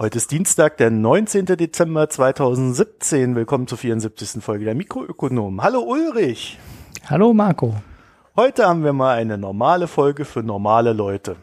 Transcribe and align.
Heute 0.00 0.18
ist 0.18 0.30
Dienstag, 0.30 0.76
der 0.76 0.92
19. 0.92 1.44
Dezember 1.46 2.08
2017. 2.08 3.34
Willkommen 3.34 3.66
zur 3.66 3.78
74. 3.78 4.40
Folge 4.40 4.64
der 4.64 4.76
Mikroökonomen. 4.76 5.60
Hallo 5.60 5.80
Ulrich. 5.80 6.56
Hallo 7.06 7.34
Marco. 7.34 7.74
Heute 8.36 8.68
haben 8.68 8.84
wir 8.84 8.92
mal 8.92 9.16
eine 9.16 9.36
normale 9.38 9.88
Folge 9.88 10.24
für 10.24 10.44
normale 10.44 10.92
Leute. 10.92 11.34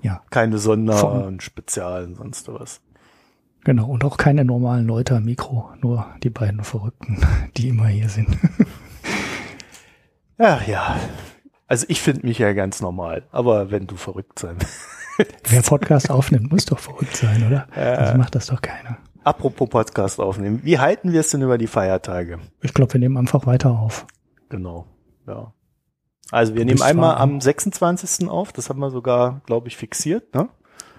Ja. 0.00 0.22
Keine 0.30 0.56
Sonder- 0.56 1.26
und 1.26 1.42
Spezialen, 1.42 2.14
sonst 2.14 2.48
was. 2.48 2.80
Genau, 3.64 3.90
und 3.90 4.02
auch 4.02 4.16
keine 4.16 4.46
normalen 4.46 4.86
Leute 4.86 5.16
am 5.16 5.24
Mikro, 5.26 5.68
nur 5.82 6.06
die 6.22 6.30
beiden 6.30 6.64
Verrückten, 6.64 7.20
die 7.58 7.68
immer 7.68 7.88
hier 7.88 8.08
sind. 8.08 8.38
Ach 10.38 10.66
ja. 10.66 10.96
Also 11.66 11.84
ich 11.90 12.00
finde 12.00 12.26
mich 12.26 12.38
ja 12.38 12.54
ganz 12.54 12.80
normal, 12.80 13.24
aber 13.30 13.70
wenn 13.70 13.86
du 13.86 13.96
verrückt 13.96 14.38
sein 14.38 14.56
Wer 15.48 15.62
Podcast 15.62 16.10
aufnimmt, 16.10 16.50
muss 16.52 16.64
doch 16.66 16.78
verrückt 16.78 17.16
sein, 17.16 17.46
oder? 17.46 17.66
Ja. 17.76 17.82
Also 17.94 18.18
macht 18.18 18.34
das 18.34 18.46
doch 18.46 18.60
keiner. 18.60 18.98
Apropos 19.24 19.68
Podcast 19.68 20.20
aufnehmen. 20.20 20.60
Wie 20.62 20.78
halten 20.78 21.12
wir 21.12 21.20
es 21.20 21.30
denn 21.30 21.42
über 21.42 21.58
die 21.58 21.66
Feiertage? 21.66 22.38
Ich 22.62 22.74
glaube, 22.74 22.92
wir 22.94 23.00
nehmen 23.00 23.16
einfach 23.16 23.46
weiter 23.46 23.70
auf. 23.70 24.06
Genau, 24.48 24.86
ja. 25.26 25.52
Also 26.30 26.54
wir 26.54 26.60
Du 26.62 26.66
nehmen 26.66 26.82
einmal 26.82 27.16
am 27.16 27.40
26. 27.40 28.28
auf, 28.28 28.52
das 28.52 28.68
haben 28.68 28.78
wir 28.80 28.90
sogar, 28.90 29.40
glaube 29.46 29.68
ich, 29.68 29.76
fixiert, 29.76 30.34
ne? 30.34 30.48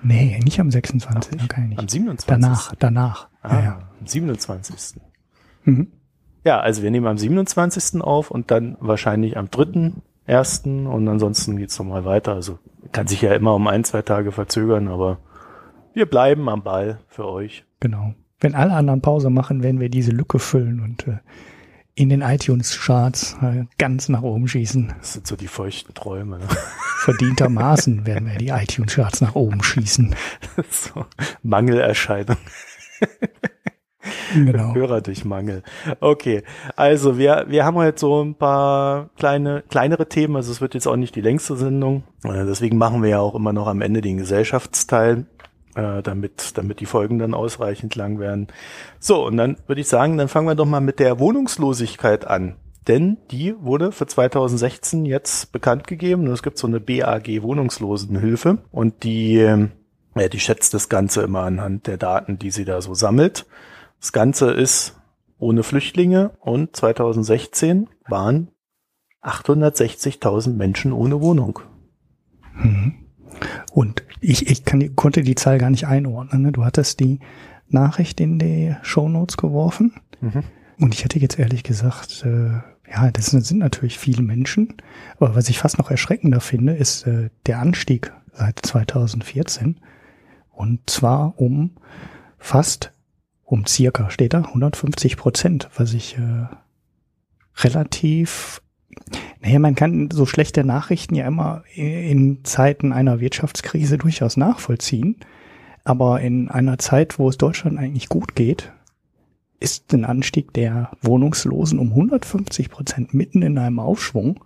Nee, 0.04 0.40
nicht 0.44 0.60
am 0.60 0.72
26. 0.72 1.38
Ach, 1.42 1.48
kann 1.48 1.64
ich 1.64 1.70
nicht. 1.72 1.80
Am 1.80 1.88
27. 1.88 2.28
Danach, 2.28 2.76
danach. 2.78 3.28
Ah, 3.42 3.54
Ja, 3.56 3.64
ja. 3.64 3.90
am 4.00 4.06
27. 4.08 5.02
Mhm. 5.64 5.92
Ja, 6.44 6.60
also 6.60 6.82
wir 6.84 6.92
nehmen 6.92 7.08
am 7.08 7.18
27. 7.18 8.02
auf 8.02 8.32
und 8.32 8.52
dann 8.52 8.78
wahrscheinlich 8.80 9.36
am 9.38 9.50
3.1. 10.28 10.88
und 10.88 11.08
ansonsten 11.08 11.58
geht's 11.58 11.78
nochmal 11.80 12.06
weiter. 12.06 12.34
Also 12.34 12.60
kann 12.92 13.08
sich 13.08 13.22
ja 13.22 13.34
immer 13.34 13.56
um 13.56 13.68
ein, 13.68 13.84
zwei 13.84 14.02
Tage 14.02 14.32
verzögern, 14.32 14.88
aber 14.88 15.20
wir 15.94 16.06
bleiben 16.06 16.50
am 16.50 16.64
Ball 16.64 17.00
für 17.08 17.28
euch. 17.28 17.66
Genau. 17.80 18.14
Wenn 18.40 18.54
alle 18.54 18.74
anderen 18.74 19.02
Pause 19.02 19.30
machen, 19.30 19.64
werden 19.64 19.80
wir 19.80 19.90
diese 19.90 20.12
Lücke 20.12 20.38
füllen 20.40 20.80
und 20.82 21.08
äh, 21.08 21.18
in 21.96 22.10
den 22.10 22.22
iTunes-Charts 22.22 23.38
äh, 23.42 23.66
ganz 23.80 24.08
nach 24.08 24.22
oben 24.22 24.48
schießen. 24.48 24.94
Das 25.00 25.14
sind 25.14 25.26
so 25.26 25.36
die 25.36 25.48
feuchten 25.48 25.96
Träume. 25.96 26.38
Ne? 26.38 26.48
Verdientermaßen 27.00 28.06
werden 28.06 28.30
wir 28.30 28.38
die 28.38 28.50
iTunes-Charts 28.50 29.22
nach 29.22 29.34
oben 29.34 29.64
schießen. 29.64 30.16
so, 30.70 31.06
Mangelerscheinung. 31.42 32.38
Genau. 34.34 34.74
Hörer 34.74 35.02
durch 35.02 35.26
Mangel. 35.26 35.64
Okay, 36.00 36.44
also 36.76 37.18
wir, 37.18 37.46
wir 37.48 37.66
haben 37.66 37.76
heute 37.76 38.00
so 38.00 38.24
ein 38.24 38.36
paar 38.36 39.10
kleine, 39.18 39.64
kleinere 39.70 40.08
Themen, 40.08 40.36
also 40.36 40.52
es 40.52 40.62
wird 40.62 40.74
jetzt 40.74 40.88
auch 40.88 40.96
nicht 40.96 41.16
die 41.16 41.22
längste 41.22 41.56
Sendung. 41.56 42.04
Äh, 42.24 42.46
Deswegen 42.46 42.78
machen 42.78 43.02
wir 43.04 43.10
ja 43.10 43.20
auch 43.20 43.36
immer 43.36 43.54
noch 43.54 43.68
am 43.68 43.82
Ende 43.82 44.02
den 44.02 44.18
Gesellschaftsteil, 44.18 45.26
äh, 45.76 46.02
damit, 46.02 46.58
damit 46.58 46.80
die 46.80 46.86
Folgen 46.86 47.20
dann 47.20 47.34
ausreichend 47.34 47.96
lang 47.96 48.20
werden. 48.20 48.48
So, 49.00 49.26
und 49.26 49.38
dann 49.38 49.58
würde 49.68 49.82
ich 49.82 49.88
sagen, 49.88 50.18
dann 50.18 50.28
fangen 50.28 50.48
wir 50.48 50.56
doch 50.56 50.66
mal 50.66 50.82
mit 50.82 51.00
der 51.00 51.20
Wohnungslosigkeit 51.20 52.26
an. 52.26 52.56
Denn 52.88 53.18
die 53.32 53.54
wurde 53.60 53.92
für 53.92 54.08
2016 54.08 55.06
jetzt 55.06 55.52
bekannt 55.52 55.88
gegeben. 55.88 56.28
Und 56.28 56.34
es 56.34 56.42
gibt 56.42 56.58
so 56.58 56.68
eine 56.68 56.80
BAG 56.80 57.28
Wohnungslosenhilfe 57.42 58.60
und 58.72 59.04
die, 59.04 59.34
ja, 59.36 60.28
die 60.30 60.40
schätzt 60.40 60.74
das 60.74 60.88
Ganze 60.88 61.22
immer 61.22 61.42
anhand 61.42 61.88
der 61.88 61.98
Daten, 61.98 62.40
die 62.40 62.50
sie 62.50 62.64
da 62.66 62.82
so 62.82 62.94
sammelt. 62.94 63.46
Das 64.00 64.12
Ganze 64.12 64.52
ist 64.52 65.00
ohne 65.40 65.64
Flüchtlinge 65.64 66.32
und 66.40 66.76
2016 66.76 67.90
waren 68.08 68.50
860.000 69.22 70.54
Menschen 70.54 70.94
ohne 70.94 71.22
Wohnung. 71.22 71.60
Mhm. 72.54 72.96
Und 73.72 74.04
ich, 74.22 74.50
ich 74.50 74.66
kann, 74.66 74.96
konnte 74.96 75.22
die 75.22 75.36
Zahl 75.36 75.58
gar 75.60 75.70
nicht 75.70 75.86
einordnen. 75.86 76.42
Ne? 76.42 76.52
Du 76.52 76.66
hattest 76.66 77.00
die 77.00 77.20
Nachricht 77.70 78.20
in 78.20 78.40
die 78.40 78.76
Shownotes 78.82 79.38
geworfen. 79.38 79.94
Und 80.80 80.94
ich 80.94 81.04
hätte 81.04 81.20
jetzt 81.20 81.38
ehrlich 81.38 81.64
gesagt, 81.64 82.24
äh, 82.26 82.62
ja, 82.90 83.12
das 83.12 83.28
sind, 83.28 83.46
sind 83.46 83.60
natürlich 83.60 84.00
viele 84.00 84.24
Menschen. 84.24 84.76
Aber 85.18 85.36
was 85.36 85.50
ich 85.50 85.60
fast 85.60 85.78
noch 85.78 85.92
erschreckender 85.92 86.40
finde, 86.40 86.74
ist 86.74 87.06
äh, 87.06 87.30
der 87.46 87.60
Anstieg 87.60 88.14
seit 88.34 88.60
2014. 88.66 89.80
Und 90.52 90.90
zwar 90.90 91.40
um 91.40 91.72
fast, 92.38 92.94
um 93.48 93.66
circa, 93.66 94.10
steht 94.10 94.34
da, 94.34 94.42
150 94.42 95.18
Prozent, 95.18 95.70
was 95.76 95.94
ich 95.94 96.18
äh, 96.18 96.48
relativ 97.64 98.62
naja, 99.42 99.60
man 99.60 99.76
kann 99.76 100.10
so 100.12 100.26
schlechte 100.26 100.64
Nachrichten 100.64 101.16
ja 101.16 101.28
immer 101.28 101.64
in 101.76 102.44
Zeiten 102.44 102.92
einer 102.92 103.20
Wirtschaftskrise 103.20 103.98
durchaus 103.98 104.38
nachvollziehen. 104.38 105.18
Aber 105.84 106.20
in 106.20 106.50
einer 106.50 106.80
Zeit, 106.80 107.20
wo 107.20 107.30
es 107.30 107.38
Deutschland 107.38 107.78
eigentlich 107.78 108.10
gut 108.10 108.36
geht, 108.36 108.74
ist 109.60 109.94
ein 109.94 110.04
Anstieg 110.04 110.52
der 110.54 110.92
Wohnungslosen 111.02 111.80
um 111.80 111.90
150 111.90 112.70
Prozent 112.70 113.14
mitten 113.14 113.42
in 113.42 113.58
einem 113.58 113.80
Aufschwung 113.80 114.44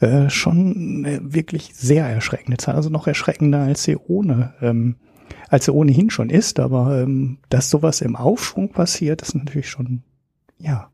äh, 0.00 0.28
schon 0.28 1.04
äh, 1.04 1.20
wirklich 1.22 1.70
sehr 1.74 2.06
erschreckende 2.06 2.58
Zahl. 2.58 2.74
Also 2.74 2.90
noch 2.90 3.06
erschreckender 3.06 3.60
als 3.60 3.84
sie 3.84 3.96
ohne, 3.96 4.54
ähm, 4.60 4.96
als 5.52 5.66
sie 5.66 5.72
ohnehin 5.72 6.10
schon 6.10 6.30
ist. 6.30 6.58
Aber 6.58 7.00
ähm, 7.02 7.38
dass 7.50 7.70
sowas 7.70 8.00
im 8.00 8.16
Aufschwung 8.16 8.70
passiert, 8.70 9.22
ist 9.22 9.34
natürlich 9.34 9.68
schon, 9.70 10.02
ja, 10.58 10.88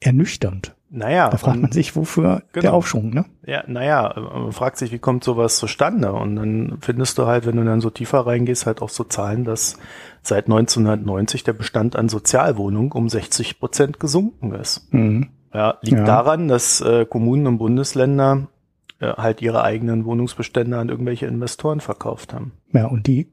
ernüchternd. 0.00 0.74
Naja, 0.94 1.30
Da 1.30 1.38
fragt 1.38 1.58
man 1.62 1.72
sich, 1.72 1.96
wofür 1.96 2.42
der 2.54 2.62
Genau. 2.62 2.74
Aufschwung, 2.74 3.14
ne? 3.14 3.24
Ja, 3.46 3.64
naja, 3.66 4.14
man 4.14 4.52
fragt 4.52 4.76
sich, 4.76 4.92
wie 4.92 4.98
kommt 4.98 5.24
sowas 5.24 5.56
zustande? 5.56 6.12
Und 6.12 6.36
dann 6.36 6.78
findest 6.82 7.16
du 7.16 7.26
halt, 7.26 7.46
wenn 7.46 7.56
du 7.56 7.64
dann 7.64 7.80
so 7.80 7.88
tiefer 7.88 8.26
reingehst, 8.26 8.66
halt 8.66 8.82
auch 8.82 8.90
so 8.90 9.04
Zahlen, 9.04 9.44
dass 9.44 9.78
seit 10.20 10.44
1990 10.46 11.44
der 11.44 11.54
Bestand 11.54 11.96
an 11.96 12.10
Sozialwohnungen 12.10 12.92
um 12.92 13.08
60 13.08 13.58
Prozent 13.58 14.00
gesunken 14.00 14.52
ist. 14.52 14.92
Mhm. 14.92 15.28
Ja, 15.54 15.78
liegt 15.80 15.96
Ja. 15.98 16.04
daran, 16.04 16.48
dass 16.48 16.82
äh, 16.82 17.06
Kommunen 17.06 17.46
und 17.46 17.56
Bundesländer 17.58 18.48
äh, 19.00 19.14
halt 19.14 19.40
ihre 19.40 19.62
eigenen 19.64 20.04
Wohnungsbestände 20.04 20.76
an 20.76 20.90
irgendwelche 20.90 21.24
Investoren 21.26 21.80
verkauft 21.80 22.34
haben. 22.34 22.52
Ja, 22.74 22.86
und 22.86 23.06
die 23.06 23.28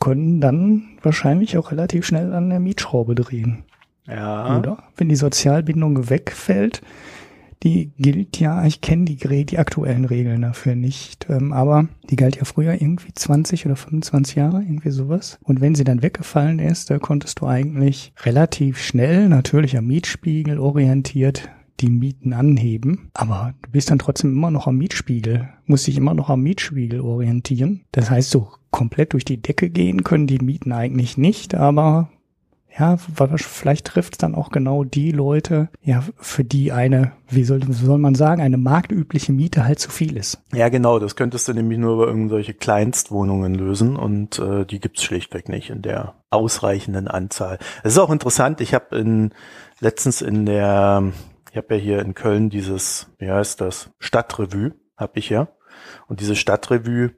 können 0.00 0.40
dann 0.40 0.82
wahrscheinlich 1.02 1.56
auch 1.56 1.70
relativ 1.70 2.04
schnell 2.06 2.32
an 2.34 2.50
der 2.50 2.58
Mietschraube 2.58 3.14
drehen, 3.14 3.64
Ja, 4.08 4.58
oder? 4.58 4.82
Wenn 4.96 5.08
die 5.08 5.16
Sozialbindung 5.16 6.10
wegfällt, 6.10 6.82
die 7.62 7.92
gilt 7.98 8.40
ja, 8.40 8.64
ich 8.64 8.80
kenne 8.80 9.04
die, 9.04 9.44
die 9.44 9.58
aktuellen 9.58 10.06
Regeln 10.06 10.40
dafür 10.42 10.74
nicht, 10.74 11.26
ähm, 11.28 11.52
aber 11.52 11.88
die 12.08 12.16
galt 12.16 12.36
ja 12.36 12.44
früher 12.44 12.72
irgendwie 12.72 13.12
20 13.14 13.66
oder 13.66 13.76
25 13.76 14.36
Jahre, 14.36 14.62
irgendwie 14.62 14.90
sowas. 14.90 15.38
Und 15.42 15.60
wenn 15.60 15.74
sie 15.74 15.84
dann 15.84 16.02
weggefallen 16.02 16.58
ist, 16.58 16.88
da 16.88 16.98
konntest 16.98 17.40
du 17.40 17.46
eigentlich 17.46 18.14
relativ 18.22 18.78
schnell, 18.78 19.28
natürlich 19.28 19.76
am 19.76 19.86
Mietspiegel 19.86 20.58
orientiert, 20.58 21.50
die 21.80 21.90
Mieten 21.90 22.32
anheben. 22.32 23.10
Aber 23.14 23.54
du 23.62 23.70
bist 23.70 23.90
dann 23.90 23.98
trotzdem 23.98 24.32
immer 24.32 24.50
noch 24.50 24.66
am 24.66 24.76
Mietspiegel, 24.76 25.48
musst 25.66 25.86
dich 25.86 25.96
immer 25.96 26.14
noch 26.14 26.30
am 26.30 26.42
Mietspiegel 26.42 27.00
orientieren. 27.00 27.82
Das 27.92 28.10
heißt, 28.10 28.30
so 28.30 28.52
komplett 28.70 29.12
durch 29.12 29.24
die 29.24 29.42
Decke 29.42 29.70
gehen 29.70 30.04
können 30.04 30.26
die 30.26 30.38
Mieten 30.38 30.72
eigentlich 30.72 31.16
nicht, 31.16 31.54
aber 31.54 32.10
ja, 32.78 32.96
vielleicht 32.96 33.86
trifft 33.86 34.14
es 34.14 34.18
dann 34.18 34.34
auch 34.34 34.50
genau 34.50 34.84
die 34.84 35.10
Leute, 35.10 35.68
ja, 35.82 36.04
für 36.16 36.44
die 36.44 36.70
eine, 36.72 37.12
wie 37.28 37.42
soll, 37.44 37.60
wie 37.66 37.72
soll 37.72 37.98
man 37.98 38.14
sagen, 38.14 38.40
eine 38.40 38.58
marktübliche 38.58 39.32
Miete 39.32 39.64
halt 39.64 39.80
zu 39.80 39.90
viel 39.90 40.16
ist. 40.16 40.40
ja 40.54 40.68
genau, 40.68 40.98
das 40.98 41.16
könntest 41.16 41.48
du 41.48 41.52
nämlich 41.52 41.78
nur 41.78 41.94
über 41.94 42.06
irgendwelche 42.06 42.54
Kleinstwohnungen 42.54 43.54
lösen 43.54 43.96
und 43.96 44.38
äh, 44.38 44.64
die 44.64 44.78
gibt's 44.80 45.02
schlichtweg 45.02 45.48
nicht 45.48 45.70
in 45.70 45.82
der 45.82 46.14
ausreichenden 46.30 47.08
Anzahl. 47.08 47.58
Es 47.82 47.92
ist 47.92 47.98
auch 47.98 48.10
interessant, 48.10 48.60
ich 48.60 48.72
habe 48.72 48.96
in 48.96 49.32
letztens 49.80 50.22
in 50.22 50.46
der, 50.46 51.12
ich 51.50 51.56
habe 51.56 51.76
ja 51.76 51.80
hier 51.80 52.00
in 52.00 52.14
Köln 52.14 52.50
dieses, 52.50 53.10
wie 53.18 53.30
heißt 53.30 53.60
das, 53.60 53.90
Stadtrevue, 53.98 54.74
habe 54.96 55.18
ich 55.18 55.30
ja. 55.30 55.48
Und 56.06 56.20
diese 56.20 56.36
Stadtrevue 56.36 57.12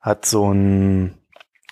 hat 0.00 0.26
so 0.26 0.52
ein 0.52 1.18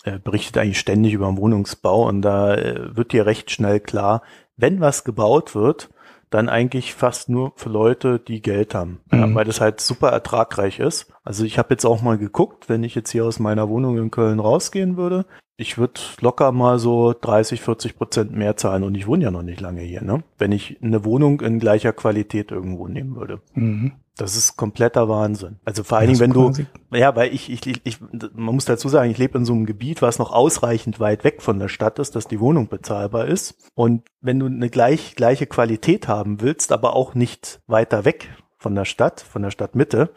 äh, 0.05 0.19
berichtet 0.19 0.59
eigentlich 0.59 0.79
ständig 0.79 1.13
über 1.13 1.27
den 1.27 1.37
Wohnungsbau 1.37 2.07
und 2.07 2.23
da 2.23 2.55
äh, 2.55 2.97
wird 2.97 3.13
dir 3.13 3.27
recht 3.27 3.51
schnell 3.51 3.81
klar, 3.81 4.23
wenn 4.57 4.81
was 4.81 5.05
gebaut 5.05 5.55
wird, 5.55 5.91
dann 6.31 6.49
eigentlich 6.49 6.95
fast 6.95 7.29
nur 7.29 7.53
für 7.57 7.69
Leute, 7.69 8.19
die 8.19 8.43
Geld 8.43 8.75
haben, 8.75 9.01
ja, 9.13 9.27
Mhm. 9.27 9.35
weil 9.35 9.45
das 9.45 9.61
halt 9.61 9.81
super 9.81 10.09
ertragreich 10.09 10.79
ist. 10.81 11.13
Also 11.25 11.45
ich 11.45 11.59
habe 11.59 11.69
jetzt 11.75 11.85
auch 11.85 12.03
mal 12.03 12.19
geguckt, 12.19 12.69
wenn 12.69 12.83
ich 12.85 12.95
jetzt 12.95 13.11
hier 13.11 13.25
aus 13.25 13.39
meiner 13.39 13.69
Wohnung 13.69 13.97
in 13.99 14.11
Köln 14.11 14.41
rausgehen 14.41 14.97
würde, 14.97 15.25
ich 15.57 15.79
würde 15.79 16.01
locker 16.21 16.53
mal 16.53 16.79
so 16.79 17.15
30, 17.19 17.63
40 17.63 17.97
Prozent 17.97 18.33
mehr 18.37 18.57
zahlen 18.57 18.85
und 18.85 18.95
ich 18.95 19.07
wohne 19.07 19.25
ja 19.25 19.31
noch 19.31 19.43
nicht 19.43 19.61
lange 19.61 19.81
hier, 19.81 20.03
ne? 20.03 20.23
Wenn 20.37 20.53
ich 20.53 20.77
eine 20.83 21.05
Wohnung 21.05 21.41
in 21.41 21.59
gleicher 21.59 21.93
Qualität 21.95 22.51
irgendwo 22.51 22.89
nehmen 22.89 23.17
würde. 23.17 23.41
Mhm. 23.55 23.93
Das 24.17 24.35
ist 24.35 24.57
kompletter 24.57 25.11
Wahnsinn. 25.11 25.59
Also 25.67 25.85
vor 25.85 25.99
allen 25.99 26.09
Dingen, 26.09 26.21
wenn 26.21 26.33
du, 26.33 26.51
ja, 26.91 27.15
weil 27.15 27.35
ich, 27.35 27.51
ich, 27.51 27.81
ich, 27.85 27.99
man 28.01 28.55
muss 28.55 28.65
dazu 28.65 28.89
sagen, 28.89 29.11
ich 29.11 29.19
lebe 29.19 29.37
in 29.37 29.45
so 29.45 29.53
einem 29.53 29.67
Gebiet, 29.67 30.01
was 30.01 30.19
noch 30.19 30.33
ausreichend 30.33 31.01
weit 31.01 31.23
weg 31.23 31.43
von 31.43 31.59
der 31.59 31.69
Stadt 31.69 31.99
ist, 31.99 32.17
dass 32.17 32.27
die 32.27 32.41
Wohnung 32.41 32.69
bezahlbar 32.69 33.27
ist. 33.27 33.71
Und 33.75 34.05
wenn 34.23 34.39
du 34.39 34.47
eine 34.47 34.71
gleich, 34.71 35.17
gleiche 35.17 35.47
Qualität 35.47 36.09
haben 36.09 36.41
willst, 36.41 36.73
aber 36.73 36.97
auch 36.97 37.15
nicht 37.15 37.61
weiter 37.67 38.07
weg 38.07 38.31
von 38.57 38.75
der 38.75 38.87
Stadt, 38.87 39.21
von 39.21 39.43
der 39.43 39.51
Stadtmitte, 39.51 40.11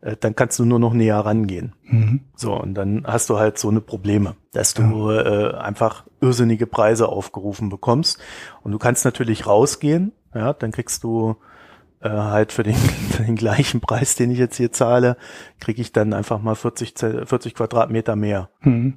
äh, 0.00 0.16
dann 0.18 0.34
kannst 0.34 0.58
du 0.58 0.64
nur 0.64 0.80
noch 0.80 0.92
näher 0.92 1.18
rangehen. 1.18 1.72
Mhm. 1.84 2.22
So, 2.34 2.52
und 2.52 2.74
dann 2.74 3.04
hast 3.06 3.30
du 3.30 3.38
halt 3.38 3.58
so 3.58 3.68
eine 3.68 3.80
Probleme, 3.80 4.34
dass 4.52 4.74
du 4.74 5.10
äh, 5.10 5.54
einfach 5.54 6.04
irrsinnige 6.20 6.66
Preise 6.66 7.08
aufgerufen 7.08 7.68
bekommst. 7.68 8.18
Und 8.64 8.72
du 8.72 8.78
kannst 8.78 9.04
natürlich 9.04 9.46
rausgehen, 9.46 10.10
ja, 10.34 10.52
dann 10.52 10.72
kriegst 10.72 11.04
du 11.04 11.36
äh, 12.00 12.08
halt 12.10 12.52
für 12.52 12.62
den, 12.62 12.74
für 13.10 13.22
den 13.22 13.36
gleichen 13.36 13.80
Preis, 13.80 14.14
den 14.16 14.30
ich 14.30 14.38
jetzt 14.38 14.56
hier 14.56 14.72
zahle, 14.72 15.16
kriege 15.60 15.80
ich 15.80 15.92
dann 15.92 16.12
einfach 16.12 16.40
mal 16.40 16.54
40, 16.54 16.94
Ze- 16.94 17.26
40 17.26 17.54
Quadratmeter 17.54 18.16
mehr. 18.16 18.48
Mhm. 18.62 18.94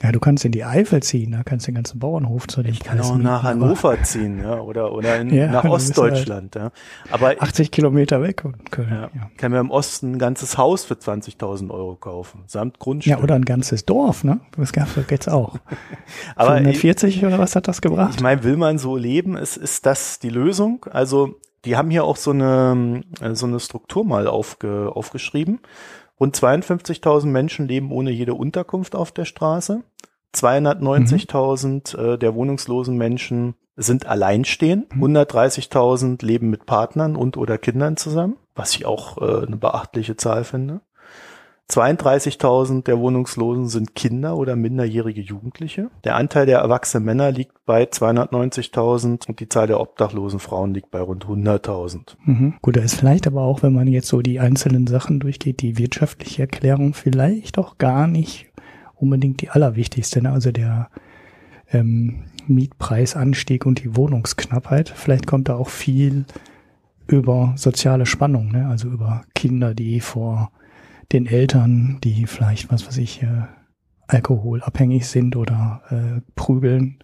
Ja, 0.00 0.12
du 0.12 0.20
kannst 0.20 0.44
in 0.44 0.52
die 0.52 0.62
Eifel 0.62 1.02
ziehen, 1.02 1.32
da 1.32 1.42
kannst 1.42 1.66
du 1.66 1.72
den 1.72 1.74
ganzen 1.74 1.98
Bauernhof 1.98 2.46
zu 2.46 2.62
dem 2.62 2.70
Ich 2.72 2.78
kann 2.78 2.98
Preis 2.98 3.10
auch 3.10 3.16
nach 3.18 3.42
mieten, 3.42 3.62
Hannover 3.64 4.00
ziehen, 4.04 4.40
ja, 4.40 4.60
oder, 4.60 4.92
oder 4.92 5.18
in, 5.20 5.28
Ja, 5.34 5.50
nach 5.50 5.64
Ostdeutschland, 5.64 6.54
ja. 6.54 6.70
Aber 7.10 7.34
80 7.40 7.72
Kilometer 7.72 8.22
weg 8.22 8.44
und 8.44 8.70
Köln. 8.70 8.90
ja, 8.92 9.10
Ja. 9.12 9.30
kann 9.36 9.50
mir 9.50 9.58
im 9.58 9.72
Osten 9.72 10.12
ein 10.12 10.18
ganzes 10.20 10.56
Haus 10.56 10.84
für 10.84 10.94
20.000 10.94 11.68
Euro 11.72 11.96
kaufen, 11.96 12.44
samt 12.46 12.78
Grundstück. 12.78 13.10
Ja, 13.10 13.18
oder 13.20 13.34
ein 13.34 13.44
ganzes 13.44 13.86
Dorf, 13.86 14.22
ne? 14.22 14.38
Das 14.56 14.72
gab's 14.72 14.92
jetzt 15.10 15.28
auch. 15.28 15.56
Aber 16.36 16.52
140 16.52 17.24
oder 17.26 17.40
was 17.40 17.56
hat 17.56 17.66
das 17.66 17.80
gebracht? 17.80 18.14
Ich 18.14 18.20
meine, 18.22 18.44
will 18.44 18.56
man 18.56 18.78
so 18.78 18.96
leben, 18.96 19.36
ist, 19.36 19.56
ist 19.56 19.84
das 19.84 20.20
die 20.20 20.30
Lösung? 20.30 20.86
Also, 20.92 21.40
die 21.68 21.76
haben 21.76 21.90
hier 21.90 22.04
auch 22.04 22.16
so 22.16 22.30
eine, 22.30 23.02
äh, 23.20 23.34
so 23.34 23.46
eine 23.46 23.60
Struktur 23.60 24.02
mal 24.02 24.26
aufge, 24.26 24.90
aufgeschrieben. 24.94 25.60
Rund 26.18 26.34
52.000 26.34 27.26
Menschen 27.26 27.68
leben 27.68 27.92
ohne 27.92 28.10
jede 28.10 28.32
Unterkunft 28.32 28.96
auf 28.96 29.12
der 29.12 29.26
Straße. 29.26 29.82
290.000 30.34 31.96
äh, 32.14 32.18
der 32.18 32.34
wohnungslosen 32.34 32.96
Menschen 32.96 33.54
sind 33.76 34.06
alleinstehend. 34.06 34.90
130.000 34.92 36.24
leben 36.24 36.48
mit 36.48 36.64
Partnern 36.64 37.16
und 37.16 37.36
oder 37.36 37.58
Kindern 37.58 37.98
zusammen, 37.98 38.36
was 38.54 38.74
ich 38.74 38.86
auch 38.86 39.18
äh, 39.18 39.46
eine 39.46 39.58
beachtliche 39.58 40.16
Zahl 40.16 40.44
finde. 40.44 40.80
32.000 41.70 42.84
der 42.84 42.98
Wohnungslosen 42.98 43.68
sind 43.68 43.94
Kinder 43.94 44.38
oder 44.38 44.56
minderjährige 44.56 45.20
Jugendliche. 45.20 45.90
Der 46.04 46.16
Anteil 46.16 46.46
der 46.46 46.60
erwachsenen 46.60 47.04
Männer 47.04 47.30
liegt 47.30 47.66
bei 47.66 47.84
290.000 47.84 49.28
und 49.28 49.38
die 49.38 49.50
Zahl 49.50 49.66
der 49.66 49.78
obdachlosen 49.78 50.40
Frauen 50.40 50.72
liegt 50.72 50.90
bei 50.90 51.00
rund 51.00 51.26
100.000. 51.26 52.16
Mhm. 52.24 52.54
Gut, 52.62 52.76
da 52.76 52.80
ist 52.80 52.94
vielleicht 52.94 53.26
aber 53.26 53.42
auch, 53.42 53.62
wenn 53.62 53.74
man 53.74 53.86
jetzt 53.86 54.08
so 54.08 54.22
die 54.22 54.40
einzelnen 54.40 54.86
Sachen 54.86 55.20
durchgeht, 55.20 55.60
die 55.60 55.76
wirtschaftliche 55.76 56.42
Erklärung 56.42 56.94
vielleicht 56.94 57.58
auch 57.58 57.76
gar 57.76 58.06
nicht 58.06 58.46
unbedingt 58.94 59.42
die 59.42 59.50
allerwichtigste. 59.50 60.22
Ne? 60.22 60.32
Also 60.32 60.52
der 60.52 60.88
ähm, 61.70 62.24
Mietpreisanstieg 62.46 63.66
und 63.66 63.84
die 63.84 63.94
Wohnungsknappheit. 63.94 64.88
Vielleicht 64.88 65.26
kommt 65.26 65.50
da 65.50 65.56
auch 65.56 65.68
viel 65.68 66.24
über 67.06 67.52
soziale 67.56 68.06
Spannung, 68.06 68.52
ne? 68.52 68.68
also 68.68 68.88
über 68.88 69.22
Kinder, 69.34 69.74
die 69.74 70.00
vor 70.00 70.50
den 71.12 71.26
Eltern, 71.26 71.98
die 72.04 72.26
vielleicht, 72.26 72.70
was 72.70 72.86
weiß 72.86 72.98
ich, 72.98 73.22
äh, 73.22 73.42
alkoholabhängig 74.06 75.06
sind 75.06 75.36
oder 75.36 75.82
äh, 75.90 76.20
prügeln, 76.34 77.02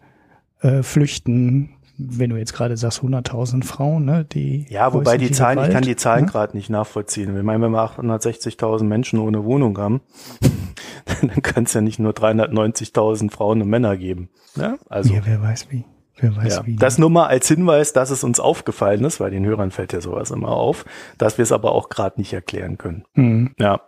äh, 0.61 0.83
flüchten. 0.83 1.71
Wenn 1.97 2.31
du 2.31 2.37
jetzt 2.37 2.55
gerade 2.55 2.77
sagst 2.77 3.03
100.000 3.03 3.63
Frauen, 3.63 4.05
ne, 4.05 4.25
die 4.25 4.67
Ja, 4.69 4.93
wobei 4.93 5.17
die 5.17 5.31
Zahlen, 5.31 5.59
ich 5.59 5.65
kann 5.65 5.83
Gewalt, 5.83 5.87
die 5.87 5.97
Zahlen 5.97 6.25
ne? 6.25 6.31
gerade 6.31 6.57
nicht 6.57 6.69
nachvollziehen. 6.69 7.37
Ich 7.37 7.43
meine, 7.45 7.63
wenn 7.63 7.71
wir 7.71 7.89
860.000 7.89 8.83
Menschen 8.85 9.21
ohne 9.21 9.45
Wohnung 9.45 9.79
haben, 9.79 10.01
dann 11.21 11.43
kann 11.43 11.65
es 11.65 11.75
ja 11.75 11.81
nicht 11.81 12.01
nur 12.01 12.13
390.000 12.13 13.31
Frauen 13.31 13.63
und 13.63 13.69
Männer 13.69 13.97
geben. 13.97 14.29
Ja, 14.57 14.77
also 14.89 15.15
ja, 15.15 15.21
wer 15.25 15.41
weiß 15.41 15.71
wie. 15.71 15.85
Wer 16.17 16.35
weiß 16.37 16.57
Ja, 16.57 16.67
wie. 16.67 16.77
das 16.77 16.99
nur 16.99 17.11
mal 17.11 17.27
als 17.27 17.47
Hinweis, 17.49 17.93
dass 17.93 18.11
es 18.11 18.25
uns 18.25 18.41
aufgefallen 18.41 19.05
ist, 19.05 19.21
weil 19.21 19.31
den 19.31 19.45
Hörern 19.45 19.71
fällt 19.71 19.93
ja 19.93 20.01
sowas 20.01 20.31
immer 20.31 20.51
auf, 20.51 20.85
dass 21.19 21.39
wir 21.39 21.43
es 21.45 21.53
aber 21.53 21.73
auch 21.73 21.89
gerade 21.89 22.21
nicht 22.21 22.33
erklären 22.33 22.79
können. 22.79 23.05
Mhm. 23.15 23.55
Ja. 23.59 23.81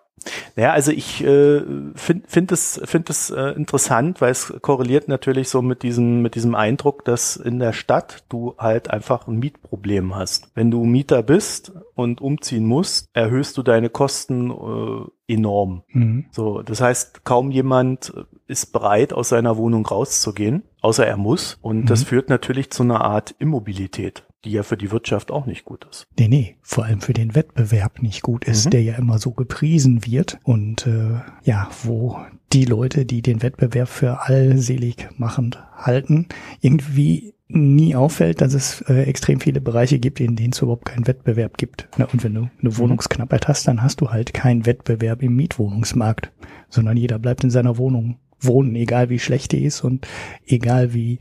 Naja, 0.57 0.73
also 0.73 0.93
ich 0.93 1.23
äh, 1.23 1.61
finde 1.95 2.27
find 2.29 2.53
es, 2.53 2.81
find 2.85 3.11
es 3.11 3.31
äh, 3.31 3.51
interessant, 3.51 4.21
weil 4.21 4.33
es 4.33 4.53
korreliert 4.61 5.09
natürlich 5.09 5.49
so 5.49 5.63
mit 5.63 5.83
diesem, 5.83 6.23
mit 6.23 6.35
diesem 6.35 6.55
Eindruck, 6.55 7.05
dass 7.05 7.37
in 7.37 7.59
der 7.59 7.73
Stadt 7.73 8.25
du 8.29 8.55
halt 8.59 8.91
einfach 8.91 9.29
ein 9.29 9.39
Mietproblem 9.39 10.15
hast. 10.17 10.51
Wenn 10.55 10.71
du 10.71 10.85
Mieter 10.85 11.23
bist 11.23 11.73
und 11.95 12.21
umziehen 12.21 12.67
musst, 12.67 13.09
erhöhst 13.13 13.57
du 13.57 13.63
deine 13.63 13.89
Kosten 13.89 14.51
äh, 14.51 15.33
enorm. 15.33 15.83
Mhm. 15.89 16.27
So, 16.31 16.63
das 16.63 16.81
heißt, 16.81 17.25
kaum 17.25 17.51
jemand 17.51 18.13
ist 18.47 18.73
bereit, 18.73 19.13
aus 19.13 19.31
seiner 19.31 19.57
Wohnung 19.57 19.87
rauszugehen, 19.87 20.63
außer 20.81 21.07
er 21.07 21.17
muss. 21.17 21.59
Und 21.63 21.87
das 21.87 22.03
Mhm. 22.03 22.07
führt 22.07 22.29
natürlich 22.29 22.71
zu 22.71 22.83
einer 22.83 23.01
Art 23.01 23.35
Immobilität, 23.39 24.25
die 24.47 24.53
ja 24.53 24.63
für 24.63 24.77
die 24.77 24.91
Wirtschaft 24.91 25.31
auch 25.31 25.45
nicht 25.47 25.65
gut 25.65 25.87
ist. 25.91 26.07
Nee, 26.19 26.29
nee, 26.29 26.57
vor 26.63 26.85
allem 26.85 27.01
für 27.01 27.13
den 27.13 27.35
Wettbewerb 27.35 28.03
nicht 28.03 28.23
gut 28.23 28.45
ist, 28.45 28.67
Mhm. 28.67 28.71
der 28.71 28.83
ja 28.83 28.95
immer 28.95 29.19
so 29.19 29.33
gepriesen 29.33 30.07
wird 30.07 30.39
und 30.45 30.87
äh, 30.87 31.21
ja, 31.45 31.69
wo 31.85 32.19
die 32.53 32.65
Leute, 32.65 33.05
die 33.05 33.23
den 33.23 33.43
Wettbewerb 33.43 33.89
für 33.89 34.23
allselig 34.23 35.09
machend 35.19 35.63
halten, 35.77 36.27
irgendwie 36.61 37.35
nie 37.49 37.95
auffällt, 37.95 38.41
dass 38.41 38.55
es 38.55 38.81
äh, 38.83 39.03
extrem 39.03 39.39
viele 39.41 39.61
Bereiche 39.61 39.99
gibt, 39.99 40.19
in 40.21 40.35
denen 40.37 40.53
es 40.53 40.63
überhaupt 40.63 40.87
keinen 40.87 41.07
Wettbewerb 41.07 41.59
gibt. 41.59 41.89
Na, 41.97 42.07
und 42.07 42.25
wenn 42.25 42.35
du 42.35 42.51
eine 42.61 42.77
Wohnungsknappheit 42.79 43.47
hast, 43.47 43.69
dann 43.69 43.83
hast 43.83 44.01
du 44.01 44.11
halt 44.11 44.35
keinen 44.35 44.67
Wettbewerb 44.67 45.23
im 45.23 45.37
Mietwohnungsmarkt, 45.37 46.33
sondern 46.69 46.97
jeder 46.97 47.19
bleibt 47.19 47.45
in 47.45 47.51
seiner 47.51 47.79
Wohnung 47.79 48.19
wohnen, 48.41 48.75
egal 48.75 49.11
wie 49.11 49.19
schlecht 49.21 49.53
die 49.53 49.65
ist 49.65 49.83
und 49.83 50.07
egal 50.47 50.93
wie 50.93 51.19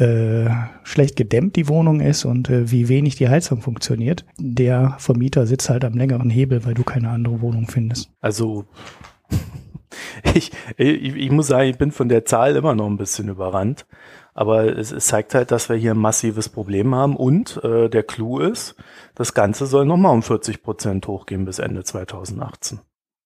äh, 0.00 0.48
schlecht 0.82 1.16
gedämmt 1.16 1.56
die 1.56 1.68
Wohnung 1.68 2.00
ist 2.00 2.24
und 2.24 2.48
äh, 2.50 2.70
wie 2.70 2.88
wenig 2.88 3.16
die 3.16 3.28
Heizung 3.28 3.60
funktioniert. 3.60 4.24
Der 4.38 4.96
Vermieter 4.98 5.46
sitzt 5.46 5.68
halt 5.70 5.84
am 5.84 5.94
längeren 5.94 6.30
Hebel, 6.30 6.64
weil 6.64 6.74
du 6.74 6.82
keine 6.84 7.10
andere 7.10 7.40
Wohnung 7.40 7.68
findest. 7.68 8.10
Also 8.20 8.64
ich, 10.34 10.52
ich, 10.76 11.16
ich 11.16 11.30
muss 11.30 11.48
sagen, 11.48 11.68
ich 11.68 11.78
bin 11.78 11.90
von 11.92 12.08
der 12.08 12.24
Zahl 12.24 12.56
immer 12.56 12.74
noch 12.74 12.86
ein 12.86 12.96
bisschen 12.96 13.28
überrannt. 13.28 13.86
Aber 14.32 14.76
es, 14.76 14.92
es 14.92 15.06
zeigt 15.08 15.34
halt, 15.34 15.50
dass 15.50 15.68
wir 15.68 15.76
hier 15.76 15.90
ein 15.92 15.98
massives 15.98 16.48
Problem 16.48 16.94
haben. 16.94 17.16
Und 17.16 17.62
äh, 17.64 17.88
der 17.88 18.04
Clou 18.04 18.38
ist, 18.38 18.76
das 19.14 19.34
Ganze 19.34 19.66
soll 19.66 19.84
nochmal 19.86 20.14
um 20.14 20.22
40 20.22 20.62
Prozent 20.62 21.06
hochgehen 21.08 21.44
bis 21.44 21.58
Ende 21.58 21.82
2018. 21.84 22.80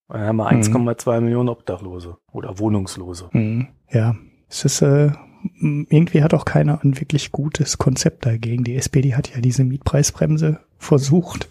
Dann 0.07 0.21
haben 0.21 0.35
wir 0.37 0.51
Mhm. 0.51 0.61
1,2 0.61 1.21
Millionen 1.21 1.49
Obdachlose 1.49 2.17
oder 2.31 2.59
Wohnungslose. 2.59 3.29
Mhm. 3.31 3.67
Ja, 3.91 4.15
es 4.49 4.65
ist 4.65 4.81
äh, 4.81 5.11
irgendwie 5.59 6.23
hat 6.23 6.33
auch 6.33 6.45
keiner 6.45 6.83
ein 6.83 6.99
wirklich 6.99 7.31
gutes 7.31 7.77
Konzept 7.77 8.25
dagegen. 8.25 8.63
Die 8.63 8.75
SPD 8.75 9.15
hat 9.15 9.33
ja 9.33 9.41
diese 9.41 9.63
Mietpreisbremse 9.63 10.59
versucht, 10.77 11.49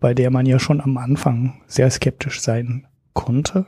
bei 0.00 0.14
der 0.14 0.30
man 0.30 0.46
ja 0.46 0.58
schon 0.58 0.80
am 0.80 0.96
Anfang 0.96 1.60
sehr 1.66 1.90
skeptisch 1.90 2.40
sein 2.40 2.86
konnte, 3.12 3.66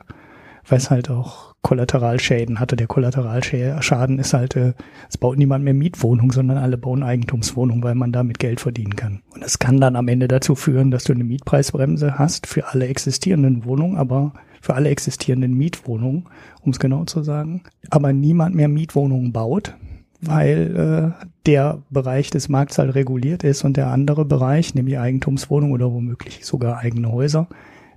weil 0.67 0.79
es 0.79 0.91
halt 0.91 1.11
auch 1.11 1.51
Kollateralschäden 1.63 2.59
hatte. 2.59 2.77
Der 2.77 2.87
Kollateralschaden 2.87 4.19
ist 4.19 4.33
halt, 4.33 4.57
äh, 4.57 4.73
es 5.09 5.19
baut 5.19 5.37
niemand 5.37 5.63
mehr 5.63 5.75
Mietwohnungen, 5.75 6.31
sondern 6.31 6.57
alle 6.57 6.79
bauen 6.79 7.03
Eigentumswohnungen, 7.03 7.83
weil 7.83 7.95
man 7.95 8.13
damit 8.13 8.39
Geld 8.39 8.61
verdienen 8.61 8.97
kann. 8.97 9.21
Und 9.35 9.45
es 9.45 9.59
kann 9.59 9.79
dann 9.81 9.97
am 9.97 10.09
Ende 10.09 10.27
dazu 10.27 10.55
führen, 10.55 10.91
dass 10.91 11.05
du 11.05 11.13
eine 11.13 11.25
Mietpreisbremse 11.25 12.19
hast 12.19 12.47
für 12.47 12.69
alle 12.69 12.87
existierenden 12.89 13.65
Wohnungen, 13.65 13.99
aber 13.99 14.33
für 14.61 14.75
alle 14.75 14.89
existierenden 14.91 15.55
Mietwohnungen, 15.55 16.29
um 16.63 16.73
es 16.73 16.79
genau 16.79 17.05
zu 17.05 17.23
sagen, 17.23 17.63
aber 17.91 18.13
niemand 18.13 18.55
mehr 18.55 18.69
Mietwohnungen 18.69 19.33
baut, 19.33 19.75
weil 20.21 21.15
äh, 21.21 21.27
der 21.47 21.83
Bereich 21.91 22.31
des 22.31 22.49
Markts 22.49 22.79
halt 22.79 22.95
reguliert 22.95 23.43
ist 23.43 23.65
und 23.65 23.77
der 23.77 23.89
andere 23.89 24.25
Bereich, 24.25 24.75
nämlich 24.75 24.99
Eigentumswohnungen 24.99 25.75
oder 25.75 25.91
womöglich 25.93 26.45
sogar 26.45 26.79
eigene 26.79 27.11
Häuser, 27.11 27.49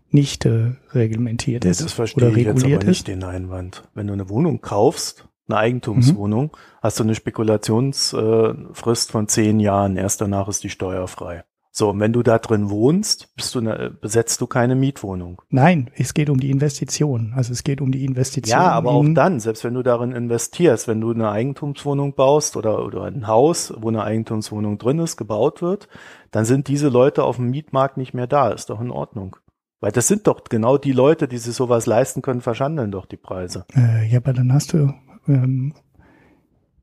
nicht 0.10 0.46
äh, 0.46 0.72
reglementiert 0.92 1.66
ist 1.66 1.82
Das 1.82 1.92
verstehe 1.92 2.28
oder 2.28 2.38
ich 2.38 2.46
jetzt 2.46 2.58
reguliert 2.58 2.82
aber 2.84 2.90
nicht 2.90 3.00
ist. 3.00 3.08
den 3.08 3.24
Einwand. 3.24 3.84
Wenn 3.96 4.08
du 4.08 4.14
eine 4.14 4.30
Wohnung 4.30 4.62
kaufst, 4.62 5.28
eine 5.50 5.58
Eigentumswohnung, 5.58 6.46
Mhm. 6.46 6.58
hast 6.82 7.00
du 7.00 7.04
eine 7.04 7.16
Spekulationsfrist 7.16 9.12
von 9.12 9.28
zehn 9.28 9.60
Jahren. 9.60 9.98
Erst 9.98 10.22
danach 10.22 10.48
ist 10.48 10.64
die 10.64 10.70
steuerfrei. 10.70 11.44
So, 11.76 11.90
und 11.90 12.00
wenn 12.00 12.14
du 12.14 12.22
da 12.22 12.38
drin 12.38 12.70
wohnst, 12.70 13.36
bist 13.36 13.56
du 13.56 13.60
eine, 13.60 13.90
besetzt 13.90 14.40
du 14.42 14.46
keine 14.46 14.76
Mietwohnung. 14.76 15.42
Nein, 15.50 15.90
es 15.96 16.14
geht 16.14 16.30
um 16.30 16.40
die 16.40 16.52
Investition. 16.52 17.34
Also 17.36 17.52
es 17.52 17.64
geht 17.64 17.82
um 17.82 17.92
die 17.92 18.06
Investition. 18.06 18.62
Ja, 18.62 18.70
aber 18.70 18.92
auch 18.92 19.04
dann, 19.16 19.40
selbst 19.40 19.64
wenn 19.64 19.74
du 19.74 19.82
darin 19.82 20.12
investierst, 20.12 20.88
wenn 20.88 21.02
du 21.02 21.10
eine 21.10 21.32
Eigentumswohnung 21.32 22.14
baust 22.14 22.58
oder, 22.58 22.86
oder 22.86 23.06
ein 23.06 23.26
Haus, 23.26 23.74
wo 23.76 23.88
eine 23.88 24.04
Eigentumswohnung 24.04 24.78
drin 24.78 25.00
ist, 25.00 25.18
gebaut 25.18 25.64
wird, 25.64 25.88
dann 26.30 26.46
sind 26.46 26.68
diese 26.68 26.90
Leute 26.90 27.24
auf 27.24 27.38
dem 27.38 27.50
Mietmarkt 27.50 27.98
nicht 27.98 28.14
mehr 28.14 28.28
da. 28.28 28.50
Ist 28.50 28.70
doch 28.70 28.80
in 28.80 28.92
Ordnung. 28.92 29.38
Weil 29.80 29.92
das 29.92 30.08
sind 30.08 30.28
doch 30.28 30.44
genau 30.44 30.78
die 30.78 30.92
Leute, 30.92 31.28
die 31.28 31.40
sich 31.40 31.56
sowas 31.56 31.88
leisten 31.88 32.22
können, 32.22 32.42
verschandeln 32.42 32.92
doch 32.92 33.08
die 33.08 33.18
Preise. 33.18 33.66
Äh, 33.76 34.08
ja, 34.12 34.20
aber 34.20 34.34
dann 34.34 34.54
hast 34.54 34.74
du 34.74 34.94
ähm, 35.28 35.74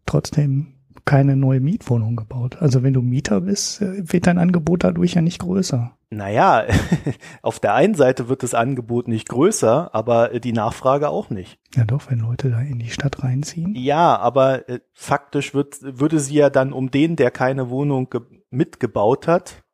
trotzdem 0.05 0.80
keine 1.11 1.35
neue 1.35 1.59
Mietwohnung 1.59 2.15
gebaut. 2.15 2.59
Also 2.61 2.85
wenn 2.85 2.93
du 2.93 3.03
Mieter 3.03 3.41
bist, 3.41 3.83
äh, 3.83 4.13
wird 4.13 4.29
dein 4.29 4.39
Angebot 4.39 4.85
dadurch 4.85 5.15
ja 5.15 5.23
nicht 5.23 5.41
größer. 5.41 5.91
Naja, 6.09 6.67
auf 7.43 7.59
der 7.59 7.75
einen 7.75 7.97
Seite 7.97 8.29
wird 8.29 8.45
das 8.45 8.55
Angebot 8.55 9.09
nicht 9.09 9.29
größer, 9.29 9.93
aber 9.93 10.39
die 10.39 10.53
Nachfrage 10.53 11.09
auch 11.09 11.29
nicht. 11.29 11.59
Ja 11.75 11.83
doch, 11.83 12.09
wenn 12.13 12.21
Leute 12.21 12.51
da 12.51 12.61
in 12.61 12.79
die 12.79 12.91
Stadt 12.91 13.25
reinziehen. 13.25 13.75
Ja, 13.75 14.21
aber 14.21 14.69
äh, 14.69 14.79
faktisch 14.93 15.53
wird, 15.53 15.79
würde 15.83 16.21
sie 16.21 16.35
ja 16.35 16.49
dann 16.49 16.73
um 16.73 16.93
den, 16.93 17.17
der 17.17 17.33
keine 17.33 17.71
Wohnung 17.71 18.09
ge 18.09 18.21
mitgebaut 18.51 19.27
hat, 19.27 19.65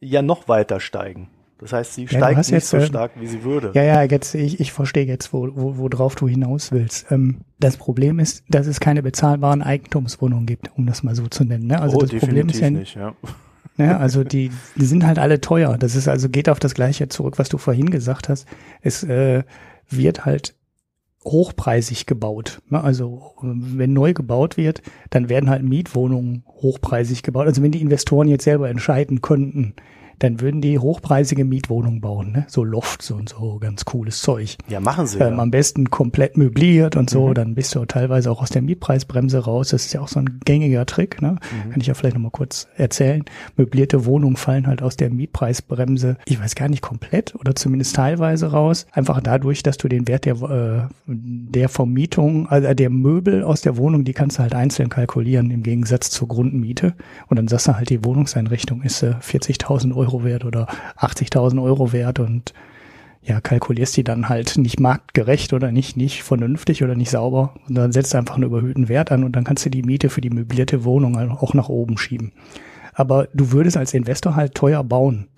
ja 0.00 0.20
noch 0.20 0.48
weiter 0.48 0.80
steigen. 0.80 1.28
Das 1.62 1.72
heißt, 1.72 1.94
sie 1.94 2.02
Ja, 2.02 2.08
steigt 2.08 2.38
nicht 2.38 2.50
jetzt, 2.50 2.70
so 2.70 2.76
äh, 2.76 2.86
stark, 2.86 3.12
wie 3.20 3.26
sie 3.28 3.44
würde. 3.44 3.70
Ja, 3.74 3.84
ja, 3.84 4.02
jetzt, 4.02 4.34
ich, 4.34 4.58
ich 4.58 4.72
verstehe 4.72 5.06
jetzt, 5.06 5.32
wo, 5.32 5.48
wo, 5.54 5.78
worauf 5.78 6.16
du 6.16 6.26
hinaus 6.26 6.72
willst. 6.72 7.06
Ähm, 7.12 7.42
das 7.60 7.76
Problem 7.76 8.18
ist, 8.18 8.42
dass 8.48 8.66
es 8.66 8.80
keine 8.80 9.00
bezahlbaren 9.00 9.62
Eigentumswohnungen 9.62 10.44
gibt, 10.44 10.76
um 10.76 10.86
das 10.86 11.04
mal 11.04 11.14
so 11.14 11.28
zu 11.28 11.44
nennen. 11.44 11.68
Ne? 11.68 11.80
Also 11.80 11.98
oh, 11.98 12.00
das 12.00 12.10
Problem 12.20 12.48
ist 12.48 12.60
ja, 12.60 12.70
nicht, 12.70 12.96
ja. 12.96 13.14
ne? 13.76 13.96
also 13.96 14.24
die, 14.24 14.50
die 14.74 14.84
sind 14.84 15.06
halt 15.06 15.20
alle 15.20 15.40
teuer. 15.40 15.78
Das 15.78 15.94
ist 15.94 16.08
also 16.08 16.28
geht 16.28 16.48
auf 16.48 16.58
das 16.58 16.74
Gleiche 16.74 17.08
zurück, 17.08 17.38
was 17.38 17.48
du 17.48 17.58
vorhin 17.58 17.90
gesagt 17.90 18.28
hast. 18.28 18.48
Es 18.80 19.04
äh, 19.04 19.44
wird 19.88 20.24
halt 20.24 20.56
hochpreisig 21.24 22.06
gebaut. 22.06 22.60
Ne? 22.70 22.82
Also 22.82 23.34
wenn 23.40 23.92
neu 23.92 24.14
gebaut 24.14 24.56
wird, 24.56 24.82
dann 25.10 25.28
werden 25.28 25.48
halt 25.48 25.62
Mietwohnungen 25.62 26.42
hochpreisig 26.48 27.22
gebaut. 27.22 27.46
Also 27.46 27.62
wenn 27.62 27.70
die 27.70 27.82
Investoren 27.82 28.26
jetzt 28.26 28.42
selber 28.42 28.68
entscheiden 28.68 29.20
könnten, 29.20 29.74
dann 30.22 30.40
würden 30.40 30.60
die 30.60 30.78
hochpreisige 30.78 31.44
Mietwohnungen 31.44 32.00
bauen, 32.00 32.32
ne? 32.32 32.44
so 32.48 32.62
Lofts 32.64 33.10
und 33.10 33.30
so 33.30 33.58
ganz 33.60 33.84
cooles 33.84 34.20
Zeug. 34.22 34.56
Ja, 34.68 34.80
machen 34.80 35.06
sie 35.06 35.18
Ähm, 35.18 35.34
ja. 35.36 35.38
am 35.42 35.50
besten 35.50 35.90
komplett 35.90 36.36
möbliert 36.36 36.96
und 36.96 37.10
so, 37.10 37.28
Mhm. 37.28 37.34
dann 37.34 37.54
bist 37.54 37.74
du 37.74 37.84
teilweise 37.84 38.30
auch 38.30 38.40
aus 38.42 38.50
der 38.50 38.62
Mietpreisbremse 38.62 39.38
raus. 39.40 39.70
Das 39.70 39.86
ist 39.86 39.92
ja 39.92 40.00
auch 40.00 40.08
so 40.08 40.20
ein 40.20 40.40
gängiger 40.44 40.86
Trick, 40.86 41.20
ne? 41.22 41.32
Mhm. 41.66 41.70
Kann 41.70 41.80
ich 41.80 41.86
ja 41.86 41.94
vielleicht 41.94 42.14
nochmal 42.14 42.30
kurz 42.30 42.68
erzählen. 42.76 43.24
Möblierte 43.56 44.04
Wohnungen 44.04 44.36
fallen 44.36 44.66
halt 44.66 44.82
aus 44.82 44.96
der 44.96 45.10
Mietpreisbremse, 45.10 46.16
ich 46.26 46.40
weiß 46.40 46.54
gar 46.54 46.68
nicht 46.68 46.82
komplett 46.82 47.34
oder 47.34 47.54
zumindest 47.54 47.96
teilweise 47.96 48.52
raus. 48.52 48.86
Einfach 48.92 49.20
dadurch, 49.20 49.62
dass 49.62 49.76
du 49.76 49.88
den 49.88 50.06
Wert 50.08 50.24
der, 50.24 50.34
äh, 50.40 50.88
der 51.06 51.68
Vermietung, 51.68 52.46
also 52.48 52.72
der 52.74 52.90
Möbel 52.90 53.42
aus 53.42 53.60
der 53.60 53.76
Wohnung, 53.76 54.04
die 54.04 54.12
kannst 54.12 54.38
du 54.38 54.42
halt 54.42 54.54
einzeln 54.54 54.88
kalkulieren 54.88 55.50
im 55.50 55.62
Gegensatz 55.62 56.10
zur 56.10 56.28
Grundmiete. 56.28 56.94
Und 57.28 57.36
dann 57.38 57.48
sagst 57.48 57.68
du 57.68 57.76
halt, 57.76 57.90
die 57.90 58.04
Wohnungseinrichtung 58.04 58.82
ist 58.82 59.02
äh, 59.02 59.14
40.000 59.20 59.94
Euro 59.94 60.11
wert 60.24 60.44
oder 60.44 60.68
80.000 60.98 61.62
Euro 61.62 61.92
wert 61.92 62.20
und 62.20 62.52
ja, 63.24 63.40
kalkulierst 63.40 63.96
die 63.96 64.04
dann 64.04 64.28
halt 64.28 64.58
nicht 64.58 64.80
marktgerecht 64.80 65.52
oder 65.52 65.70
nicht, 65.70 65.96
nicht 65.96 66.24
vernünftig 66.24 66.82
oder 66.82 66.96
nicht 66.96 67.10
sauber. 67.10 67.54
Und 67.68 67.76
dann 67.76 67.92
setzt 67.92 68.14
einfach 68.14 68.34
einen 68.34 68.44
überhöhten 68.44 68.88
Wert 68.88 69.12
an 69.12 69.22
und 69.22 69.36
dann 69.36 69.44
kannst 69.44 69.64
du 69.64 69.70
die 69.70 69.84
Miete 69.84 70.10
für 70.10 70.20
die 70.20 70.30
möblierte 70.30 70.84
Wohnung 70.84 71.16
halt 71.16 71.30
auch 71.30 71.54
nach 71.54 71.68
oben 71.68 71.98
schieben. 71.98 72.32
Aber 72.94 73.28
du 73.32 73.52
würdest 73.52 73.76
als 73.76 73.94
Investor 73.94 74.34
halt 74.34 74.54
teuer 74.54 74.82
bauen. 74.82 75.28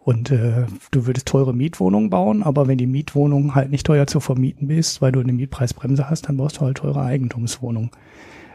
Und 0.00 0.30
äh, 0.30 0.66
du 0.90 1.06
würdest 1.06 1.26
teure 1.26 1.54
Mietwohnungen 1.54 2.10
bauen, 2.10 2.42
aber 2.42 2.68
wenn 2.68 2.76
die 2.76 2.86
Mietwohnung 2.86 3.54
halt 3.54 3.70
nicht 3.70 3.86
teuer 3.86 4.06
zu 4.06 4.20
vermieten 4.20 4.68
bist, 4.68 5.00
weil 5.00 5.12
du 5.12 5.20
eine 5.20 5.32
Mietpreisbremse 5.32 6.10
hast, 6.10 6.28
dann 6.28 6.36
baust 6.36 6.58
du 6.58 6.60
halt 6.62 6.76
teure 6.76 7.00
Eigentumswohnungen. 7.00 7.90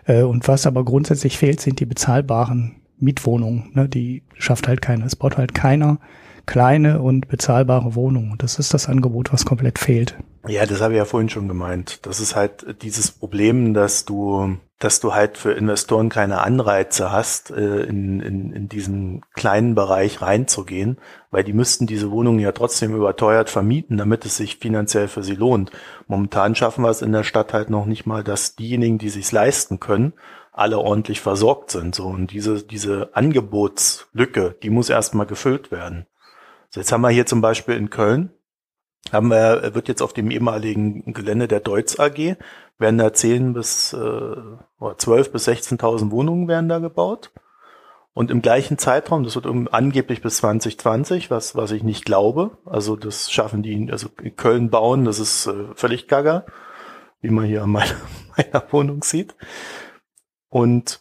Äh, 0.05 0.21
und 0.23 0.47
was 0.47 0.67
aber 0.67 0.85
grundsätzlich 0.85 1.39
fehlt, 1.39 1.59
sind 1.59 1.79
die 1.79 1.87
bezahlbaren 1.87 2.75
Mietwohnungen. 2.99 3.71
Ne? 3.73 3.89
Die 3.89 4.23
schafft 4.37 4.67
halt 4.67 4.81
keiner. 4.81 5.05
Es 5.05 5.15
baut 5.15 5.37
halt 5.37 5.53
keiner 5.53 5.99
kleine 6.49 6.99
und 6.99 7.27
bezahlbare 7.27 7.93
Wohnungen. 7.93 8.35
Das 8.39 8.57
ist 8.57 8.73
das 8.73 8.89
Angebot, 8.89 9.31
was 9.31 9.45
komplett 9.45 9.77
fehlt. 9.77 10.17
Ja, 10.47 10.65
das 10.65 10.81
habe 10.81 10.93
ich 10.93 10.97
ja 10.97 11.05
vorhin 11.05 11.29
schon 11.29 11.47
gemeint. 11.47 12.05
Das 12.07 12.19
ist 12.19 12.35
halt 12.35 12.81
dieses 12.81 13.11
Problem, 13.11 13.75
dass 13.75 14.05
du, 14.05 14.57
dass 14.79 14.99
du 14.99 15.13
halt 15.13 15.37
für 15.37 15.51
Investoren 15.51 16.09
keine 16.09 16.41
Anreize 16.41 17.11
hast, 17.11 17.51
äh, 17.51 17.83
in, 17.83 18.19
in, 18.21 18.51
in 18.51 18.67
diesen 18.67 19.21
kleinen 19.35 19.75
Bereich 19.75 20.23
reinzugehen, 20.23 20.97
weil 21.29 21.43
die 21.43 21.53
müssten 21.53 21.85
diese 21.85 22.09
Wohnungen 22.09 22.39
ja 22.39 22.51
trotzdem 22.51 22.95
überteuert 22.95 23.51
vermieten, 23.51 23.97
damit 23.97 24.25
es 24.25 24.37
sich 24.37 24.57
finanziell 24.57 25.07
für 25.07 25.21
sie 25.21 25.35
lohnt. 25.35 25.71
Momentan 26.07 26.55
schaffen 26.55 26.83
wir 26.83 26.89
es 26.89 27.03
in 27.03 27.11
der 27.11 27.23
Stadt 27.23 27.53
halt 27.53 27.69
noch 27.69 27.85
nicht 27.85 28.07
mal, 28.07 28.23
dass 28.23 28.55
diejenigen, 28.55 28.97
die 28.97 29.09
sich's 29.09 29.31
leisten 29.31 29.79
können, 29.79 30.13
alle 30.59 30.79
ordentlich 30.79 31.21
versorgt 31.21 31.71
sind. 31.71 31.95
So 31.95 32.07
und 32.07 32.31
diese 32.31 32.63
diese 32.63 33.09
Angebotslücke, 33.13 34.55
die 34.61 34.69
muss 34.69 34.89
erstmal 34.89 35.25
gefüllt 35.25 35.71
werden. 35.71 36.05
So 36.69 36.79
jetzt 36.79 36.91
haben 36.91 37.01
wir 37.01 37.09
hier 37.09 37.25
zum 37.25 37.41
Beispiel 37.41 37.75
in 37.75 37.89
Köln 37.89 38.31
haben 39.11 39.29
wir, 39.29 39.73
wird 39.73 39.87
jetzt 39.87 40.01
auf 40.01 40.13
dem 40.13 40.29
ehemaligen 40.29 41.13
Gelände 41.13 41.47
der 41.47 41.59
Deutz 41.59 41.99
AG, 41.99 42.35
werden 42.77 42.97
da 42.97 43.13
10 43.13 43.53
bis 43.53 43.93
äh, 43.93 43.97
oder 43.97 44.97
12 44.97 45.31
bis 45.31 45.47
16.000 45.47 46.11
Wohnungen 46.11 46.47
werden 46.47 46.69
da 46.69 46.79
gebaut. 46.79 47.31
Und 48.13 48.31
im 48.31 48.41
gleichen 48.41 48.77
Zeitraum, 48.77 49.23
das 49.23 49.35
wird 49.35 49.45
um, 49.45 49.67
angeblich 49.71 50.21
bis 50.21 50.37
2020, 50.37 51.31
was, 51.31 51.55
was 51.55 51.71
ich 51.71 51.83
nicht 51.83 52.05
glaube, 52.05 52.57
also 52.65 52.95
das 52.95 53.31
schaffen 53.31 53.63
die, 53.63 53.89
also 53.91 54.09
Köln 54.35 54.69
bauen, 54.69 55.05
das 55.05 55.19
ist 55.19 55.47
äh, 55.47 55.53
völlig 55.75 56.07
gaga, 56.07 56.45
wie 57.21 57.29
man 57.29 57.45
hier 57.45 57.63
an 57.63 57.71
meiner, 57.71 57.95
meiner 58.37 58.63
Wohnung 58.71 59.03
sieht. 59.03 59.35
Und 60.49 60.99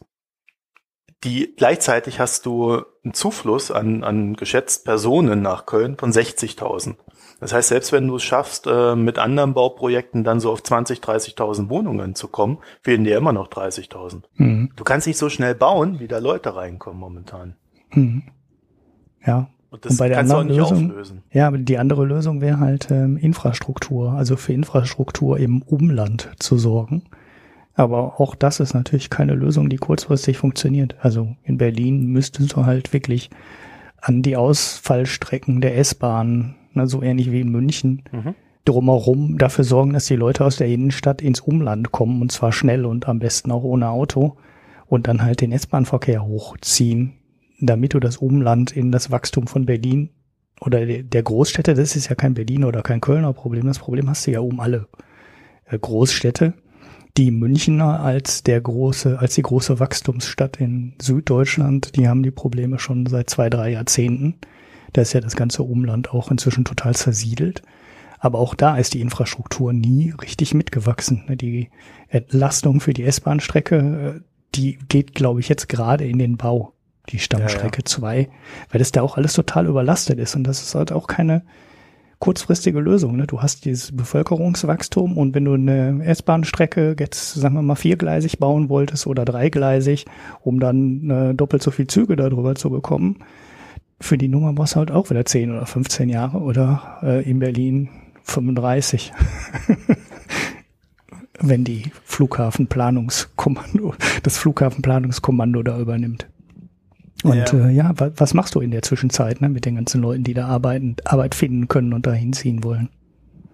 die 1.25 1.52
gleichzeitig 1.57 2.21
hast 2.21 2.47
du 2.47 2.83
einen 3.02 3.12
Zufluss 3.14 3.71
an, 3.71 4.05
an 4.05 4.35
geschätzt 4.35 4.85
Personen 4.85 5.43
nach 5.43 5.67
Köln 5.67 5.97
von 5.97 6.12
60.000. 6.12 6.95
Das 7.40 7.52
heißt, 7.52 7.69
selbst 7.69 7.93
wenn 7.93 8.07
du 8.07 8.17
es 8.17 8.23
schaffst, 8.25 8.67
äh, 8.67 8.95
mit 8.95 9.19
anderen 9.19 9.55
Bauprojekten 9.55 10.23
dann 10.25 10.38
so 10.40 10.52
auf 10.52 10.62
20, 10.62 11.00
30.000 11.00 11.71
Wohnungen 11.71 12.14
zu 12.14 12.28
kommen, 12.28 12.59
fehlen 12.83 13.05
dir 13.05 13.17
immer 13.17 13.33
noch 13.33 13.49
30.000. 13.49 14.23
Mhm. 14.35 14.71
Du 14.76 14.85
kannst 14.85 15.07
nicht 15.07 15.19
so 15.19 15.28
schnell 15.28 15.55
bauen, 15.55 15.99
wie 16.00 16.09
da 16.09 16.19
Leute 16.19 16.55
reinkommen 16.55 16.99
momentan. 17.00 17.57
Mhm. 17.90 18.25
Ja. 19.25 19.49
Und 19.71 19.85
das 19.85 19.93
Und 19.93 19.99
bei 19.99 20.09
der 20.09 20.17
kannst 20.19 20.33
du 20.33 20.37
auch 20.37 20.45
nicht 20.45 20.57
Lösung- 20.57 20.90
auflösen. 20.90 21.23
Ja, 21.31 21.47
aber 21.49 21.59
die 21.59 21.78
andere 21.78 22.05
Lösung 22.07 22.40
wäre 22.40 22.59
halt 22.59 22.90
ähm, 22.90 23.17
Infrastruktur, 23.17 24.12
also 24.12 24.37
für 24.37 24.52
Infrastruktur 24.52 25.38
im 25.38 25.62
Umland 25.62 26.31
zu 26.38 26.57
sorgen. 26.59 27.02
Aber 27.79 28.21
auch 28.21 28.35
das 28.35 28.59
ist 28.59 28.75
natürlich 28.75 29.09
keine 29.09 29.35
Lösung, 29.35 29.69
die 29.69 29.77
kurzfristig 29.77 30.37
funktioniert. 30.37 30.97
Also 31.01 31.37
in 31.45 31.59
Berlin 31.59 32.07
müsstest 32.09 32.55
du 32.55 32.67
halt 32.67 32.93
wirklich 32.93 33.31
an 34.01 34.23
die 34.23 34.37
Ausfallstrecken 34.37 35.61
der 35.61 35.79
S-Bahn, 35.79 36.57
ne, 36.75 36.89
so 36.89 37.03
ähnlich 37.03 37.31
wie 37.31 37.41
in 37.41 37.51
München, 37.51 38.03
Mhm. 38.11 38.35
drumherum 38.65 39.39
dafür 39.39 39.63
sorgen, 39.65 39.93
dass 39.93 40.07
die 40.07 40.17
Leute 40.17 40.45
aus 40.45 40.57
der 40.57 40.67
Innenstadt 40.67 41.23
ins 41.23 41.39
Umland 41.41 41.93
kommen 41.93 42.21
und 42.21 42.33
zwar 42.33 42.51
schnell 42.51 42.85
und 42.85 43.09
am 43.09 43.21
besten 43.21 43.53
auch 43.53 43.63
ohne 43.63 43.89
Auto 43.91 44.37
und 44.87 45.07
dann 45.07 45.23
halt 45.23 45.41
den 45.41 45.53
S-Bahn-Verkehr 45.53 46.25
hochziehen, 46.27 47.13
damit 47.61 47.95
du 47.95 48.01
das 48.01 48.17
Umland 48.17 48.73
in 48.73 48.91
das 48.91 49.13
Wachstum 49.13 49.47
von 49.47 49.67
Berlin 49.67 50.11
oder 50.61 50.85
der 50.85 51.23
Großstädte, 51.23 51.75
das 51.75 51.95
ist 51.95 52.09
ja 52.09 52.17
kein 52.17 52.35
Berlin 52.35 52.65
oder 52.65 52.83
kein 52.83 53.01
Kölner 53.01 53.33
Problem, 53.33 53.67
das 53.67 53.79
Problem 53.79 54.11
hast 54.11 54.27
du 54.27 54.33
ja 54.33 54.41
um 54.41 54.59
alle 54.59 54.89
äh, 55.67 55.79
Großstädte. 55.79 56.55
Die 57.17 57.31
Münchner 57.31 58.00
als 58.00 58.43
der 58.45 58.61
große, 58.61 59.19
als 59.19 59.35
die 59.35 59.43
große 59.43 59.81
Wachstumsstadt 59.81 60.59
in 60.59 60.95
Süddeutschland, 61.00 61.97
die 61.97 62.09
haben 62.09 62.23
die 62.23 62.31
Probleme 62.31 62.79
schon 62.79 63.07
seit 63.07 63.29
zwei, 63.31 63.50
drei 63.50 63.71
Jahrzehnten. 63.71 64.35
Da 64.93 65.03
ist 65.03 65.12
ja 65.12 65.21
das 65.21 65.37
ganze 65.37 65.62
Umland 65.62 66.12
auch 66.12 66.31
inzwischen 66.31 66.65
total 66.65 66.95
zersiedelt. 66.95 67.62
Aber 68.21 68.38
auch 68.38 68.55
da 68.55 68.77
ist 68.77 68.95
die 68.95 69.00
Infrastruktur 69.00 69.73
nie 69.73 70.12
richtig 70.21 70.55
mitgewachsen. 70.55 71.25
Die 71.29 71.71
Entlastung 72.09 72.81
für 72.81 72.93
die 72.93 73.05
S-Bahn-Strecke, 73.05 73.77
äh, 74.17 74.21
die 74.55 74.79
geht, 74.88 75.15
glaube 75.15 75.41
ich, 75.41 75.49
jetzt 75.49 75.69
gerade 75.69 76.05
in 76.05 76.19
den 76.19 76.37
Bau, 76.37 76.73
die 77.11 77.19
Stammstrecke 77.19 77.85
2, 77.85 78.29
weil 78.71 78.79
das 78.79 78.93
da 78.93 79.03
auch 79.03 79.17
alles 79.17 79.35
total 79.35 79.67
überlastet 79.67 80.19
ist. 80.19 80.35
Und 80.35 80.45
das 80.45 80.62
ist 80.62 80.75
halt 80.75 80.93
auch 80.93 81.07
keine 81.07 81.43
kurzfristige 82.19 82.81
Lösung. 82.81 83.17
Ne? 83.17 83.27
Du 83.27 83.43
hast 83.43 83.65
dieses 83.65 83.97
Bevölkerungswachstum 83.97 85.17
und 85.17 85.35
wenn 85.35 85.45
du 85.45 85.55
eine 85.55 86.05
S-Bahn-Strecke 86.05 86.97
jetzt, 86.99 87.35
sagen 87.35 87.55
wir 87.55 87.63
mal, 87.63 87.77
viergleisig 87.77 88.39
bauen 88.39 88.69
wolltest 88.69 89.07
oder 89.07 89.25
dreigleisig, 89.25 90.07
um 90.41 90.61
dann 90.61 91.11
äh, 91.11 91.35
doppelt 91.35 91.63
so 91.63 91.71
viel 91.71 91.87
Züge 91.87 92.17
darüber 92.17 92.55
zu 92.55 92.71
bekommen, 92.71 93.19
für 94.01 94.19
die 94.19 94.29
Nummer 94.29 94.53
brauchst 94.53 94.75
du 94.75 94.79
halt 94.79 94.91
auch 94.91 95.11
wieder 95.11 95.25
10 95.25 95.51
oder 95.51 95.67
15 95.67 96.09
Jahre 96.09 96.39
oder 96.39 96.99
äh, 97.03 97.29
in 97.29 97.39
Berlin 97.39 97.89
35. 98.25 99.13
wenn 101.41 101.65
die 101.65 101.91
Flughafenplanungskommando, 102.05 103.95
das 104.23 104.39
Flughafenplanungskommando 104.39 105.63
da 105.63 105.79
übernimmt. 105.79 106.29
Und 107.25 107.53
Ja. 107.53 107.67
äh, 107.67 107.71
ja 107.71 107.93
wa 107.97 108.11
was 108.17 108.35
machst 108.35 108.55
du 108.55 108.61
in 108.61 108.71
der 108.71 108.83
Zwischenzeit 108.83 109.41
ne, 109.41 109.49
mit 109.49 109.65
den 109.65 109.75
ganzen 109.75 110.01
Leuten, 110.01 110.25
die 110.25 110.35
da 110.35 110.47
arbeiten, 110.47 110.97
Arbeit 111.05 111.35
finden 111.35 111.69
können 111.69 111.93
und 111.93 112.07
da 112.07 112.13
hinziehen 112.13 112.63
wollen? 112.63 112.91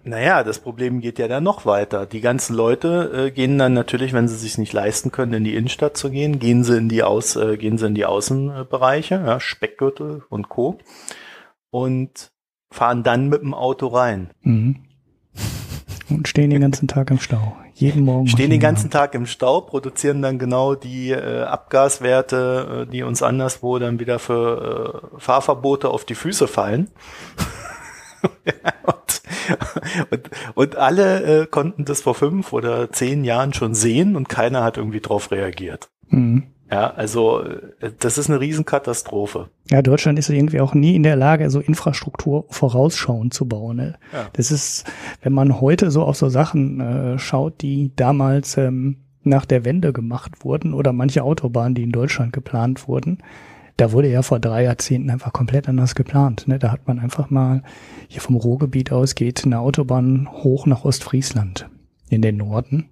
Naja, 0.07 0.43
das 0.43 0.59
Problem 0.59 1.01
geht 1.01 1.17
ja 1.17 1.27
dann 1.27 1.43
noch 1.43 1.65
weiter. 1.65 2.05
Die 2.05 2.21
ganzen 2.21 2.55
Leute 2.55 3.11
äh, 3.27 3.31
gehen 3.31 3.57
dann 3.57 3.73
natürlich, 3.73 4.13
wenn 4.13 4.27
sie 4.27 4.35
sich 4.35 4.59
nicht 4.59 4.71
leisten 4.71 5.11
können, 5.11 5.33
in 5.33 5.43
die 5.43 5.55
Innenstadt 5.55 5.97
zu 5.97 6.11
gehen, 6.11 6.37
gehen 6.37 6.63
sie 6.63 6.77
in 6.77 6.89
die 6.89 7.01
Aus, 7.01 7.35
äh, 7.35 7.57
gehen 7.57 7.79
sie 7.79 7.87
in 7.87 7.95
die 7.95 8.05
Außenbereiche, 8.05 9.15
ja, 9.15 9.39
Speckgürtel 9.39 10.21
und 10.29 10.47
Co. 10.47 10.77
Und 11.71 12.31
fahren 12.69 13.01
dann 13.01 13.29
mit 13.29 13.41
dem 13.41 13.55
Auto 13.55 13.87
rein. 13.87 14.29
Mhm. 14.43 14.75
Und 16.09 16.27
stehen 16.27 16.51
den 16.51 16.61
ganzen 16.61 16.87
Tag 16.87 17.09
im 17.09 17.17
Stau. 17.19 17.57
Jeden 17.77 18.05
Morgen. 18.05 18.29
Stehen 18.29 18.51
den 18.51 18.61
ganzen 18.61 18.89
Tag 18.89 19.13
im 19.15 19.25
Stau, 19.25 19.59
produzieren 19.59 20.21
dann 20.21 20.39
genau 20.39 20.75
die 20.75 21.11
äh, 21.11 21.43
Abgaswerte, 21.43 22.85
äh, 22.87 22.91
die 22.91 23.03
uns 23.03 23.21
anderswo 23.21 23.77
dann 23.79 23.99
wieder 23.99 24.17
für 24.17 25.11
äh, 25.13 25.19
Fahrverbote 25.19 25.89
auf 25.89 26.05
die 26.05 26.15
Füße 26.15 26.47
fallen. 26.47 26.89
und, 28.83 29.21
und, 30.09 30.29
und 30.53 30.75
alle 30.77 31.41
äh, 31.41 31.45
konnten 31.47 31.83
das 31.83 32.01
vor 32.01 32.15
fünf 32.15 32.53
oder 32.53 32.93
zehn 32.93 33.25
Jahren 33.25 33.53
schon 33.53 33.75
sehen 33.75 34.15
und 34.15 34.29
keiner 34.29 34.63
hat 34.63 34.77
irgendwie 34.77 35.01
drauf 35.01 35.31
reagiert. 35.31 35.89
Mhm. 36.07 36.54
Ja, 36.71 36.91
also 36.91 37.41
äh, 37.41 37.91
das 37.99 38.17
ist 38.17 38.29
eine 38.29 38.39
Riesenkatastrophe. 38.39 39.49
Ja, 39.69 39.81
Deutschland 39.81 40.17
ist 40.17 40.29
irgendwie 40.29 40.61
auch 40.61 40.73
nie 40.73 40.95
in 40.95 41.03
der 41.03 41.15
Lage, 41.15 41.49
so 41.49 41.59
Infrastruktur 41.59 42.45
vorausschauend 42.49 43.33
zu 43.33 43.47
bauen. 43.47 43.77
Ne? 43.77 43.95
Ja. 44.11 44.27
Das 44.33 44.51
ist, 44.51 44.85
wenn 45.21 45.33
man 45.33 45.61
heute 45.61 45.91
so 45.91 46.03
auf 46.03 46.17
so 46.17 46.29
Sachen 46.29 46.79
äh, 46.79 47.19
schaut, 47.19 47.61
die 47.61 47.91
damals 47.95 48.57
ähm, 48.57 48.97
nach 49.23 49.45
der 49.45 49.65
Wende 49.65 49.93
gemacht 49.93 50.43
wurden 50.43 50.73
oder 50.73 50.93
manche 50.93 51.23
Autobahnen, 51.23 51.75
die 51.75 51.83
in 51.83 51.91
Deutschland 51.91 52.33
geplant 52.33 52.87
wurden, 52.87 53.19
da 53.77 53.91
wurde 53.91 54.09
ja 54.09 54.21
vor 54.21 54.39
drei 54.39 54.63
Jahrzehnten 54.63 55.09
einfach 55.09 55.33
komplett 55.33 55.67
anders 55.67 55.95
geplant. 55.95 56.47
Ne? 56.47 56.59
Da 56.59 56.71
hat 56.71 56.87
man 56.87 56.99
einfach 56.99 57.29
mal, 57.29 57.61
hier 58.07 58.21
vom 58.21 58.35
Ruhrgebiet 58.37 58.91
aus 58.91 59.15
geht 59.15 59.43
eine 59.45 59.59
Autobahn 59.59 60.29
hoch 60.31 60.65
nach 60.65 60.85
Ostfriesland 60.85 61.69
in 62.09 62.21
den 62.21 62.37
Norden. 62.37 62.89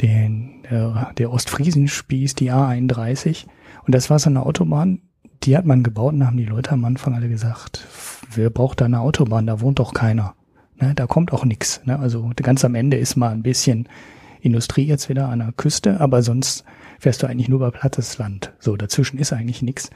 Den, 0.00 0.62
der, 0.70 1.12
der 1.16 1.32
Ostfriesenspieß, 1.32 2.34
die 2.34 2.52
A31. 2.52 3.46
Und 3.86 3.94
das 3.94 4.10
war 4.10 4.18
so 4.18 4.30
eine 4.30 4.44
Autobahn, 4.44 5.00
die 5.44 5.56
hat 5.56 5.66
man 5.66 5.82
gebaut 5.82 6.14
und 6.14 6.20
da 6.20 6.26
haben 6.26 6.36
die 6.36 6.44
Leute 6.44 6.72
am 6.72 6.84
Anfang 6.84 7.14
alle 7.14 7.28
gesagt, 7.28 7.86
wer 8.32 8.50
braucht 8.50 8.80
da 8.80 8.86
eine 8.86 9.00
Autobahn, 9.00 9.46
da 9.46 9.60
wohnt 9.60 9.78
doch 9.78 9.92
keiner. 9.92 10.34
Ne? 10.80 10.94
Da 10.94 11.06
kommt 11.06 11.32
auch 11.32 11.44
nichts. 11.44 11.82
Ne? 11.84 11.98
Also 11.98 12.30
ganz 12.36 12.64
am 12.64 12.74
Ende 12.74 12.96
ist 12.96 13.16
mal 13.16 13.30
ein 13.30 13.42
bisschen 13.42 13.88
Industrie 14.40 14.84
jetzt 14.84 15.08
wieder 15.08 15.28
an 15.28 15.38
der 15.40 15.52
Küste, 15.52 16.00
aber 16.00 16.22
sonst 16.22 16.64
fährst 16.98 17.22
du 17.22 17.26
eigentlich 17.26 17.48
nur 17.48 17.58
über 17.58 17.70
plattes 17.70 18.18
Land. 18.18 18.52
So, 18.58 18.76
dazwischen 18.76 19.18
ist 19.18 19.32
eigentlich 19.32 19.62
nichts. 19.62 19.90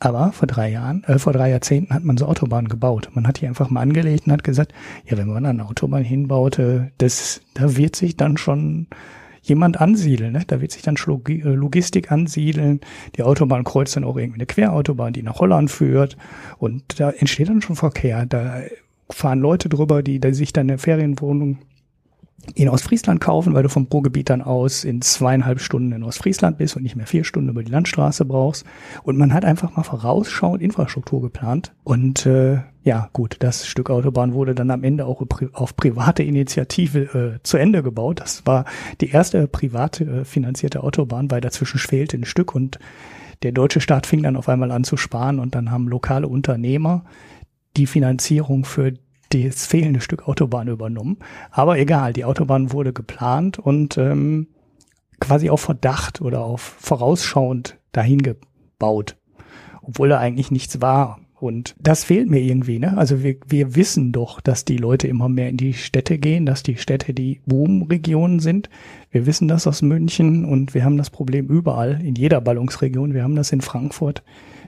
Aber 0.00 0.32
vor 0.32 0.46
drei 0.46 0.70
Jahren, 0.70 1.04
äh, 1.04 1.18
vor 1.18 1.32
drei 1.32 1.50
Jahrzehnten 1.50 1.94
hat 1.94 2.04
man 2.04 2.16
so 2.16 2.26
Autobahnen 2.26 2.68
gebaut. 2.68 3.10
Man 3.14 3.26
hat 3.26 3.40
die 3.40 3.46
einfach 3.46 3.70
mal 3.70 3.80
angelegt 3.80 4.26
und 4.26 4.32
hat 4.32 4.44
gesagt, 4.44 4.74
ja, 5.06 5.16
wenn 5.16 5.28
man 5.28 5.46
eine 5.46 5.66
Autobahn 5.66 6.04
hinbaut, 6.04 6.58
äh, 6.58 6.90
das, 6.98 7.40
da 7.54 7.76
wird 7.76 7.96
sich 7.96 8.16
dann 8.16 8.36
schon 8.36 8.88
jemand 9.44 9.80
ansiedeln. 9.80 10.32
Ne? 10.32 10.42
Da 10.46 10.60
wird 10.60 10.72
sich 10.72 10.82
dann 10.82 10.96
äh, 10.96 11.40
Logistik 11.42 12.10
ansiedeln. 12.10 12.80
Die 13.16 13.22
Autobahn 13.22 13.64
kreuzt 13.64 13.94
dann 13.96 14.04
auch 14.04 14.16
irgendwie 14.16 14.38
eine 14.38 14.46
Querautobahn, 14.46 15.12
die 15.12 15.22
nach 15.22 15.38
Holland 15.38 15.70
führt. 15.70 16.16
Und 16.58 16.98
da 16.98 17.10
entsteht 17.10 17.48
dann 17.48 17.62
schon 17.62 17.76
Verkehr. 17.76 18.26
Da 18.26 18.62
fahren 19.10 19.40
Leute 19.40 19.68
drüber, 19.68 20.02
die, 20.02 20.18
die 20.18 20.34
sich 20.34 20.52
dann 20.52 20.68
eine 20.68 20.78
Ferienwohnung 20.78 21.58
in 22.54 22.68
Ostfriesland 22.68 23.20
kaufen, 23.20 23.54
weil 23.54 23.62
du 23.62 23.68
vom 23.68 23.88
Ruhrgebiet 23.92 24.30
dann 24.30 24.42
aus 24.42 24.84
in 24.84 25.00
zweieinhalb 25.00 25.60
Stunden 25.60 25.92
in 25.92 26.02
Ostfriesland 26.02 26.58
bist 26.58 26.76
und 26.76 26.82
nicht 26.82 26.96
mehr 26.96 27.06
vier 27.06 27.24
Stunden 27.24 27.48
über 27.48 27.62
die 27.62 27.72
Landstraße 27.72 28.24
brauchst. 28.24 28.64
Und 29.02 29.16
man 29.16 29.32
hat 29.32 29.44
einfach 29.44 29.76
mal 29.76 29.82
vorausschauend 29.82 30.62
Infrastruktur 30.62 31.22
geplant. 31.22 31.72
Und 31.84 32.26
äh, 32.26 32.58
ja, 32.82 33.08
gut, 33.12 33.36
das 33.40 33.66
Stück 33.66 33.88
Autobahn 33.90 34.34
wurde 34.34 34.54
dann 34.54 34.70
am 34.70 34.84
Ende 34.84 35.06
auch 35.06 35.22
auf 35.52 35.76
private 35.76 36.22
Initiative 36.22 37.36
äh, 37.36 37.42
zu 37.42 37.56
Ende 37.56 37.82
gebaut. 37.82 38.20
Das 38.20 38.46
war 38.46 38.66
die 39.00 39.10
erste 39.10 39.48
private 39.48 40.04
äh, 40.04 40.24
finanzierte 40.24 40.82
Autobahn, 40.82 41.30
weil 41.30 41.40
dazwischen 41.40 41.78
fehlte 41.78 42.18
ein 42.18 42.24
Stück 42.24 42.54
und 42.54 42.78
der 43.42 43.52
deutsche 43.52 43.80
Staat 43.80 44.06
fing 44.06 44.22
dann 44.22 44.36
auf 44.36 44.48
einmal 44.48 44.70
an 44.70 44.84
zu 44.84 44.96
sparen 44.96 45.38
und 45.38 45.54
dann 45.54 45.70
haben 45.70 45.88
lokale 45.88 46.28
Unternehmer 46.28 47.04
die 47.76 47.86
Finanzierung 47.86 48.64
für 48.64 48.94
das 49.42 49.66
fehlende 49.66 50.00
Stück 50.00 50.28
Autobahn 50.28 50.68
übernommen. 50.68 51.18
Aber 51.50 51.78
egal, 51.78 52.12
die 52.12 52.24
Autobahn 52.24 52.72
wurde 52.72 52.92
geplant 52.92 53.58
und 53.58 53.98
ähm, 53.98 54.46
quasi 55.20 55.50
auf 55.50 55.60
Verdacht 55.60 56.20
oder 56.20 56.44
auf 56.44 56.60
vorausschauend 56.60 57.78
dahin 57.92 58.22
gebaut, 58.22 59.16
obwohl 59.82 60.08
da 60.08 60.18
eigentlich 60.18 60.50
nichts 60.50 60.80
war. 60.80 61.20
Und 61.40 61.74
das 61.78 62.04
fehlt 62.04 62.30
mir 62.30 62.40
irgendwie, 62.40 62.78
ne? 62.78 62.96
Also 62.96 63.22
wir, 63.22 63.36
wir 63.46 63.74
wissen 63.76 64.12
doch, 64.12 64.40
dass 64.40 64.64
die 64.64 64.78
Leute 64.78 65.08
immer 65.08 65.28
mehr 65.28 65.50
in 65.50 65.58
die 65.58 65.74
Städte 65.74 66.18
gehen, 66.18 66.46
dass 66.46 66.62
die 66.62 66.76
Städte 66.76 67.12
die 67.12 67.40
Boomregionen 67.44 68.40
sind. 68.40 68.70
Wir 69.10 69.26
wissen 69.26 69.48
das 69.48 69.66
aus 69.66 69.82
München 69.82 70.46
und 70.46 70.74
wir 70.74 70.84
haben 70.84 70.96
das 70.96 71.10
Problem 71.10 71.48
überall, 71.48 72.00
in 72.02 72.14
jeder 72.14 72.40
Ballungsregion. 72.40 73.12
Wir 73.12 73.24
haben 73.24 73.36
das 73.36 73.52
in 73.52 73.60
Frankfurt, 73.60 74.22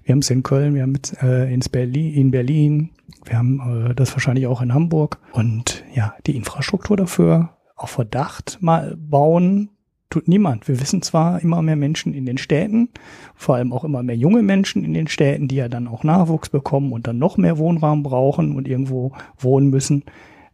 wir 0.06 0.12
haben 0.12 0.20
es 0.20 0.30
in 0.30 0.44
Köln, 0.44 0.74
wir 0.74 0.82
haben 0.82 0.96
es 1.02 1.12
äh, 1.20 1.52
ins 1.52 1.68
Berlin, 1.68 2.14
in 2.14 2.30
Berlin, 2.30 2.90
wir 3.24 3.36
haben 3.36 3.88
äh, 3.88 3.94
das 3.94 4.12
wahrscheinlich 4.12 4.46
auch 4.46 4.62
in 4.62 4.72
Hamburg. 4.72 5.18
Und 5.32 5.84
ja, 5.94 6.14
die 6.26 6.36
Infrastruktur 6.36 6.96
dafür 6.96 7.56
auf 7.74 7.90
Verdacht 7.90 8.58
mal 8.60 8.96
bauen, 8.96 9.70
tut 10.08 10.28
niemand. 10.28 10.68
Wir 10.68 10.80
wissen 10.80 11.02
zwar 11.02 11.42
immer 11.42 11.60
mehr 11.60 11.74
Menschen 11.74 12.14
in 12.14 12.24
den 12.24 12.38
Städten, 12.38 12.90
vor 13.34 13.56
allem 13.56 13.72
auch 13.72 13.82
immer 13.82 14.04
mehr 14.04 14.16
junge 14.16 14.42
Menschen 14.42 14.84
in 14.84 14.94
den 14.94 15.08
Städten, 15.08 15.48
die 15.48 15.56
ja 15.56 15.68
dann 15.68 15.88
auch 15.88 16.04
Nachwuchs 16.04 16.50
bekommen 16.50 16.92
und 16.92 17.08
dann 17.08 17.18
noch 17.18 17.36
mehr 17.36 17.58
Wohnraum 17.58 18.04
brauchen 18.04 18.54
und 18.54 18.68
irgendwo 18.68 19.12
wohnen 19.36 19.70
müssen. 19.70 20.04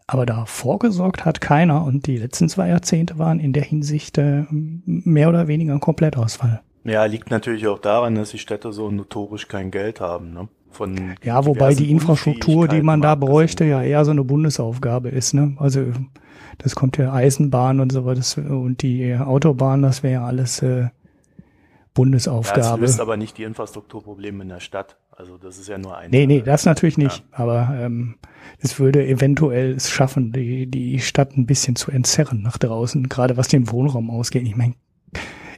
Aber 0.06 0.24
da 0.24 0.46
vorgesorgt 0.46 1.26
hat 1.26 1.42
keiner 1.42 1.84
und 1.84 2.06
die 2.06 2.16
letzten 2.16 2.48
zwei 2.48 2.68
Jahrzehnte 2.68 3.18
waren 3.18 3.38
in 3.38 3.52
der 3.52 3.64
Hinsicht 3.64 4.16
äh, 4.16 4.44
mehr 4.50 5.28
oder 5.28 5.46
weniger 5.46 5.74
ein 5.74 5.80
Komplettausfall. 5.80 6.62
Ja, 6.84 7.04
liegt 7.04 7.30
natürlich 7.30 7.66
auch 7.68 7.78
daran, 7.78 8.14
dass 8.14 8.30
die 8.30 8.38
Städte 8.38 8.72
so 8.72 8.90
notorisch 8.90 9.48
kein 9.48 9.70
Geld 9.70 10.00
haben. 10.00 10.32
Ne? 10.32 10.48
Von 10.70 11.14
ja, 11.22 11.44
wobei 11.44 11.74
die 11.74 11.90
Infrastruktur, 11.90 12.66
die 12.66 12.82
man 12.82 13.00
da 13.00 13.14
bräuchte, 13.14 13.64
ja 13.64 13.82
eher 13.82 14.04
so 14.04 14.10
eine 14.10 14.24
Bundesaufgabe 14.24 15.10
ist. 15.10 15.34
Ne? 15.34 15.54
Also 15.58 15.84
das 16.58 16.74
kommt 16.74 16.96
ja 16.96 17.12
Eisenbahn 17.12 17.80
und 17.80 17.92
so 17.92 18.04
was 18.04 18.36
und 18.36 18.82
die 18.82 19.14
Autobahn, 19.14 19.82
das 19.82 20.02
wäre 20.02 20.14
ja 20.14 20.26
alles 20.26 20.62
äh, 20.62 20.88
Bundesaufgabe. 21.94 22.60
Ja, 22.60 22.70
das 22.72 22.80
löst 22.80 23.00
aber 23.00 23.16
nicht 23.16 23.36
die 23.38 23.44
Infrastrukturprobleme 23.44 24.42
in 24.42 24.48
der 24.48 24.60
Stadt. 24.60 24.96
Also 25.10 25.36
das 25.36 25.58
ist 25.58 25.68
ja 25.68 25.78
nur 25.78 25.96
ein. 25.96 26.10
Nee, 26.10 26.26
nee, 26.26 26.40
das 26.40 26.64
natürlich 26.64 26.96
nicht. 26.96 27.18
Ja. 27.32 27.38
Aber 27.38 27.68
ähm, 27.78 28.16
es 28.58 28.80
würde 28.80 29.06
eventuell 29.06 29.72
es 29.72 29.90
schaffen, 29.90 30.32
die, 30.32 30.66
die 30.66 31.00
Stadt 31.00 31.36
ein 31.36 31.46
bisschen 31.46 31.76
zu 31.76 31.90
entzerren 31.90 32.42
nach 32.42 32.56
draußen, 32.56 33.08
gerade 33.08 33.36
was 33.36 33.48
den 33.48 33.70
Wohnraum 33.70 34.10
ausgeht. 34.10 34.44
Ich 34.46 34.56
meine, 34.56 34.74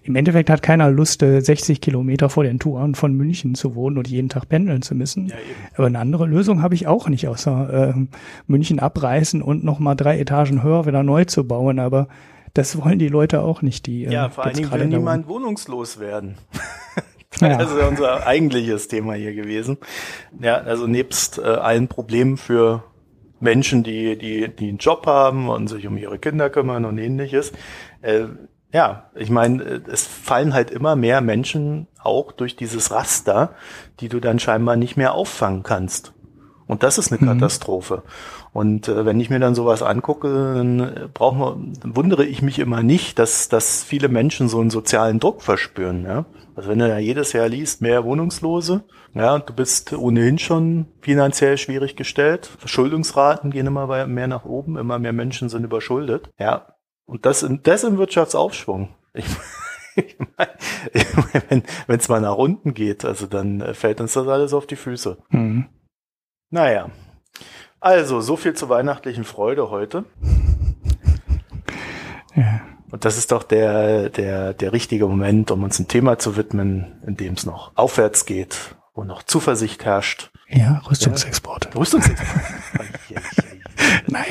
im 0.05 0.17
Endeffekt 0.17 0.51
hat 0.51 0.63
keiner 0.63 0.91
Lust, 0.91 1.21
60 1.21 1.79
äh, 1.79 1.81
Kilometer 1.81 2.29
vor 2.29 2.45
den 2.45 2.59
Touren 2.59 2.95
von 2.95 3.15
München 3.15 3.55
zu 3.55 3.75
wohnen 3.75 3.97
und 3.97 4.07
jeden 4.07 4.29
Tag 4.29 4.49
pendeln 4.51 4.83
zu 4.83 4.95
müssen. 4.95 5.29
Ja, 5.29 5.37
Aber 5.77 5.87
eine 5.87 5.99
andere 5.99 6.27
Lösung 6.27 6.61
habe 6.61 6.75
ich 6.75 6.87
auch 6.87 7.09
nicht, 7.09 7.27
außer 7.27 7.95
äh, 7.95 8.07
München 8.47 8.81
abreißen 8.81 9.41
und 9.41 9.65
nochmal 9.65 9.97
drei 9.97 10.19
Etagen 10.19 10.63
höher 10.63 10.85
wieder 10.85 11.03
neu 11.03 11.25
zu 11.25 11.49
bauen. 11.49 11.79
Aber 11.79 12.09
das 12.53 12.79
wollen 12.83 12.99
die 12.99 13.09
Leute 13.09 13.41
auch 13.41 13.63
nicht. 13.63 13.87
Die, 13.87 14.05
äh, 14.05 14.13
ja, 14.13 14.29
vor 14.29 14.45
allen 14.45 14.55
Dingen 14.55 14.71
will 14.71 14.87
niemand 14.87 15.27
wohnungslos 15.27 15.99
werden. 15.99 16.37
Ja. 17.41 17.59
Das 17.59 17.73
ist 17.73 17.79
ja 17.79 17.89
unser 17.89 18.27
eigentliches 18.29 18.87
Thema 18.87 19.15
hier 19.15 19.35
gewesen. 19.35 19.79
Ja, 20.41 20.59
also 20.59 20.87
nebst 20.87 21.39
äh, 21.39 21.43
allen 21.43 21.89
Problemen 21.89 22.37
für 22.37 22.85
Menschen, 23.41 23.83
die, 23.83 24.17
die, 24.17 24.49
die 24.49 24.69
einen 24.69 24.79
Job 24.79 25.05
haben 25.07 25.49
und 25.49 25.67
sich 25.67 25.87
um 25.89 25.97
ihre 25.97 26.21
Kinder 26.21 26.49
kümmern 26.49 26.85
und 26.85 26.99
ähnliches, 26.99 27.53
äh, 28.03 28.27
ja, 28.75 29.09
ich 29.15 29.31
meine, 29.31 29.83
es 29.87 30.05
fallen 30.05 30.53
halt 30.53 30.73
immer 30.73 30.97
mehr 30.97 31.21
Menschen 31.21 31.87
auch 32.03 32.33
durch 32.33 32.57
dieses 32.57 32.91
Raster, 32.91 33.55
die 34.01 34.09
du 34.09 34.19
dann 34.19 34.41
scheinbar 34.41 34.75
nicht 34.75 34.97
mehr 34.97 35.15
auffangen 35.15 35.63
kannst. 35.63 36.13
Und 36.67 36.83
das 36.83 36.99
ist 36.99 37.13
eine 37.13 37.21
mhm. 37.23 37.27
Katastrophe. 37.35 38.03
Und 38.53 38.89
äh, 38.89 39.07
wenn 39.07 39.21
ich 39.21 39.31
mir 39.31 39.39
dann 39.39 39.55
sowas 39.55 39.83
angucke, 39.83 40.29
dann 40.29 41.11
wir, 41.17 41.57
dann 41.83 41.97
wundere 41.97 42.25
ich 42.25 42.43
mich 42.43 42.59
immer 42.59 42.83
nicht, 42.83 43.21
dass, 43.21 43.49
dass 43.49 43.85
viele 43.85 44.09
Menschen 44.09 44.49
so 44.49 44.59
einen 44.59 44.71
sozialen 44.71 45.21
Druck 45.21 45.43
verspüren. 45.43 46.05
Ja? 46.05 46.25
Also 46.57 46.69
wenn 46.69 46.81
du 46.81 46.89
ja 46.89 46.99
jedes 46.99 47.33
Jahr 47.33 47.49
liest, 47.49 47.81
mehr 47.81 48.05
Wohnungslose, 48.05 48.83
ja, 49.15 49.37
und 49.37 49.49
du 49.49 49.53
bist 49.53 49.93
ohnehin 49.93 50.41
schon 50.41 50.87
finanziell 51.01 51.57
schwierig 51.59 51.95
gestellt. 51.95 52.51
Verschuldungsraten 52.59 53.53
gehen 53.53 53.69
immer 53.69 54.07
mehr 54.09 54.27
nach 54.27 54.45
oben, 54.45 54.77
immer 54.77 54.99
mehr 54.99 55.13
Menschen 55.13 55.49
sind 55.49 55.63
überschuldet. 55.63 56.31
Ja, 56.37 56.74
und 57.07 57.27
das, 57.27 57.47
das 57.63 57.85
im 57.85 57.99
Wirtschaftsaufschwung. 57.99 58.95
Ich, 59.13 59.27
ich 59.97 60.17
meine, 60.37 60.53
ich 60.93 61.07
mein, 61.17 61.63
wenn 61.87 61.99
es 61.99 62.09
mal 62.09 62.21
nach 62.21 62.37
unten 62.37 62.75
geht, 62.75 63.05
also 63.05 63.27
dann 63.27 63.61
äh, 63.61 63.75
fällt 63.75 64.01
uns 64.01 64.15
das 64.15 64.27
alles 64.27 64.53
auf 64.55 64.67
die 64.67 64.77
Füße. 64.77 65.19
Mhm. 65.31 65.69
Naja. 66.51 66.91
Also, 67.81 68.21
so 68.21 68.37
viel 68.37 68.55
zur 68.55 68.69
weihnachtlichen 68.69 69.25
Freude 69.25 69.71
heute. 69.71 70.05
Ja. 72.37 72.63
Und 72.91 73.05
das 73.05 73.17
ist 73.17 73.33
doch 73.33 73.45
der, 73.45 74.09
der, 74.11 74.55
der 74.55 74.73
richtige 74.73 75.07
Moment, 75.07 75.51
um 75.51 75.63
uns 75.63 75.79
ein 75.79 75.89
Thema 75.89 76.19
zu 76.19 76.37
widmen, 76.37 77.01
in 77.07 77.17
dem 77.17 77.35
es 77.35 77.47
noch 77.47 77.71
aufwärts 77.77 78.27
geht, 78.27 78.75
wo 78.95 79.05
noch 79.05 79.23
Zuversicht 79.23 79.85
herrscht. 79.85 80.31
Ja, 80.49 80.83
Rüstungsexporte. 80.89 81.71
Ja, 81.73 81.79
Rüstungsexporte. 81.79 82.41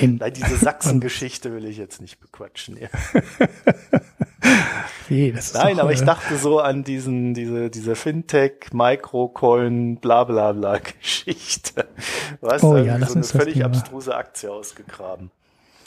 Nein. 0.07 0.17
Nein, 0.19 0.33
diese 0.33 0.57
Sachsen-Geschichte 0.57 1.53
will 1.53 1.65
ich 1.65 1.77
jetzt 1.77 2.01
nicht 2.01 2.19
bequatschen. 2.19 2.77
Ja. 2.77 2.89
Wie, 5.07 5.31
Nein, 5.53 5.75
doch, 5.75 5.83
aber 5.83 5.93
ich 5.93 6.01
äh, 6.01 6.05
dachte 6.05 6.37
so 6.37 6.59
an 6.59 6.83
diesen, 6.83 7.33
diese, 7.33 7.69
diese 7.69 7.95
Fintech, 7.95 8.71
Microcoin, 8.73 9.97
bla 9.97 10.23
bla 10.23 10.51
bla 10.51 10.79
Geschichte. 10.79 11.87
Was 12.41 12.63
oh, 12.63 12.77
ja, 12.77 12.97
das 12.97 13.13
so 13.13 13.15
eine 13.15 13.23
völlig 13.23 13.63
abstruse 13.63 14.15
Aktie 14.15 14.51
ausgegraben. 14.51 15.31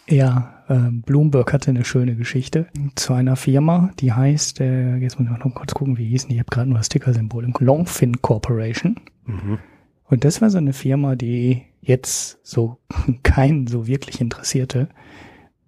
Ja, 0.09 0.63
äh, 0.69 0.91
Bloomberg 0.91 1.53
hatte 1.53 1.71
eine 1.71 1.85
schöne 1.85 2.15
Geschichte 2.15 2.67
zu 2.95 3.13
einer 3.13 3.35
Firma, 3.35 3.91
die 3.99 4.13
heißt, 4.13 4.61
äh, 4.61 4.97
jetzt 4.97 5.19
muss 5.19 5.29
ich 5.29 5.45
noch 5.45 5.55
kurz 5.55 5.75
gucken, 5.75 5.99
wie 5.99 6.09
hießen 6.09 6.29
die, 6.29 6.37
ich 6.37 6.41
habe 6.41 6.51
gerade 6.51 6.69
nur 6.69 6.79
das 6.79 6.87
Sticker-Symbol, 6.87 7.53
Longfin 7.59 8.23
Corporation. 8.23 8.97
Mhm. 9.25 9.59
Und 10.09 10.25
das 10.25 10.41
war 10.41 10.51
so 10.51 10.59
eine 10.59 10.73
Firma, 10.73 11.17
die 11.17 11.63
jetzt 11.81 12.39
so 12.43 12.79
keinen 13.23 13.67
so 13.67 13.87
wirklich 13.87 14.21
interessierte, 14.21 14.89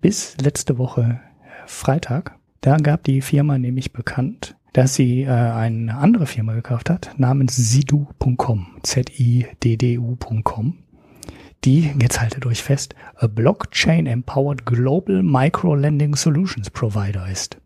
bis 0.00 0.36
letzte 0.40 0.78
Woche 0.78 1.20
Freitag. 1.66 2.36
Da 2.60 2.76
gab 2.76 3.04
die 3.04 3.20
Firma 3.20 3.58
nämlich 3.58 3.92
bekannt, 3.92 4.56
dass 4.72 4.94
sie 4.94 5.22
äh, 5.22 5.28
eine 5.28 5.96
andere 5.96 6.26
Firma 6.26 6.54
gekauft 6.54 6.90
hat, 6.90 7.14
namens 7.16 7.56
Zidu.com, 7.70 8.78
Z-I-D-D-U.com, 8.82 10.74
die, 11.64 11.90
jetzt 12.00 12.20
haltet 12.20 12.46
euch 12.46 12.62
fest, 12.62 12.94
a 13.16 13.26
Blockchain-Empowered 13.26 14.64
Global 14.64 15.22
Micro-Lending 15.22 16.14
Solutions 16.14 16.70
Provider 16.70 17.28
ist. 17.28 17.58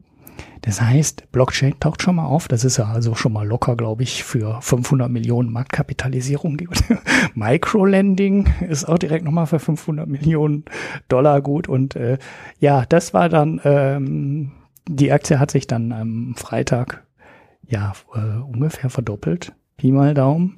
Das 0.62 0.80
heißt, 0.80 1.32
Blockchain 1.32 1.78
taucht 1.80 2.02
schon 2.02 2.16
mal 2.16 2.26
auf. 2.26 2.46
Das 2.46 2.64
ist 2.64 2.76
ja 2.76 2.84
also 2.84 3.14
schon 3.14 3.32
mal 3.32 3.46
locker, 3.46 3.76
glaube 3.76 4.04
ich, 4.04 4.22
für 4.22 4.60
500 4.62 5.10
Millionen 5.10 5.52
Marktkapitalisierung. 5.52 6.56
Microlending 7.34 8.48
ist 8.68 8.84
auch 8.84 8.98
direkt 8.98 9.24
nochmal 9.24 9.46
für 9.46 9.58
500 9.58 10.06
Millionen 10.06 10.64
Dollar 11.08 11.40
gut. 11.40 11.68
Und 11.68 11.96
äh, 11.96 12.18
ja, 12.60 12.84
das 12.88 13.12
war 13.12 13.28
dann, 13.28 13.60
ähm, 13.64 14.52
die 14.88 15.10
Aktie 15.10 15.40
hat 15.40 15.50
sich 15.50 15.66
dann 15.66 15.90
am 15.92 16.34
Freitag 16.36 17.04
ja 17.66 17.92
äh, 18.14 18.40
ungefähr 18.42 18.88
verdoppelt. 18.88 19.52
Pi 19.76 19.90
mal 19.90 20.14
Daumen. 20.14 20.56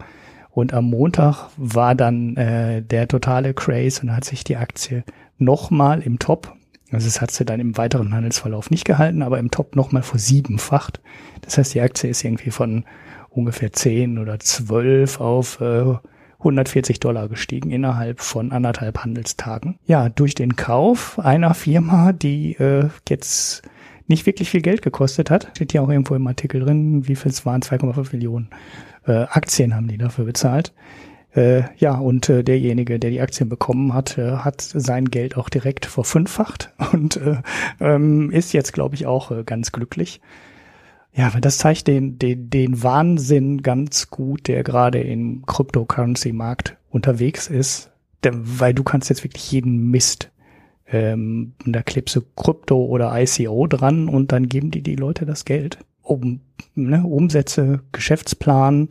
Und 0.51 0.73
am 0.73 0.85
Montag 0.85 1.49
war 1.57 1.95
dann 1.95 2.37
äh, 2.37 2.83
der 2.83 3.09
totale 3.09 3.55
Craze 3.55 4.03
und 4.03 4.15
hat 4.15 4.25
sich 4.25 4.45
die 4.45 4.57
Aktie 4.57 5.03
nochmal 5.39 6.01
im 6.03 6.19
Top 6.19 6.55
also 6.95 7.07
es 7.07 7.21
hat 7.21 7.31
sie 7.31 7.45
dann 7.45 7.61
im 7.61 7.77
weiteren 7.77 8.15
Handelsverlauf 8.15 8.71
nicht 8.71 8.85
gehalten, 8.85 9.23
aber 9.23 9.39
im 9.39 9.51
Top 9.51 9.77
nochmal 9.77 10.03
vor 10.03 10.19
siebenfacht. 10.19 11.01
Das 11.43 11.59
heißt, 11.59 11.75
die 11.75 11.81
Aktie 11.81 12.11
ist 12.11 12.25
irgendwie 12.25 12.51
von 12.51 12.85
ungefähr 13.31 13.73
zehn 13.73 14.19
oder 14.19 14.39
zwölf 14.39 15.21
auf 15.21 15.61
äh, 15.61 15.95
140 16.39 17.01
Dollar 17.01 17.29
gestiegen 17.29 17.71
innerhalb 17.71 18.21
von 18.21 18.53
anderthalb 18.53 18.99
Handelstagen. 18.99 19.79
Ja, 19.87 20.09
durch 20.09 20.35
den 20.35 20.57
Kauf 20.57 21.19
einer 21.19 21.55
Firma, 21.55 22.13
die 22.13 22.53
äh, 22.57 22.89
jetzt 23.09 23.63
nicht 24.07 24.27
wirklich 24.27 24.51
viel 24.51 24.61
Geld 24.61 24.83
gekostet 24.83 25.31
hat, 25.31 25.49
steht 25.55 25.73
hier 25.73 25.83
auch 25.83 25.89
irgendwo 25.89 26.15
im 26.15 26.27
Artikel 26.27 26.61
drin, 26.61 27.09
wie 27.09 27.17
viel 27.17 27.31
es 27.31 27.47
waren, 27.47 27.63
2,5 27.63 28.13
Millionen 28.13 28.51
äh, 29.07 29.25
Aktien 29.31 29.75
haben 29.75 29.89
die 29.89 29.99
dafür 29.99 30.27
bezahlt. 30.27 30.73
Äh, 31.35 31.65
ja, 31.79 31.95
und 31.95 32.29
äh, 32.29 32.45
derjenige, 32.45 32.99
der 32.99 33.11
die 33.11 33.21
Aktien 33.21 33.49
bekommen 33.49 33.93
hat, 33.93 34.19
äh, 34.19 34.37
hat 34.39 34.61
sein 34.61 35.07
Geld 35.07 35.37
auch 35.37 35.49
direkt 35.49 35.87
verfünffacht 35.87 36.73
und 36.93 37.17
äh, 37.17 37.37
ähm, 37.81 38.31
ist 38.31 38.53
jetzt, 38.53 38.73
glaube 38.73 38.95
ich, 38.95 39.07
auch 39.07 39.31
äh, 39.31 39.45
ganz 39.45 39.73
glücklich. 39.73 40.21
Ja, 41.13 41.33
weil 41.33 41.41
das 41.41 41.59
zeigt 41.59 41.87
den, 41.87 42.19
den, 42.19 42.51
den 42.51 42.83
Wahnsinn 42.83 43.63
ganz 43.63 44.11
gut, 44.11 44.49
der 44.49 44.65
gerade 44.65 45.01
im 45.01 45.45
Cryptocurrency-Markt 45.47 46.77
unterwegs 46.91 47.47
ist. 47.49 47.91
Denn, 48.25 48.43
weil 48.61 48.75
du 48.75 48.83
kannst 48.83 49.11
jetzt 49.11 49.23
wirklich 49.23 49.51
jeden 49.53 49.91
Mist 49.91 50.33
ähm, 50.87 51.55
da 51.65 51.83
klebst 51.83 52.15
du 52.17 52.23
Krypto 52.37 52.85
oder 52.85 53.13
ICO 53.21 53.67
dran 53.67 54.09
und 54.09 54.33
dann 54.33 54.49
geben 54.49 54.71
die 54.71 54.83
die 54.83 54.97
Leute 54.97 55.27
das 55.27 55.45
Geld. 55.45 55.79
Um 56.03 56.41
ne, 56.75 57.03
Umsätze, 57.05 57.81
Geschäftsplan, 57.93 58.91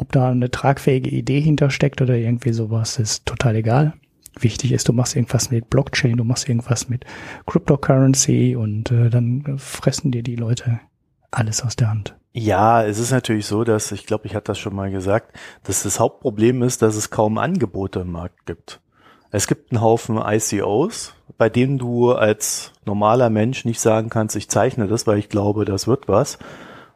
ob 0.00 0.12
da 0.12 0.30
eine 0.30 0.50
tragfähige 0.50 1.10
Idee 1.10 1.40
hintersteckt 1.40 2.00
oder 2.00 2.16
irgendwie 2.16 2.52
sowas, 2.52 2.98
ist 2.98 3.26
total 3.26 3.56
egal. 3.56 3.94
Wichtig 4.38 4.72
ist, 4.72 4.88
du 4.88 4.92
machst 4.92 5.16
irgendwas 5.16 5.50
mit 5.50 5.70
Blockchain, 5.70 6.16
du 6.16 6.24
machst 6.24 6.48
irgendwas 6.48 6.88
mit 6.88 7.04
Cryptocurrency 7.46 8.56
und 8.56 8.90
äh, 8.90 9.10
dann 9.10 9.58
fressen 9.58 10.12
dir 10.12 10.22
die 10.22 10.36
Leute 10.36 10.80
alles 11.30 11.62
aus 11.62 11.76
der 11.76 11.90
Hand. 11.90 12.16
Ja, 12.32 12.84
es 12.84 12.98
ist 12.98 13.10
natürlich 13.10 13.46
so, 13.46 13.64
dass, 13.64 13.90
ich 13.90 14.06
glaube, 14.06 14.26
ich 14.26 14.36
hatte 14.36 14.52
das 14.52 14.58
schon 14.58 14.74
mal 14.74 14.90
gesagt, 14.90 15.36
dass 15.64 15.82
das 15.82 15.98
Hauptproblem 15.98 16.62
ist, 16.62 16.80
dass 16.80 16.94
es 16.94 17.10
kaum 17.10 17.38
Angebote 17.38 18.00
im 18.00 18.12
Markt 18.12 18.46
gibt. 18.46 18.80
Es 19.32 19.46
gibt 19.46 19.72
einen 19.72 19.80
Haufen 19.80 20.16
ICOs, 20.16 21.14
bei 21.38 21.48
denen 21.48 21.78
du 21.78 22.12
als 22.12 22.72
normaler 22.84 23.30
Mensch 23.30 23.64
nicht 23.64 23.80
sagen 23.80 24.10
kannst, 24.10 24.36
ich 24.36 24.48
zeichne 24.48 24.86
das, 24.86 25.06
weil 25.06 25.18
ich 25.18 25.28
glaube, 25.28 25.64
das 25.64 25.86
wird 25.86 26.08
was. 26.08 26.38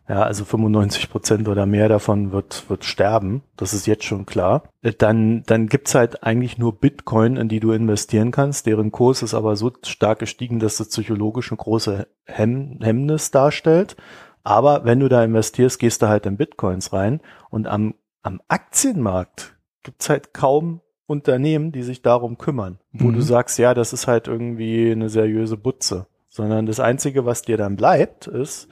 Ja, 0.09 0.23
also 0.23 0.45
95 0.45 1.09
Prozent 1.09 1.49
oder 1.49 1.65
mehr 1.65 1.89
davon 1.89 2.31
wird, 2.31 2.69
wird 2.69 2.85
sterben. 2.85 3.43
Das 3.57 3.73
ist 3.73 3.87
jetzt 3.87 4.05
schon 4.05 4.27
klar. 4.27 4.65
Äh, 4.83 4.93
dann, 4.93 5.45
dann 5.47 5.67
gibt's 5.67 5.95
halt 5.95 6.23
eigentlich 6.23 6.59
nur 6.59 6.79
Bitcoin, 6.79 7.37
in 7.37 7.49
die 7.49 7.61
du 7.61 7.73
investieren 7.73 8.31
kannst. 8.31 8.67
Deren 8.67 8.93
Kurs 8.93 9.23
ist 9.23 9.33
aber 9.33 9.57
so 9.57 9.73
stark 9.83 10.19
gestiegen, 10.19 10.59
dass 10.59 10.77
das 10.77 10.89
psychologisch 10.89 11.51
eine 11.51 11.57
große 11.57 12.07
Hemm 12.25 12.81
Hemmnis 12.83 13.31
darstellt. 13.31 13.97
Aber 14.43 14.85
wenn 14.85 15.01
du 15.01 15.09
da 15.09 15.25
investierst, 15.25 15.79
gehst 15.79 16.03
du 16.03 16.09
halt 16.09 16.27
in 16.27 16.37
Bitcoins 16.37 16.93
rein. 16.93 17.21
Und 17.49 17.67
am, 17.67 17.95
am 18.23 18.43
Aktienmarkt 18.49 19.57
gibt's 19.83 20.11
halt 20.11 20.35
kaum 20.35 20.83
Unternehmen, 21.07 21.73
die 21.73 21.83
sich 21.83 22.03
darum 22.03 22.37
kümmern. 22.37 22.79
Wo 22.93 23.09
mhm. 23.09 23.15
du 23.15 23.21
sagst, 23.23 23.59
ja, 23.59 23.73
das 23.73 23.95
ist 23.95 24.07
halt 24.07 24.29
irgendwie 24.29 24.93
eine 24.93 25.09
seriöse 25.09 25.57
Butze. 25.57 26.07
Sondern 26.29 26.67
das 26.67 26.81
Einzige, 26.81 27.25
was 27.25 27.43
dir 27.43 27.57
dann 27.57 27.77
bleibt, 27.77 28.27
ist, 28.27 28.69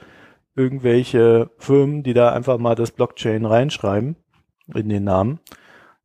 irgendwelche 0.55 1.49
Firmen, 1.57 2.03
die 2.03 2.13
da 2.13 2.31
einfach 2.31 2.57
mal 2.57 2.75
das 2.75 2.91
Blockchain 2.91 3.45
reinschreiben 3.45 4.15
in 4.73 4.89
den 4.89 5.03
Namen, 5.03 5.39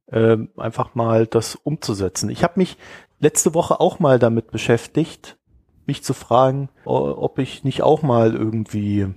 äh, 0.06 0.36
einfach 0.56 0.94
mal 0.94 1.26
das 1.26 1.54
umzusetzen. 1.54 2.30
Ich 2.30 2.42
habe 2.42 2.54
mich 2.56 2.76
letzte 3.20 3.54
Woche 3.54 3.80
auch 3.80 3.98
mal 3.98 4.18
damit 4.18 4.50
beschäftigt, 4.50 5.36
mich 5.86 6.04
zu 6.04 6.12
fragen, 6.12 6.68
ob 6.84 7.38
ich 7.38 7.64
nicht 7.64 7.82
auch 7.82 8.02
mal 8.02 8.34
irgendwie 8.34 9.08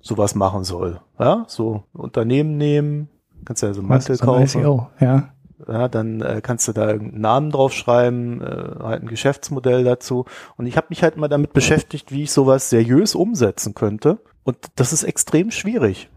sowas 0.00 0.34
machen 0.34 0.64
soll. 0.64 1.00
Ja, 1.18 1.44
so 1.48 1.84
Unternehmen 1.92 2.56
nehmen, 2.56 3.08
kannst 3.44 3.62
ja 3.62 3.74
so 3.74 3.82
Mantel 3.82 4.16
kaufen. 4.16 4.60
ICO, 4.60 4.88
ja. 5.00 5.30
Ja, 5.66 5.88
dann 5.88 6.20
äh, 6.20 6.40
kannst 6.40 6.68
du 6.68 6.72
da 6.72 6.88
irgendeinen 6.88 7.20
Namen 7.20 7.50
draufschreiben, 7.50 8.40
äh, 8.40 8.74
halt 8.80 9.02
ein 9.02 9.08
Geschäftsmodell 9.08 9.82
dazu. 9.82 10.24
Und 10.56 10.66
ich 10.66 10.76
habe 10.76 10.86
mich 10.90 11.02
halt 11.02 11.16
mal 11.16 11.26
damit 11.26 11.52
beschäftigt, 11.52 12.12
wie 12.12 12.22
ich 12.22 12.32
sowas 12.32 12.70
seriös 12.70 13.16
umsetzen 13.16 13.74
könnte. 13.74 14.20
Und 14.48 14.56
das 14.76 14.94
ist 14.94 15.02
extrem 15.02 15.50
schwierig. 15.50 16.08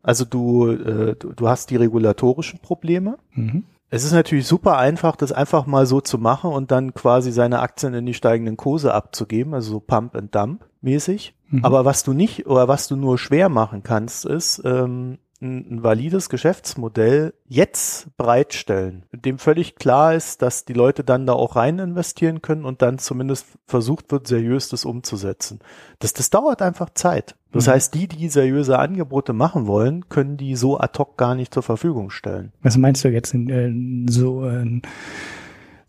Also 0.00 0.24
du, 0.24 0.68
äh, 0.68 1.16
du, 1.16 1.48
hast 1.48 1.70
die 1.70 1.76
regulatorischen 1.76 2.60
Probleme. 2.60 3.18
Mhm. 3.32 3.64
Es 3.88 4.04
ist 4.04 4.12
natürlich 4.12 4.46
super 4.46 4.78
einfach, 4.78 5.16
das 5.16 5.32
einfach 5.32 5.66
mal 5.66 5.86
so 5.86 6.00
zu 6.00 6.16
machen 6.16 6.52
und 6.52 6.70
dann 6.70 6.94
quasi 6.94 7.32
seine 7.32 7.58
Aktien 7.58 7.92
in 7.94 8.06
die 8.06 8.14
steigenden 8.14 8.56
Kurse 8.56 8.94
abzugeben, 8.94 9.54
also 9.54 9.72
so 9.72 9.80
Pump 9.80 10.14
and 10.14 10.32
Dump 10.32 10.66
mäßig. 10.82 11.34
Mhm. 11.48 11.64
Aber 11.64 11.84
was 11.84 12.04
du 12.04 12.12
nicht 12.12 12.46
oder 12.46 12.68
was 12.68 12.86
du 12.86 12.94
nur 12.94 13.18
schwer 13.18 13.48
machen 13.48 13.82
kannst, 13.82 14.24
ist 14.24 14.62
ähm, 14.64 15.18
ein, 15.40 15.66
ein 15.70 15.82
valides 15.82 16.28
Geschäftsmodell 16.28 17.34
jetzt 17.46 18.16
bereitstellen, 18.16 19.04
dem 19.12 19.38
völlig 19.38 19.76
klar 19.76 20.14
ist, 20.14 20.42
dass 20.42 20.64
die 20.64 20.72
Leute 20.72 21.04
dann 21.04 21.26
da 21.26 21.32
auch 21.32 21.56
rein 21.56 21.78
investieren 21.78 22.42
können 22.42 22.64
und 22.64 22.82
dann 22.82 22.98
zumindest 22.98 23.46
versucht 23.66 24.12
wird, 24.12 24.26
seriös 24.26 24.68
das 24.68 24.84
umzusetzen. 24.84 25.60
Das, 25.98 26.12
das 26.12 26.30
dauert 26.30 26.62
einfach 26.62 26.90
Zeit. 26.90 27.36
Das 27.52 27.66
mhm. 27.66 27.70
heißt, 27.72 27.94
die, 27.94 28.06
die 28.06 28.28
seriöse 28.28 28.78
Angebote 28.78 29.32
machen 29.32 29.66
wollen, 29.66 30.08
können 30.08 30.36
die 30.36 30.56
so 30.56 30.78
ad 30.78 30.98
hoc 30.98 31.16
gar 31.16 31.34
nicht 31.34 31.52
zur 31.54 31.62
Verfügung 31.62 32.10
stellen. 32.10 32.52
Was 32.62 32.76
meinst 32.76 33.04
du 33.04 33.08
jetzt 33.08 33.34
in, 33.34 34.06
äh, 34.06 34.10
so 34.10 34.46
äh, 34.46 34.80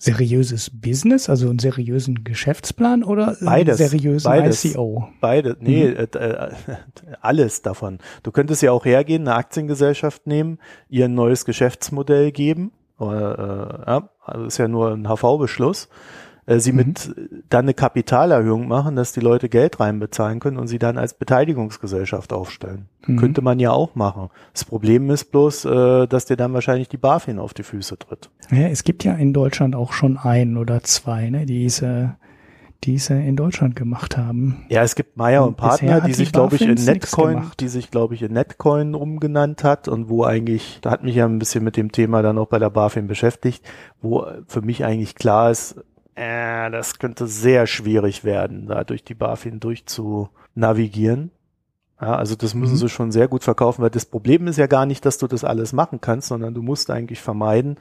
seriöses 0.01 0.71
Business, 0.73 1.29
also 1.29 1.49
einen 1.49 1.59
seriösen 1.59 2.23
Geschäftsplan 2.23 3.03
oder 3.03 3.37
beides, 3.39 3.77
seriösen 3.77 4.29
beides, 4.29 4.65
ICO? 4.65 5.09
Beide, 5.21 5.55
nee, 5.59 5.89
mhm. 5.89 5.95
äh, 5.95 6.03
äh, 6.03 6.51
alles 7.21 7.61
davon. 7.61 7.99
Du 8.23 8.31
könntest 8.31 8.63
ja 8.63 8.71
auch 8.71 8.85
hergehen, 8.85 9.27
eine 9.27 9.35
Aktiengesellschaft 9.35 10.25
nehmen, 10.25 10.57
ihr 10.89 11.05
ein 11.05 11.13
neues 11.13 11.45
Geschäftsmodell 11.45 12.31
geben, 12.31 12.71
oder, 12.97 13.83
äh, 13.85 13.91
ja, 13.91 14.09
also 14.25 14.45
ist 14.45 14.57
ja 14.57 14.67
nur 14.67 14.91
ein 14.91 15.07
HV-Beschluss 15.07 15.87
äh, 16.51 16.59
sie 16.59 16.71
mhm. 16.71 16.77
mit 16.77 17.15
dann 17.49 17.65
eine 17.65 17.73
Kapitalerhöhung 17.73 18.67
machen, 18.67 18.95
dass 18.95 19.13
die 19.13 19.19
Leute 19.19 19.49
Geld 19.49 19.79
reinbezahlen 19.79 20.39
können 20.39 20.57
und 20.57 20.67
sie 20.67 20.79
dann 20.79 20.97
als 20.97 21.13
Beteiligungsgesellschaft 21.13 22.33
aufstellen. 22.33 22.87
Mhm. 23.05 23.17
Könnte 23.17 23.41
man 23.41 23.59
ja 23.59 23.71
auch 23.71 23.95
machen. 23.95 24.29
Das 24.53 24.65
Problem 24.65 25.09
ist 25.09 25.31
bloß, 25.31 25.65
äh, 25.65 26.07
dass 26.07 26.25
dir 26.25 26.37
dann 26.37 26.53
wahrscheinlich 26.53 26.89
die 26.89 26.97
BaFin 26.97 27.39
auf 27.39 27.53
die 27.53 27.63
Füße 27.63 27.97
tritt. 27.97 28.29
Ja, 28.51 28.67
es 28.67 28.83
gibt 28.83 29.03
ja 29.03 29.13
in 29.13 29.33
Deutschland 29.33 29.75
auch 29.75 29.93
schon 29.93 30.17
ein 30.17 30.57
oder 30.57 30.83
zwei, 30.83 31.29
ne, 31.29 31.45
diese 31.45 32.15
die 32.83 32.97
sie 32.97 33.13
in 33.13 33.35
Deutschland 33.35 33.75
gemacht 33.75 34.17
haben. 34.17 34.65
Ja, 34.69 34.81
es 34.81 34.95
gibt 34.95 35.15
Meyer 35.15 35.43
und, 35.43 35.49
und 35.49 35.57
Partner, 35.57 36.01
die 36.01 36.13
sich, 36.13 36.31
glaube 36.31 36.55
ich, 36.55 36.63
in 36.63 36.73
Netcoin, 36.73 37.51
die 37.59 37.67
sich, 37.67 37.91
glaube 37.91 38.15
ich, 38.15 38.23
in 38.23 38.33
Netcoin 38.33 38.95
umgenannt 38.95 39.63
hat 39.63 39.87
und 39.87 40.09
wo 40.09 40.23
eigentlich, 40.23 40.79
da 40.81 40.89
hat 40.89 41.03
mich 41.03 41.15
ja 41.15 41.25
ein 41.25 41.37
bisschen 41.37 41.63
mit 41.63 41.77
dem 41.77 41.91
Thema 41.91 42.23
dann 42.23 42.39
auch 42.39 42.47
bei 42.47 42.57
der 42.57 42.71
BaFin 42.71 43.05
beschäftigt, 43.07 43.63
wo 44.01 44.25
für 44.47 44.61
mich 44.61 44.83
eigentlich 44.83 45.13
klar 45.13 45.51
ist, 45.51 45.75
äh, 46.15 46.69
das 46.71 46.99
könnte 46.99 47.27
sehr 47.27 47.67
schwierig 47.67 48.23
werden, 48.23 48.67
da 48.67 48.83
durch 48.83 49.03
die 49.03 49.15
BaFin 49.15 49.59
durchzunavigieren. 49.59 51.31
Ja, 52.01 52.15
also 52.15 52.35
das 52.35 52.55
müssen 52.55 52.73
mhm. 52.73 52.77
sie 52.77 52.89
schon 52.89 53.11
sehr 53.11 53.27
gut 53.27 53.43
verkaufen, 53.43 53.83
weil 53.83 53.91
das 53.91 54.05
Problem 54.05 54.47
ist 54.47 54.57
ja 54.57 54.65
gar 54.65 54.87
nicht, 54.87 55.05
dass 55.05 55.19
du 55.19 55.27
das 55.27 55.43
alles 55.43 55.71
machen 55.71 56.01
kannst, 56.01 56.29
sondern 56.29 56.55
du 56.55 56.63
musst 56.63 56.89
eigentlich 56.89 57.21
vermeiden, 57.21 57.77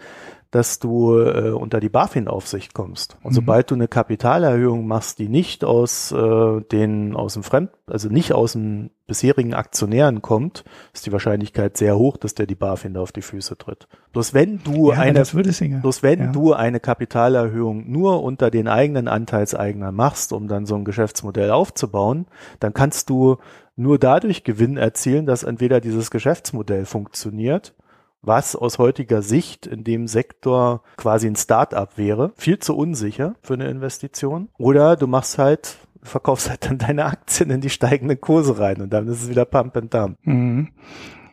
dass 0.50 0.78
du 0.78 1.18
äh, 1.18 1.52
unter 1.52 1.80
die 1.80 1.88
BaFin-Aufsicht 1.88 2.74
kommst. 2.74 3.16
Und 3.22 3.30
mhm. 3.30 3.36
sobald 3.36 3.70
du 3.70 3.76
eine 3.76 3.88
Kapitalerhöhung 3.88 4.86
machst, 4.86 5.20
die 5.20 5.28
nicht 5.28 5.64
aus 5.64 6.12
äh, 6.12 6.60
den 6.60 7.16
aus 7.16 7.32
dem 7.32 7.42
Fremd, 7.42 7.70
also 7.86 8.10
nicht 8.10 8.34
aus 8.34 8.52
dem 8.52 8.90
bisherigen 9.11 9.55
Aktionären 9.55 10.23
kommt, 10.23 10.62
ist 10.94 11.05
die 11.05 11.11
Wahrscheinlichkeit 11.11 11.77
sehr 11.77 11.99
hoch, 11.99 12.16
dass 12.16 12.37
der 12.37 12.46
die 12.46 12.55
BaFin 12.55 12.94
da 12.94 13.01
auf 13.01 13.11
die 13.11 13.23
Füße 13.23 13.59
tritt. 13.59 13.88
Bloß 14.12 14.35
wenn 14.35 14.62
du 14.62 14.92
ja, 14.92 15.01
eine, 15.01 15.25
bloß 15.25 16.05
wenn 16.05 16.20
ja. 16.20 16.27
du 16.29 16.53
eine 16.53 16.79
Kapitalerhöhung 16.79 17.90
nur 17.90 18.23
unter 18.23 18.53
den 18.53 18.68
eigenen 18.68 19.09
Anteilseignern 19.09 19.96
machst, 19.96 20.33
um 20.33 20.46
dann 20.46 20.64
so 20.64 20.77
ein 20.77 20.85
Geschäftsmodell 20.85 21.51
aufzubauen, 21.51 22.27
dann 22.61 22.73
kannst 22.73 23.11
du 23.11 23.38
nur 23.75 23.99
dadurch 23.99 24.44
Gewinn 24.44 24.77
erzielen, 24.77 25.27
dass 25.27 25.42
entweder 25.42 25.81
dieses 25.81 26.12
Geschäftsmodell 26.12 26.85
funktioniert, 26.85 27.75
was 28.23 28.55
aus 28.55 28.79
heutiger 28.79 29.23
Sicht 29.23 29.66
in 29.66 29.83
dem 29.83 30.07
Sektor 30.07 30.83
quasi 30.96 31.27
ein 31.27 31.35
Start-up 31.35 31.99
wäre, 31.99 32.31
viel 32.37 32.61
zu 32.61 32.77
unsicher 32.77 33.35
für 33.42 33.55
eine 33.55 33.68
Investition, 33.68 34.51
oder 34.57 34.94
du 34.94 35.09
machst 35.09 35.38
halt 35.38 35.79
verkaufst 36.02 36.50
halt 36.50 36.66
dann 36.66 36.78
deine 36.78 37.04
Aktien 37.06 37.50
in 37.50 37.60
die 37.60 37.70
steigenden 37.70 38.20
Kurse 38.20 38.58
rein 38.58 38.80
und 38.80 38.90
dann 38.92 39.08
ist 39.08 39.22
es 39.22 39.28
wieder 39.28 39.44
Pump 39.44 39.76
and 39.76 39.92
Dump. 39.92 40.18
Mhm. 40.22 40.68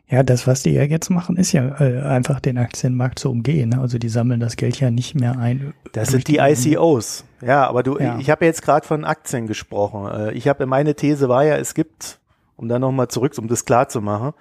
Ja, 0.10 0.23
das, 0.23 0.47
was 0.47 0.63
die 0.63 0.71
ja 0.71 0.84
jetzt 0.84 1.10
machen, 1.10 1.36
ist 1.36 1.51
ja 1.51 1.82
äh, 1.82 2.01
einfach 2.01 2.39
den 2.39 2.58
Aktienmarkt 2.58 3.19
zu 3.19 3.30
umgehen. 3.30 3.69
Ne? 3.69 3.82
Also 3.82 3.97
die 3.97 4.08
sammeln 4.08 4.39
das 4.39 4.56
Geld 4.56 4.80
ja 4.80 4.89
nicht 4.89 5.15
mehr 5.15 5.38
ein. 5.38 5.73
Das 5.91 6.10
sind 6.10 6.30
die 6.30 6.38
ICOs. 6.38 7.25
Ja, 7.41 7.67
aber 7.67 7.84
du, 7.84 7.99
ja. 7.99 8.17
ich 8.17 8.30
habe 8.30 8.45
jetzt 8.45 8.62
gerade 8.62 8.88
von 8.88 9.03
Aktien 9.03 9.47
gesprochen. 9.47 10.10
Äh, 10.10 10.32
ich 10.32 10.47
habe 10.47 10.65
meine 10.65 10.95
These 10.95 11.27
war 11.27 11.43
ja, 11.43 11.58
es 11.58 11.73
gibt, 11.73 12.19
um 12.56 12.69
dann 12.69 12.80
nochmal 12.82 13.10
zurück, 13.10 13.34
um 13.38 13.49
das 13.49 13.65
klar 13.65 13.89
zu 13.89 14.01
machen, 14.01 14.32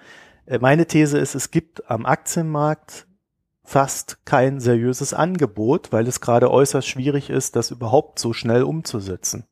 äh, 0.45 0.57
meine 0.59 0.85
These 0.85 1.17
ist, 1.17 1.35
es 1.35 1.51
gibt 1.51 1.89
am 1.91 2.05
Aktienmarkt 2.05 3.05
fast 3.65 4.19
kein 4.23 4.61
seriöses 4.61 5.13
Angebot, 5.13 5.91
weil 5.91 6.07
es 6.07 6.21
gerade 6.21 6.49
äußerst 6.49 6.87
schwierig 6.87 7.29
ist, 7.29 7.57
das 7.57 7.71
überhaupt 7.71 8.19
so 8.19 8.31
schnell 8.31 8.63
umzusetzen. 8.63 9.43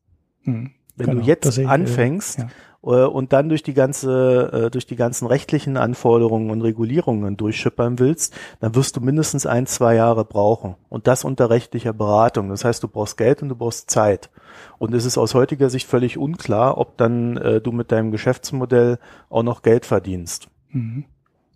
Hm, 0.46 0.70
Wenn 0.96 1.06
genau, 1.06 1.20
du 1.20 1.26
jetzt 1.26 1.58
anfängst, 1.58 2.38
ja 2.38 2.48
äh, 2.86 3.04
und 3.04 3.32
dann 3.32 3.48
durch 3.48 3.62
die 3.62 3.74
ganze, 3.74 4.66
äh, 4.66 4.70
durch 4.70 4.86
die 4.86 4.96
ganzen 4.96 5.26
rechtlichen 5.26 5.76
Anforderungen 5.76 6.50
und 6.50 6.62
Regulierungen 6.62 7.36
durchschippern 7.36 7.98
willst, 7.98 8.34
dann 8.60 8.74
wirst 8.74 8.96
du 8.96 9.00
mindestens 9.00 9.44
ein, 9.44 9.66
zwei 9.66 9.96
Jahre 9.96 10.24
brauchen. 10.24 10.76
Und 10.88 11.06
das 11.06 11.24
unter 11.24 11.50
rechtlicher 11.50 11.92
Beratung. 11.92 12.48
Das 12.48 12.64
heißt, 12.64 12.82
du 12.82 12.88
brauchst 12.88 13.16
Geld 13.16 13.42
und 13.42 13.50
du 13.50 13.56
brauchst 13.56 13.90
Zeit. 13.90 14.30
Und 14.78 14.94
es 14.94 15.04
ist 15.04 15.18
aus 15.18 15.34
heutiger 15.34 15.68
Sicht 15.68 15.86
völlig 15.88 16.16
unklar, 16.16 16.78
ob 16.78 16.96
dann 16.96 17.36
äh, 17.36 17.60
du 17.60 17.72
mit 17.72 17.92
deinem 17.92 18.12
Geschäftsmodell 18.12 18.98
auch 19.28 19.42
noch 19.42 19.62
Geld 19.62 19.84
verdienst. 19.84 20.48
Mhm. 20.70 21.04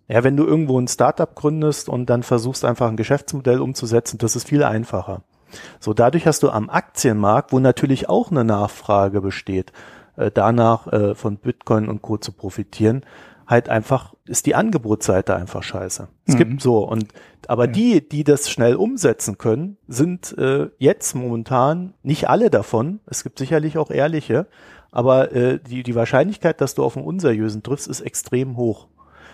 Ja, 0.07 0.25
wenn 0.25 0.35
du 0.35 0.45
irgendwo 0.45 0.77
ein 0.77 0.89
Startup 0.89 1.33
gründest 1.33 1.87
und 1.87 2.09
dann 2.09 2.23
versuchst 2.23 2.65
einfach 2.65 2.89
ein 2.89 2.97
Geschäftsmodell 2.97 3.61
umzusetzen, 3.61 4.17
das 4.17 4.35
ist 4.35 4.49
viel 4.49 4.63
einfacher. 4.63 5.23
So, 5.79 5.93
dadurch 5.93 6.27
hast 6.27 6.43
du 6.43 6.49
am 6.49 6.69
Aktienmarkt, 6.69 7.51
wo 7.51 7.59
natürlich 7.59 8.09
auch 8.09 8.31
eine 8.31 8.43
Nachfrage 8.43 9.21
besteht, 9.21 9.71
äh, 10.15 10.31
danach 10.33 10.87
äh, 10.87 11.15
von 11.15 11.37
Bitcoin 11.37 11.87
und 11.87 12.01
Co. 12.01 12.17
zu 12.17 12.31
profitieren, 12.31 13.03
halt 13.47 13.69
einfach, 13.69 14.13
ist 14.25 14.45
die 14.45 14.55
Angebotsseite 14.55 15.35
einfach 15.35 15.61
scheiße. 15.61 16.07
Es 16.25 16.33
mhm. 16.33 16.37
gibt 16.37 16.61
so 16.61 16.87
und 16.87 17.07
aber 17.47 17.65
ja. 17.65 17.71
die, 17.71 18.07
die 18.07 18.23
das 18.23 18.49
schnell 18.49 18.75
umsetzen 18.75 19.37
können, 19.37 19.77
sind 19.87 20.37
äh, 20.37 20.69
jetzt 20.77 21.15
momentan 21.15 21.93
nicht 22.01 22.29
alle 22.29 22.49
davon. 22.49 23.01
Es 23.07 23.23
gibt 23.23 23.39
sicherlich 23.39 23.77
auch 23.77 23.91
ehrliche, 23.91 24.47
aber 24.91 25.33
äh, 25.33 25.59
die, 25.59 25.83
die 25.83 25.95
Wahrscheinlichkeit, 25.95 26.61
dass 26.61 26.75
du 26.75 26.83
auf 26.83 26.95
einen 26.95 27.05
unseriösen 27.05 27.63
triffst, 27.63 27.87
ist 27.87 28.01
extrem 28.01 28.57
hoch. 28.57 28.87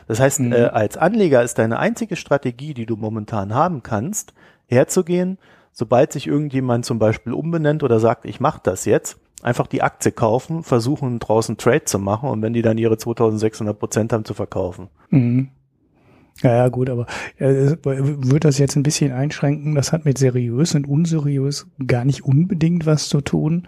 Das 0.08 0.19
heißt, 0.19 0.39
mhm. 0.39 0.53
äh, 0.53 0.65
als 0.65 0.97
Anleger 0.97 1.43
ist 1.43 1.60
deine 1.60 1.80
einzige 1.80 2.15
Strategie, 2.15 2.73
die 2.73 2.86
du 2.86 2.95
momentan 2.95 3.53
haben 3.53 3.84
kannst, 3.84 4.34
herzugehen, 4.67 5.38
sobald 5.78 6.12
sich 6.12 6.26
irgendjemand 6.26 6.86
zum 6.86 6.98
Beispiel 6.98 7.34
umbenennt 7.34 7.84
oder 7.84 8.00
sagt, 8.00 8.26
ich 8.26 8.40
mache 8.40 8.60
das 8.63 8.86
jetzt, 8.86 9.20
einfach 9.44 9.68
die 9.68 9.84
Aktie 9.84 10.12
kaufen, 10.12 10.63
versuchen 10.63 11.20
draußen 11.20 11.58
Trade 11.58 11.84
zu 11.84 12.00
machen 12.00 12.30
und 12.30 12.42
wenn 12.42 12.54
die 12.54 12.63
dann 12.63 12.80
ihre 12.80 12.98
2600 12.98 13.78
Prozent 13.78 14.12
haben, 14.12 14.26
zu 14.26 14.34
verkaufen. 14.34 14.88
Mhm. 15.12 15.50
Ja, 16.42 16.56
ja, 16.56 16.68
gut, 16.70 16.90
aber 16.90 17.06
äh, 17.38 17.76
würde 17.84 18.40
das 18.40 18.58
jetzt 18.58 18.76
ein 18.76 18.82
bisschen 18.82 19.12
einschränken? 19.12 19.76
Das 19.76 19.92
hat 19.92 20.04
mit 20.04 20.18
seriös 20.18 20.74
und 20.74 20.88
unseriös 20.88 21.68
gar 21.86 22.06
nicht 22.06 22.24
unbedingt 22.24 22.88
was 22.88 23.08
zu 23.08 23.22
tun. 23.22 23.68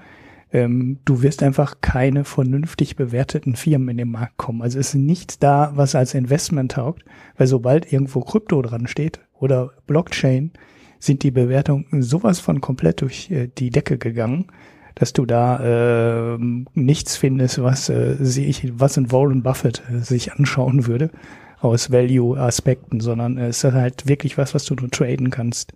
Ähm, 0.52 0.98
du 1.06 1.22
wirst 1.22 1.44
einfach 1.44 1.76
keine 1.82 2.24
vernünftig 2.24 2.96
bewerteten 2.96 3.56
Firmen 3.56 3.90
in 3.90 3.98
den 3.98 4.12
Markt 4.12 4.38
kommen. 4.38 4.64
Also 4.64 4.80
ist 4.80 4.96
nichts 4.96 5.38
da, 5.38 5.74
was 5.76 5.94
als 5.94 6.16
Investment 6.16 6.72
taugt, 6.72 7.06
weil 7.38 7.46
sobald 7.46 7.94
irgendwo 7.94 8.22
Krypto 8.22 8.64
dran 8.64 8.88
steht 8.88 9.20
oder 9.40 9.72
Blockchain, 9.86 10.52
sind 11.00 11.24
die 11.24 11.32
Bewertungen 11.32 12.02
sowas 12.02 12.40
von 12.40 12.62
komplett 12.62 13.02
durch 13.02 13.32
äh, 13.32 13.48
die 13.48 13.70
Decke 13.70 13.98
gegangen 13.98 14.48
dass 15.00 15.14
du 15.14 15.26
da 15.26 16.34
äh, 16.34 16.38
nichts 16.74 17.16
findest, 17.16 17.64
was 17.64 17.90
äh, 17.90 18.18
sich, 18.20 18.78
was 18.80 18.98
in 18.98 19.12
Warren 19.12 19.44
Buffett 19.44 19.82
äh, 19.90 20.00
sich 20.00 20.34
anschauen 20.34 20.88
würde 20.88 21.10
aus 21.62 21.92
Value-Aspekten, 21.92 23.00
sondern 23.00 23.38
äh, 23.38 23.48
es 23.48 23.64
ist 23.64 23.74
halt 23.74 24.08
wirklich 24.08 24.38
was, 24.38 24.54
was 24.54 24.66
du 24.66 24.76
nur 24.76 24.92
traden 24.92 25.30
kannst. 25.30 25.74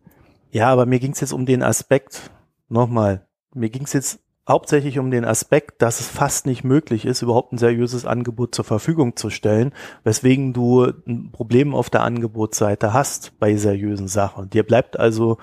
Ja, 0.52 0.68
aber 0.70 0.86
mir 0.86 1.00
ging 1.00 1.14
es 1.14 1.22
jetzt 1.22 1.34
um 1.34 1.46
den 1.46 1.64
Aspekt, 1.64 2.32
nochmal, 2.68 3.26
mir 3.56 3.70
ging 3.70 3.84
es 3.84 3.94
jetzt 3.94 4.20
hauptsächlich 4.48 5.00
um 5.00 5.10
den 5.10 5.26
Aspekt, 5.26 5.82
dass 5.82 6.00
es 6.00 6.08
fast 6.08 6.46
nicht 6.46 6.64
möglich 6.64 7.06
ist, 7.06 7.22
überhaupt 7.22 7.54
ein 7.54 7.58
seriöses 7.58 8.06
Angebot 8.06 8.54
zur 8.54 8.66
Verfügung 8.66 9.16
zu 9.16 9.30
stellen, 9.30 9.74
weswegen 10.04 10.54
du 10.54 10.92
ein 11.08 11.32
Problem 11.32 11.74
auf 11.74 11.90
der 11.90 12.04
Angebotsseite 12.04 12.94
hast 12.94 13.40
bei 13.40 13.56
seriösen 13.56 14.08
Sachen. 14.08 14.50
Dir 14.50 14.64
bleibt 14.64 15.00
also 15.00 15.38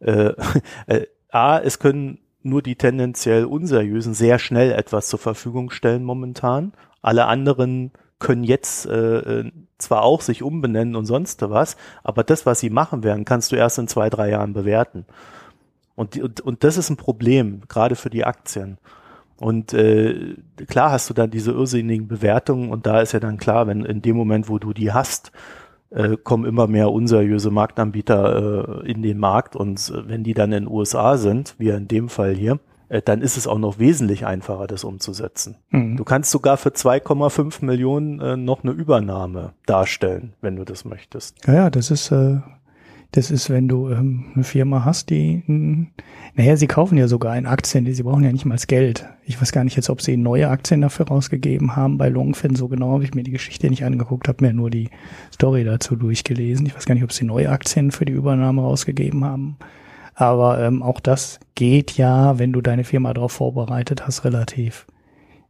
äh, 0.00 0.32
äh, 0.86 1.06
A, 1.30 1.58
es 1.58 1.78
können 1.78 2.18
nur 2.42 2.62
die 2.62 2.76
tendenziell 2.76 3.44
unseriösen 3.44 4.14
sehr 4.14 4.38
schnell 4.38 4.72
etwas 4.72 5.08
zur 5.08 5.18
Verfügung 5.18 5.70
stellen 5.70 6.04
momentan. 6.04 6.72
Alle 7.02 7.26
anderen 7.26 7.92
können 8.18 8.44
jetzt 8.44 8.86
äh, 8.86 9.18
äh, 9.40 9.52
zwar 9.78 10.02
auch 10.02 10.22
sich 10.22 10.42
umbenennen 10.42 10.96
und 10.96 11.04
sonst 11.04 11.42
was, 11.42 11.76
aber 12.02 12.24
das, 12.24 12.46
was 12.46 12.60
sie 12.60 12.70
machen 12.70 13.02
werden, 13.02 13.26
kannst 13.26 13.52
du 13.52 13.56
erst 13.56 13.78
in 13.78 13.88
zwei, 13.88 14.08
drei 14.08 14.30
Jahren 14.30 14.54
bewerten. 14.54 15.04
Und, 15.96 16.14
die, 16.14 16.22
und, 16.22 16.40
und 16.40 16.62
das 16.62 16.76
ist 16.76 16.90
ein 16.90 16.96
Problem, 16.96 17.62
gerade 17.68 17.96
für 17.96 18.10
die 18.10 18.24
Aktien. 18.24 18.78
Und 19.38 19.74
äh, 19.74 20.36
klar 20.66 20.92
hast 20.92 21.10
du 21.10 21.14
dann 21.14 21.30
diese 21.30 21.52
irrsinnigen 21.52 22.08
Bewertungen 22.08 22.70
und 22.70 22.86
da 22.86 23.00
ist 23.00 23.12
ja 23.12 23.20
dann 23.20 23.36
klar, 23.36 23.66
wenn 23.66 23.84
in 23.84 24.00
dem 24.00 24.16
Moment, 24.16 24.48
wo 24.48 24.58
du 24.58 24.72
die 24.72 24.92
hast, 24.92 25.32
äh, 25.90 26.16
kommen 26.16 26.44
immer 26.44 26.66
mehr 26.66 26.90
unseriöse 26.90 27.50
Marktanbieter 27.50 28.82
äh, 28.82 28.90
in 28.90 29.02
den 29.02 29.18
Markt 29.18 29.56
und 29.56 29.90
äh, 29.90 30.08
wenn 30.08 30.24
die 30.24 30.34
dann 30.34 30.52
in 30.52 30.64
den 30.64 30.72
USA 30.72 31.16
sind, 31.16 31.54
wie 31.58 31.68
in 31.68 31.88
dem 31.88 32.08
Fall 32.08 32.34
hier, 32.34 32.58
äh, 32.88 33.02
dann 33.02 33.20
ist 33.20 33.36
es 33.36 33.46
auch 33.46 33.58
noch 33.58 33.78
wesentlich 33.78 34.26
einfacher, 34.26 34.66
das 34.66 34.84
umzusetzen. 34.84 35.56
Mhm. 35.70 35.96
Du 35.96 36.04
kannst 36.04 36.30
sogar 36.30 36.56
für 36.56 36.70
2,5 36.70 37.64
Millionen 37.64 38.20
äh, 38.20 38.36
noch 38.36 38.62
eine 38.62 38.72
Übernahme 38.72 39.52
darstellen, 39.66 40.32
wenn 40.40 40.56
du 40.56 40.64
das 40.64 40.84
möchtest. 40.84 41.46
Ja, 41.46 41.54
ja 41.54 41.70
das 41.70 41.90
ist 41.90 42.10
äh, 42.10 42.38
das 43.12 43.30
ist, 43.30 43.50
wenn 43.50 43.68
du 43.68 43.88
ähm, 43.88 44.26
eine 44.34 44.44
Firma 44.44 44.84
hast, 44.84 45.10
die, 45.10 45.42
mh, 45.46 45.86
naja, 46.34 46.56
sie 46.56 46.66
kaufen 46.66 46.98
ja 46.98 47.08
sogar 47.08 47.36
in 47.36 47.46
Aktien, 47.46 47.84
die, 47.84 47.94
sie 47.94 48.02
brauchen 48.02 48.24
ja 48.24 48.32
nicht 48.32 48.44
mal 48.44 48.58
Geld. 48.66 49.06
Ich 49.24 49.40
weiß 49.40 49.52
gar 49.52 49.64
nicht 49.64 49.76
jetzt, 49.76 49.90
ob 49.90 50.02
sie 50.02 50.16
neue 50.16 50.48
Aktien 50.48 50.80
dafür 50.80 51.08
rausgegeben 51.08 51.76
haben. 51.76 51.98
Bei 51.98 52.08
Longfin 52.08 52.56
so 52.56 52.68
genau 52.68 52.92
habe 52.92 53.04
ich 53.04 53.14
mir 53.14 53.22
die 53.22 53.30
Geschichte 53.30 53.70
nicht 53.70 53.84
angeguckt, 53.84 54.28
habe 54.28 54.44
mir 54.44 54.52
nur 54.52 54.70
die 54.70 54.90
Story 55.32 55.64
dazu 55.64 55.96
durchgelesen. 55.96 56.66
Ich 56.66 56.74
weiß 56.74 56.86
gar 56.86 56.94
nicht, 56.94 57.04
ob 57.04 57.12
sie 57.12 57.24
neue 57.24 57.48
Aktien 57.50 57.90
für 57.90 58.04
die 58.04 58.12
Übernahme 58.12 58.62
rausgegeben 58.62 59.24
haben. 59.24 59.56
Aber 60.14 60.60
ähm, 60.60 60.82
auch 60.82 61.00
das 61.00 61.40
geht 61.54 61.92
ja, 61.92 62.38
wenn 62.38 62.52
du 62.52 62.60
deine 62.60 62.84
Firma 62.84 63.14
darauf 63.14 63.32
vorbereitet 63.32 64.06
hast, 64.06 64.24
relativ, 64.24 64.86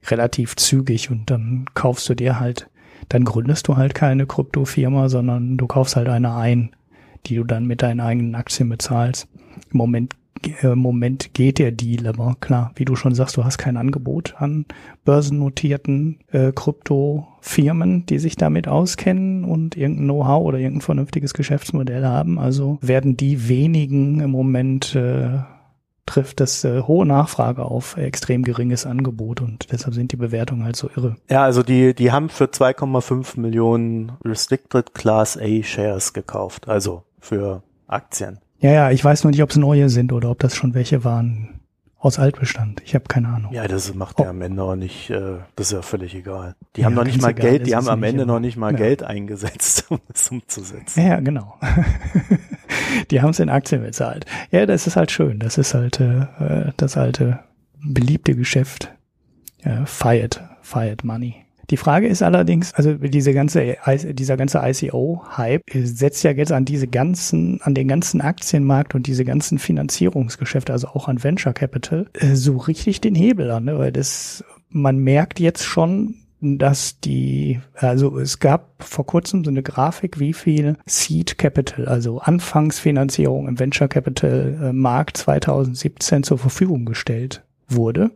relativ 0.08 0.56
zügig 0.56 1.10
und 1.10 1.30
dann 1.30 1.66
kaufst 1.74 2.08
du 2.08 2.14
dir 2.14 2.38
halt, 2.38 2.68
dann 3.08 3.24
gründest 3.24 3.68
du 3.68 3.76
halt 3.76 3.94
keine 3.94 4.26
Kryptofirma, 4.26 5.08
sondern 5.08 5.56
du 5.56 5.66
kaufst 5.66 5.96
halt 5.96 6.08
eine 6.08 6.34
ein 6.34 6.75
die 7.26 7.36
du 7.36 7.44
dann 7.44 7.66
mit 7.66 7.82
deinen 7.82 8.00
eigenen 8.00 8.34
Aktien 8.34 8.68
bezahlst. 8.68 9.28
Im 9.72 9.78
Moment, 9.78 10.14
äh, 10.44 10.72
im 10.72 10.78
Moment 10.78 11.34
geht 11.34 11.58
der 11.58 11.72
Deal, 11.72 12.06
aber 12.06 12.36
klar, 12.40 12.72
wie 12.76 12.84
du 12.84 12.96
schon 12.96 13.14
sagst, 13.14 13.36
du 13.36 13.44
hast 13.44 13.58
kein 13.58 13.76
Angebot 13.76 14.34
an 14.38 14.66
börsennotierten 15.04 16.18
äh, 16.30 16.52
Kryptofirmen, 16.52 18.06
die 18.06 18.18
sich 18.18 18.36
damit 18.36 18.68
auskennen 18.68 19.44
und 19.44 19.76
irgendein 19.76 20.04
Know-how 20.04 20.44
oder 20.44 20.58
irgendein 20.58 20.82
vernünftiges 20.82 21.34
Geschäftsmodell 21.34 22.04
haben. 22.04 22.38
Also 22.38 22.78
werden 22.80 23.16
die 23.16 23.48
wenigen 23.48 24.20
im 24.20 24.30
Moment 24.30 24.94
äh, 24.94 25.40
trifft 26.06 26.40
das 26.40 26.64
äh, 26.64 26.82
hohe 26.82 27.04
Nachfrage 27.04 27.64
auf 27.64 27.96
extrem 27.96 28.42
geringes 28.44 28.86
Angebot 28.86 29.40
und 29.40 29.70
deshalb 29.72 29.94
sind 29.94 30.12
die 30.12 30.16
Bewertungen 30.16 30.64
halt 30.64 30.76
so 30.76 30.88
irre. 30.96 31.16
Ja, 31.28 31.42
also 31.42 31.62
die, 31.62 31.94
die 31.94 32.12
haben 32.12 32.28
für 32.28 32.44
2,5 32.44 33.38
Millionen 33.38 34.12
Restricted 34.24 34.94
Class 34.94 35.36
A 35.36 35.62
Shares 35.62 36.12
gekauft, 36.12 36.68
also 36.68 37.02
für 37.26 37.62
Aktien. 37.86 38.38
Ja, 38.60 38.72
ja, 38.72 38.90
ich 38.90 39.04
weiß 39.04 39.24
nur 39.24 39.32
nicht, 39.32 39.42
ob 39.42 39.50
es 39.50 39.56
neue 39.56 39.88
sind 39.88 40.12
oder 40.12 40.30
ob 40.30 40.38
das 40.38 40.54
schon 40.54 40.74
welche 40.74 41.04
waren 41.04 41.60
aus 41.98 42.18
Altbestand. 42.18 42.82
Ich 42.84 42.94
habe 42.94 43.04
keine 43.08 43.28
Ahnung. 43.28 43.52
Ja, 43.52 43.66
das 43.66 43.92
macht 43.94 44.20
ja 44.20 44.30
am 44.30 44.40
Ende 44.40 44.62
auch 44.62 44.76
nicht, 44.76 45.10
äh, 45.10 45.38
das 45.56 45.68
ist 45.68 45.72
ja 45.72 45.82
völlig 45.82 46.14
egal. 46.14 46.54
Die 46.76 46.82
ja, 46.82 46.86
haben 46.86 46.94
noch 46.94 47.04
nicht 47.04 47.20
mal 47.20 47.34
Geld, 47.34 47.66
die 47.66 47.74
haben 47.74 47.88
am 47.88 48.02
Ende 48.02 48.26
noch 48.26 48.38
nicht 48.38 48.56
mal 48.56 48.72
ja. 48.72 48.78
Geld 48.78 49.02
eingesetzt, 49.02 49.86
um 49.90 50.00
es 50.12 50.30
umzusetzen. 50.30 51.06
Ja, 51.06 51.20
genau. 51.20 51.58
die 53.10 53.20
haben 53.22 53.30
es 53.30 53.40
in 53.40 53.48
Aktien 53.48 53.82
bezahlt. 53.82 54.24
Ja, 54.50 54.66
das 54.66 54.86
ist 54.86 54.96
halt 54.96 55.10
schön. 55.10 55.38
Das 55.38 55.58
ist 55.58 55.74
halt 55.74 56.00
äh, 56.00 56.72
das 56.76 56.96
alte 56.96 57.40
beliebte 57.82 58.36
Geschäft. 58.36 58.92
Äh, 59.62 59.84
fired, 59.84 60.40
fired 60.62 61.02
money. 61.02 61.45
Die 61.70 61.76
Frage 61.76 62.06
ist 62.06 62.22
allerdings, 62.22 62.72
also 62.74 62.94
diese 62.94 63.32
ganze, 63.32 63.76
dieser 64.12 64.36
ganze 64.36 64.60
ICO-Hype 64.62 65.62
setzt 65.74 66.22
ja 66.22 66.30
jetzt 66.30 66.52
an 66.52 66.64
diese 66.64 66.86
ganzen, 66.86 67.60
an 67.62 67.74
den 67.74 67.88
ganzen 67.88 68.20
Aktienmarkt 68.20 68.94
und 68.94 69.06
diese 69.06 69.24
ganzen 69.24 69.58
Finanzierungsgeschäfte, 69.58 70.72
also 70.72 70.88
auch 70.88 71.08
an 71.08 71.24
Venture 71.24 71.52
Capital, 71.52 72.06
äh, 72.14 72.34
so 72.34 72.56
richtig 72.56 73.00
den 73.00 73.14
Hebel 73.14 73.50
an, 73.50 73.64
ne? 73.64 73.78
weil 73.78 73.92
das, 73.92 74.44
man 74.68 74.98
merkt 74.98 75.40
jetzt 75.40 75.64
schon, 75.64 76.14
dass 76.40 77.00
die, 77.00 77.60
also 77.74 78.18
es 78.18 78.38
gab 78.38 78.82
vor 78.82 79.06
kurzem 79.06 79.42
so 79.42 79.50
eine 79.50 79.62
Grafik, 79.62 80.20
wie 80.20 80.34
viel 80.34 80.76
Seed 80.86 81.38
Capital, 81.38 81.86
also 81.88 82.18
Anfangsfinanzierung 82.20 83.48
im 83.48 83.58
Venture 83.58 83.88
Capital 83.88 84.58
äh, 84.62 84.72
Markt 84.72 85.16
2017 85.16 86.22
zur 86.22 86.38
Verfügung 86.38 86.84
gestellt 86.84 87.42
wurde. 87.68 88.10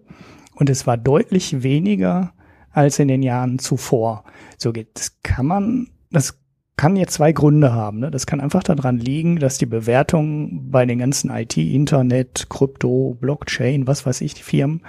Und 0.55 0.69
es 0.71 0.87
war 0.87 0.99
deutlich 0.99 1.63
weniger 1.63 2.33
als 2.73 2.99
in 2.99 3.09
den 3.09 3.23
Jahren 3.23 3.59
zuvor. 3.59 4.25
So 4.59 4.73
geht, 4.73 4.89
das 4.95 5.19
kann 5.23 5.47
man, 5.47 5.89
das 6.11 6.39
kann 6.77 6.97
jetzt 6.97 7.13
zwei 7.13 7.33
Gründe 7.33 7.75
haben. 7.75 7.99
Ne? 7.99 8.11
Das 8.11 8.27
kann 8.27 8.41
einfach 8.41 8.63
daran 8.63 8.97
liegen, 8.99 9.39
dass 9.39 9.59
die 9.59 9.67
Bewertungen 9.67 10.71
bei 10.71 10.87
den 10.87 10.99
ganzen 10.99 11.31
IT, 11.31 11.57
Internet, 11.57 12.47
Krypto, 12.49 13.19
Blockchain, 13.21 13.87
was 13.87 14.07
weiß 14.07 14.23
ich, 14.23 14.35
die 14.35 14.43
Firmen 14.43 14.81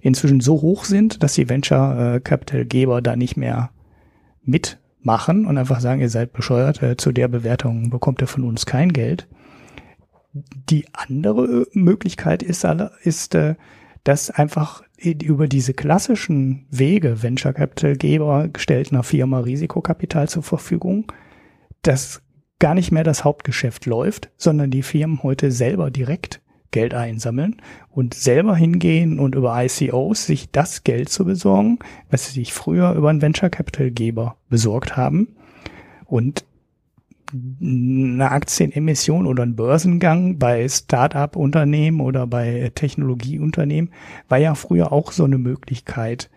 inzwischen 0.00 0.40
so 0.40 0.62
hoch 0.62 0.84
sind, 0.84 1.22
dass 1.22 1.34
die 1.34 1.48
Venture 1.48 2.14
äh, 2.14 2.20
Capital 2.20 2.64
Geber 2.64 3.02
da 3.02 3.16
nicht 3.16 3.36
mehr 3.36 3.70
mitmachen 4.42 5.44
und 5.44 5.58
einfach 5.58 5.80
sagen, 5.80 6.00
ihr 6.00 6.08
seid 6.08 6.32
bescheuert, 6.32 6.82
äh, 6.82 6.96
zu 6.96 7.12
der 7.12 7.28
Bewertung 7.28 7.90
bekommt 7.90 8.20
ihr 8.20 8.28
von 8.28 8.44
uns 8.44 8.64
kein 8.64 8.92
Geld. 8.92 9.26
Die 10.32 10.86
andere 10.92 11.66
Möglichkeit 11.72 12.42
ist, 12.42 12.64
ist 13.02 13.34
äh, 13.34 13.56
dass 14.04 14.30
einfach 14.30 14.82
über 15.02 15.48
diese 15.48 15.74
klassischen 15.74 16.66
Wege 16.70 17.22
Venture 17.22 17.52
Capital 17.52 17.96
Geber 17.96 18.50
stellt 18.56 18.92
einer 18.92 19.02
Firma 19.02 19.40
Risikokapital 19.40 20.28
zur 20.28 20.42
Verfügung, 20.42 21.10
dass 21.82 22.22
gar 22.58 22.74
nicht 22.74 22.92
mehr 22.92 23.04
das 23.04 23.24
Hauptgeschäft 23.24 23.86
läuft, 23.86 24.30
sondern 24.36 24.70
die 24.70 24.82
Firmen 24.82 25.22
heute 25.22 25.50
selber 25.50 25.90
direkt 25.90 26.40
Geld 26.70 26.94
einsammeln 26.94 27.56
und 27.90 28.14
selber 28.14 28.54
hingehen 28.54 29.18
und 29.18 29.34
über 29.34 29.60
ICOs 29.64 30.26
sich 30.26 30.50
das 30.50 30.84
Geld 30.84 31.08
zu 31.08 31.24
besorgen, 31.24 31.78
was 32.10 32.26
sie 32.26 32.32
sich 32.32 32.52
früher 32.52 32.92
über 32.92 33.10
einen 33.10 33.22
Venture 33.22 33.50
Capital 33.50 33.90
Geber 33.90 34.36
besorgt 34.48 34.96
haben. 34.96 35.28
Und 36.04 36.44
eine 37.32 38.30
Aktienemission 38.30 39.26
oder 39.26 39.42
ein 39.42 39.56
Börsengang 39.56 40.38
bei 40.38 40.68
Start-up-Unternehmen 40.68 42.00
oder 42.00 42.26
bei 42.26 42.72
Technologieunternehmen 42.74 43.92
war 44.28 44.38
ja 44.38 44.54
früher 44.54 44.92
auch 44.92 45.12
so 45.12 45.24
eine 45.24 45.38
Möglichkeit, 45.38 46.30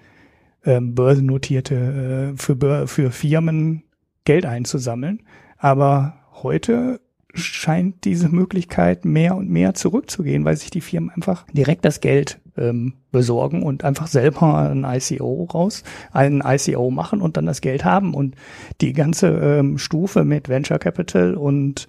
ähm, 0.65 0.95
börsennotierte 0.95 2.33
äh, 2.33 2.37
für, 2.37 2.87
für 2.87 3.11
Firmen 3.11 3.83
Geld 4.25 4.45
einzusammeln. 4.45 5.21
Aber 5.57 6.15
heute 6.43 6.99
scheint 7.33 8.05
diese 8.05 8.29
Möglichkeit 8.29 9.05
mehr 9.05 9.35
und 9.35 9.49
mehr 9.49 9.73
zurückzugehen, 9.73 10.45
weil 10.45 10.55
sich 10.55 10.69
die 10.69 10.81
Firmen 10.81 11.09
einfach 11.09 11.45
direkt 11.51 11.83
das 11.83 11.99
Geld 11.99 12.39
ähm, 12.57 12.93
besorgen 13.11 13.63
und 13.63 13.83
einfach 13.83 14.07
selber 14.07 14.69
ein 14.69 14.85
ICO 14.85 15.45
raus, 15.51 15.83
einen 16.11 16.43
ICO 16.45 16.91
machen 16.91 17.21
und 17.21 17.37
dann 17.37 17.45
das 17.45 17.61
Geld 17.61 17.83
haben 17.83 18.13
und 18.13 18.35
die 18.81 18.93
ganze 18.93 19.29
ähm, 19.29 19.77
Stufe 19.77 20.23
mit 20.23 20.47
Venture 20.47 20.79
Capital 20.79 21.35
und 21.35 21.87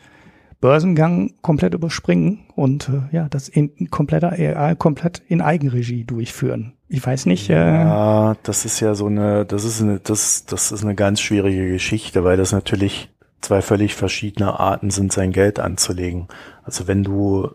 Börsengang 0.60 1.34
komplett 1.42 1.74
überspringen 1.74 2.46
und 2.54 2.88
äh, 2.88 3.14
ja, 3.14 3.28
das 3.28 3.48
in 3.48 3.90
kompletter 3.90 4.38
äh, 4.38 4.74
komplett 4.76 5.20
in 5.28 5.42
Eigenregie 5.42 6.04
durchführen. 6.04 6.72
Ich 6.88 7.04
weiß 7.04 7.26
nicht. 7.26 7.50
Äh, 7.50 7.54
ja, 7.54 8.34
das 8.44 8.64
ist 8.64 8.80
ja 8.80 8.94
so 8.94 9.06
eine, 9.06 9.44
das 9.44 9.64
ist 9.64 9.82
eine, 9.82 10.00
das, 10.00 10.46
das 10.46 10.72
ist 10.72 10.82
eine 10.82 10.94
ganz 10.94 11.20
schwierige 11.20 11.68
Geschichte, 11.70 12.24
weil 12.24 12.38
das 12.38 12.52
natürlich 12.52 13.10
zwei 13.44 13.62
völlig 13.62 13.94
verschiedene 13.94 14.58
Arten 14.58 14.90
sind, 14.90 15.12
sein 15.12 15.32
Geld 15.32 15.58
anzulegen. 15.58 16.28
Also 16.62 16.86
wenn 16.86 17.04
du 17.04 17.50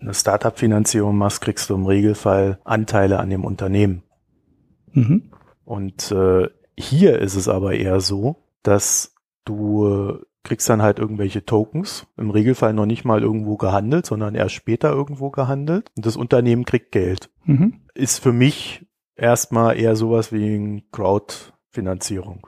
eine 0.00 0.14
Startup-Finanzierung 0.14 1.16
machst, 1.16 1.40
kriegst 1.40 1.70
du 1.70 1.74
im 1.74 1.86
Regelfall 1.86 2.58
Anteile 2.64 3.20
an 3.20 3.30
dem 3.30 3.44
Unternehmen. 3.44 4.02
Mhm. 4.92 5.30
Und 5.64 6.10
äh, 6.10 6.48
hier 6.76 7.18
ist 7.18 7.36
es 7.36 7.48
aber 7.48 7.74
eher 7.74 8.00
so, 8.00 8.36
dass 8.62 9.14
du 9.44 10.18
kriegst 10.44 10.68
dann 10.68 10.82
halt 10.82 10.98
irgendwelche 10.98 11.44
Tokens, 11.44 12.06
im 12.16 12.30
Regelfall 12.30 12.74
noch 12.74 12.86
nicht 12.86 13.04
mal 13.04 13.22
irgendwo 13.22 13.56
gehandelt, 13.56 14.06
sondern 14.06 14.34
erst 14.34 14.54
später 14.54 14.90
irgendwo 14.90 15.30
gehandelt 15.30 15.90
und 15.96 16.04
das 16.04 16.16
Unternehmen 16.16 16.64
kriegt 16.64 16.90
Geld. 16.92 17.30
Mhm. 17.44 17.80
Ist 17.94 18.18
für 18.18 18.32
mich 18.32 18.86
erstmal 19.14 19.78
eher 19.78 19.94
sowas 19.94 20.32
wie 20.32 20.84
Crowdfinanzierung. 20.90 22.46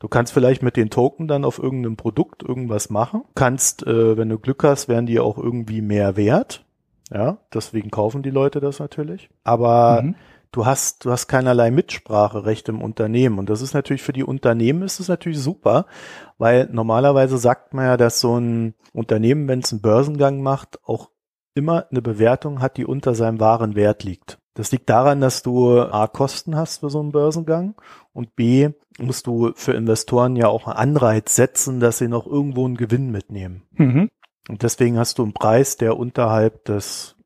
Du 0.00 0.08
kannst 0.08 0.32
vielleicht 0.32 0.62
mit 0.62 0.76
den 0.76 0.88
Token 0.88 1.28
dann 1.28 1.44
auf 1.44 1.58
irgendeinem 1.58 1.96
Produkt 1.96 2.42
irgendwas 2.42 2.88
machen. 2.88 3.22
Kannst, 3.34 3.86
äh, 3.86 4.16
wenn 4.16 4.30
du 4.30 4.38
Glück 4.38 4.64
hast, 4.64 4.88
werden 4.88 5.06
die 5.06 5.20
auch 5.20 5.36
irgendwie 5.38 5.82
mehr 5.82 6.16
wert. 6.16 6.64
Ja, 7.12 7.38
deswegen 7.52 7.90
kaufen 7.90 8.22
die 8.22 8.30
Leute 8.30 8.60
das 8.60 8.78
natürlich. 8.78 9.28
Aber 9.44 10.00
mhm. 10.02 10.14
du 10.52 10.64
hast, 10.64 11.04
du 11.04 11.10
hast 11.10 11.28
keinerlei 11.28 11.70
Mitspracherecht 11.70 12.68
im 12.70 12.80
Unternehmen. 12.80 13.38
Und 13.38 13.50
das 13.50 13.60
ist 13.60 13.74
natürlich 13.74 14.02
für 14.02 14.14
die 14.14 14.24
Unternehmen 14.24 14.82
ist 14.82 15.00
es 15.00 15.08
natürlich 15.08 15.38
super, 15.38 15.84
weil 16.38 16.68
normalerweise 16.72 17.36
sagt 17.36 17.74
man 17.74 17.84
ja, 17.84 17.96
dass 17.98 18.20
so 18.20 18.38
ein 18.38 18.74
Unternehmen, 18.94 19.48
wenn 19.48 19.60
es 19.60 19.70
einen 19.70 19.82
Börsengang 19.82 20.40
macht, 20.40 20.78
auch 20.84 21.10
immer 21.54 21.86
eine 21.90 22.00
Bewertung 22.00 22.62
hat, 22.62 22.78
die 22.78 22.86
unter 22.86 23.14
seinem 23.14 23.38
wahren 23.38 23.74
Wert 23.74 24.02
liegt. 24.02 24.39
Das 24.54 24.72
liegt 24.72 24.90
daran, 24.90 25.20
dass 25.20 25.42
du 25.42 25.80
A, 25.80 26.06
Kosten 26.06 26.56
hast 26.56 26.80
für 26.80 26.90
so 26.90 27.00
einen 27.00 27.12
Börsengang 27.12 27.74
und 28.12 28.34
B, 28.36 28.70
musst 28.98 29.26
du 29.26 29.52
für 29.54 29.72
Investoren 29.72 30.36
ja 30.36 30.48
auch 30.48 30.66
einen 30.66 30.76
Anreiz 30.76 31.34
setzen, 31.34 31.80
dass 31.80 31.98
sie 31.98 32.08
noch 32.08 32.26
irgendwo 32.26 32.64
einen 32.66 32.76
Gewinn 32.76 33.10
mitnehmen. 33.10 33.62
Mhm. 33.72 34.10
Und 34.48 34.62
deswegen 34.62 34.98
hast 34.98 35.18
du 35.18 35.22
einen 35.22 35.32
Preis, 35.32 35.76
der 35.76 35.96
unterhalb 35.96 36.64
des 36.64 37.16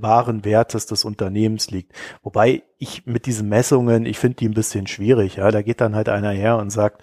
wahren 0.00 0.44
Wertes 0.44 0.86
des 0.86 1.04
Unternehmens 1.04 1.70
liegt. 1.70 1.92
Wobei 2.22 2.62
ich 2.78 3.04
mit 3.06 3.26
diesen 3.26 3.48
Messungen, 3.48 4.06
ich 4.06 4.18
finde 4.18 4.36
die 4.36 4.48
ein 4.48 4.54
bisschen 4.54 4.86
schwierig. 4.86 5.36
Ja, 5.36 5.50
da 5.50 5.60
geht 5.60 5.82
dann 5.82 5.94
halt 5.94 6.08
einer 6.08 6.30
her 6.30 6.56
und 6.56 6.70
sagt, 6.70 7.02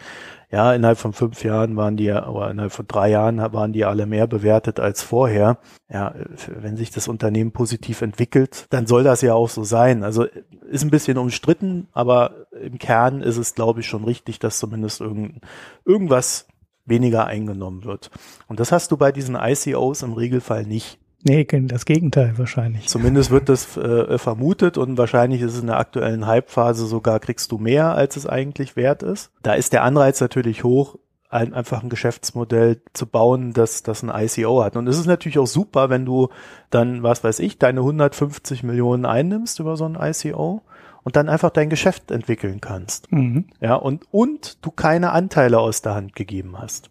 ja, 0.54 0.72
innerhalb 0.72 1.00
von 1.00 1.14
fünf 1.14 1.44
Jahren 1.44 1.76
waren 1.78 1.98
die, 1.98 2.12
oder 2.12 2.52
innerhalb 2.52 2.72
von 2.72 2.86
drei 2.86 3.10
Jahren 3.10 3.40
waren 3.40 3.74
die 3.74 3.86
alle 3.86 4.06
mehr 4.06 4.28
bewertet 4.28 4.80
als 4.80 5.02
vorher. 5.02 5.58
Ja, 5.92 6.14
wenn 6.48 6.78
sich 6.78 6.92
das 6.92 7.08
Unternehmen 7.08 7.54
positiv 7.54 8.04
entwickelt, 8.04 8.68
dann 8.70 8.86
soll 8.86 9.04
das 9.04 9.22
ja 9.22 9.34
auch 9.34 9.50
so 9.50 9.64
sein. 9.64 10.04
Also 10.04 10.28
ist 10.70 10.84
ein 10.84 10.92
bisschen 10.92 11.18
umstritten, 11.18 11.88
aber 11.92 12.46
im 12.52 12.78
Kern 12.78 13.24
ist 13.24 13.38
es, 13.38 13.56
glaube 13.56 13.80
ich, 13.80 13.88
schon 13.88 14.04
richtig, 14.04 14.38
dass 14.38 14.60
zumindest 14.60 15.02
irgend, 15.02 15.42
irgendwas 15.86 16.46
weniger 16.86 17.26
eingenommen 17.26 17.84
wird. 17.84 18.12
Und 18.48 18.60
das 18.60 18.72
hast 18.72 18.92
du 18.92 18.98
bei 18.98 19.12
diesen 19.12 19.36
ICOs 19.36 20.04
im 20.04 20.14
Regelfall 20.14 20.68
nicht. 20.68 21.00
Nee, 21.26 21.46
das 21.46 21.86
Gegenteil 21.86 22.38
wahrscheinlich. 22.38 22.88
Zumindest 22.88 23.32
wird 23.32 23.48
das 23.48 23.78
äh, 23.78 24.18
vermutet 24.18 24.78
und 24.78 24.98
wahrscheinlich 24.98 25.42
ist 25.42 25.54
es 25.54 25.62
in 25.62 25.68
der 25.68 25.80
aktuellen 25.80 26.28
Hype-Phase 26.28 26.86
sogar, 26.86 27.20
kriegst 27.22 27.52
du 27.52 27.58
mehr, 27.58 27.96
als 27.96 28.18
es 28.18 28.28
eigentlich 28.28 28.76
wert 28.76 29.04
ist. 29.04 29.32
Da 29.42 29.54
ist 29.54 29.72
der 29.72 29.84
Anreiz 29.84 30.20
natürlich 30.20 30.66
hoch, 30.66 30.98
ein, 31.30 31.54
einfach 31.54 31.82
ein 31.82 31.90
Geschäftsmodell 31.90 32.82
zu 32.92 33.08
bauen, 33.08 33.54
das, 33.54 33.84
das 33.84 34.04
ein 34.04 34.12
ICO 34.14 34.64
hat. 34.64 34.76
Und 34.76 34.88
es 34.88 35.00
ist 35.00 35.08
natürlich 35.08 35.40
auch 35.40 35.48
super, 35.48 35.90
wenn 35.90 36.06
du 36.06 36.28
dann, 36.70 37.04
was 37.04 37.24
weiß 37.24 37.40
ich, 37.40 37.58
deine 37.58 37.80
150 37.80 38.64
Millionen 38.64 39.06
einnimmst 39.06 39.60
über 39.60 39.78
so 39.78 39.86
ein 39.86 39.98
ICO 40.00 40.62
und 41.04 41.16
dann 41.16 41.30
einfach 41.30 41.50
dein 41.50 41.70
Geschäft 41.70 42.12
entwickeln 42.12 42.60
kannst. 42.60 43.12
Mhm. 43.12 43.46
Ja, 43.62 43.76
und, 43.76 44.06
und 44.12 44.64
du 44.66 44.72
keine 44.72 45.12
Anteile 45.12 45.60
aus 45.60 45.82
der 45.82 45.96
Hand 45.96 46.16
gegeben 46.16 46.60
hast. 46.60 46.90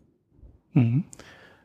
Mhm. 0.72 1.04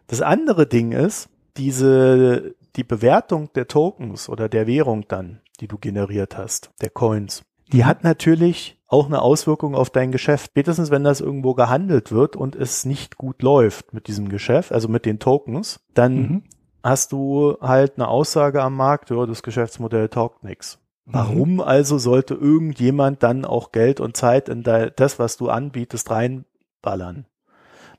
Das 0.07 0.21
andere 0.21 0.67
Ding 0.67 0.91
ist, 0.91 1.29
diese, 1.57 2.55
die 2.75 2.83
Bewertung 2.83 3.51
der 3.53 3.67
Tokens 3.67 4.29
oder 4.29 4.49
der 4.49 4.67
Währung 4.67 5.07
dann, 5.07 5.41
die 5.59 5.67
du 5.67 5.77
generiert 5.77 6.37
hast, 6.37 6.71
der 6.81 6.89
Coins, 6.89 7.43
die 7.71 7.85
hat 7.85 8.03
natürlich 8.03 8.77
auch 8.87 9.07
eine 9.07 9.21
Auswirkung 9.21 9.75
auf 9.75 9.89
dein 9.89 10.11
Geschäft. 10.11 10.51
Spätestens 10.51 10.91
wenn 10.91 11.03
das 11.03 11.19
irgendwo 11.19 11.53
gehandelt 11.53 12.11
wird 12.11 12.35
und 12.35 12.55
es 12.55 12.85
nicht 12.85 13.17
gut 13.17 13.41
läuft 13.41 13.93
mit 13.93 14.07
diesem 14.07 14.29
Geschäft, 14.29 14.71
also 14.71 14.87
mit 14.87 15.05
den 15.05 15.19
Tokens, 15.19 15.81
dann 15.93 16.15
mhm. 16.15 16.43
hast 16.83 17.11
du 17.11 17.57
halt 17.59 17.95
eine 17.95 18.07
Aussage 18.07 18.61
am 18.63 18.75
Markt, 18.75 19.09
ja, 19.09 19.25
das 19.25 19.43
Geschäftsmodell 19.43 20.07
taugt 20.07 20.43
nichts. 20.43 20.79
Mhm. 21.05 21.13
Warum 21.13 21.61
also 21.61 21.97
sollte 21.97 22.35
irgendjemand 22.35 23.23
dann 23.23 23.43
auch 23.43 23.71
Geld 23.73 23.99
und 23.99 24.15
Zeit 24.15 24.47
in 24.47 24.63
das, 24.63 25.19
was 25.19 25.35
du 25.35 25.49
anbietest, 25.49 26.09
reinballern? 26.09 27.25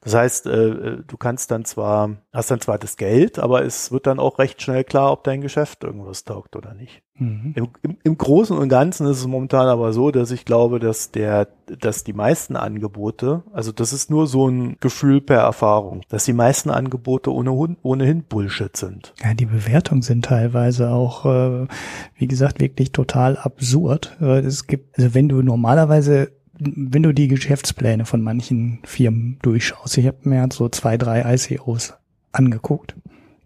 Das 0.00 0.14
heißt, 0.14 0.46
äh, 0.46 0.98
du 1.06 1.16
kannst 1.16 1.50
dann 1.50 1.64
zwar, 1.64 2.16
hast 2.32 2.50
dann 2.50 2.60
zwar 2.60 2.78
das 2.78 2.96
Geld, 2.96 3.38
aber 3.38 3.64
es 3.64 3.90
wird 3.90 4.06
dann 4.06 4.20
auch 4.20 4.38
recht 4.38 4.62
schnell 4.62 4.84
klar, 4.84 5.12
ob 5.12 5.24
dein 5.24 5.40
Geschäft 5.40 5.84
irgendwas 5.84 6.24
taugt 6.24 6.56
oder 6.56 6.74
nicht. 6.74 7.02
Mhm. 7.18 7.52
Im, 7.56 7.68
im, 7.82 7.96
Im 8.04 8.18
Großen 8.18 8.56
und 8.56 8.68
Ganzen 8.68 9.06
ist 9.08 9.18
es 9.18 9.26
momentan 9.26 9.66
aber 9.66 9.92
so, 9.92 10.10
dass 10.10 10.30
ich 10.30 10.44
glaube, 10.44 10.78
dass 10.78 11.10
der, 11.10 11.48
dass 11.66 12.04
die 12.04 12.12
meisten 12.12 12.54
Angebote, 12.54 13.42
also 13.52 13.72
das 13.72 13.92
ist 13.92 14.08
nur 14.10 14.26
so 14.26 14.48
ein 14.48 14.76
Gefühl 14.80 15.20
per 15.20 15.40
Erfahrung, 15.40 16.02
dass 16.08 16.24
die 16.24 16.32
meisten 16.32 16.70
Angebote 16.70 17.32
ohne, 17.32 17.76
ohnehin 17.82 18.22
Bullshit 18.22 18.76
sind. 18.76 19.14
Ja, 19.22 19.34
die 19.34 19.46
Bewertungen 19.46 20.02
sind 20.02 20.26
teilweise 20.26 20.90
auch, 20.90 21.26
äh, 21.26 21.66
wie 22.14 22.28
gesagt, 22.28 22.60
wirklich 22.60 22.92
total 22.92 23.36
absurd. 23.36 24.16
Äh, 24.20 24.40
es 24.40 24.66
gibt, 24.68 24.96
also 24.96 25.14
wenn 25.14 25.28
du 25.28 25.42
normalerweise 25.42 26.30
wenn 26.58 27.02
du 27.02 27.12
die 27.12 27.28
Geschäftspläne 27.28 28.04
von 28.04 28.22
manchen 28.22 28.80
Firmen 28.84 29.38
durchschaust, 29.42 29.98
ich 29.98 30.06
habe 30.06 30.28
mir 30.28 30.46
so 30.52 30.68
zwei, 30.68 30.96
drei 30.96 31.34
ICOs 31.34 31.94
angeguckt. 32.32 32.94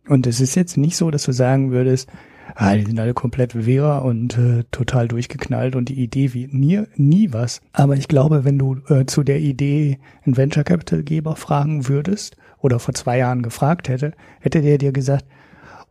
Und 0.09 0.27
es 0.27 0.41
ist 0.41 0.55
jetzt 0.55 0.77
nicht 0.77 0.97
so, 0.97 1.11
dass 1.11 1.25
du 1.25 1.33
sagen 1.33 1.71
würdest, 1.71 2.09
ah, 2.55 2.75
die 2.75 2.85
sind 2.85 2.99
alle 2.99 3.15
komplett 3.15 3.67
wirr 3.67 4.03
und 4.05 4.37
äh, 4.37 4.65
total 4.71 5.09
durchgeknallt 5.09 5.77
und 5.77 5.89
die 5.89 6.03
Idee 6.03 6.35
wie 6.35 6.49
nie, 6.51 6.83
nie 6.97 7.33
was. 7.33 7.61
Aber 7.73 7.97
ich 7.97 8.09
glaube, 8.09 8.45
wenn 8.45 8.59
du 8.59 8.79
äh, 8.89 9.07
zu 9.07 9.23
der 9.23 9.41
Idee 9.41 9.99
einen 10.25 10.37
Venture 10.37 10.65
Capital 10.65 11.03
Geber 11.03 11.37
fragen 11.37 11.89
würdest 11.89 12.37
oder 12.59 12.79
vor 12.79 12.95
zwei 12.95 13.19
Jahren 13.19 13.43
gefragt 13.43 13.89
hätte, 13.89 14.13
hätte 14.41 14.63
der 14.63 14.79
dir 14.79 14.93
gesagt, 14.93 15.25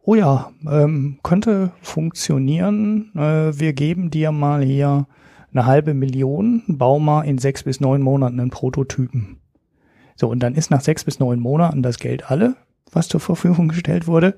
oh 0.03 0.15
ja, 0.15 0.51
ähm, 0.69 1.19
könnte 1.23 1.71
funktionieren, 1.81 3.11
äh, 3.15 3.57
wir 3.57 3.73
geben 3.73 4.09
dir 4.09 4.31
mal 4.31 4.63
hier 4.63 5.07
eine 5.53 5.65
halbe 5.65 5.93
Million, 5.93 6.63
bau 6.67 6.99
mal 6.99 7.23
in 7.23 7.37
sechs 7.37 7.63
bis 7.63 7.79
neun 7.79 8.01
Monaten 8.01 8.39
einen 8.39 8.49
Prototypen. 8.49 9.37
So, 10.15 10.29
und 10.29 10.39
dann 10.41 10.55
ist 10.55 10.71
nach 10.71 10.81
sechs 10.81 11.03
bis 11.03 11.19
neun 11.19 11.39
Monaten 11.39 11.81
das 11.81 11.97
Geld 11.97 12.29
alle, 12.29 12.55
was 12.91 13.07
zur 13.07 13.19
Verfügung 13.19 13.69
gestellt 13.69 14.07
wurde. 14.07 14.35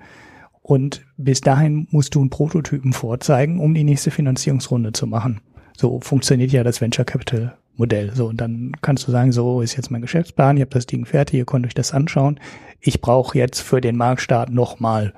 Und 0.62 1.06
bis 1.18 1.42
dahin 1.42 1.88
musst 1.92 2.16
du 2.16 2.22
einen 2.22 2.30
Prototypen 2.30 2.94
vorzeigen, 2.94 3.60
um 3.60 3.74
die 3.74 3.84
nächste 3.84 4.12
Finanzierungsrunde 4.12 4.94
zu 4.94 5.08
machen. 5.08 5.42
So 5.76 6.00
funktioniert 6.02 6.52
ja 6.52 6.64
das 6.64 6.80
Venture 6.80 7.06
Capital 7.06 7.58
Modell. 7.76 8.12
So, 8.14 8.28
und 8.28 8.40
dann 8.40 8.72
kannst 8.82 9.08
du 9.08 9.12
sagen, 9.12 9.32
so 9.32 9.62
ist 9.62 9.76
jetzt 9.76 9.92
mein 9.92 10.02
Geschäftsplan, 10.02 10.58
ich 10.58 10.62
habe 10.62 10.72
das 10.72 10.86
Ding 10.86 11.06
fertig, 11.06 11.40
ihr 11.40 11.46
könnt 11.46 11.66
euch 11.66 11.74
das 11.74 11.92
anschauen. 11.94 12.40
Ich 12.80 13.02
brauche 13.02 13.38
jetzt 13.38 13.62
für 13.62 13.82
den 13.82 13.98
Marktstart 13.98 14.52
nochmal 14.52 15.14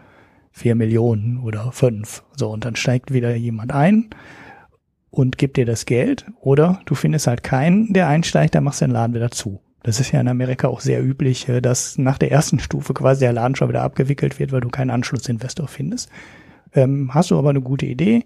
vier 0.52 0.76
Millionen 0.76 1.40
oder 1.44 1.72
fünf. 1.74 2.24
So, 2.36 2.50
und 2.50 2.64
dann 2.64 2.76
steigt 2.76 3.14
wieder 3.14 3.36
jemand 3.36 3.74
ein 3.74 4.10
und 5.16 5.38
gibt 5.38 5.56
dir 5.56 5.66
das 5.66 5.86
Geld. 5.86 6.26
Oder 6.42 6.82
du 6.86 6.94
findest 6.94 7.28
halt 7.28 7.42
keinen, 7.42 7.94
der 7.94 8.08
einsteigt, 8.08 8.54
dann 8.54 8.66
machst 8.66 8.82
du 8.82 8.86
den 8.86 8.92
Laden 8.92 9.16
wieder 9.16 9.32
zu. 9.32 9.62
Das 9.82 10.00
ist 10.00 10.12
ja 10.12 10.20
in 10.20 10.28
Amerika 10.28 10.68
auch 10.68 10.82
sehr 10.82 11.04
üblich, 11.04 11.48
äh, 11.48 11.62
dass 11.62 11.98
nach 11.98 12.18
der 12.18 12.32
ersten 12.32 12.60
Stufe 12.60 12.94
quasi 12.94 13.22
der 13.22 13.34
Laden 13.34 13.56
schon 13.56 13.70
wieder 13.70 13.84
abgewickelt 13.84 14.40
wird, 14.40 14.52
weil 14.52 14.62
du 14.62 14.70
keinen 14.70 14.90
Anschlussinvestor 14.90 15.68
findest. 15.68 16.10
Ähm, 16.74 17.12
hast 17.14 17.32
du 17.32 17.40
aber 17.40 17.52
eine 17.52 17.62
gute 17.62 17.86
Idee, 17.86 18.26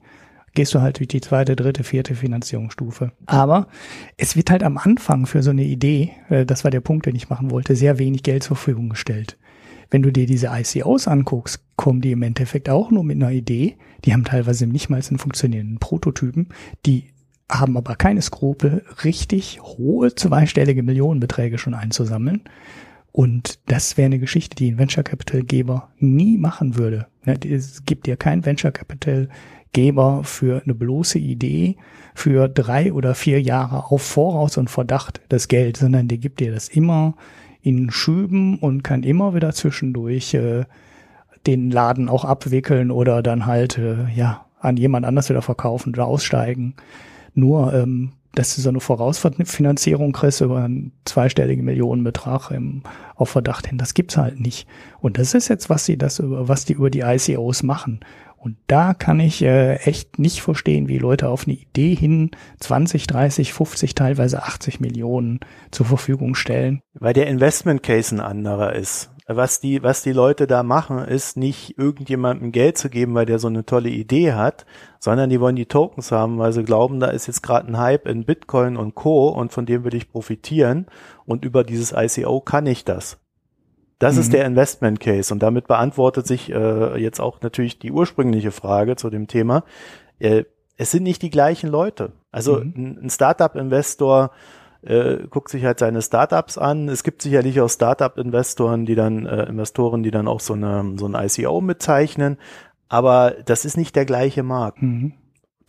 gehst 0.56 0.74
du 0.74 0.82
halt 0.82 0.98
durch 0.98 1.10
die 1.10 1.22
zweite, 1.22 1.56
dritte, 1.56 1.84
vierte 1.84 2.16
Finanzierungsstufe. 2.16 3.12
Aber 3.28 3.68
es 4.18 4.36
wird 4.36 4.50
halt 4.50 4.64
am 4.64 4.80
Anfang 4.80 5.28
für 5.28 5.44
so 5.44 5.52
eine 5.52 5.64
Idee, 5.64 6.12
äh, 6.30 6.46
das 6.46 6.64
war 6.64 6.72
der 6.72 6.82
Punkt, 6.82 7.06
den 7.06 7.16
ich 7.16 7.30
machen 7.30 7.52
wollte, 7.52 7.76
sehr 7.76 8.00
wenig 8.00 8.24
Geld 8.24 8.42
zur 8.42 8.56
Verfügung 8.56 8.90
gestellt. 8.90 9.38
Wenn 9.92 10.04
du 10.04 10.12
dir 10.12 10.26
diese 10.26 10.48
ICOs 10.48 11.08
anguckst, 11.08 11.62
kommen 11.76 12.02
die 12.02 12.12
im 12.12 12.22
Endeffekt 12.22 12.70
auch 12.70 12.92
nur 12.92 13.04
mit 13.04 13.16
einer 13.16 13.32
Idee. 13.32 13.78
Die 14.06 14.14
haben 14.14 14.24
teilweise 14.24 14.68
nicht 14.68 14.90
mal 14.90 15.02
einen 15.08 15.18
funktionierenden 15.18 15.80
Prototypen. 15.80 16.50
Die 16.86 17.06
haben 17.50 17.78
aber 17.78 17.96
keine 17.96 18.22
Skrupel, 18.22 18.84
richtig 19.04 19.60
hohe 19.62 20.14
zweistellige 20.14 20.84
Millionenbeträge 20.84 21.58
schon 21.58 21.74
einzusammeln. 21.74 22.44
Und 23.12 23.60
das 23.66 23.98
wäre 23.98 24.06
eine 24.06 24.20
Geschichte, 24.20 24.56
die 24.56 24.72
ein 24.72 24.78
Venture 24.78 25.04
Capital 25.04 25.42
Geber 25.42 25.90
nie 25.98 26.38
machen 26.38 26.78
würde. 26.78 27.08
Es 27.26 27.84
gibt 27.86 28.08
ja 28.08 28.16
kein 28.16 28.46
Venture 28.46 28.72
Capital 28.72 29.30
Geber 29.74 30.24
für 30.24 30.62
eine 30.64 30.74
bloße 30.74 31.20
Idee 31.20 31.78
für 32.16 32.48
drei 32.48 32.94
oder 32.94 33.16
vier 33.16 33.42
Jahre 33.42 33.86
auf 33.86 34.02
Voraus 34.02 34.58
und 34.58 34.70
Verdacht 34.70 35.22
das 35.30 35.48
Geld, 35.48 35.78
sondern 35.78 36.08
der 36.08 36.18
gibt 36.18 36.40
dir 36.40 36.52
das 36.52 36.70
immer 36.70 37.16
in 37.70 37.92
Schüben 37.92 38.58
und 38.58 38.84
kann 38.84 39.04
immer 39.04 39.36
wieder 39.36 39.54
zwischendurch 39.54 40.34
äh, 40.34 40.66
den 41.46 41.70
Laden 41.70 42.10
auch 42.10 42.26
abwickeln 42.26 42.90
oder 42.90 43.22
dann 43.22 43.46
halt 43.46 43.78
äh, 43.78 44.10
ja 44.14 44.46
an 44.60 44.76
jemand 44.76 45.06
anders 45.06 45.30
wieder 45.30 45.44
verkaufen 45.44 45.94
oder 45.94 46.06
aussteigen. 46.06 46.74
Nur, 47.36 47.74
ähm, 47.74 48.14
dass 48.34 48.56
du 48.56 48.62
so 48.62 48.70
eine 48.70 48.80
Vorausfinanzierung 48.80 50.12
kriegst 50.12 50.42
über 50.42 50.64
einen 50.64 50.92
zweistelligen 51.06 51.64
Millionenbetrag 51.64 52.52
im, 52.52 52.82
auf 53.16 53.30
Verdacht 53.30 53.68
hin, 53.68 53.78
das 53.78 53.94
gibt's 53.94 54.18
halt 54.18 54.40
nicht. 54.40 54.68
Und 55.00 55.18
das 55.18 55.34
ist 55.36 55.48
jetzt, 55.48 55.70
was 55.70 55.86
sie 55.86 55.98
das 55.98 56.20
über, 56.20 56.48
was 56.48 56.66
die 56.66 56.74
über 56.74 56.90
die 56.90 57.02
ICOs 57.02 57.64
machen. 57.64 58.00
Und 58.40 58.58
da 58.68 58.94
kann 58.94 59.20
ich 59.20 59.42
äh, 59.42 59.76
echt 59.76 60.18
nicht 60.18 60.42
verstehen, 60.42 60.88
wie 60.88 60.98
Leute 60.98 61.28
auf 61.28 61.46
eine 61.46 61.58
Idee 61.58 61.94
hin 61.94 62.32
20, 62.60 63.06
30, 63.06 63.54
50, 63.54 63.96
teilweise 63.96 64.44
80 64.44 64.80
Millionen 64.80 65.42
zur 65.72 65.86
Verfügung 65.86 66.36
stellen. 66.36 66.82
Weil 66.94 67.14
der 67.14 67.28
Investment 67.28 67.84
Case 67.84 68.16
ein 68.16 68.22
anderer 68.22 68.74
ist. 68.76 69.12
Was 69.32 69.60
die, 69.60 69.84
was 69.84 70.02
die 70.02 70.12
Leute 70.14 70.48
da 70.48 70.64
machen, 70.64 71.00
ist 71.00 71.38
nicht 71.38 71.78
irgendjemandem 71.78 72.52
Geld 72.52 72.80
zu 72.80 72.90
geben, 72.90 73.14
weil 73.14 73.28
der 73.28 73.38
so 73.38 73.48
eine 73.48 73.64
tolle 73.64 73.90
Idee 73.90 74.34
hat, 74.34 74.66
sondern 75.00 75.30
die 75.30 75.40
wollen 75.40 75.56
die 75.56 75.68
Tokens 75.68 76.12
haben, 76.12 76.40
weil 76.40 76.52
sie 76.52 76.64
glauben, 76.64 77.00
da 77.00 77.08
ist 77.08 77.28
jetzt 77.28 77.44
gerade 77.44 77.68
ein 77.68 77.78
Hype 77.78 78.08
in 78.08 78.26
Bitcoin 78.26 78.76
und 78.76 78.96
Co. 78.96 79.28
und 79.28 79.52
von 79.52 79.68
dem 79.68 79.84
will 79.84 79.94
ich 79.94 80.12
profitieren 80.12 80.88
und 81.26 81.46
über 81.46 81.64
dieses 81.64 81.94
ICO 81.96 82.42
kann 82.42 82.66
ich 82.66 82.86
das. 82.86 83.20
Das 84.00 84.16
mhm. 84.16 84.22
ist 84.22 84.34
der 84.34 84.46
Investment 84.46 85.00
Case 85.00 85.34
und 85.34 85.44
damit 85.44 85.68
beantwortet 85.68 86.26
sich 86.26 86.52
äh, 86.52 87.00
jetzt 87.00 87.20
auch 87.20 87.42
natürlich 87.42 87.80
die 87.80 87.92
ursprüngliche 87.92 88.52
Frage 88.52 88.96
zu 88.96 89.10
dem 89.10 89.28
Thema. 89.28 89.64
Äh, 90.20 90.46
es 90.78 90.92
sind 90.92 91.04
nicht 91.04 91.22
die 91.22 91.30
gleichen 91.30 91.70
Leute. 91.70 92.14
Also 92.32 92.62
mhm. 92.62 93.00
ein, 93.02 93.10
Startup-Investor 93.10 94.32
äh, 94.82 95.18
guckt 95.30 95.50
sich 95.50 95.66
halt 95.66 95.80
seine 95.80 96.02
Startups 96.02 96.58
an. 96.58 96.88
Es 96.88 97.04
gibt 97.04 97.22
sicherlich 97.22 97.60
auch 97.60 97.70
Startup-Investoren, 97.70 98.86
die 98.86 98.96
dann 98.96 99.26
äh, 99.26 99.44
Investoren, 99.44 100.04
die 100.04 100.12
dann 100.12 100.30
auch 100.30 100.40
so 100.40 100.54
eine 100.54 100.94
so 100.98 101.06
ein 101.06 101.16
ICO 101.16 101.60
mitzeichnen. 101.60 102.38
Aber 102.88 103.36
das 103.46 103.66
ist 103.66 103.76
nicht 103.76 103.96
der 103.98 104.06
gleiche 104.06 104.42
Markt. 104.42 104.82
Mhm 104.82 105.14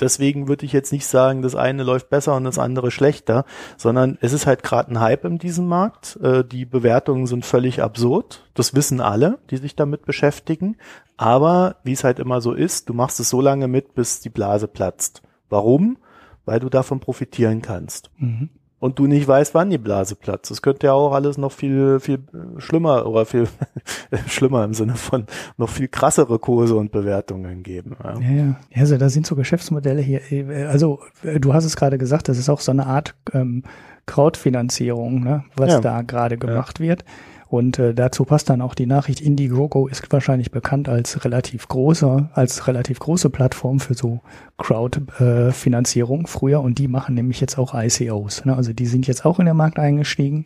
deswegen 0.00 0.48
würde 0.48 0.66
ich 0.66 0.72
jetzt 0.72 0.92
nicht 0.92 1.06
sagen, 1.06 1.42
das 1.42 1.54
eine 1.54 1.82
läuft 1.82 2.10
besser 2.10 2.36
und 2.36 2.44
das 2.44 2.58
andere 2.58 2.90
schlechter, 2.90 3.44
sondern 3.76 4.18
es 4.20 4.32
ist 4.32 4.46
halt 4.46 4.62
gerade 4.62 4.92
ein 4.92 5.00
Hype 5.00 5.24
in 5.24 5.38
diesem 5.38 5.66
Markt. 5.66 6.18
Äh, 6.22 6.44
die 6.44 6.64
Bewertungen 6.64 7.26
sind 7.26 7.44
völlig 7.44 7.82
absurd. 7.82 8.48
Das 8.54 8.74
wissen 8.74 9.00
alle, 9.00 9.38
die 9.50 9.56
sich 9.56 9.76
damit 9.76 10.04
beschäftigen. 10.04 10.76
Aber 11.16 11.76
wie 11.84 11.92
es 11.92 12.04
halt 12.04 12.18
immer 12.18 12.40
so 12.40 12.52
ist, 12.52 12.88
du 12.88 12.94
machst 12.94 13.20
es 13.20 13.28
so 13.28 13.40
lange 13.40 13.68
mit, 13.68 13.94
bis 13.94 14.20
die 14.20 14.30
Blase 14.30 14.68
platzt. 14.68 15.22
Warum? 15.48 15.98
Weil 16.44 16.60
du 16.60 16.68
davon 16.68 17.00
profitieren 17.00 17.62
kannst. 17.62 18.10
Mhm 18.16 18.50
und 18.80 18.98
du 18.98 19.06
nicht 19.06 19.28
weißt, 19.28 19.54
wann 19.54 19.70
die 19.70 19.78
Blase 19.78 20.16
platzt. 20.16 20.50
Das 20.50 20.62
könnte 20.62 20.88
ja 20.88 20.94
auch 20.94 21.12
alles 21.12 21.38
noch 21.38 21.52
viel, 21.52 22.00
viel 22.00 22.18
schlimmer 22.56 23.06
oder 23.06 23.26
viel 23.26 23.46
schlimmer 24.26 24.64
im 24.64 24.74
Sinne 24.74 24.96
von 24.96 25.26
noch 25.58 25.68
viel 25.68 25.86
krassere 25.86 26.38
Kurse 26.38 26.74
und 26.74 26.90
Bewertungen 26.90 27.62
geben. 27.62 27.96
Ja, 28.02 28.20
ja. 28.20 28.30
ja. 28.30 28.56
Also 28.74 28.96
da 28.96 29.10
sind 29.10 29.26
so 29.26 29.36
Geschäftsmodelle 29.36 30.00
hier. 30.00 30.22
Also 30.68 31.00
du 31.22 31.54
hast 31.54 31.66
es 31.66 31.76
gerade 31.76 31.98
gesagt, 31.98 32.28
das 32.28 32.38
ist 32.38 32.48
auch 32.48 32.60
so 32.60 32.72
eine 32.72 32.86
Art 32.86 33.14
ähm, 33.32 33.62
Crowdfinanzierung, 34.06 35.22
ne, 35.22 35.44
was 35.54 35.70
ja. 35.70 35.80
da 35.80 36.02
gerade 36.02 36.38
gemacht 36.38 36.80
ja. 36.80 36.86
wird. 36.86 37.04
Und 37.50 37.80
äh, 37.80 37.94
dazu 37.94 38.24
passt 38.24 38.48
dann 38.48 38.62
auch 38.62 38.76
die 38.76 38.86
Nachricht, 38.86 39.20
Indiegogo 39.20 39.88
ist 39.88 40.12
wahrscheinlich 40.12 40.52
bekannt 40.52 40.88
als 40.88 41.24
relativ 41.24 41.66
große, 41.66 42.30
als 42.32 42.68
relativ 42.68 43.00
große 43.00 43.28
Plattform 43.28 43.80
für 43.80 43.94
so 43.94 44.20
Crowd-Finanzierung 44.56 46.20
äh, 46.22 46.28
früher 46.28 46.60
und 46.60 46.78
die 46.78 46.86
machen 46.86 47.16
nämlich 47.16 47.40
jetzt 47.40 47.58
auch 47.58 47.74
ICOs. 47.74 48.44
Ne? 48.44 48.54
Also 48.54 48.72
die 48.72 48.86
sind 48.86 49.08
jetzt 49.08 49.24
auch 49.26 49.40
in 49.40 49.46
den 49.46 49.56
Markt 49.56 49.80
eingestiegen, 49.80 50.44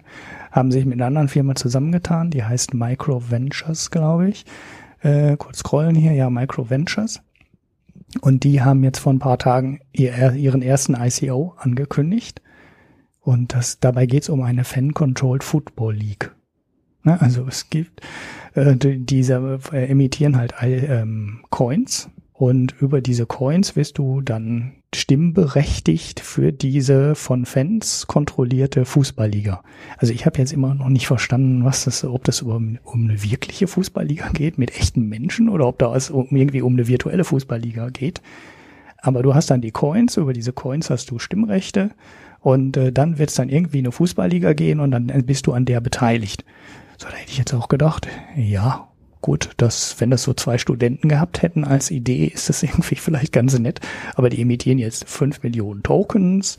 haben 0.50 0.72
sich 0.72 0.86
mit 0.86 0.94
einer 0.94 1.04
anderen 1.04 1.28
Firma 1.28 1.54
zusammengetan, 1.54 2.30
die 2.30 2.42
heißt 2.42 2.72
Micro 2.72 3.30
Ventures, 3.30 3.90
glaube 3.90 4.30
ich. 4.30 4.46
Äh, 5.02 5.36
kurz 5.36 5.58
scrollen 5.58 5.96
hier, 5.96 6.12
ja, 6.12 6.30
Micro 6.30 6.70
Ventures. 6.70 7.20
Und 8.22 8.44
die 8.44 8.62
haben 8.62 8.82
jetzt 8.82 9.00
vor 9.00 9.12
ein 9.12 9.18
paar 9.18 9.36
Tagen 9.36 9.80
ihr, 9.92 10.32
ihren 10.32 10.62
ersten 10.62 10.94
ICO 10.94 11.52
angekündigt. 11.58 12.40
Und 13.20 13.52
das, 13.52 13.78
dabei 13.78 14.06
geht 14.06 14.22
es 14.22 14.30
um 14.30 14.40
eine 14.40 14.64
Fan-Controlled 14.64 15.44
Football 15.44 15.96
League. 15.96 16.34
Ne? 17.04 17.20
Also 17.20 17.46
es 17.46 17.70
gibt, 17.70 18.00
äh, 18.54 18.74
diese 18.76 19.60
äh, 19.72 19.88
emittieren 19.88 20.36
halt 20.36 20.54
ähm, 20.62 21.40
Coins 21.50 22.10
und 22.32 22.74
über 22.80 23.00
diese 23.00 23.26
Coins 23.26 23.76
wirst 23.76 23.98
du 23.98 24.20
dann 24.20 24.72
stimmberechtigt 24.94 26.20
für 26.20 26.52
diese 26.52 27.14
von 27.14 27.46
Fans 27.46 28.06
kontrollierte 28.06 28.84
Fußballliga. 28.84 29.62
Also 29.98 30.12
ich 30.12 30.24
habe 30.26 30.38
jetzt 30.38 30.52
immer 30.52 30.74
noch 30.74 30.88
nicht 30.88 31.06
verstanden, 31.06 31.64
was 31.64 31.84
das, 31.84 32.04
ob 32.04 32.24
das 32.24 32.42
um, 32.42 32.78
um 32.84 33.04
eine 33.04 33.22
wirkliche 33.22 33.66
Fußballliga 33.66 34.30
geht 34.30 34.58
mit 34.58 34.76
echten 34.76 35.08
Menschen 35.08 35.48
oder 35.48 35.66
ob 35.66 35.78
da 35.78 35.94
es 35.94 36.10
um, 36.10 36.28
irgendwie 36.30 36.62
um 36.62 36.74
eine 36.74 36.88
virtuelle 36.88 37.24
Fußballliga 37.24 37.90
geht. 37.90 38.22
Aber 38.98 39.22
du 39.22 39.34
hast 39.34 39.50
dann 39.50 39.60
die 39.60 39.72
Coins, 39.72 40.16
über 40.16 40.32
diese 40.32 40.52
Coins 40.52 40.90
hast 40.90 41.10
du 41.10 41.18
Stimmrechte 41.18 41.90
und 42.40 42.76
äh, 42.76 42.92
dann 42.92 43.18
wird 43.18 43.30
es 43.30 43.36
dann 43.36 43.48
irgendwie 43.48 43.78
eine 43.78 43.92
Fußballliga 43.92 44.54
gehen 44.54 44.80
und 44.80 44.90
dann 44.90 45.06
bist 45.26 45.46
du 45.46 45.52
an 45.52 45.66
der 45.66 45.80
beteiligt. 45.80 46.44
So, 47.04 47.10
da 47.10 47.16
hätte 47.16 47.32
ich 47.32 47.38
jetzt 47.38 47.52
auch 47.52 47.68
gedacht, 47.68 48.08
ja, 48.34 48.88
gut, 49.20 49.50
dass, 49.58 50.00
wenn 50.00 50.10
das 50.10 50.22
so 50.22 50.32
zwei 50.32 50.56
Studenten 50.56 51.10
gehabt 51.10 51.42
hätten 51.42 51.64
als 51.64 51.90
Idee, 51.90 52.24
ist 52.24 52.48
das 52.48 52.62
irgendwie 52.62 52.94
vielleicht 52.94 53.30
ganz 53.30 53.58
nett. 53.58 53.80
Aber 54.14 54.30
die 54.30 54.40
emittieren 54.40 54.78
jetzt 54.78 55.06
fünf 55.06 55.42
Millionen 55.42 55.82
Tokens. 55.82 56.56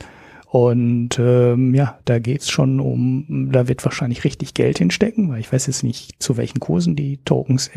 Und 0.48 1.18
ähm, 1.18 1.74
ja, 1.74 1.98
da 2.04 2.20
geht's 2.20 2.48
schon 2.48 2.78
um, 2.78 3.50
da 3.50 3.66
wird 3.66 3.84
wahrscheinlich 3.84 4.22
richtig 4.22 4.54
Geld 4.54 4.78
hinstecken, 4.78 5.30
weil 5.30 5.40
ich 5.40 5.52
weiß 5.52 5.66
jetzt 5.66 5.82
nicht, 5.82 6.22
zu 6.22 6.36
welchen 6.36 6.60
Kursen 6.60 6.94
die 6.94 7.18
Tokens 7.24 7.68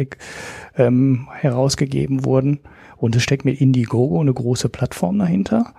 ähm, 0.78 1.28
herausgegeben 1.34 2.24
wurden. 2.24 2.60
Und 2.98 3.16
es 3.16 3.24
steckt 3.24 3.46
mit 3.46 3.60
Indiegogo 3.60 4.22
eine 4.22 4.34
große 4.34 4.70
Plattform 4.70 5.18
dahinter. 5.18 5.74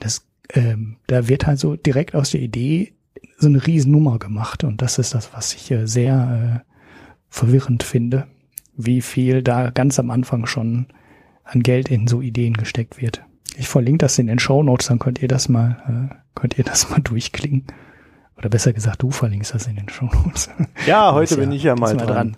Das, 0.00 0.26
ähm, 0.54 0.96
da 1.06 1.28
wird 1.28 1.46
halt 1.46 1.60
so 1.60 1.76
direkt 1.76 2.16
aus 2.16 2.32
der 2.32 2.40
Idee 2.40 2.94
so 3.42 3.48
eine 3.48 3.66
Riesennummer 3.66 4.18
gemacht. 4.18 4.64
Und 4.64 4.80
das 4.80 4.98
ist 4.98 5.14
das, 5.14 5.32
was 5.34 5.54
ich 5.54 5.70
äh, 5.70 5.86
sehr 5.86 6.62
äh, 6.64 6.72
verwirrend 7.28 7.82
finde, 7.82 8.26
wie 8.74 9.02
viel 9.02 9.42
da 9.42 9.70
ganz 9.70 9.98
am 9.98 10.10
Anfang 10.10 10.46
schon 10.46 10.86
an 11.44 11.62
Geld 11.62 11.90
in 11.90 12.06
so 12.06 12.22
Ideen 12.22 12.54
gesteckt 12.54 13.00
wird. 13.00 13.22
Ich 13.56 13.68
verlinke 13.68 13.98
das 13.98 14.18
in 14.18 14.28
den 14.28 14.38
Show 14.38 14.62
Notes, 14.62 14.86
dann 14.86 14.98
könnt 14.98 15.20
ihr 15.20 15.28
das 15.28 15.48
mal, 15.48 16.10
äh, 16.10 16.14
könnt 16.34 16.56
ihr 16.56 16.64
das 16.64 16.88
mal 16.90 17.00
durchklingen. 17.00 17.64
Oder 18.38 18.48
besser 18.48 18.72
gesagt, 18.72 19.02
du 19.02 19.10
verlinkst 19.10 19.54
das 19.54 19.66
in 19.66 19.76
den 19.76 19.88
Show 19.88 20.06
Notes. 20.06 20.48
Ja, 20.86 21.12
heute 21.12 21.36
bin 21.36 21.50
ja, 21.50 21.56
ich 21.56 21.62
ja 21.64 21.76
mal 21.76 21.96
dran. 21.96 22.06
dran. 22.06 22.36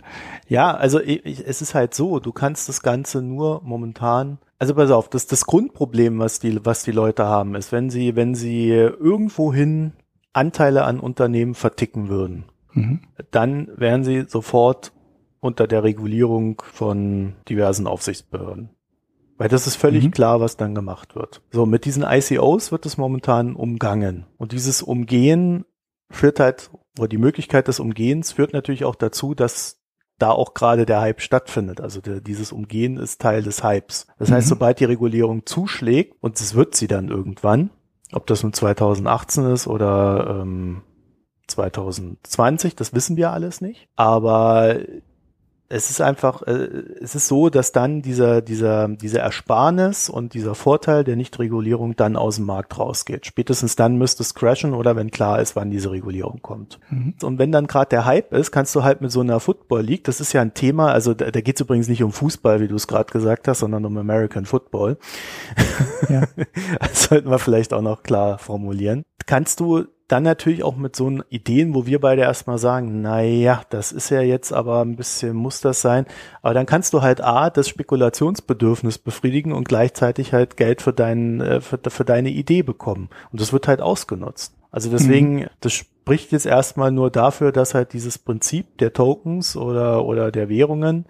Ja, 0.49 0.75
also 0.75 1.01
ich, 1.01 1.47
es 1.47 1.63
ist 1.63 1.75
halt 1.75 1.95
so, 1.95 2.19
du 2.19 2.33
kannst 2.33 2.69
das 2.69 2.83
Ganze 2.83 3.23
nur 3.23 3.63
momentan 3.63 4.39
also 4.59 4.75
pass 4.75 4.91
auf, 4.91 5.09
das, 5.09 5.27
das 5.27 5.45
Grundproblem, 5.45 6.21
was 6.21 6.39
die, 6.39 6.65
was 6.65 6.85
die 6.85 6.93
Leute 6.93 7.27
haben, 7.27 7.55
ist, 7.55 7.73
wenn 7.73 7.91
sie, 7.91 8.17
wenn 8.17 8.35
sie 8.35 8.71
irgendwohin 8.71 9.93
Anteile 10.35 10.85
an 10.85 11.01
Unternehmen 11.01 11.55
verticken 11.55 12.09
würden, 12.09 12.45
mhm. 12.73 13.01
dann 13.31 13.69
wären 13.77 14.05
sie 14.05 14.25
sofort 14.29 14.93
unter 15.41 15.67
der 15.67 15.83
Regulierung 15.85 16.63
von 16.73 17.35
diversen 17.49 17.87
Aufsichtsbehörden. 17.87 18.71
Weil 19.37 19.49
das 19.49 19.67
ist 19.67 19.77
völlig 19.77 20.05
mhm. 20.05 20.11
klar, 20.13 20.41
was 20.41 20.57
dann 20.57 20.75
gemacht 20.75 21.17
wird. 21.17 21.43
So, 21.51 21.67
mit 21.67 21.85
diesen 21.85 22.05
ICOs 22.05 22.73
wird 22.73 22.87
es 22.87 22.97
momentan 22.97 23.57
umgangen. 23.57 24.27
Und 24.37 24.53
dieses 24.53 24.81
Umgehen 24.81 25.65
führt 26.11 26.41
halt, 26.41 26.71
oder 26.99 27.09
die 27.09 27.19
Möglichkeit 27.19 27.69
des 27.69 27.81
Umgehens 27.81 28.33
führt 28.33 28.53
natürlich 28.53 28.85
auch 28.85 28.95
dazu, 28.95 29.35
dass 29.35 29.81
da 30.19 30.31
auch 30.31 30.55
gerade 30.55 30.87
der 30.87 31.01
Hype 31.01 31.21
stattfindet. 31.21 31.81
Also 31.81 32.01
der, 32.01 32.21
dieses 32.21 32.53
Umgehen 32.53 32.97
ist 32.97 33.21
Teil 33.21 33.43
des 33.43 33.65
Hypes. 33.65 34.07
Das 34.19 34.31
mhm. 34.31 34.35
heißt, 34.35 34.49
sobald 34.49 34.81
die 34.81 34.85
Regulierung 34.85 35.45
zuschlägt, 35.45 36.17
und 36.21 36.39
es 36.39 36.55
wird 36.55 36.77
sie 36.77 36.87
dann 36.87 37.09
irgendwann, 37.09 37.71
ob 38.15 38.27
das 38.27 38.43
nun 38.43 38.53
2018 38.53 39.53
ist 39.53 39.67
oder 39.67 40.41
ähm, 40.43 40.83
2020, 41.49 42.75
das 42.77 42.95
wissen 42.95 43.17
wir 43.17 43.33
alles 43.33 43.61
nicht. 43.61 43.89
Aber 43.97 44.77
es 45.69 45.91
ist 45.91 46.01
einfach, 46.01 46.43
äh, 46.43 46.69
es 47.01 47.15
ist 47.15 47.27
so, 47.27 47.49
dass 47.49 47.73
dann 47.73 48.03
dieser, 48.03 48.43
dieser, 48.43 48.89
diese 48.89 49.19
Ersparnis 49.19 50.09
und 50.11 50.35
dieser 50.35 50.55
Vorteil 50.55 51.05
der 51.05 51.17
Nichtregulierung 51.17 51.97
dann 51.97 52.17
aus 52.17 52.37
dem 52.37 52.45
Markt 52.45 52.79
rausgeht. 52.79 53.27
Spätestens 53.27 53.75
dann 53.75 53.97
müsste 53.97 54.23
es 54.23 54.35
crashen 54.35 54.75
oder 54.75 54.95
wenn 54.95 55.11
klar 55.11 55.41
ist, 55.41 55.57
wann 55.57 55.71
diese 55.71 55.91
Regulierung 55.91 56.43
kommt. 56.43 56.79
Mhm. 56.91 57.15
Und 57.23 57.39
wenn 57.39 57.51
dann 57.51 57.67
gerade 57.67 57.89
der 57.89 58.05
Hype 58.05 58.33
ist, 58.35 58.53
kannst 58.53 58.75
du 58.75 58.83
halt 58.83 59.01
mit 59.01 59.11
so 59.11 59.21
einer 59.21 59.41
Football 59.41 59.83
League, 59.83 60.05
das 60.05 60.21
ist 60.21 60.33
ja 60.33 60.43
ein 60.43 60.55
Thema, 60.55 60.93
also 60.93 61.15
da, 61.15 61.31
da 61.31 61.41
geht 61.41 61.57
es 61.57 61.63
übrigens 61.63 61.89
nicht 61.89 62.03
um 62.03 62.13
Fußball, 62.13 62.61
wie 62.61 62.69
du 62.69 62.77
es 62.77 62.87
gerade 62.87 63.11
gesagt 63.11 63.49
hast, 63.49 63.61
sondern 63.61 63.87
um 63.87 63.97
American 63.97 64.45
Football. 64.45 64.99
Ja. 66.09 66.25
das 66.81 67.05
sollten 67.05 67.31
wir 67.31 67.39
vielleicht 67.39 67.73
auch 67.73 67.83
noch 67.83 68.03
klar 68.03 68.39
formulieren. 68.39 69.03
Kannst 69.27 69.61
du 69.61 69.87
dann 70.15 70.23
natürlich 70.23 70.63
auch 70.63 70.77
mit 70.77 70.95
so 70.95 71.11
Ideen, 71.29 71.75
wo 71.75 71.87
wir 71.87 72.01
beide 72.01 72.23
erstmal 72.23 72.59
sagen, 72.59 73.03
na 73.03 73.21
ja, 73.21 73.63
das 73.71 73.91
ist 73.91 74.11
ja 74.11 74.21
jetzt 74.21 74.53
aber 74.53 74.81
ein 74.81 74.95
bisschen, 74.95 75.35
muss 75.35 75.61
das 75.61 75.81
sein. 75.81 76.07
Aber 76.41 76.55
dann 76.55 76.67
kannst 76.67 76.95
du 76.95 77.03
halt 77.03 77.21
A, 77.21 77.51
das 77.51 77.69
Spekulationsbedürfnis 77.69 78.99
befriedigen 78.99 79.53
und 79.53 79.67
gleichzeitig 79.67 80.33
halt 80.33 80.57
Geld 80.57 80.83
für, 80.83 80.93
dein, 80.93 81.41
äh, 81.41 81.61
für, 81.61 81.81
für 81.89 82.05
deine 82.05 82.31
Idee 82.31 82.63
bekommen. 82.63 83.09
Und 83.33 83.41
das 83.41 83.53
wird 83.53 83.67
halt 83.67 83.81
ausgenutzt. 83.81 84.55
Also 84.71 84.89
deswegen, 84.89 85.35
mhm. 85.41 85.47
das 85.59 85.73
spricht 85.73 86.31
jetzt 86.31 86.47
erstmal 86.47 86.93
nur 86.93 87.11
dafür, 87.11 87.51
dass 87.51 87.75
halt 87.75 87.93
dieses 87.93 88.17
Prinzip 88.17 88.79
der 88.79 88.93
Tokens 88.93 89.57
oder, 89.57 90.05
oder 90.05 90.31
der 90.31 90.49
Währungen 90.49 91.07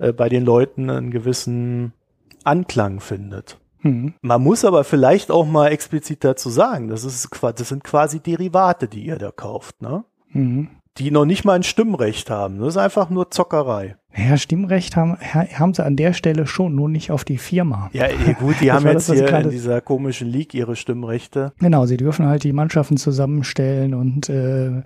äh, 0.00 0.12
bei 0.12 0.28
den 0.28 0.44
Leuten 0.44 0.90
einen 0.90 1.12
gewissen 1.12 1.92
Anklang 2.42 2.98
findet. 2.98 3.56
Mhm. 3.82 4.14
Man 4.20 4.42
muss 4.42 4.64
aber 4.64 4.84
vielleicht 4.84 5.30
auch 5.30 5.46
mal 5.46 5.68
explizit 5.68 6.24
dazu 6.24 6.50
sagen, 6.50 6.88
das, 6.88 7.04
ist, 7.04 7.28
das 7.40 7.68
sind 7.68 7.84
quasi 7.84 8.20
Derivate, 8.20 8.88
die 8.88 9.04
ihr 9.06 9.16
da 9.16 9.30
kauft, 9.30 9.80
ne? 9.82 10.04
Mhm. 10.30 10.68
Die 10.98 11.12
noch 11.12 11.24
nicht 11.24 11.44
mal 11.44 11.54
ein 11.54 11.62
Stimmrecht 11.62 12.28
haben. 12.28 12.58
Das 12.58 12.68
ist 12.68 12.76
einfach 12.76 13.08
nur 13.08 13.30
Zockerei. 13.30 13.96
Ja, 14.16 14.36
Stimmrecht 14.36 14.96
haben, 14.96 15.16
haben 15.16 15.72
sie 15.72 15.84
an 15.84 15.94
der 15.94 16.12
Stelle 16.12 16.46
schon, 16.48 16.74
nur 16.74 16.88
nicht 16.88 17.12
auf 17.12 17.24
die 17.24 17.38
Firma. 17.38 17.88
Ja, 17.92 18.08
gut, 18.40 18.56
die 18.60 18.72
haben 18.72 18.84
jetzt 18.86 19.08
das, 19.08 19.16
hier 19.16 19.28
in 19.28 19.50
dieser 19.50 19.80
komischen 19.80 20.28
League 20.28 20.54
ihre 20.54 20.74
Stimmrechte. 20.74 21.52
Genau, 21.60 21.86
sie 21.86 21.96
dürfen 21.96 22.26
halt 22.26 22.42
die 22.42 22.52
Mannschaften 22.52 22.96
zusammenstellen 22.96 23.94
und 23.94 24.28
äh, 24.28 24.82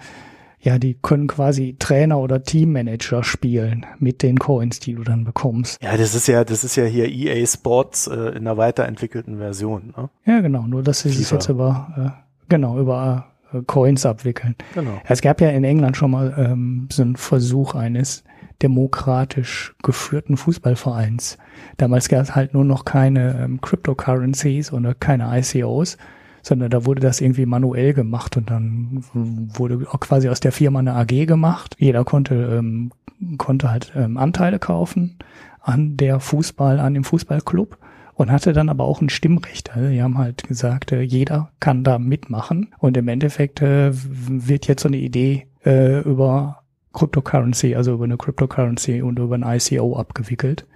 ja, 0.63 0.79
die 0.79 0.95
können 0.95 1.27
quasi 1.27 1.75
Trainer 1.79 2.21
oder 2.21 2.45
Teammanager 2.45 3.25
spielen 3.25 3.85
mit 3.99 4.23
den 4.23 4.39
Coins, 4.39 4.79
die 4.79 4.95
du 4.95 5.03
dann 5.03 5.25
bekommst. 5.25 5.83
Ja, 5.83 5.97
das 5.97 6.15
ist 6.15 6.29
ja, 6.29 6.45
das 6.45 6.63
ist 6.63 6.77
ja 6.77 6.85
hier 6.85 7.09
EA 7.09 7.45
Sports 7.47 8.07
äh, 8.07 8.15
in 8.15 8.47
einer 8.47 8.57
weiterentwickelten 8.57 9.39
Version. 9.39 9.93
Ne? 9.97 10.09
Ja, 10.25 10.41
genau. 10.41 10.63
Nur 10.63 10.85
dass 10.85 11.01
sie 11.01 11.09
es 11.09 11.31
jetzt 11.31 11.49
über 11.49 12.15
äh, 12.17 12.23
genau 12.49 12.79
über 12.79 13.27
äh, 13.53 13.63
Coins 13.67 14.07
abwickeln. 14.07 14.55
Genau. 14.75 15.01
Es 15.05 15.21
gab 15.21 15.41
ja 15.41 15.51
in 15.51 15.65
England 15.65 15.97
schon 15.97 16.13
mal 16.13 16.33
ähm, 16.39 16.87
so 16.93 17.03
einen 17.03 17.17
Versuch 17.17 17.75
eines 17.75 18.23
demokratisch 18.63 19.75
geführten 19.83 20.37
Fußballvereins. 20.37 21.39
Damals 21.77 22.09
gab 22.09 22.23
es 22.23 22.37
halt 22.37 22.55
nur 22.55 22.65
noch 22.65 22.85
keine 22.85 23.43
ähm, 23.43 23.61
Cryptocurrencies 23.61 24.73
oder 24.73 24.95
keine 24.95 25.37
ICOs 25.37 25.97
sondern 26.43 26.71
da 26.71 26.85
wurde 26.85 27.01
das 27.01 27.21
irgendwie 27.21 27.47
manuell 27.47 27.95
gemacht 27.95 28.37
und 28.37 28.51
dann 28.51 29.05
wurde 29.13 29.87
auch 29.91 30.01
quasi 30.01 30.29
aus 30.29 30.41
der 30.41 30.53
Firma 30.53 30.81
eine 30.81 30.95
AG 30.95 31.27
gemacht. 31.27 31.77
Jeder 31.79 32.05
konnte, 32.05 32.35
ähm, 32.35 32.93
konnte 33.39 33.71
halt 33.71 33.93
ähm, 33.97 34.17
Anteile 34.17 34.59
kaufen 34.59 35.19
an 35.61 35.97
der 35.97 36.21
Fußball, 36.21 36.81
an 36.81 36.95
dem 36.95 37.05
Fußballclub 37.05 37.79
und 38.15 38.31
hatte 38.31 38.53
dann 38.53 38.69
aber 38.69 38.85
auch 38.85 39.01
ein 39.01 39.09
Stimmrecht. 39.09 39.75
Also 39.75 39.89
die 39.89 40.03
haben 40.03 40.19
halt 40.19 40.43
gesagt, 40.45 40.93
äh, 40.93 41.03
jeder 41.03 41.51
kann 41.61 41.85
da 41.85 41.99
mitmachen 41.99 42.75
und 42.79 42.97
im 42.97 43.09
Endeffekt 43.09 43.63
äh, 43.63 43.93
wird 43.93 44.67
jetzt 44.67 44.83
so 44.83 44.89
eine 44.89 44.99
Idee 44.99 45.47
äh, 45.65 46.01
über 46.01 46.63
Cryptocurrency, 46.93 47.75
also 47.75 47.95
über 47.95 48.05
eine 48.05 48.17
Cryptocurrency 48.17 49.01
und 49.01 49.19
über 49.19 49.37
ein 49.37 49.45
ICO 49.45 49.97
abgewickelt 49.97 50.67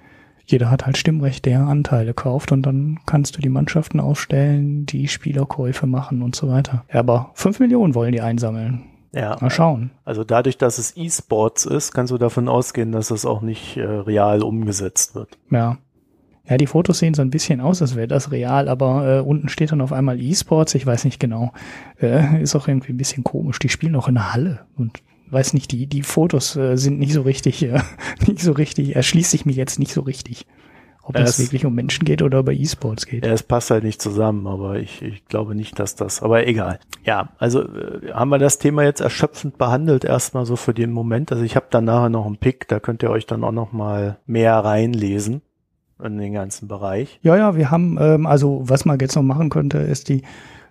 jeder 0.47 0.71
hat 0.71 0.87
halt 0.87 0.97
Stimmrecht, 0.97 1.45
der 1.45 1.61
Anteile 1.61 2.15
kauft 2.15 2.53
und 2.53 2.63
dann 2.63 3.01
kannst 3.07 3.37
du 3.37 3.41
die 3.41 3.49
Mannschaften 3.49 4.01
aufstellen, 4.01 4.87
die 4.87 5.09
Spielerkäufe 5.09 5.87
machen 5.87 6.23
und 6.23 6.37
so 6.37 6.49
weiter. 6.49 6.85
Ja, 6.93 7.01
aber 7.01 7.31
fünf 7.35 7.59
Millionen 7.61 7.95
wollen 7.95 8.13
die 8.13 8.21
einsammeln. 8.21 8.85
Ja. 9.13 9.37
Mal 9.41 9.51
schauen. 9.51 9.91
Also 10.05 10.25
dadurch, 10.25 10.59
dass 10.59 10.79
es 10.79 10.97
E-Sports 10.97 11.65
ist, 11.65 11.93
kannst 11.93 12.13
du 12.13 12.19
davon 12.19 12.49
ausgehen, 12.49 12.93
dass 12.93 13.11
es 13.11 13.25
auch 13.25 13.41
nicht 13.41 13.77
äh, 13.77 13.83
real 13.83 14.43
umgesetzt 14.43 15.15
wird. 15.15 15.39
Ja. 15.51 15.79
Ja, 16.49 16.57
die 16.59 16.69
Fotos 16.69 17.01
sehen 17.01 17.15
so 17.15 17.23
ein 17.23 17.31
bisschen 17.31 17.61
aus, 17.61 17.83
als 17.83 17.97
wäre 17.97 18.07
das 18.07 18.31
real, 18.31 18.69
aber 18.69 19.19
äh, 19.19 19.21
unten 19.21 19.49
steht 19.49 19.73
dann 19.73 19.81
auf 19.81 19.93
einmal 19.93 20.21
E-Sports, 20.21 20.77
ich 20.77 20.87
weiß 20.87 21.05
nicht 21.05 21.19
genau. 21.19 21.53
Äh, 22.01 22.41
ist 22.41 22.55
auch 22.55 22.69
irgendwie 22.69 22.93
ein 22.93 22.99
bisschen 22.99 23.25
komisch. 23.25 23.59
Die 23.59 23.69
spielen 23.69 23.97
auch 23.97 24.07
in 24.07 24.15
der 24.15 24.33
Halle 24.33 24.61
und 24.77 25.03
weiß 25.31 25.55
nicht, 25.55 25.73
die, 25.73 25.87
die 25.87 26.03
Fotos 26.03 26.57
äh, 26.57 26.77
sind 26.77 26.99
nicht 26.99 27.13
so 27.13 27.23
richtig, 27.23 27.63
äh, 27.63 27.81
nicht 28.27 28.41
so 28.41 28.53
richtig, 28.53 28.97
erschließt 28.97 29.31
sich 29.31 29.47
mir 29.47 29.55
jetzt 29.55 29.79
nicht 29.79 29.93
so 29.93 30.03
richtig. 30.03 30.47
Ob 31.03 31.17
es, 31.17 31.39
es 31.39 31.39
wirklich 31.39 31.65
um 31.65 31.73
Menschen 31.73 32.05
geht 32.05 32.21
oder 32.21 32.41
über 32.41 32.53
E-Sports 32.53 33.07
geht. 33.07 33.25
Ja, 33.25 33.33
es 33.33 33.45
passt 33.45 33.71
halt 33.71 33.85
nicht 33.85 34.03
zusammen, 34.03 34.49
aber 34.49 34.81
ich, 34.81 35.03
ich 35.03 35.25
glaube 35.27 35.55
nicht, 35.55 35.79
dass 35.79 35.95
das, 35.95 36.21
aber 36.21 36.49
egal. 36.49 36.81
Ja, 37.05 37.29
also 37.39 37.63
äh, 37.63 38.13
haben 38.13 38.31
wir 38.31 38.39
das 38.39 38.59
Thema 38.59 38.83
jetzt 38.83 39.01
erschöpfend 39.01 39.57
behandelt, 39.57 40.05
erstmal 40.05 40.47
so 40.47 40.57
für 40.57 40.75
den 40.75 40.91
Moment. 40.91 41.31
Also 41.31 41.45
ich 41.45 41.55
habe 41.55 41.67
dann 41.71 41.85
nachher 41.85 42.09
noch 42.09 42.27
einen 42.27 42.39
Pick, 42.39 42.67
da 42.67 42.81
könnt 42.81 43.05
ihr 43.05 43.11
euch 43.11 43.25
dann 43.25 43.45
auch 43.45 43.53
noch 43.53 43.71
mal 43.71 44.19
mehr 44.27 44.57
reinlesen 44.57 45.43
in 46.03 46.19
den 46.19 46.33
ganzen 46.33 46.67
Bereich. 46.67 47.21
Ja, 47.23 47.37
ja, 47.37 47.57
wir 47.57 47.71
haben, 47.71 47.99
ähm, 48.01 48.27
also 48.27 48.63
was 48.65 48.85
man 48.85 48.99
jetzt 48.99 49.15
noch 49.15 49.23
machen 49.23 49.49
könnte, 49.49 49.79
ist 49.79 50.09
die 50.09 50.23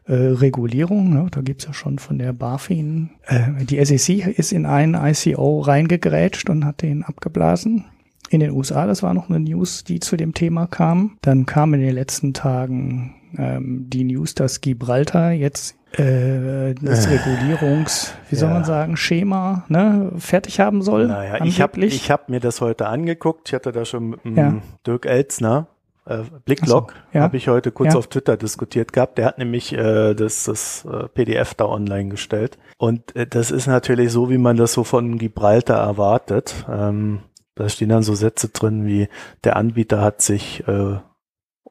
äh, 0.08 0.14
Regulierung. 0.14 1.14
Ne? 1.14 1.28
Da 1.32 1.41
gibt's 1.41 1.66
ja 1.66 1.74
schon 1.74 1.99
von 1.99 2.18
der 2.18 2.34
BaFin. 2.34 3.12
Äh, 3.26 3.66
die 3.66 3.84
SEC 3.84 4.28
ist 4.38 4.51
in 4.51 4.66
einen 4.66 4.95
ICO 4.95 5.62
reingegrätscht 5.62 6.49
und 6.49 6.66
hat 6.66 6.82
den 6.82 7.03
abgeblasen. 7.03 7.86
In 8.30 8.39
den 8.39 8.51
USA, 8.51 8.88
das 8.88 9.03
war 9.03 9.14
noch 9.14 9.30
eine 9.30 9.39
News, 9.39 9.84
die 9.84 9.99
zu 9.99 10.18
dem 10.18 10.34
Thema 10.34 10.68
kam. 10.68 11.18
Dann 11.22 11.45
kam 11.45 11.74
in 11.74 11.82
den 11.82 11.93
letzten 11.93 12.34
Tagen 12.34 13.16
ähm, 13.38 13.86
die 13.89 14.03
News, 14.03 14.34
dass 14.34 14.62
Gibraltar 14.62 15.32
jetzt 15.32 15.76
äh, 15.93 16.74
das 16.82 17.06
äh, 17.06 17.18
Regulierungs, 17.18 18.14
wie 18.30 18.36
soll 18.36 18.49
ja. 18.49 18.56
man 18.56 18.64
sagen, 18.66 18.97
Schema 18.97 19.66
ne, 19.70 20.12
fertig 20.18 20.60
haben 20.60 20.82
soll. 20.82 21.08
Naja, 21.08 21.45
ich 21.45 21.62
habe 21.62 21.86
ich 21.86 22.12
hab 22.12 22.30
mir 22.30 22.39
das 22.39 22.62
heute 22.62 22.88
angeguckt. 22.88 23.49
Ich 23.49 23.53
hatte 23.53 23.72
da 23.72 23.86
schon 23.86 24.10
mit 24.10 24.20
ja. 24.38 24.56
Dirk 24.86 25.06
Elzner 25.06 25.68
äh, 26.06 26.24
Blicklock 26.45 26.91
so, 26.91 27.18
ja. 27.18 27.22
habe 27.24 27.38
ich 27.38 27.47
heute 27.47 27.72
kurz 27.72 27.93
ja. 27.93 27.99
auf 27.99 28.08
Twitter 28.08 28.38
diskutiert 28.38 28.93
gehabt. 28.93 29.18
Der 29.18 29.26
hat 29.26 29.38
nämlich 29.38 29.74
äh, 29.74 30.14
das, 30.14 30.45
das 30.45 30.86
äh, 30.86 31.08
PDF 31.10 31.53
da 31.56 31.66
online 31.66 32.10
gestellt. 32.10 32.58
Und 32.78 33.16
äh, 33.16 33.28
das 33.28 33.51
ist 33.51 33.68
natürlich 33.68 34.12
so, 34.12 34.30
wie 34.30 34.38
man 34.38 34.58
das 34.58 34.74
so 34.74 34.84
von 34.84 35.18
Gibraltar 35.18 35.80
erwartet. 35.80 36.66
Ähm, 36.70 37.22
da 37.56 37.70
stehen 37.70 37.89
dann 37.89 38.03
so 38.03 38.16
Sätze 38.16 38.49
drin 38.49 38.86
wie, 38.86 39.08
der 39.43 39.56
Anbieter 39.56 40.01
hat 40.01 40.22
sich 40.22 40.68
äh, 40.68 40.99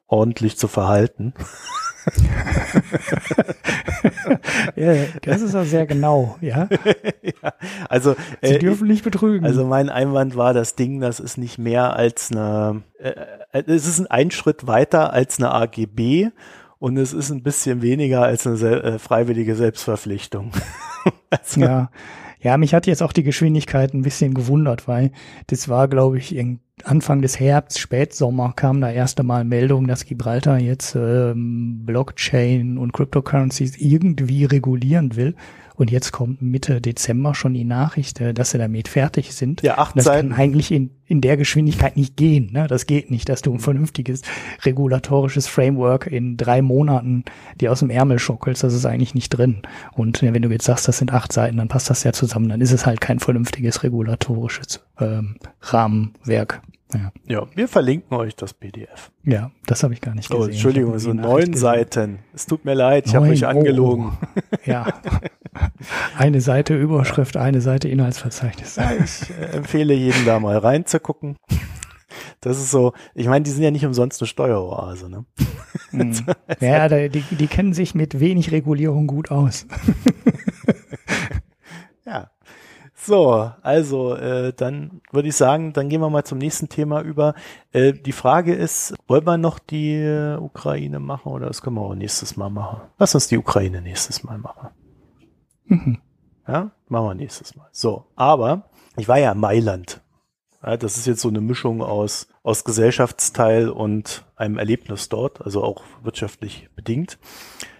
ordentlich 0.07 0.57
zu 0.57 0.67
verhalten. 0.67 1.33
ja, 4.75 4.93
das 5.21 5.41
ist 5.41 5.55
auch 5.55 5.63
sehr 5.63 5.85
genau, 5.85 6.37
ja. 6.41 6.67
ja 7.21 7.53
also 7.89 8.15
Sie 8.41 8.55
äh, 8.55 8.59
dürfen 8.59 8.87
nicht 8.87 9.03
betrügen. 9.03 9.45
Also 9.45 9.65
mein 9.65 9.89
Einwand 9.89 10.35
war, 10.35 10.53
das 10.53 10.75
Ding, 10.75 10.99
das 10.99 11.19
ist 11.19 11.37
nicht 11.37 11.57
mehr 11.57 11.95
als 11.95 12.31
eine, 12.31 12.83
äh, 12.99 13.13
äh 13.51 13.63
es 13.67 13.87
ist 13.87 14.11
ein 14.11 14.31
Schritt 14.31 14.67
weiter 14.67 15.13
als 15.13 15.39
eine 15.39 15.51
AGB 15.51 16.29
und 16.79 16.97
es 16.97 17.13
ist 17.13 17.31
ein 17.31 17.43
bisschen 17.43 17.81
weniger 17.81 18.23
als 18.23 18.45
eine 18.45 18.57
äh, 18.57 18.99
freiwillige 18.99 19.55
Selbstverpflichtung. 19.55 20.51
also, 21.29 21.61
ja. 21.61 21.89
Ja, 22.45 22.57
mich 22.57 22.75
hat 22.75 22.85
jetzt 22.85 23.01
auch 23.01 23.11
die 23.11 23.23
Geschwindigkeit 23.23 23.95
ein 23.95 24.03
bisschen 24.03 24.35
gewundert, 24.35 24.87
weil 24.87 25.11
das 25.47 25.67
war, 25.67 25.87
glaube 25.87 26.19
ich, 26.19 26.37
Anfang 26.83 27.23
des 27.23 27.39
Herbst, 27.39 27.79
Spätsommer 27.79 28.53
kam 28.55 28.81
da 28.81 28.91
erste 28.91 29.23
Mal 29.23 29.43
Meldung, 29.43 29.87
dass 29.87 30.05
Gibraltar 30.05 30.59
jetzt 30.59 30.93
ähm, 30.93 31.87
Blockchain 31.87 32.77
und 32.77 32.93
Cryptocurrencies 32.93 33.77
irgendwie 33.77 34.45
regulieren 34.45 35.15
will. 35.15 35.33
Und 35.75 35.91
jetzt 35.91 36.11
kommt 36.11 36.41
Mitte 36.41 36.81
Dezember 36.81 37.35
schon 37.35 37.53
die 37.53 37.65
Nachricht, 37.65 38.21
äh, 38.21 38.33
dass 38.33 38.51
sie 38.51 38.57
damit 38.57 38.87
fertig 38.87 39.33
sind. 39.33 39.61
Ja, 39.61 39.77
acht 39.77 39.97
das 39.97 40.05
Seiten. 40.05 40.29
kann 40.29 40.39
eigentlich 40.39 40.71
in, 40.71 40.91
in 41.05 41.21
der 41.21 41.37
Geschwindigkeit 41.37 41.97
nicht 41.97 42.15
gehen. 42.15 42.51
Ne? 42.51 42.67
Das 42.67 42.85
geht 42.85 43.11
nicht, 43.11 43.29
dass 43.29 43.41
du 43.41 43.53
ein 43.53 43.59
vernünftiges 43.59 44.21
regulatorisches 44.63 45.47
Framework 45.47 46.07
in 46.07 46.37
drei 46.37 46.61
Monaten 46.61 47.25
dir 47.59 47.71
aus 47.71 47.79
dem 47.79 47.89
Ärmel 47.89 48.19
schockelst. 48.19 48.63
Das 48.63 48.73
ist 48.73 48.85
eigentlich 48.85 49.15
nicht 49.15 49.29
drin. 49.29 49.61
Und 49.93 50.21
ja, 50.21 50.33
wenn 50.33 50.41
du 50.41 50.49
jetzt 50.49 50.65
sagst, 50.65 50.87
das 50.87 50.97
sind 50.97 51.13
acht 51.13 51.31
Seiten, 51.31 51.57
dann 51.57 51.67
passt 51.67 51.89
das 51.89 52.03
ja 52.03 52.13
zusammen. 52.13 52.49
Dann 52.49 52.61
ist 52.61 52.71
es 52.71 52.85
halt 52.85 53.01
kein 53.01 53.19
vernünftiges 53.19 53.83
regulatorisches 53.83 54.81
ähm, 54.99 55.35
Rahmenwerk. 55.61 56.61
Ja. 56.95 57.11
Ja, 57.27 57.47
wir 57.55 57.67
verlinken 57.67 58.15
euch 58.17 58.35
das 58.35 58.53
PDF. 58.53 59.11
Ja, 59.23 59.51
das 59.65 59.83
habe 59.83 59.93
ich 59.93 60.01
gar 60.01 60.15
nicht 60.15 60.31
Oh, 60.31 60.37
gesehen. 60.37 60.53
Entschuldigung, 60.53 60.95
Ich 60.95 61.03
so 61.03 61.13
neun 61.13 61.53
Seiten. 61.53 62.19
Es 62.33 62.45
tut 62.45 62.63
mir 62.65 62.73
leid, 62.73 63.05
ich 63.07 63.15
habe 63.15 63.25
Neun, 63.25 63.31
mich 63.33 63.43
oh, 63.45 63.49
angelogen. 63.49 64.17
oh. 64.21 64.57
Ja. 64.65 64.87
Eine 66.17 66.41
Seite 66.41 66.75
Überschrift, 66.75 67.37
eine 67.37 67.61
Seite 67.61 67.87
Inhaltsverzeichnis. 67.89 68.75
Ja, 68.77 68.91
ich 68.93 69.29
äh, 69.29 69.57
empfehle 69.57 69.93
jedem 69.93 70.25
da 70.25 70.39
mal 70.39 70.57
reinzugucken. 70.57 71.37
Das 72.41 72.57
ist 72.57 72.71
so, 72.71 72.93
ich 73.13 73.27
meine, 73.27 73.43
die 73.43 73.51
sind 73.51 73.63
ja 73.63 73.71
nicht 73.71 73.85
umsonst 73.85 74.21
eine 74.21 74.27
Steueroase, 74.27 75.09
ne? 75.09 75.25
Mhm. 75.91 76.13
Ja, 76.61 76.87
die, 76.87 77.09
die 77.21 77.47
kennen 77.47 77.73
sich 77.73 77.93
mit 77.95 78.19
wenig 78.19 78.51
Regulierung 78.51 79.07
gut 79.07 79.31
aus. 79.31 79.65
Ja. 82.05 82.29
So, 83.05 83.51
also 83.61 84.15
äh, 84.15 84.51
dann 84.51 85.01
würde 85.11 85.27
ich 85.27 85.35
sagen, 85.35 85.73
dann 85.73 85.89
gehen 85.89 86.01
wir 86.01 86.09
mal 86.09 86.23
zum 86.23 86.39
nächsten 86.39 86.69
Thema 86.69 87.01
über. 87.01 87.35
Äh, 87.71 87.93
die 87.93 88.11
Frage 88.11 88.55
ist, 88.55 88.95
wollen 89.07 89.27
wir 89.27 89.37
noch 89.37 89.59
die 89.59 89.93
äh, 89.93 90.37
Ukraine 90.37 90.99
machen 90.99 91.31
oder 91.31 91.45
das 91.45 91.61
können 91.61 91.75
wir 91.75 91.81
auch 91.81 91.93
nächstes 91.93 92.35
Mal 92.35 92.49
machen? 92.49 92.81
Lass 92.97 93.13
uns 93.13 93.27
die 93.27 93.37
Ukraine 93.37 93.81
nächstes 93.81 94.23
Mal 94.23 94.39
machen. 94.39 94.69
Mhm. 95.65 95.99
Ja, 96.47 96.71
machen 96.87 97.05
wir 97.05 97.13
nächstes 97.13 97.55
Mal. 97.55 97.67
So, 97.71 98.05
aber 98.15 98.69
ich 98.97 99.07
war 99.07 99.19
ja 99.19 99.33
in 99.33 99.39
Mailand. 99.39 100.01
Ja, 100.63 100.75
das 100.75 100.97
ist 100.97 101.05
jetzt 101.05 101.21
so 101.21 101.29
eine 101.29 101.41
Mischung 101.41 101.83
aus, 101.83 102.27
aus 102.41 102.63
Gesellschaftsteil 102.63 103.69
und 103.69 104.25
einem 104.35 104.57
Erlebnis 104.57 105.09
dort, 105.09 105.45
also 105.45 105.63
auch 105.63 105.83
wirtschaftlich 106.01 106.69
bedingt. 106.75 107.19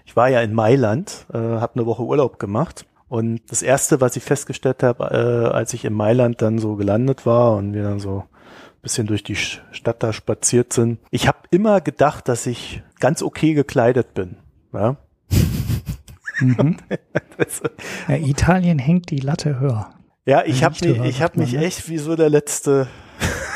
Ich 0.05 0.15
war 0.15 0.30
ja 0.30 0.41
in 0.41 0.53
Mailand, 0.53 1.26
äh, 1.34 1.38
habe 1.38 1.73
eine 1.73 1.88
Woche 1.88 2.03
Urlaub 2.03 2.38
gemacht 2.38 2.86
und 3.08 3.41
das 3.49 3.62
erste, 3.62 4.01
was 4.01 4.16
ich 4.16 4.24
festgestellt 4.24 4.84
habe, 4.84 5.03
äh, 5.06 5.53
als 5.53 5.74
ich 5.74 5.86
in 5.86 5.93
Mailand 5.93 6.41
dann 6.41 6.58
so 6.60 6.76
gelandet 6.76 7.26
war 7.26 7.56
und 7.56 7.74
wir 7.74 7.84
dann 7.84 7.99
so 7.99 8.20
ein 8.20 8.82
bisschen 8.82 9.08
durch 9.08 9.24
die 9.24 9.36
Stadt 9.36 10.01
da 10.03 10.14
spaziert 10.14 10.74
sind, 10.74 10.99
ich 11.12 11.28
habe 11.28 11.39
immer 11.51 11.82
gedacht, 11.82 12.28
dass 12.28 12.45
ich 12.45 12.82
ganz 12.99 13.22
okay 13.22 13.53
gekleidet 13.53 14.14
bin. 14.14 14.38
Ja? 14.74 14.97
Mhm. 16.39 16.78
Ja, 18.08 18.16
Italien 18.16 18.80
hängt 18.80 19.10
die 19.10 19.20
Latte 19.20 19.60
höher. 19.60 19.93
Ja, 20.26 20.43
ich 20.45 20.62
Ja, 20.62 20.66
habe 20.68 20.88
mich, 20.88 21.01
ich 21.01 21.22
hab 21.22 21.38
mich 21.38 21.53
ne? 21.53 21.66
echt 21.66 21.89
wie 21.89 21.97
so 21.97 22.16
der 22.16 22.30
letzte. 22.30 22.88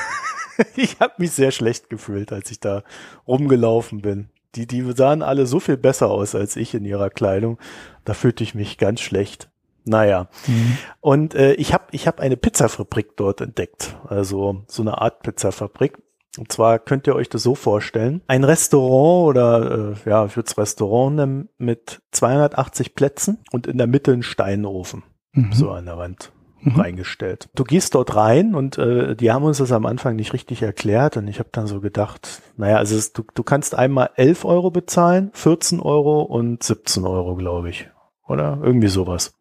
ich 0.76 1.00
habe 1.00 1.14
mich 1.18 1.32
sehr 1.32 1.52
schlecht 1.52 1.90
gefühlt, 1.90 2.32
als 2.34 2.52
ich 2.52 2.60
da 2.60 2.84
rumgelaufen 3.28 4.02
bin. 4.02 4.30
Die, 4.56 4.66
die 4.66 4.82
sahen 4.94 5.22
alle 5.22 5.46
so 5.46 5.60
viel 5.60 5.78
besser 5.78 6.10
aus 6.10 6.36
als 6.36 6.56
ich 6.56 6.74
in 6.74 6.86
ihrer 6.86 7.10
Kleidung. 7.10 7.58
Da 8.06 8.14
fühlte 8.14 8.44
ich 8.44 8.56
mich 8.56 8.78
ganz 8.78 9.02
schlecht. 9.02 9.50
Naja. 9.86 10.30
Mhm. 10.48 10.78
Und 11.00 11.36
äh, 11.36 11.54
ich 11.54 11.74
habe 11.74 11.86
ich 11.92 12.08
hab 12.08 12.20
eine 12.20 12.38
Pizzafabrik 12.38 13.16
dort 13.16 13.42
entdeckt. 13.42 13.96
Also 14.08 14.64
so 14.68 14.82
eine 14.82 15.00
Art 15.02 15.22
Pizzafabrik. 15.24 15.98
Und 16.38 16.52
zwar 16.52 16.80
könnt 16.80 17.08
ihr 17.08 17.16
euch 17.16 17.30
das 17.30 17.44
so 17.44 17.56
vorstellen. 17.56 18.22
Ein 18.28 18.44
Restaurant 18.44 19.30
oder 19.30 19.94
äh, 20.06 20.10
ja, 20.10 20.26
ich 20.26 20.36
würde 20.36 20.48
es 20.48 20.58
Restaurant 20.58 21.16
nennen, 21.16 21.50
mit 21.58 22.02
280 22.12 22.96
Plätzen 22.96 23.40
und 23.52 23.68
in 23.68 23.78
der 23.78 23.88
Mitte 23.88 24.12
ein 24.12 24.24
Steinofen 24.24 25.04
Mhm. 25.34 25.54
so 25.54 25.70
an 25.70 25.86
der 25.86 25.98
Wand 25.98 26.32
Mhm. 26.62 26.80
reingestellt. 26.80 27.50
Du 27.56 27.64
gehst 27.64 27.96
dort 27.96 28.16
rein 28.16 28.56
und 28.56 28.78
äh, 28.78 29.16
die 29.16 29.32
haben 29.32 29.44
uns 29.46 29.60
das 29.60 29.72
am 29.72 29.86
Anfang 29.86 30.16
nicht 30.16 30.34
richtig 30.34 30.62
erklärt 30.62 31.18
und 31.18 31.28
ich 31.28 31.40
habe 31.40 31.50
dann 31.52 31.68
so 31.68 31.80
gedacht, 31.80 32.42
naja, 32.58 32.78
also 32.78 32.96
es, 32.96 33.14
du, 33.14 33.24
du 33.34 33.44
kannst 33.44 33.76
einmal 33.76 34.10
11 34.16 34.46
Euro 34.46 34.72
bezahlen, 34.72 35.32
14 35.34 35.80
Euro 35.80 36.22
und 36.22 36.64
17 36.64 37.06
Euro, 37.06 37.36
glaube 37.36 37.70
ich. 37.70 37.90
Oder 38.28 38.60
irgendwie 38.62 38.90
sowas. 38.90 39.34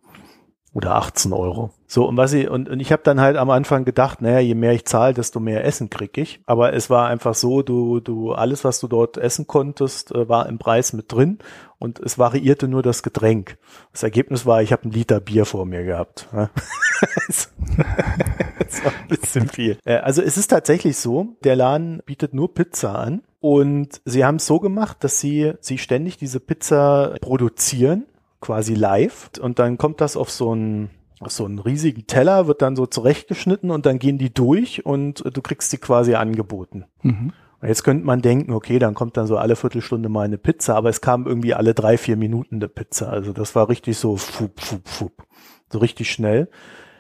Oder 0.75 0.97
18 0.97 1.33
Euro. 1.33 1.71
So, 1.87 2.07
und 2.07 2.19
was 2.19 2.35
ich, 2.35 2.49
und, 2.51 2.69
und 2.69 2.79
ich 2.81 2.93
habe 2.93 3.03
dann 3.03 3.21
halt 3.21 3.39
am 3.39 3.49
Anfang 3.49 3.87
gedacht, 3.87 4.21
naja, 4.21 4.39
je 4.39 4.55
mehr 4.55 4.73
ich 4.73 4.85
zahle, 4.85 5.15
desto 5.15 5.41
mehr 5.41 5.65
Essen 5.65 5.89
krieg 5.89 6.19
ich. 6.19 6.41
Aber 6.45 6.75
es 6.75 6.91
war 6.91 7.09
einfach 7.09 7.35
so, 7.35 7.63
du, 7.63 8.01
du, 8.01 8.33
alles, 8.33 8.65
was 8.65 8.79
du 8.79 8.87
dort 8.87 9.17
essen 9.17 9.47
konntest, 9.47 10.15
äh, 10.15 10.29
war 10.29 10.47
im 10.47 10.59
Preis 10.59 10.93
mit 10.93 11.11
drin 11.11 11.39
und 11.79 11.99
es 12.01 12.19
variierte 12.19 12.69
nur 12.69 12.83
das 12.83 13.03
Getränk. 13.03 13.57
Das 13.93 14.03
Ergebnis 14.03 14.45
war, 14.45 14.61
ich 14.61 14.71
habe 14.73 14.83
einen 14.83 14.93
Liter 14.93 15.21
Bier 15.21 15.47
vor 15.47 15.65
mir 15.65 15.85
gehabt. 15.85 16.29
Ja. 16.39 16.51
das 18.59 18.85
war 18.85 18.93
ein 18.93 19.09
bisschen 19.09 19.49
viel. 19.49 19.79
Äh, 19.85 19.99
Also 19.99 20.21
es 20.21 20.37
ist 20.37 20.49
tatsächlich 20.49 20.97
so, 20.97 21.37
der 21.45 21.55
Laden 21.55 22.03
bietet 22.07 22.35
nur 22.35 22.53
Pizza 22.55 22.99
an 22.99 23.23
und 23.41 24.01
sie 24.05 24.25
haben 24.25 24.37
es 24.37 24.47
so 24.47 24.59
gemacht, 24.59 24.99
dass 25.05 25.21
sie, 25.21 25.53
sie 25.61 25.79
ständig 25.79 26.17
diese 26.17 26.41
Pizza 26.41 27.15
produzieren, 27.21 28.07
quasi 28.41 28.75
live 28.75 29.31
und 29.41 29.59
dann 29.59 29.79
kommt 29.79 30.01
das 30.01 30.17
auf 30.17 30.31
so 30.31 30.53
einen 30.53 30.91
auf 31.21 31.33
so 31.33 31.45
einen 31.45 31.59
riesigen 31.59 32.07
Teller, 32.07 32.47
wird 32.47 32.63
dann 32.63 32.77
so 32.77 32.87
zurechtgeschnitten 32.87 33.71
und 33.71 33.87
dann 33.87 33.99
gehen 33.99 34.19
die 34.19 34.33
durch 34.33 34.87
und 34.87 35.25
äh, 35.27 35.31
du 35.31 35.43
kriegst 35.43 35.71
sie 35.71 35.79
quasi 35.79 36.15
angeboten. 36.15 36.85
Mhm. 37.03 37.33
Und 37.61 37.69
jetzt 37.69 37.83
könnte 37.83 38.07
man 38.07 38.23
denken, 38.23 38.53
okay, 38.53 38.79
dann 38.79 38.95
kommt 38.95 39.17
dann 39.17 39.27
so 39.27 39.37
alle 39.37 39.57
Viertelstunde 39.57 40.09
mal 40.09 40.25
eine 40.25 40.39
Pizza, 40.39 40.77
aber 40.77 40.91
es 40.91 41.01
kam 41.01 41.27
irgendwie 41.27 41.55
alle 41.55 41.75
drei, 41.75 41.99
vier 41.99 42.17
Minuten 42.17 42.57
eine 42.57 42.69
Pizza. 42.69 43.09
Also 43.11 43.33
das 43.33 43.57
war 43.57 43.69
richtig 43.69 43.99
so 43.99 44.17
fup, 44.17 44.61
fup, 44.61 44.89
fup. 44.89 45.13
So 45.73 45.79
richtig 45.81 46.11
schnell. 46.11 46.49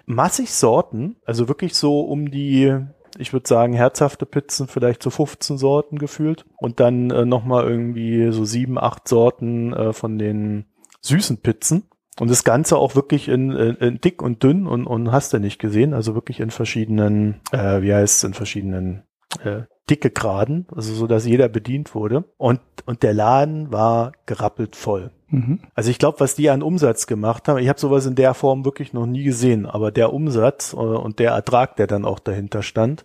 Massig 0.04 0.52
Sorten, 0.52 1.16
also 1.24 1.48
wirklich 1.48 1.74
so 1.74 2.00
um 2.00 2.30
die, 2.30 2.76
ich 3.18 3.32
würde 3.32 3.46
sagen, 3.46 3.72
herzhafte 3.72 4.26
Pizzen, 4.26 4.66
vielleicht 4.66 5.02
so 5.02 5.10
15 5.10 5.58
Sorten 5.58 5.98
gefühlt. 5.98 6.44
Und 6.56 6.80
dann 6.80 7.10
äh, 7.10 7.24
nochmal 7.24 7.64
irgendwie 7.64 8.32
so 8.32 8.44
sieben, 8.44 8.78
acht 8.78 9.06
Sorten 9.06 9.72
äh, 9.72 9.92
von 9.92 10.18
den 10.18 10.64
süßen 11.08 11.38
Pizzen. 11.38 11.84
Und 12.20 12.30
das 12.30 12.42
Ganze 12.42 12.76
auch 12.76 12.96
wirklich 12.96 13.28
in, 13.28 13.52
in, 13.52 13.76
in 13.76 14.00
dick 14.00 14.22
und 14.22 14.42
dünn 14.42 14.66
und, 14.66 14.86
und 14.86 15.12
hast 15.12 15.32
du 15.32 15.38
nicht 15.38 15.60
gesehen. 15.60 15.94
Also 15.94 16.14
wirklich 16.14 16.40
in 16.40 16.50
verschiedenen, 16.50 17.40
äh, 17.52 17.80
wie 17.80 17.94
heißt 17.94 18.18
es, 18.18 18.24
in 18.24 18.34
verschiedenen 18.34 19.04
äh, 19.44 19.62
dicke 19.88 20.10
Graden, 20.10 20.66
also 20.74 20.92
so, 20.94 21.06
dass 21.06 21.26
jeder 21.26 21.48
bedient 21.48 21.94
wurde. 21.94 22.24
Und, 22.36 22.60
und 22.86 23.02
der 23.02 23.14
Laden 23.14 23.72
war 23.72 24.12
gerappelt 24.26 24.76
voll. 24.76 25.10
Mhm. 25.28 25.60
Also 25.74 25.90
ich 25.90 25.98
glaube, 25.98 26.20
was 26.20 26.34
die 26.34 26.50
an 26.50 26.62
Umsatz 26.62 27.06
gemacht 27.06 27.48
haben, 27.48 27.58
ich 27.58 27.68
habe 27.68 27.80
sowas 27.80 28.06
in 28.06 28.14
der 28.14 28.34
Form 28.34 28.64
wirklich 28.64 28.92
noch 28.92 29.06
nie 29.06 29.24
gesehen, 29.24 29.66
aber 29.66 29.90
der 29.92 30.12
Umsatz 30.12 30.72
äh, 30.72 30.76
und 30.76 31.18
der 31.18 31.32
Ertrag, 31.32 31.76
der 31.76 31.86
dann 31.86 32.04
auch 32.04 32.18
dahinter 32.18 32.62
stand, 32.62 33.04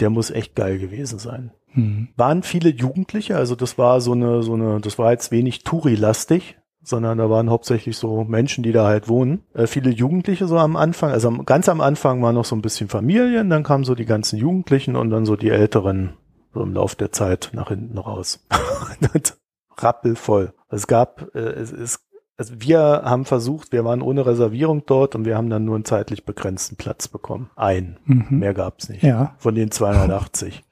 der 0.00 0.10
muss 0.10 0.30
echt 0.30 0.54
geil 0.56 0.78
gewesen 0.78 1.18
sein. 1.18 1.52
Mhm. 1.72 2.08
Waren 2.16 2.42
viele 2.42 2.70
Jugendliche, 2.70 3.36
also 3.36 3.56
das 3.56 3.78
war 3.78 4.00
so 4.00 4.12
eine, 4.12 4.42
so 4.42 4.54
eine, 4.54 4.80
das 4.80 4.98
war 4.98 5.10
jetzt 5.12 5.32
wenig 5.32 5.64
Touri-lastig, 5.64 6.56
sondern 6.84 7.18
da 7.18 7.30
waren 7.30 7.50
hauptsächlich 7.50 7.96
so 7.96 8.24
Menschen, 8.24 8.62
die 8.62 8.72
da 8.72 8.86
halt 8.86 9.08
wohnen. 9.08 9.42
Äh, 9.54 9.66
viele 9.66 9.90
Jugendliche 9.90 10.46
so 10.46 10.58
am 10.58 10.76
Anfang, 10.76 11.10
also 11.10 11.30
ganz 11.44 11.68
am 11.68 11.80
Anfang 11.80 12.22
waren 12.22 12.34
noch 12.34 12.44
so 12.44 12.54
ein 12.54 12.62
bisschen 12.62 12.88
Familien, 12.88 13.50
dann 13.50 13.62
kamen 13.62 13.84
so 13.84 13.94
die 13.94 14.04
ganzen 14.04 14.38
Jugendlichen 14.38 14.96
und 14.96 15.10
dann 15.10 15.26
so 15.26 15.36
die 15.36 15.50
Älteren 15.50 16.14
so 16.52 16.62
im 16.62 16.72
Lauf 16.72 16.94
der 16.94 17.12
Zeit 17.12 17.50
nach 17.52 17.68
hinten 17.68 17.98
raus. 17.98 18.46
Rappelvoll. 19.76 20.52
Es 20.68 20.86
gab, 20.86 21.34
äh, 21.34 21.40
es 21.40 21.72
ist, 21.72 22.00
also 22.36 22.54
wir 22.58 22.78
haben 23.04 23.24
versucht, 23.24 23.72
wir 23.72 23.84
waren 23.84 24.02
ohne 24.02 24.24
Reservierung 24.24 24.84
dort 24.86 25.14
und 25.14 25.24
wir 25.24 25.36
haben 25.36 25.50
dann 25.50 25.64
nur 25.64 25.74
einen 25.74 25.84
zeitlich 25.84 26.24
begrenzten 26.24 26.76
Platz 26.76 27.08
bekommen. 27.08 27.50
Ein. 27.56 27.98
Mhm. 28.04 28.38
Mehr 28.38 28.54
gab's 28.54 28.88
nicht. 28.88 29.02
Ja. 29.02 29.34
Von 29.38 29.54
den 29.54 29.70
280. 29.72 30.64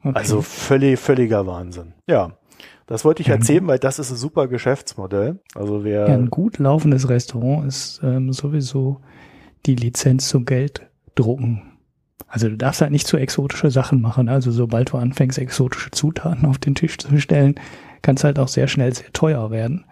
Okay. 0.00 0.12
Also 0.14 0.42
völlig, 0.42 1.00
völliger 1.00 1.46
Wahnsinn. 1.46 1.94
Ja. 2.06 2.32
Das 2.86 3.04
wollte 3.04 3.20
ich 3.20 3.28
erzählen, 3.28 3.66
weil 3.66 3.80
das 3.80 3.98
ist 3.98 4.10
ein 4.10 4.16
super 4.16 4.46
Geschäftsmodell. 4.46 5.40
Also 5.54 5.82
wer, 5.82 6.08
ja, 6.08 6.14
ein 6.14 6.30
gut 6.30 6.58
laufendes 6.58 7.08
Restaurant 7.08 7.66
ist 7.66 8.00
ähm, 8.04 8.32
sowieso 8.32 9.00
die 9.66 9.74
Lizenz 9.74 10.28
zum 10.28 10.44
Geld 10.44 10.86
drucken. 11.16 11.62
Also 12.28 12.48
du 12.48 12.56
darfst 12.56 12.80
halt 12.80 12.92
nicht 12.92 13.06
zu 13.06 13.16
exotische 13.16 13.70
Sachen 13.70 14.00
machen. 14.00 14.28
Also 14.28 14.52
sobald 14.52 14.92
du 14.92 14.98
anfängst, 14.98 15.38
exotische 15.38 15.90
Zutaten 15.90 16.46
auf 16.46 16.58
den 16.58 16.74
Tisch 16.74 16.98
zu 16.98 17.18
stellen, 17.18 17.56
kann 18.02 18.16
es 18.16 18.24
halt 18.24 18.38
auch 18.38 18.48
sehr 18.48 18.68
schnell 18.68 18.94
sehr 18.94 19.12
teuer 19.12 19.50
werden. 19.50 19.84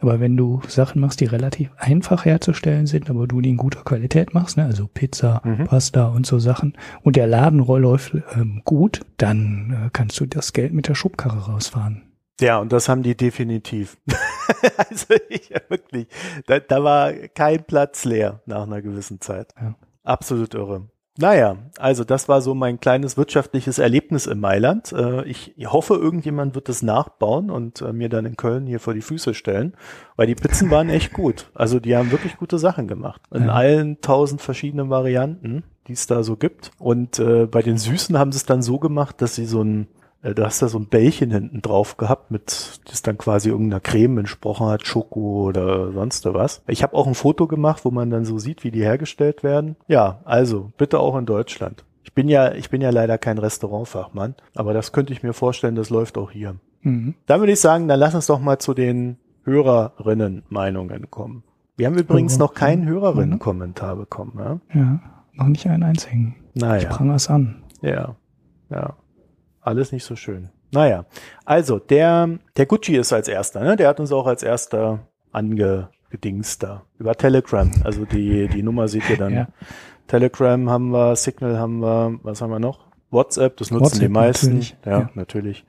Aber 0.00 0.20
wenn 0.20 0.36
du 0.36 0.60
Sachen 0.68 1.00
machst, 1.00 1.20
die 1.20 1.24
relativ 1.24 1.70
einfach 1.78 2.26
herzustellen 2.26 2.86
sind, 2.86 3.08
aber 3.08 3.26
du 3.26 3.40
die 3.40 3.50
in 3.50 3.56
guter 3.56 3.84
Qualität 3.84 4.34
machst, 4.34 4.58
ne, 4.58 4.64
also 4.64 4.86
Pizza, 4.86 5.40
Mhm. 5.44 5.64
Pasta 5.64 6.08
und 6.08 6.26
so 6.26 6.38
Sachen, 6.38 6.74
und 7.02 7.16
der 7.16 7.26
Laden 7.26 7.60
läuft 7.60 8.14
ähm, 8.34 8.60
gut, 8.64 9.00
dann 9.16 9.86
äh, 9.86 9.90
kannst 9.94 10.20
du 10.20 10.26
das 10.26 10.52
Geld 10.52 10.74
mit 10.74 10.88
der 10.88 10.94
Schubkarre 10.94 11.50
rausfahren. 11.50 12.02
Ja, 12.40 12.58
und 12.58 12.72
das 12.72 12.88
haben 12.88 13.02
die 13.02 13.16
definitiv. 13.16 13.96
also 14.76 15.14
ich 15.28 15.50
wirklich, 15.68 16.08
da, 16.46 16.58
da 16.58 16.82
war 16.82 17.12
kein 17.12 17.64
Platz 17.64 18.04
leer 18.04 18.40
nach 18.46 18.64
einer 18.64 18.82
gewissen 18.82 19.20
Zeit. 19.20 19.54
Ja. 19.60 19.74
Absolut 20.02 20.54
irre. 20.54 20.88
Naja, 21.16 21.58
also 21.78 22.02
das 22.02 22.28
war 22.28 22.40
so 22.40 22.56
mein 22.56 22.80
kleines 22.80 23.16
wirtschaftliches 23.16 23.78
Erlebnis 23.78 24.26
in 24.26 24.40
Mailand. 24.40 24.92
Äh, 24.92 25.24
ich 25.26 25.54
hoffe, 25.64 25.94
irgendjemand 25.94 26.56
wird 26.56 26.68
es 26.68 26.82
nachbauen 26.82 27.50
und 27.50 27.82
äh, 27.82 27.92
mir 27.92 28.08
dann 28.08 28.26
in 28.26 28.36
Köln 28.36 28.66
hier 28.66 28.80
vor 28.80 28.94
die 28.94 29.00
Füße 29.00 29.32
stellen, 29.32 29.76
weil 30.16 30.26
die 30.26 30.34
Pizzen 30.34 30.72
waren 30.72 30.88
echt 30.88 31.12
gut. 31.12 31.50
Also 31.54 31.78
die 31.78 31.96
haben 31.96 32.10
wirklich 32.10 32.36
gute 32.36 32.58
Sachen 32.58 32.88
gemacht. 32.88 33.22
In 33.32 33.44
ja. 33.44 33.52
allen 33.52 34.00
tausend 34.00 34.42
verschiedenen 34.42 34.90
Varianten, 34.90 35.62
die 35.86 35.92
es 35.92 36.08
da 36.08 36.24
so 36.24 36.36
gibt. 36.36 36.72
Und 36.80 37.20
äh, 37.20 37.46
bei 37.46 37.62
den 37.62 37.78
Süßen 37.78 38.18
haben 38.18 38.32
sie 38.32 38.38
es 38.38 38.46
dann 38.46 38.62
so 38.62 38.80
gemacht, 38.80 39.22
dass 39.22 39.36
sie 39.36 39.46
so 39.46 39.62
ein 39.62 39.86
äh, 40.24 40.34
du 40.34 40.44
hast 40.44 40.60
da 40.62 40.68
so 40.68 40.78
ein 40.78 40.86
Bällchen 40.86 41.30
hinten 41.30 41.62
drauf 41.62 41.96
gehabt, 41.96 42.30
mit 42.30 42.80
das 42.86 43.02
dann 43.02 43.18
quasi 43.18 43.50
irgendeiner 43.50 43.80
Creme 43.80 44.18
entsprochen 44.18 44.66
hat, 44.66 44.86
Schoko 44.86 45.44
oder 45.46 45.92
sonst 45.92 46.24
was. 46.24 46.62
Ich 46.66 46.82
habe 46.82 46.94
auch 46.94 47.06
ein 47.06 47.14
Foto 47.14 47.46
gemacht, 47.46 47.84
wo 47.84 47.90
man 47.90 48.10
dann 48.10 48.24
so 48.24 48.38
sieht, 48.38 48.64
wie 48.64 48.70
die 48.70 48.82
hergestellt 48.82 49.42
werden. 49.42 49.76
Ja, 49.86 50.20
also 50.24 50.72
bitte 50.78 50.98
auch 50.98 51.16
in 51.16 51.26
Deutschland. 51.26 51.84
Ich 52.02 52.14
bin 52.14 52.28
ja, 52.28 52.52
ich 52.52 52.70
bin 52.70 52.80
ja 52.80 52.90
leider 52.90 53.18
kein 53.18 53.38
Restaurantfachmann, 53.38 54.34
aber 54.54 54.74
das 54.74 54.92
könnte 54.92 55.12
ich 55.12 55.22
mir 55.22 55.32
vorstellen, 55.32 55.74
das 55.74 55.90
läuft 55.90 56.18
auch 56.18 56.30
hier. 56.30 56.56
Mhm. 56.82 57.14
Dann 57.26 57.40
würde 57.40 57.52
ich 57.52 57.60
sagen, 57.60 57.88
dann 57.88 58.00
lass 58.00 58.14
uns 58.14 58.26
doch 58.26 58.40
mal 58.40 58.58
zu 58.58 58.74
den 58.74 59.18
Hörerinnen-Meinungen 59.44 61.10
kommen. 61.10 61.44
Wir 61.76 61.86
haben 61.86 61.98
übrigens 61.98 62.38
noch 62.38 62.54
keinen 62.54 62.86
Hörerinnen-Kommentar 62.86 63.96
bekommen. 63.96 64.32
Ja? 64.38 64.60
ja, 64.74 65.00
noch 65.32 65.48
nicht 65.48 65.66
einen 65.66 65.82
einzigen. 65.82 66.36
Naja. 66.54 66.82
Ich 66.82 66.88
prang 66.88 67.10
es 67.10 67.28
an. 67.28 67.64
Ja, 67.82 68.14
ja. 68.70 68.94
Alles 69.64 69.92
nicht 69.92 70.04
so 70.04 70.14
schön. 70.14 70.50
Naja, 70.72 71.06
also 71.46 71.78
der, 71.78 72.38
der 72.56 72.66
Gucci 72.66 72.96
ist 72.96 73.14
als 73.14 73.28
erster, 73.28 73.60
ne? 73.64 73.76
Der 73.76 73.88
hat 73.88 73.98
uns 73.98 74.12
auch 74.12 74.26
als 74.26 74.42
erster 74.42 75.08
angedingst 75.32 76.62
da. 76.62 76.82
Über 76.98 77.14
Telegram. 77.14 77.70
Also 77.82 78.04
die, 78.04 78.46
die 78.48 78.62
Nummer 78.62 78.88
seht 78.88 79.08
ihr 79.08 79.16
dann. 79.16 79.32
Ja. 79.32 79.48
Telegram 80.06 80.68
haben 80.68 80.90
wir, 80.90 81.16
Signal 81.16 81.58
haben 81.58 81.78
wir, 81.80 82.18
was 82.22 82.42
haben 82.42 82.50
wir 82.50 82.58
noch? 82.58 82.88
WhatsApp, 83.10 83.56
das 83.56 83.70
nutzen 83.70 83.84
WhatsApp, 83.84 84.00
die 84.00 84.08
meisten. 84.08 84.48
Natürlich. 84.58 84.76
Ja, 84.84 84.98
ja, 85.00 85.10
natürlich. 85.14 85.64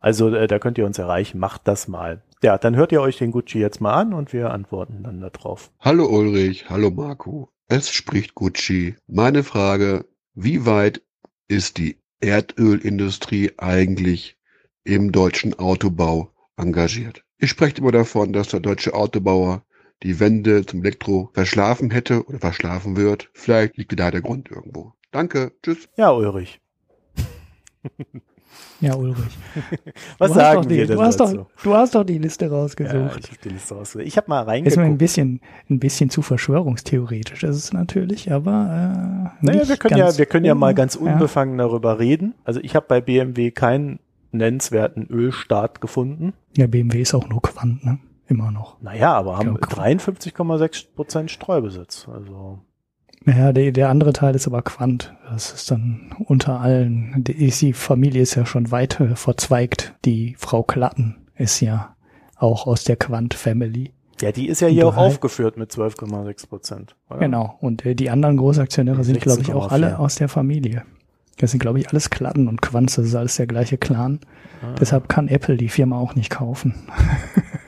Also 0.00 0.28
äh, 0.28 0.46
da 0.46 0.58
könnt 0.58 0.76
ihr 0.76 0.84
uns 0.84 0.98
erreichen, 0.98 1.38
macht 1.38 1.66
das 1.66 1.88
mal. 1.88 2.22
Ja, 2.42 2.58
dann 2.58 2.76
hört 2.76 2.92
ihr 2.92 3.00
euch 3.00 3.16
den 3.16 3.32
Gucci 3.32 3.58
jetzt 3.58 3.80
mal 3.80 3.94
an 3.94 4.12
und 4.12 4.34
wir 4.34 4.50
antworten 4.50 5.02
dann 5.02 5.20
darauf. 5.22 5.70
Hallo 5.80 6.04
Ulrich, 6.06 6.68
hallo 6.68 6.90
Marco. 6.90 7.48
Es 7.68 7.90
spricht 7.90 8.34
Gucci. 8.34 8.96
Meine 9.06 9.42
Frage, 9.44 10.04
wie 10.34 10.66
weit 10.66 11.00
ist 11.48 11.78
die 11.78 12.03
Erdölindustrie 12.20 13.52
eigentlich 13.58 14.36
im 14.84 15.12
deutschen 15.12 15.58
Autobau 15.58 16.32
engagiert. 16.56 17.24
Ich 17.38 17.50
spreche 17.50 17.78
immer 17.78 17.92
davon, 17.92 18.32
dass 18.32 18.48
der 18.48 18.60
deutsche 18.60 18.94
Autobauer 18.94 19.64
die 20.02 20.20
Wende 20.20 20.66
zum 20.66 20.82
Elektro 20.82 21.30
verschlafen 21.32 21.90
hätte 21.90 22.24
oder 22.26 22.38
verschlafen 22.38 22.96
wird. 22.96 23.30
Vielleicht 23.32 23.76
liegt 23.76 23.98
da 23.98 24.10
der 24.10 24.20
Grund 24.20 24.50
irgendwo. 24.50 24.92
Danke, 25.10 25.52
tschüss. 25.62 25.88
Ja, 25.96 26.10
Ulrich. 26.10 26.60
Ja, 28.84 28.96
Ulrich. 28.96 29.38
Was 30.18 30.32
du 30.32 30.34
sagen 30.34 30.62
wir 30.62 30.68
die, 30.68 30.86
denn 30.86 30.96
du 30.96 31.02
hast, 31.02 31.18
dazu? 31.18 31.36
doch, 31.36 31.46
du 31.62 31.74
hast 31.74 31.94
doch 31.94 32.04
die 32.04 32.18
Liste 32.18 32.50
rausgesucht. 32.50 32.94
Ja, 32.94 33.06
ich 33.18 33.28
habe 33.28 33.38
die 33.42 33.48
Liste 33.48 33.74
rausgesucht. 33.74 34.06
Ich 34.06 34.16
habe 34.16 34.28
mal 34.28 34.42
reingeguckt. 34.42 34.72
Ist 34.72 34.76
mir 34.76 34.84
ein 34.84 34.98
bisschen, 34.98 35.40
ein 35.70 35.78
bisschen 35.78 36.10
zu 36.10 36.22
verschwörungstheoretisch 36.22 37.44
ist 37.44 37.56
es 37.56 37.72
natürlich, 37.72 38.30
aber 38.32 39.32
äh, 39.40 39.44
Naja, 39.46 39.68
wir 39.68 39.76
können 39.76 39.98
ja, 39.98 40.18
wir 40.18 40.26
können 40.26 40.44
ja 40.44 40.54
mal 40.54 40.74
ganz 40.74 40.96
unbefangen 40.96 41.58
ja. 41.58 41.66
darüber 41.66 41.98
reden. 41.98 42.34
Also 42.44 42.60
ich 42.60 42.76
habe 42.76 42.86
bei 42.88 43.00
BMW 43.00 43.50
keinen 43.50 44.00
nennenswerten 44.32 45.06
Ölstart 45.08 45.80
gefunden. 45.80 46.34
Ja, 46.56 46.66
BMW 46.66 47.00
ist 47.00 47.14
auch 47.14 47.28
nur 47.28 47.40
Quant, 47.40 47.84
ne? 47.84 47.98
Immer 48.26 48.50
noch. 48.50 48.80
Naja, 48.80 49.12
aber 49.12 49.38
haben 49.38 49.56
53,6 49.56 50.86
Prozent 50.94 51.30
Streubesitz. 51.30 52.08
Also 52.08 52.58
naja, 53.24 53.52
der, 53.52 53.72
der 53.72 53.88
andere 53.88 54.12
Teil 54.12 54.34
ist 54.34 54.46
aber 54.46 54.62
Quant. 54.62 55.14
Das 55.30 55.52
ist 55.52 55.70
dann 55.70 56.14
unter 56.26 56.60
allen. 56.60 57.24
Die, 57.24 57.50
die 57.50 57.72
Familie 57.72 58.22
ist 58.22 58.34
ja 58.34 58.44
schon 58.44 58.70
weit 58.70 59.00
verzweigt. 59.14 59.94
Die 60.04 60.34
Frau 60.38 60.62
Klatten 60.62 61.16
ist 61.36 61.60
ja 61.60 61.94
auch 62.36 62.66
aus 62.66 62.84
der 62.84 62.96
Quant-Family. 62.96 63.92
Ja, 64.20 64.30
die 64.30 64.48
ist 64.48 64.60
ja 64.60 64.68
hier 64.68 64.86
auch 64.86 64.96
aufgeführt 64.96 65.56
mit 65.56 65.72
12,6 65.72 66.48
Prozent. 66.48 66.96
Genau. 67.18 67.56
Und 67.60 67.84
äh, 67.84 67.94
die 67.94 68.10
anderen 68.10 68.36
Großaktionäre 68.36 69.02
sind, 69.04 69.20
glaube 69.20 69.42
ich, 69.42 69.52
auch 69.52 69.72
alle 69.72 69.98
aus 69.98 70.16
der 70.16 70.28
Familie. 70.28 70.84
Das 71.38 71.50
sind, 71.50 71.60
glaube 71.60 71.80
ich, 71.80 71.88
alles 71.88 72.10
Klatten 72.10 72.46
und 72.46 72.62
Quanz. 72.62 72.94
Das 72.94 73.06
ist 73.06 73.14
alles 73.14 73.36
der 73.36 73.46
gleiche 73.46 73.76
Clan. 73.76 74.20
Ah. 74.62 74.74
Deshalb 74.78 75.08
kann 75.08 75.28
Apple 75.28 75.56
die 75.56 75.68
Firma 75.68 75.98
auch 75.98 76.14
nicht 76.14 76.30
kaufen. 76.30 76.74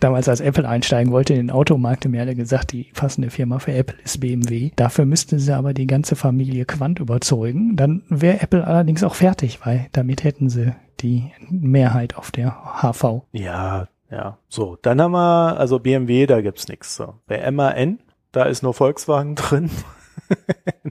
damals 0.00 0.28
als 0.28 0.40
Apple 0.40 0.68
einsteigen 0.68 1.12
wollte 1.12 1.34
in 1.34 1.46
den 1.46 1.50
Automarkt, 1.50 2.04
haben 2.04 2.12
mir 2.12 2.20
alle 2.20 2.34
gesagt, 2.34 2.72
die 2.72 2.84
passende 2.94 3.30
Firma 3.30 3.58
für 3.58 3.72
Apple 3.72 3.98
ist 4.02 4.20
BMW. 4.20 4.70
Dafür 4.76 5.04
müssten 5.04 5.38
sie 5.38 5.54
aber 5.54 5.74
die 5.74 5.86
ganze 5.86 6.16
Familie 6.16 6.64
Quant 6.64 6.98
überzeugen. 6.98 7.76
Dann 7.76 8.02
wäre 8.08 8.40
Apple 8.40 8.66
allerdings 8.66 9.04
auch 9.04 9.14
fertig, 9.14 9.60
weil 9.64 9.86
damit 9.92 10.24
hätten 10.24 10.48
sie 10.48 10.74
die 11.00 11.30
Mehrheit 11.48 12.16
auf 12.16 12.30
der 12.30 12.82
HV. 12.82 13.22
Ja, 13.32 13.88
ja. 14.10 14.38
So, 14.48 14.76
dann 14.82 15.00
haben 15.00 15.12
wir, 15.12 15.58
also 15.58 15.78
BMW, 15.78 16.26
da 16.26 16.40
gibt's 16.40 16.68
nichts. 16.68 16.96
So. 16.96 17.14
Bei 17.26 17.50
MAN, 17.50 18.00
da 18.32 18.44
ist 18.44 18.62
nur 18.62 18.74
Volkswagen 18.74 19.34
drin. 19.36 19.70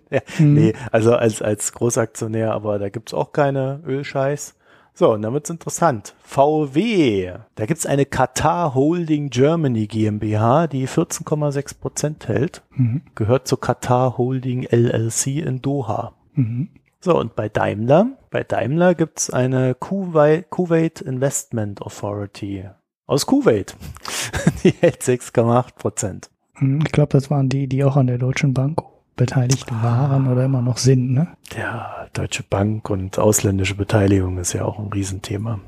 ja, 0.09 0.21
hm. 0.37 0.53
Nee, 0.53 0.73
also 0.91 1.15
als, 1.15 1.41
als 1.41 1.73
Großaktionär, 1.73 2.53
aber 2.53 2.79
da 2.79 2.89
gibt's 2.89 3.13
auch 3.13 3.31
keine 3.31 3.81
Ölscheiß. 3.85 4.55
So, 4.93 5.13
und 5.13 5.21
dann 5.21 5.33
wird's 5.33 5.49
interessant. 5.49 6.13
VW, 6.23 7.33
da 7.55 7.65
gibt's 7.65 7.85
eine 7.85 8.05
Qatar 8.05 8.75
Holding 8.75 9.29
Germany 9.29 9.87
GmbH, 9.87 10.67
die 10.67 10.87
14,6 10.87 11.79
Prozent 11.79 12.27
hält, 12.27 12.63
mhm. 12.71 13.03
gehört 13.15 13.47
zur 13.47 13.59
Qatar 13.59 14.17
Holding 14.17 14.63
LLC 14.63 15.37
in 15.37 15.61
Doha. 15.61 16.13
Mhm. 16.33 16.69
So, 17.01 17.17
und 17.17 17.35
bei 17.35 17.47
Daimler, 17.47 18.17
bei 18.29 18.43
Daimler 18.43 18.93
gibt's 18.93 19.29
eine 19.29 19.73
Kuwait, 19.73 20.49
Kuwait 20.49 20.99
Investment 20.99 21.81
Authority 21.81 22.65
aus 23.05 23.25
Kuwait. 23.25 23.75
die 24.63 24.71
hält 24.71 25.01
6,8 25.01 25.75
Prozent. 25.75 26.29
Mhm, 26.59 26.81
ich 26.85 26.91
glaube, 26.91 27.13
das 27.13 27.31
waren 27.31 27.47
die, 27.47 27.67
die 27.67 27.83
auch 27.83 27.95
an 27.95 28.07
der 28.07 28.17
Deutschen 28.17 28.53
Bank 28.53 28.81
beteiligt 29.19 29.69
waren 29.83 30.27
oder 30.27 30.45
immer 30.45 30.61
noch 30.61 30.77
sind, 30.77 31.11
ne? 31.11 31.27
Ja, 31.55 32.07
Deutsche 32.13 32.43
Bank 32.49 32.89
und 32.89 33.19
ausländische 33.19 33.75
Beteiligung 33.75 34.37
ist 34.37 34.53
ja 34.53 34.63
auch 34.63 34.79
ein 34.79 34.87
Riesenthema. 34.87 35.59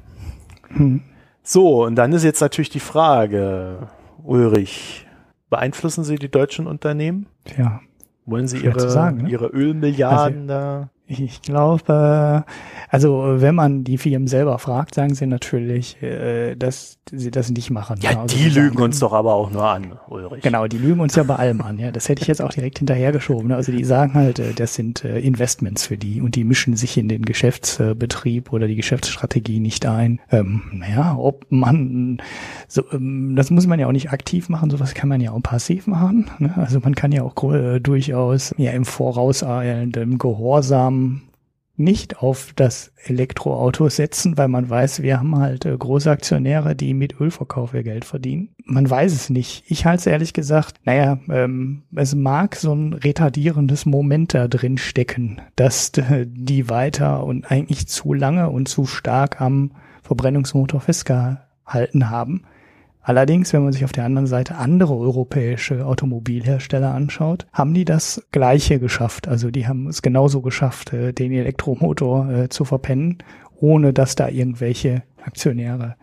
Hm. 0.69 1.01
So, 1.43 1.83
und 1.85 1.95
dann 1.95 2.13
ist 2.13 2.23
jetzt 2.23 2.39
natürlich 2.39 2.69
die 2.69 2.79
Frage, 2.79 3.89
Ulrich, 4.23 5.05
beeinflussen 5.49 6.05
Sie 6.05 6.15
die 6.15 6.29
deutschen 6.29 6.65
Unternehmen? 6.65 7.27
Ja. 7.57 7.81
Wollen 8.25 8.47
Sie 8.47 8.59
ihre, 8.59 8.89
sagen, 8.89 9.23
ne? 9.23 9.29
ihre 9.29 9.47
Ölmilliarden 9.47 10.49
also, 10.49 10.87
da? 10.87 10.89
Ich 11.19 11.41
glaube, 11.41 12.45
also 12.89 13.35
wenn 13.37 13.55
man 13.55 13.83
die 13.83 13.97
Firmen 13.97 14.27
selber 14.27 14.59
fragt, 14.59 14.95
sagen 14.95 15.13
sie 15.13 15.25
natürlich, 15.25 16.01
äh, 16.01 16.55
dass 16.55 16.99
sie 17.11 17.31
das 17.31 17.49
nicht 17.49 17.69
machen. 17.69 17.99
Ja, 18.01 18.11
genau, 18.11 18.25
die 18.25 18.49
lügen 18.49 18.75
sagen, 18.75 18.83
uns 18.83 18.99
doch 18.99 19.11
aber 19.11 19.33
auch 19.33 19.51
nur 19.51 19.65
an, 19.65 19.99
Ulrich. 20.07 20.41
Genau, 20.41 20.67
die 20.67 20.77
lügen 20.77 21.01
uns 21.01 21.15
ja 21.15 21.23
bei 21.23 21.35
allem 21.35 21.61
an. 21.61 21.79
Ja, 21.79 21.91
das 21.91 22.07
hätte 22.07 22.21
ich 22.21 22.27
jetzt 22.27 22.41
auch 22.41 22.51
direkt 22.51 22.79
hinterhergeschoben. 22.79 23.49
Ne? 23.49 23.55
Also 23.55 23.71
die 23.71 23.83
sagen 23.83 24.13
halt, 24.13 24.39
äh, 24.39 24.53
das 24.53 24.75
sind 24.75 25.03
äh, 25.03 25.19
Investments 25.19 25.87
für 25.87 25.97
die 25.97 26.21
und 26.21 26.35
die 26.35 26.45
mischen 26.45 26.75
sich 26.77 26.97
in 26.97 27.09
den 27.09 27.23
Geschäftsbetrieb 27.23 28.53
oder 28.53 28.67
die 28.67 28.75
Geschäftsstrategie 28.75 29.59
nicht 29.59 29.85
ein. 29.85 30.21
Ähm, 30.31 30.63
naja, 30.71 31.15
ob 31.17 31.45
man, 31.49 32.21
so, 32.67 32.83
ähm, 32.93 33.35
das 33.35 33.51
muss 33.51 33.67
man 33.67 33.79
ja 33.79 33.87
auch 33.87 33.91
nicht 33.91 34.11
aktiv 34.11 34.47
machen, 34.47 34.69
sowas 34.69 34.93
kann 34.93 35.09
man 35.09 35.19
ja 35.19 35.31
auch 35.31 35.41
passiv 35.41 35.87
machen. 35.87 36.29
Ne? 36.39 36.53
Also 36.55 36.79
man 36.81 36.95
kann 36.95 37.11
ja 37.11 37.23
auch 37.23 37.33
durchaus 37.81 38.53
ja 38.57 38.71
im 38.71 38.85
vorauseilendem 38.85 40.17
Gehorsam 40.17 41.00
nicht 41.77 42.19
auf 42.19 42.53
das 42.55 42.93
Elektroauto 43.05 43.89
setzen, 43.89 44.37
weil 44.37 44.47
man 44.47 44.69
weiß, 44.69 45.01
wir 45.01 45.19
haben 45.19 45.37
halt 45.37 45.65
äh, 45.65 45.75
große 45.75 46.09
Aktionäre, 46.09 46.75
die 46.75 46.93
mit 46.93 47.19
Ölverkauf 47.19 47.73
ihr 47.73 47.83
Geld 47.83 48.05
verdienen. 48.05 48.49
Man 48.65 48.89
weiß 48.89 49.13
es 49.13 49.29
nicht. 49.29 49.63
Ich 49.67 49.85
halte 49.85 50.01
es 50.01 50.07
ehrlich 50.07 50.33
gesagt, 50.33 50.79
naja, 50.83 51.19
ähm, 51.29 51.83
es 51.95 52.13
mag 52.13 52.55
so 52.55 52.73
ein 52.73 52.93
retardierendes 52.93 53.85
Moment 53.85 54.33
da 54.33 54.47
drin 54.47 54.77
stecken, 54.77 55.41
dass 55.55 55.91
die 55.91 56.69
weiter 56.69 57.23
und 57.23 57.49
eigentlich 57.49 57.87
zu 57.87 58.13
lange 58.13 58.49
und 58.49 58.67
zu 58.67 58.85
stark 58.85 59.41
am 59.41 59.71
Verbrennungsmotor 60.03 60.81
festgehalten 60.81 62.09
haben. 62.09 62.43
Allerdings, 63.03 63.51
wenn 63.51 63.63
man 63.63 63.73
sich 63.73 63.83
auf 63.83 63.91
der 63.91 64.05
anderen 64.05 64.27
Seite 64.27 64.55
andere 64.55 64.95
europäische 64.95 65.85
Automobilhersteller 65.85 66.93
anschaut, 66.93 67.47
haben 67.51 67.73
die 67.73 67.85
das 67.85 68.27
Gleiche 68.31 68.79
geschafft. 68.79 69.27
Also 69.27 69.49
die 69.49 69.67
haben 69.67 69.87
es 69.87 70.01
genauso 70.01 70.41
geschafft, 70.41 70.93
äh, 70.93 71.11
den 71.11 71.31
Elektromotor 71.31 72.29
äh, 72.29 72.49
zu 72.49 72.63
verpennen, 72.63 73.17
ohne 73.55 73.91
dass 73.93 74.15
da 74.15 74.29
irgendwelche 74.29 75.03
Aktionäre 75.23 75.95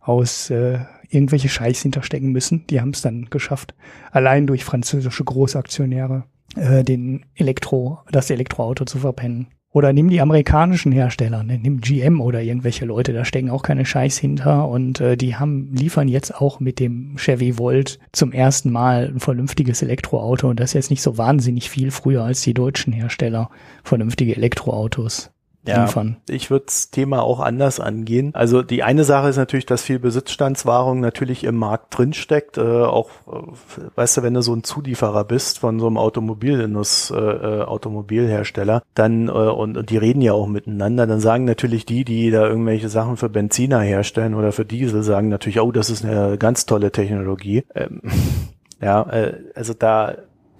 aus 0.00 0.50
äh, 0.50 0.80
irgendwelche 1.08 1.48
Scheiß 1.48 1.80
hinterstecken 1.80 2.32
müssen. 2.32 2.66
Die 2.68 2.80
haben 2.80 2.90
es 2.90 3.02
dann 3.02 3.26
geschafft, 3.30 3.74
allein 4.10 4.46
durch 4.46 4.64
französische 4.64 5.24
Großaktionäre 5.24 6.24
äh, 6.56 6.84
den 6.84 7.24
Elektro, 7.34 8.00
das 8.10 8.30
Elektroauto 8.30 8.84
zu 8.84 8.98
verpennen 8.98 9.48
Oder 9.72 9.94
nimm 9.94 10.10
die 10.10 10.20
amerikanischen 10.20 10.92
Hersteller, 10.92 11.42
ne? 11.42 11.58
nimm 11.58 11.80
GM 11.80 12.20
oder 12.20 12.42
irgendwelche 12.42 12.84
Leute, 12.84 13.14
da 13.14 13.24
stecken 13.24 13.48
auch 13.48 13.62
keine 13.62 13.86
Scheiß 13.86 14.18
hinter 14.18 14.68
und 14.68 15.00
äh, 15.00 15.16
die 15.16 15.36
haben 15.36 15.70
liefern 15.72 16.08
jetzt 16.08 16.34
auch 16.34 16.60
mit 16.60 16.78
dem 16.78 17.16
Chevy 17.16 17.58
Volt 17.58 17.98
zum 18.12 18.32
ersten 18.32 18.70
Mal 18.70 19.10
ein 19.14 19.20
vernünftiges 19.20 19.80
Elektroauto 19.80 20.50
und 20.50 20.60
das 20.60 20.70
ist 20.70 20.74
jetzt 20.74 20.90
nicht 20.90 21.02
so 21.02 21.16
wahnsinnig 21.16 21.70
viel 21.70 21.90
früher 21.90 22.22
als 22.22 22.42
die 22.42 22.52
deutschen 22.52 22.92
Hersteller 22.92 23.48
vernünftige 23.82 24.36
Elektroautos 24.36 25.30
ja, 25.64 25.84
liefern. 25.84 26.16
Ich 26.28 26.50
würde 26.50 26.66
das 26.66 26.90
Thema 26.90 27.22
auch 27.22 27.38
anders 27.38 27.78
angehen. 27.78 28.34
Also 28.34 28.62
die 28.62 28.82
eine 28.82 29.04
Sache 29.04 29.28
ist 29.28 29.36
natürlich, 29.36 29.66
dass 29.66 29.82
viel 29.82 29.98
Besitzstandswahrung 29.98 31.00
natürlich 31.00 31.44
im 31.44 31.56
Markt 31.56 31.96
drinsteckt. 31.96 32.58
Äh, 32.58 32.62
auch, 32.62 33.10
äh, 33.28 33.88
weißt 33.94 34.16
du, 34.16 34.22
wenn 34.22 34.34
du 34.34 34.42
so 34.42 34.54
ein 34.54 34.64
Zulieferer 34.64 35.24
bist 35.24 35.60
von 35.60 35.78
so 35.78 35.86
einem 35.86 35.98
Automobilindus, 35.98 37.10
äh, 37.10 37.16
äh, 37.16 37.62
Automobilhersteller, 37.62 38.82
dann 38.94 39.28
äh, 39.28 39.30
und, 39.30 39.76
und 39.76 39.90
die 39.90 39.98
reden 39.98 40.20
ja 40.20 40.32
auch 40.32 40.48
miteinander, 40.48 41.06
dann 41.06 41.20
sagen 41.20 41.44
natürlich 41.44 41.86
die, 41.86 42.04
die 42.04 42.30
da 42.30 42.46
irgendwelche 42.46 42.88
Sachen 42.88 43.16
für 43.16 43.28
Benziner 43.28 43.80
herstellen 43.80 44.34
oder 44.34 44.50
für 44.50 44.64
Diesel, 44.64 45.02
sagen 45.02 45.28
natürlich, 45.28 45.60
oh, 45.60 45.70
das 45.70 45.90
ist 45.90 46.04
eine 46.04 46.38
ganz 46.38 46.66
tolle 46.66 46.90
Technologie. 46.90 47.64
Ähm, 47.74 48.02
ja, 48.80 49.02
äh, 49.10 49.34
also 49.54 49.74
da 49.74 50.16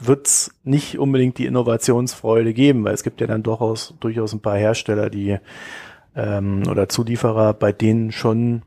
wird 0.07 0.27
es 0.27 0.55
nicht 0.65 0.99
unbedingt 0.99 1.39
die 1.39 1.47
Innovationsfreude 1.47 2.53
geben, 2.55 2.85
weil 2.85 2.95
es 2.95 3.03
gibt 3.03 3.21
ja 3.21 3.27
dann 3.27 3.43
durchaus, 3.43 3.95
durchaus 4.01 4.33
ein 4.33 4.41
paar 4.41 4.57
Hersteller, 4.57 5.11
die 5.11 5.39
ähm, 6.15 6.65
oder 6.69 6.89
Zulieferer, 6.89 7.55
bei 7.55 7.73
denen 7.73 8.13
schon 8.13 8.63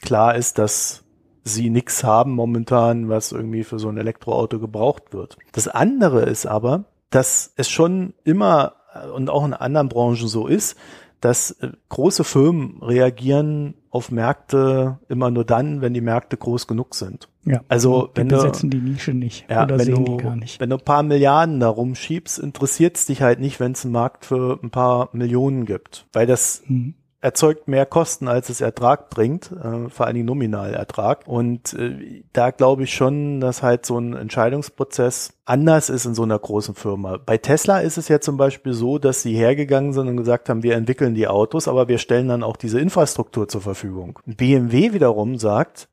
klar 0.00 0.34
ist, 0.34 0.58
dass 0.58 1.04
sie 1.44 1.70
nichts 1.70 2.04
haben 2.04 2.32
momentan, 2.32 3.08
was 3.08 3.32
irgendwie 3.32 3.64
für 3.64 3.78
so 3.78 3.88
ein 3.88 3.96
Elektroauto 3.96 4.58
gebraucht 4.58 5.12
wird. 5.12 5.38
Das 5.52 5.68
andere 5.68 6.22
ist 6.22 6.46
aber, 6.46 6.84
dass 7.10 7.52
es 7.56 7.68
schon 7.68 8.14
immer 8.24 8.74
äh, 8.94 9.08
und 9.08 9.30
auch 9.30 9.44
in 9.44 9.54
anderen 9.54 9.88
Branchen 9.88 10.28
so 10.28 10.46
ist, 10.46 10.76
dass 11.20 11.52
äh, 11.52 11.70
große 11.88 12.24
Firmen 12.24 12.82
reagieren 12.82 13.74
auf 13.90 14.10
Märkte 14.10 14.98
immer 15.08 15.30
nur 15.30 15.44
dann, 15.44 15.80
wenn 15.80 15.94
die 15.94 16.00
Märkte 16.00 16.36
groß 16.36 16.66
genug 16.66 16.94
sind. 16.94 17.28
Ja, 17.48 17.62
also 17.68 18.08
die 18.08 18.18
wenn 18.18 18.28
besetzen 18.28 18.70
du, 18.70 18.78
die 18.78 18.82
Nische 18.82 19.14
nicht 19.14 19.46
ja, 19.50 19.64
oder 19.64 19.78
wenn 19.78 19.86
sehen 19.86 20.04
du, 20.04 20.16
die 20.16 20.22
gar 20.22 20.36
nicht. 20.36 20.60
Wenn 20.60 20.70
du 20.70 20.76
ein 20.76 20.84
paar 20.84 21.02
Milliarden 21.02 21.60
da 21.60 21.68
rumschiebst, 21.68 22.38
interessiert 22.38 22.96
es 22.96 23.06
dich 23.06 23.22
halt 23.22 23.40
nicht, 23.40 23.60
wenn 23.60 23.72
es 23.72 23.84
einen 23.84 23.92
Markt 23.92 24.26
für 24.26 24.58
ein 24.62 24.70
paar 24.70 25.08
Millionen 25.12 25.64
gibt, 25.64 26.06
weil 26.12 26.26
das 26.26 26.62
Hm. 26.66 26.94
erzeugt 27.20 27.66
mehr 27.66 27.86
Kosten, 27.86 28.28
als 28.28 28.48
es 28.48 28.60
Ertrag 28.60 29.10
bringt, 29.10 29.50
äh, 29.50 29.88
vor 29.88 30.06
allen 30.06 30.14
Dingen 30.14 30.26
Nominalertrag. 30.26 31.26
Und 31.26 31.72
äh, 31.74 32.22
da 32.32 32.50
glaube 32.50 32.84
ich 32.84 32.94
schon, 32.94 33.40
dass 33.40 33.62
halt 33.62 33.86
so 33.86 33.98
ein 33.98 34.14
Entscheidungsprozess 34.14 35.32
anders 35.44 35.90
ist 35.90 36.04
in 36.04 36.14
so 36.14 36.22
einer 36.22 36.38
großen 36.38 36.74
Firma. 36.74 37.16
Bei 37.16 37.38
Tesla 37.38 37.80
ist 37.80 37.96
es 37.98 38.08
ja 38.08 38.20
zum 38.20 38.36
Beispiel 38.36 38.72
so, 38.72 38.98
dass 38.98 39.22
sie 39.22 39.34
hergegangen 39.34 39.92
sind 39.92 40.08
und 40.08 40.16
gesagt 40.16 40.48
haben, 40.48 40.62
wir 40.62 40.74
entwickeln 40.76 41.14
die 41.14 41.26
Autos, 41.26 41.66
aber 41.66 41.88
wir 41.88 41.98
stellen 41.98 42.28
dann 42.28 42.42
auch 42.42 42.56
diese 42.56 42.78
Infrastruktur 42.78 43.48
zur 43.48 43.62
Verfügung. 43.62 44.18
BMW 44.26 44.92
wiederum 44.92 45.38
sagt, 45.38 45.88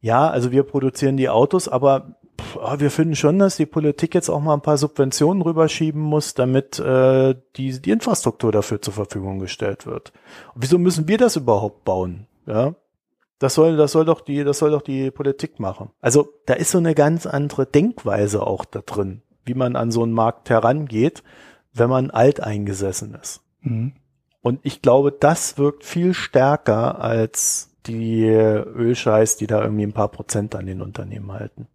ja, 0.00 0.28
also 0.28 0.52
wir 0.52 0.62
produzieren 0.62 1.16
die 1.16 1.28
Autos, 1.28 1.68
aber 1.68 2.16
pff, 2.40 2.56
ah, 2.58 2.80
wir 2.80 2.90
finden 2.90 3.16
schon, 3.16 3.38
dass 3.38 3.56
die 3.56 3.66
Politik 3.66 4.14
jetzt 4.14 4.28
auch 4.28 4.40
mal 4.40 4.54
ein 4.54 4.62
paar 4.62 4.78
Subventionen 4.78 5.42
rüberschieben 5.42 6.00
muss, 6.00 6.34
damit 6.34 6.78
äh, 6.78 7.34
die, 7.56 7.80
die 7.80 7.90
Infrastruktur 7.90 8.52
dafür 8.52 8.80
zur 8.80 8.94
Verfügung 8.94 9.38
gestellt 9.38 9.86
wird. 9.86 10.12
Und 10.54 10.62
wieso 10.62 10.78
müssen 10.78 11.08
wir 11.08 11.18
das 11.18 11.36
überhaupt 11.36 11.84
bauen? 11.84 12.26
Ja, 12.46 12.74
das 13.38 13.54
soll, 13.54 13.76
das 13.76 13.92
soll 13.92 14.04
doch 14.04 14.20
die, 14.20 14.42
das 14.44 14.58
soll 14.58 14.70
doch 14.70 14.82
die 14.82 15.10
Politik 15.10 15.60
machen. 15.60 15.90
Also 16.00 16.28
da 16.46 16.54
ist 16.54 16.70
so 16.70 16.78
eine 16.78 16.94
ganz 16.94 17.26
andere 17.26 17.66
Denkweise 17.66 18.46
auch 18.46 18.64
da 18.64 18.80
drin, 18.80 19.22
wie 19.44 19.54
man 19.54 19.76
an 19.76 19.90
so 19.90 20.02
einen 20.02 20.12
Markt 20.12 20.50
herangeht, 20.50 21.22
wenn 21.72 21.90
man 21.90 22.10
alteingesessen 22.10 23.14
ist. 23.14 23.40
Mhm. 23.60 23.92
Und 24.40 24.60
ich 24.62 24.82
glaube, 24.82 25.12
das 25.12 25.58
wirkt 25.58 25.84
viel 25.84 26.14
stärker 26.14 27.00
als 27.00 27.67
die 27.88 28.24
Ölscheiß, 28.24 29.36
die 29.36 29.46
da 29.46 29.62
irgendwie 29.62 29.84
ein 29.84 29.92
paar 29.92 30.08
Prozent 30.08 30.54
an 30.54 30.66
den 30.66 30.82
Unternehmen 30.82 31.32
halten. 31.32 31.66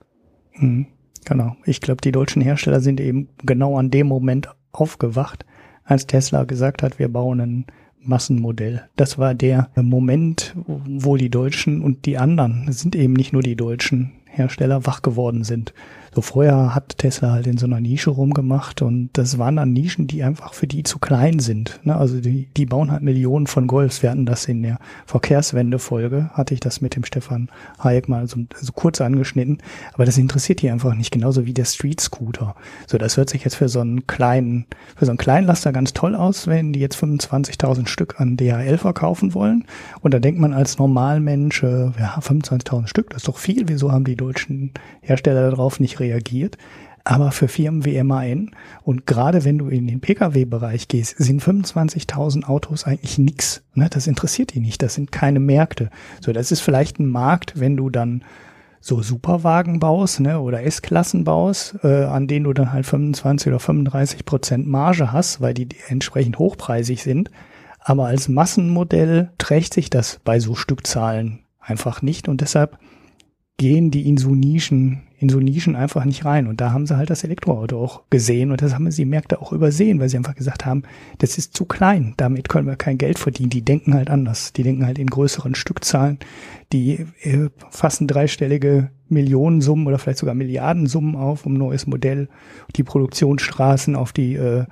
Mhm. 0.55 0.87
Genau. 1.25 1.55
Ich 1.65 1.81
glaube, 1.81 2.01
die 2.01 2.11
deutschen 2.11 2.41
Hersteller 2.41 2.81
sind 2.81 2.99
eben 2.99 3.29
genau 3.43 3.77
an 3.77 3.91
dem 3.91 4.07
Moment 4.07 4.49
aufgewacht, 4.71 5.45
als 5.83 6.07
Tesla 6.07 6.43
gesagt 6.43 6.83
hat, 6.83 6.99
wir 6.99 7.09
bauen 7.09 7.39
ein 7.39 7.65
Massenmodell. 7.99 8.89
Das 8.95 9.17
war 9.17 9.33
der 9.33 9.69
Moment, 9.75 10.55
wo 10.65 11.15
die 11.15 11.29
Deutschen 11.29 11.81
und 11.81 12.05
die 12.05 12.17
anderen, 12.17 12.71
sind 12.71 12.95
eben 12.95 13.13
nicht 13.13 13.33
nur 13.33 13.41
die 13.41 13.55
deutschen 13.55 14.11
Hersteller, 14.25 14.85
wach 14.85 15.01
geworden 15.01 15.43
sind. 15.43 15.73
So 16.15 16.21
vorher 16.21 16.75
hat 16.75 16.97
Tesla 16.99 17.31
halt 17.31 17.47
in 17.47 17.57
so 17.57 17.65
einer 17.65 17.79
Nische 17.79 18.11
rumgemacht 18.11 18.83
und 18.83 19.09
das 19.13 19.39
waren 19.39 19.55
dann 19.55 19.73
Nischen, 19.73 20.05
die 20.05 20.23
einfach 20.23 20.53
für 20.53 20.67
die 20.67 20.83
zu 20.83 20.99
klein 20.99 21.39
sind. 21.39 21.79
Ne? 21.83 21.95
Also 21.95 22.19
die, 22.19 22.47
die 22.55 22.67
bauen 22.67 22.91
halt 22.91 23.01
Millionen 23.01 23.47
von 23.47 23.65
Golfs. 23.65 24.03
Wir 24.03 24.11
hatten 24.11 24.27
das 24.27 24.45
in 24.45 24.61
der 24.61 24.77
Verkehrswende-Folge, 25.07 26.29
hatte 26.33 26.53
ich 26.53 26.59
das 26.59 26.81
mit 26.81 26.95
dem 26.95 27.03
Stefan 27.03 27.49
Hayek 27.79 28.09
mal 28.09 28.27
so, 28.27 28.37
so 28.55 28.71
kurz 28.73 29.01
angeschnitten. 29.01 29.57
Aber 29.93 30.05
das 30.05 30.19
interessiert 30.19 30.61
die 30.61 30.69
einfach 30.69 30.93
nicht, 30.93 31.11
genauso 31.11 31.47
wie 31.47 31.53
der 31.53 31.65
Street 31.65 31.99
Scooter. 31.99 32.55
So, 32.85 32.99
das 32.99 33.17
hört 33.17 33.31
sich 33.31 33.43
jetzt 33.43 33.55
für 33.55 33.69
so 33.69 33.79
einen 33.79 34.05
kleinen, 34.05 34.67
für 34.95 35.05
so 35.05 35.11
einen 35.11 35.17
Kleinlaster 35.17 35.71
ganz 35.71 35.93
toll 35.93 36.15
aus, 36.15 36.45
wenn 36.45 36.73
die 36.73 36.79
jetzt 36.79 36.95
25.000 36.95 37.87
Stück 37.87 38.21
an 38.21 38.37
DHL 38.37 38.77
verkaufen 38.77 39.33
wollen. 39.33 39.65
Und 40.01 40.13
da 40.13 40.19
denkt 40.19 40.39
man 40.39 40.53
als 40.53 40.77
Normalmensch, 40.77 41.63
äh, 41.63 41.85
ja, 41.99 42.19
25.000 42.19 42.87
Stück, 42.87 43.09
das 43.09 43.23
ist 43.23 43.27
doch 43.27 43.37
viel. 43.37 43.63
Wieso 43.67 43.91
haben 43.91 44.05
die 44.05 44.15
deutschen 44.15 44.71
Hersteller 45.01 45.49
darauf 45.49 45.79
nicht 45.79 45.99
reagiert. 46.03 46.57
Aber 47.05 47.31
für 47.31 47.49
Firmen 47.49 47.83
wie 47.83 48.01
MAN 48.01 48.51
und 48.83 49.05
gerade 49.05 49.43
wenn 49.43 49.57
du 49.57 49.67
in 49.67 49.87
den 49.87 49.99
Pkw-Bereich 49.99 50.87
gehst, 50.87 51.17
sind 51.17 51.43
25.000 51.43 52.45
Autos 52.45 52.85
eigentlich 52.85 53.17
nix. 53.17 53.61
Ne? 53.73 53.89
Das 53.89 54.07
interessiert 54.07 54.53
die 54.53 54.61
nicht. 54.61 54.81
Das 54.81 54.93
sind 54.93 55.11
keine 55.11 55.41
Märkte. 55.41 55.89
So, 56.21 56.31
das 56.31 56.51
ist 56.51 56.61
vielleicht 56.61 56.99
ein 56.99 57.07
Markt, 57.07 57.59
wenn 57.59 57.75
du 57.75 57.89
dann 57.89 58.23
so 58.79 59.01
Superwagen 59.01 59.79
baust 59.79 60.19
ne, 60.19 60.39
oder 60.39 60.63
S-Klassen 60.63 61.23
baust, 61.23 61.75
äh, 61.83 62.03
an 62.03 62.27
denen 62.27 62.45
du 62.45 62.53
dann 62.53 62.71
halt 62.71 62.85
25 62.85 63.47
oder 63.47 63.59
35 63.59 64.25
Prozent 64.25 64.67
Marge 64.67 65.11
hast, 65.11 65.41
weil 65.41 65.53
die 65.53 65.69
entsprechend 65.87 66.37
hochpreisig 66.37 67.03
sind. 67.03 67.31
Aber 67.79 68.07
als 68.07 68.29
Massenmodell 68.29 69.31
trägt 69.37 69.73
sich 69.73 69.89
das 69.89 70.19
bei 70.23 70.39
so 70.39 70.55
Stückzahlen 70.55 71.39
einfach 71.59 72.01
nicht 72.01 72.27
und 72.27 72.41
deshalb 72.41 72.77
gehen 73.57 73.91
die 73.91 74.07
in 74.07 74.17
so 74.17 74.33
Nischen, 74.33 75.03
in 75.19 75.29
so 75.29 75.39
Nischen 75.39 75.75
einfach 75.75 76.05
nicht 76.05 76.25
rein. 76.25 76.47
Und 76.47 76.59
da 76.59 76.71
haben 76.71 76.87
sie 76.87 76.97
halt 76.97 77.09
das 77.09 77.23
Elektroauto 77.23 77.81
auch 77.81 78.03
gesehen 78.09 78.51
und 78.51 78.61
das 78.61 78.73
haben 78.73 78.89
sie 78.91 79.05
Märkte 79.05 79.41
auch 79.41 79.53
übersehen, 79.53 79.99
weil 79.99 80.09
sie 80.09 80.17
einfach 80.17 80.35
gesagt 80.35 80.65
haben, 80.65 80.83
das 81.19 81.37
ist 81.37 81.55
zu 81.55 81.65
klein, 81.65 82.13
damit 82.17 82.49
können 82.49 82.67
wir 82.67 82.75
kein 82.75 82.97
Geld 82.97 83.19
verdienen. 83.19 83.49
Die 83.49 83.63
denken 83.63 83.93
halt 83.93 84.09
anders. 84.09 84.53
Die 84.53 84.63
denken 84.63 84.85
halt 84.85 84.97
in 84.97 85.07
größeren 85.07 85.55
Stückzahlen, 85.55 86.19
die 86.71 87.05
äh, 87.21 87.49
fassen 87.69 88.07
dreistellige 88.07 88.89
Millionensummen 89.07 89.85
oder 89.87 89.99
vielleicht 89.99 90.19
sogar 90.19 90.35
Milliardensummen 90.35 91.15
auf, 91.15 91.45
um 91.45 91.53
ein 91.53 91.59
neues 91.59 91.85
Modell, 91.85 92.29
die 92.75 92.83
Produktionsstraßen 92.83 93.95
auf 93.95 94.11
die 94.13 94.33
äh, 94.33 94.65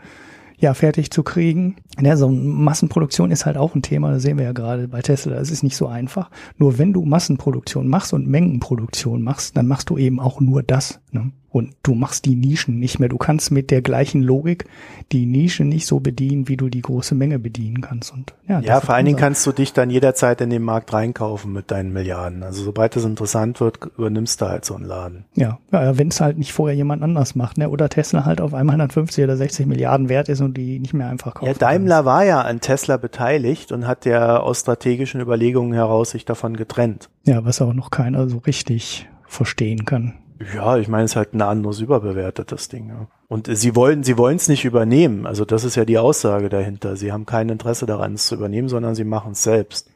ja, 0.57 0.73
fertig 0.73 1.11
zu 1.11 1.23
kriegen. 1.23 1.75
Ja, 1.99 2.15
so 2.15 2.29
Massenproduktion 2.29 3.31
ist 3.31 3.45
halt 3.45 3.57
auch 3.57 3.75
ein 3.75 3.81
Thema, 3.81 4.11
das 4.11 4.21
sehen 4.21 4.37
wir 4.37 4.45
ja 4.45 4.53
gerade 4.53 4.87
bei 4.87 5.01
Tesla, 5.01 5.35
das 5.35 5.51
ist 5.51 5.63
nicht 5.63 5.75
so 5.75 5.87
einfach. 5.87 6.29
Nur 6.57 6.77
wenn 6.77 6.93
du 6.93 7.03
Massenproduktion 7.03 7.87
machst 7.87 8.13
und 8.13 8.27
Mengenproduktion 8.27 9.21
machst, 9.21 9.57
dann 9.57 9.67
machst 9.67 9.89
du 9.89 9.97
eben 9.97 10.19
auch 10.19 10.39
nur 10.39 10.63
das. 10.63 10.99
Ne? 11.11 11.31
Und 11.51 11.75
du 11.83 11.93
machst 11.93 12.23
die 12.25 12.35
Nischen 12.35 12.79
nicht 12.79 12.99
mehr. 12.99 13.09
Du 13.09 13.17
kannst 13.17 13.51
mit 13.51 13.71
der 13.71 13.81
gleichen 13.81 14.21
Logik 14.21 14.65
die 15.11 15.25
Nische 15.25 15.65
nicht 15.65 15.85
so 15.85 15.99
bedienen, 15.99 16.47
wie 16.47 16.55
du 16.55 16.69
die 16.69 16.81
große 16.81 17.13
Menge 17.13 17.39
bedienen 17.39 17.81
kannst. 17.81 18.13
Und 18.13 18.33
ja, 18.47 18.61
Ja, 18.61 18.79
vor 18.79 18.95
allen 18.95 19.05
Dingen 19.05 19.17
kannst 19.17 19.45
du 19.45 19.51
dich 19.51 19.73
dann 19.73 19.89
jederzeit 19.89 20.39
in 20.39 20.49
den 20.49 20.63
Markt 20.63 20.93
reinkaufen 20.93 21.51
mit 21.51 21.69
deinen 21.69 21.91
Milliarden. 21.91 22.43
Also 22.43 22.63
sobald 22.63 22.95
es 22.95 23.03
interessant 23.03 23.59
wird, 23.59 23.79
übernimmst 23.97 24.39
du 24.39 24.45
halt 24.45 24.63
so 24.63 24.75
einen 24.75 24.85
Laden. 24.85 25.25
Ja, 25.35 25.59
ja 25.73 25.97
wenn 25.97 26.07
es 26.07 26.21
halt 26.21 26.37
nicht 26.37 26.53
vorher 26.53 26.75
jemand 26.75 27.03
anders 27.03 27.35
macht, 27.35 27.57
ne? 27.57 27.69
Oder 27.69 27.89
Tesla 27.89 28.23
halt 28.23 28.39
auf 28.39 28.53
einmal 28.53 28.75
150 28.75 29.21
oder 29.25 29.35
60 29.35 29.65
Milliarden 29.65 30.07
wert 30.07 30.29
ist 30.29 30.39
und 30.39 30.55
die 30.55 30.79
nicht 30.79 30.93
mehr 30.93 31.09
einfach 31.09 31.33
kaufen. 31.33 31.47
Ja, 31.47 31.53
Daimler 31.81 32.05
war 32.05 32.23
ja 32.23 32.41
an 32.41 32.61
Tesla 32.61 32.97
beteiligt 32.97 33.71
und 33.71 33.87
hat 33.87 34.05
ja 34.05 34.39
aus 34.39 34.61
strategischen 34.61 35.21
Überlegungen 35.21 35.73
heraus 35.73 36.11
sich 36.11 36.25
davon 36.25 36.55
getrennt. 36.55 37.09
Ja, 37.23 37.43
was 37.45 37.61
auch 37.61 37.73
noch 37.73 37.91
keiner 37.91 38.29
so 38.29 38.37
richtig 38.39 39.09
verstehen 39.27 39.85
kann. 39.85 40.13
Ja, 40.55 40.77
ich 40.77 40.87
meine, 40.87 41.03
es 41.03 41.11
ist 41.11 41.15
halt 41.15 41.33
ein 41.33 41.41
anderes 41.41 41.79
überbewertetes 41.79 42.67
Ding. 42.69 42.89
Ja. 42.89 43.07
Und 43.27 43.47
sie 43.55 43.75
wollen, 43.75 44.03
sie 44.03 44.17
wollen 44.17 44.37
es 44.37 44.47
nicht 44.47 44.65
übernehmen. 44.65 45.25
Also 45.25 45.45
das 45.45 45.63
ist 45.63 45.75
ja 45.75 45.85
die 45.85 45.97
Aussage 45.99 46.49
dahinter. 46.49 46.95
Sie 46.95 47.11
haben 47.11 47.25
kein 47.25 47.49
Interesse 47.49 47.85
daran, 47.85 48.15
es 48.15 48.25
zu 48.27 48.35
übernehmen, 48.35 48.67
sondern 48.67 48.95
sie 48.95 49.03
machen 49.03 49.33
es 49.33 49.43
selbst. 49.43 49.89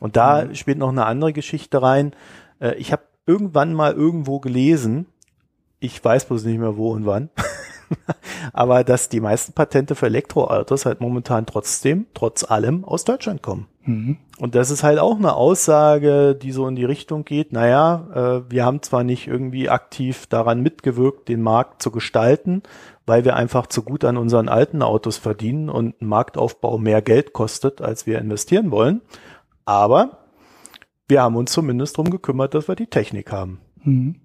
Und 0.00 0.16
da 0.16 0.54
spielt 0.54 0.78
noch 0.78 0.90
eine 0.90 1.06
andere 1.06 1.32
Geschichte 1.32 1.82
rein. 1.82 2.12
Äh, 2.60 2.74
Ich 2.74 2.92
habe 2.92 3.02
irgendwann 3.26 3.74
mal 3.74 3.92
irgendwo 3.92 4.38
gelesen, 4.40 5.06
ich 5.80 6.02
weiß 6.02 6.24
bloß 6.26 6.44
nicht 6.44 6.58
mehr 6.58 6.76
wo 6.76 6.92
und 6.92 7.04
wann, 7.06 7.28
aber 8.52 8.84
dass 8.84 9.08
die 9.08 9.20
meisten 9.20 9.52
Patente 9.52 9.94
für 9.94 10.06
Elektroautos 10.06 10.86
halt 10.86 11.00
momentan 11.00 11.46
trotzdem, 11.46 12.06
trotz 12.14 12.44
allem, 12.44 12.84
aus 12.84 13.04
Deutschland 13.04 13.42
kommen. 13.42 13.66
Mhm. 13.84 14.18
Und 14.38 14.54
das 14.54 14.70
ist 14.70 14.82
halt 14.82 14.98
auch 14.98 15.16
eine 15.16 15.34
Aussage, 15.34 16.34
die 16.34 16.52
so 16.52 16.68
in 16.68 16.76
die 16.76 16.84
Richtung 16.84 17.24
geht, 17.24 17.52
naja, 17.52 18.42
äh, 18.46 18.50
wir 18.50 18.64
haben 18.64 18.82
zwar 18.82 19.02
nicht 19.02 19.26
irgendwie 19.26 19.68
aktiv 19.68 20.26
daran 20.26 20.60
mitgewirkt, 20.60 21.28
den 21.28 21.42
Markt 21.42 21.82
zu 21.82 21.90
gestalten, 21.90 22.62
weil 23.06 23.24
wir 23.24 23.36
einfach 23.36 23.66
zu 23.66 23.82
gut 23.82 24.04
an 24.04 24.16
unseren 24.16 24.48
alten 24.48 24.82
Autos 24.82 25.16
verdienen 25.16 25.70
und 25.70 26.00
ein 26.00 26.06
Marktaufbau 26.06 26.78
mehr 26.78 27.02
Geld 27.02 27.32
kostet, 27.32 27.80
als 27.80 28.06
wir 28.06 28.18
investieren 28.18 28.70
wollen. 28.70 29.00
Aber 29.64 30.18
wir 31.08 31.22
haben 31.22 31.36
uns 31.36 31.52
zumindest 31.52 31.96
darum 31.96 32.10
gekümmert, 32.10 32.54
dass 32.54 32.68
wir 32.68 32.76
die 32.76 32.86
Technik 32.86 33.32
haben. 33.32 33.60
Mhm. 33.82 34.16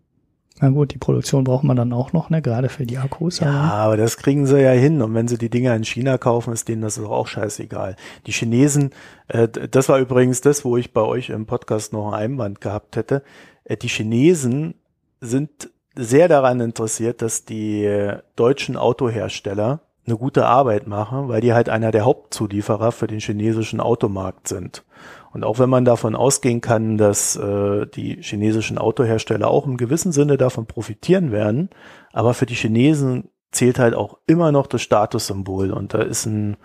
Na 0.64 0.70
gut, 0.70 0.94
die 0.94 0.98
Produktion 0.98 1.44
braucht 1.44 1.66
man 1.66 1.76
dann 1.76 1.92
auch 1.92 2.14
noch, 2.14 2.30
ne, 2.30 2.42
gerade 2.42 2.70
für 2.70 2.86
die 2.86 2.98
Akkus. 2.98 3.42
Ja, 3.42 3.50
aber. 3.50 3.74
aber 3.74 3.98
das 3.98 4.16
kriegen 4.16 4.48
sie 4.48 4.62
ja 4.62 4.72
hin. 4.72 5.02
Und 5.02 5.14
wenn 5.14 5.28
sie 5.28 5.38
die 5.38 5.50
Dinger 5.50 5.76
in 5.76 5.84
China 5.84 6.18
kaufen, 6.18 6.54
ist 6.54 6.70
denen 6.70 6.82
das 6.82 6.98
auch 6.98 7.28
scheißegal. 7.28 7.98
Die 8.28 8.32
Chinesen, 8.32 8.92
äh, 9.28 9.50
das 9.50 9.90
war 9.90 10.00
übrigens 10.00 10.40
das, 10.40 10.64
wo 10.64 10.78
ich 10.78 10.94
bei 10.94 11.02
euch 11.02 11.32
im 11.32 11.48
Podcast 11.48 11.92
noch 11.92 12.14
einen 12.14 12.36
Einwand 12.36 12.62
gehabt 12.62 12.96
hätte. 12.96 13.24
Äh, 13.66 13.76
die 13.76 13.90
Chinesen 13.90 14.76
sind 15.20 15.70
sehr 15.98 16.30
daran 16.30 16.62
interessiert, 16.62 17.22
dass 17.22 17.44
die 17.44 18.14
deutschen 18.38 18.78
Autohersteller 18.78 19.82
eine 20.08 20.16
gute 20.16 20.46
Arbeit 20.46 20.88
machen, 20.88 21.28
weil 21.28 21.42
die 21.42 21.52
halt 21.52 21.68
einer 21.68 21.92
der 21.92 22.06
Hauptzulieferer 22.06 22.94
für 22.94 23.08
den 23.08 23.20
chinesischen 23.20 23.82
Automarkt 23.82 24.48
sind. 24.48 24.86
Und 25.34 25.44
auch 25.44 25.58
wenn 25.58 25.70
man 25.70 25.84
davon 25.84 26.16
ausgehen 26.16 26.62
kann, 26.62 26.98
dass 26.98 27.36
äh, 27.36 27.88
die 27.88 28.22
chinesischen 28.22 28.78
Autohersteller 28.78 29.48
auch 29.48 29.66
im 29.66 29.78
gewissen 29.78 30.12
Sinne 30.12 30.38
davon 30.38 30.68
profitieren 30.68 31.32
werden, 31.32 31.70
aber 32.12 32.36
für 32.36 32.46
die 32.46 32.56
Chinesen 32.56 33.30
zählt 33.52 33.80
halt 33.80 33.96
auch 33.96 34.20
immer 34.28 34.52
noch 34.52 34.68
das 34.68 34.84
Statussymbol 34.84 35.72
und 35.72 35.94
da 35.94 36.02
ist 36.02 36.26
ein 36.26 36.58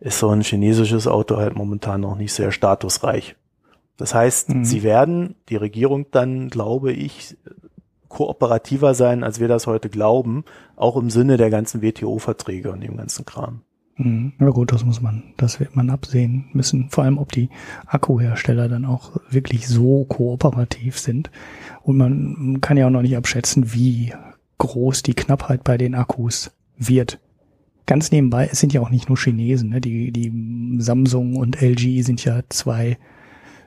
ist 0.00 0.18
so 0.18 0.30
ein 0.30 0.40
chinesisches 0.40 1.06
Auto 1.06 1.36
halt 1.36 1.54
momentan 1.54 2.00
noch 2.00 2.16
nicht 2.16 2.32
sehr 2.32 2.52
statusreich. 2.52 3.36
Das 3.98 4.14
heißt, 4.14 4.48
mhm. 4.48 4.64
sie 4.64 4.82
werden 4.82 5.34
die 5.50 5.56
Regierung 5.56 6.06
dann, 6.10 6.48
glaube 6.48 6.90
ich, 6.92 7.36
kooperativer 8.08 8.94
sein, 8.94 9.22
als 9.22 9.40
wir 9.40 9.48
das 9.48 9.66
heute 9.66 9.90
glauben, 9.90 10.44
auch 10.74 10.96
im 10.96 11.10
Sinne 11.10 11.36
der 11.36 11.50
ganzen 11.50 11.82
WTO-Verträge 11.82 12.72
und 12.72 12.80
dem 12.80 12.96
ganzen 12.96 13.26
Kram. 13.26 13.60
Mhm. 13.96 14.32
Ja 14.40 14.48
gut, 14.50 14.72
das 14.72 14.84
muss 14.84 15.00
man, 15.00 15.22
das 15.36 15.60
wird 15.60 15.76
man 15.76 15.90
absehen 15.90 16.46
müssen. 16.52 16.88
Vor 16.90 17.04
allem, 17.04 17.18
ob 17.18 17.32
die 17.32 17.48
Akkuhersteller 17.86 18.68
dann 18.68 18.84
auch 18.84 19.16
wirklich 19.30 19.68
so 19.68 20.04
kooperativ 20.04 20.98
sind. 20.98 21.30
Und 21.82 21.96
man 21.96 22.60
kann 22.60 22.76
ja 22.76 22.86
auch 22.86 22.90
noch 22.90 23.02
nicht 23.02 23.16
abschätzen, 23.16 23.72
wie 23.72 24.12
groß 24.58 25.02
die 25.02 25.14
Knappheit 25.14 25.64
bei 25.64 25.76
den 25.78 25.94
Akkus 25.94 26.52
wird. 26.76 27.18
Ganz 27.86 28.12
nebenbei, 28.12 28.48
es 28.50 28.60
sind 28.60 28.72
ja 28.72 28.80
auch 28.80 28.90
nicht 28.90 29.08
nur 29.08 29.18
Chinesen, 29.18 29.70
ne? 29.70 29.80
die, 29.80 30.12
die 30.12 30.32
Samsung 30.78 31.34
und 31.36 31.60
LG 31.60 32.02
sind 32.02 32.24
ja 32.24 32.40
zwei 32.48 32.98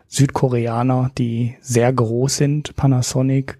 Südkoreaner, 0.07 1.11
die 1.17 1.55
sehr 1.59 1.91
groß 1.91 2.37
sind. 2.37 2.75
Panasonic 2.75 3.57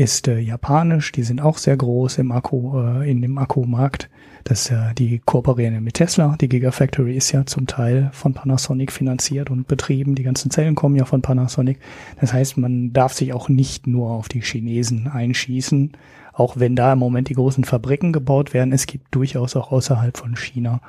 ist 0.00 0.28
äh, 0.28 0.38
japanisch, 0.38 1.12
die 1.12 1.22
sind 1.22 1.42
auch 1.42 1.58
sehr 1.58 1.76
groß 1.76 2.18
im 2.18 2.32
Akku, 2.32 2.80
äh, 2.80 3.10
in 3.10 3.20
dem 3.20 3.36
Akkumarkt. 3.36 4.08
Das 4.44 4.70
ja 4.70 4.94
die 4.94 5.18
kooperieren 5.18 5.84
mit 5.84 5.94
Tesla. 5.94 6.36
Die 6.40 6.48
Gigafactory 6.48 7.14
ist 7.14 7.30
ja 7.32 7.44
zum 7.44 7.66
Teil 7.66 8.08
von 8.14 8.32
Panasonic 8.32 8.92
finanziert 8.92 9.50
und 9.50 9.68
betrieben. 9.68 10.14
Die 10.14 10.22
ganzen 10.22 10.50
Zellen 10.50 10.74
kommen 10.74 10.96
ja 10.96 11.04
von 11.04 11.20
Panasonic. 11.20 11.78
Das 12.18 12.32
heißt, 12.32 12.56
man 12.56 12.94
darf 12.94 13.12
sich 13.12 13.34
auch 13.34 13.50
nicht 13.50 13.86
nur 13.86 14.08
auf 14.08 14.28
die 14.28 14.40
Chinesen 14.40 15.06
einschießen, 15.06 15.92
auch 16.32 16.56
wenn 16.56 16.76
da 16.76 16.94
im 16.94 16.98
Moment 16.98 17.28
die 17.28 17.34
großen 17.34 17.64
Fabriken 17.64 18.14
gebaut 18.14 18.54
werden. 18.54 18.72
Es 18.72 18.86
gibt 18.86 19.14
durchaus 19.14 19.54
auch 19.54 19.70
außerhalb 19.70 20.16
von 20.16 20.34
China 20.34 20.80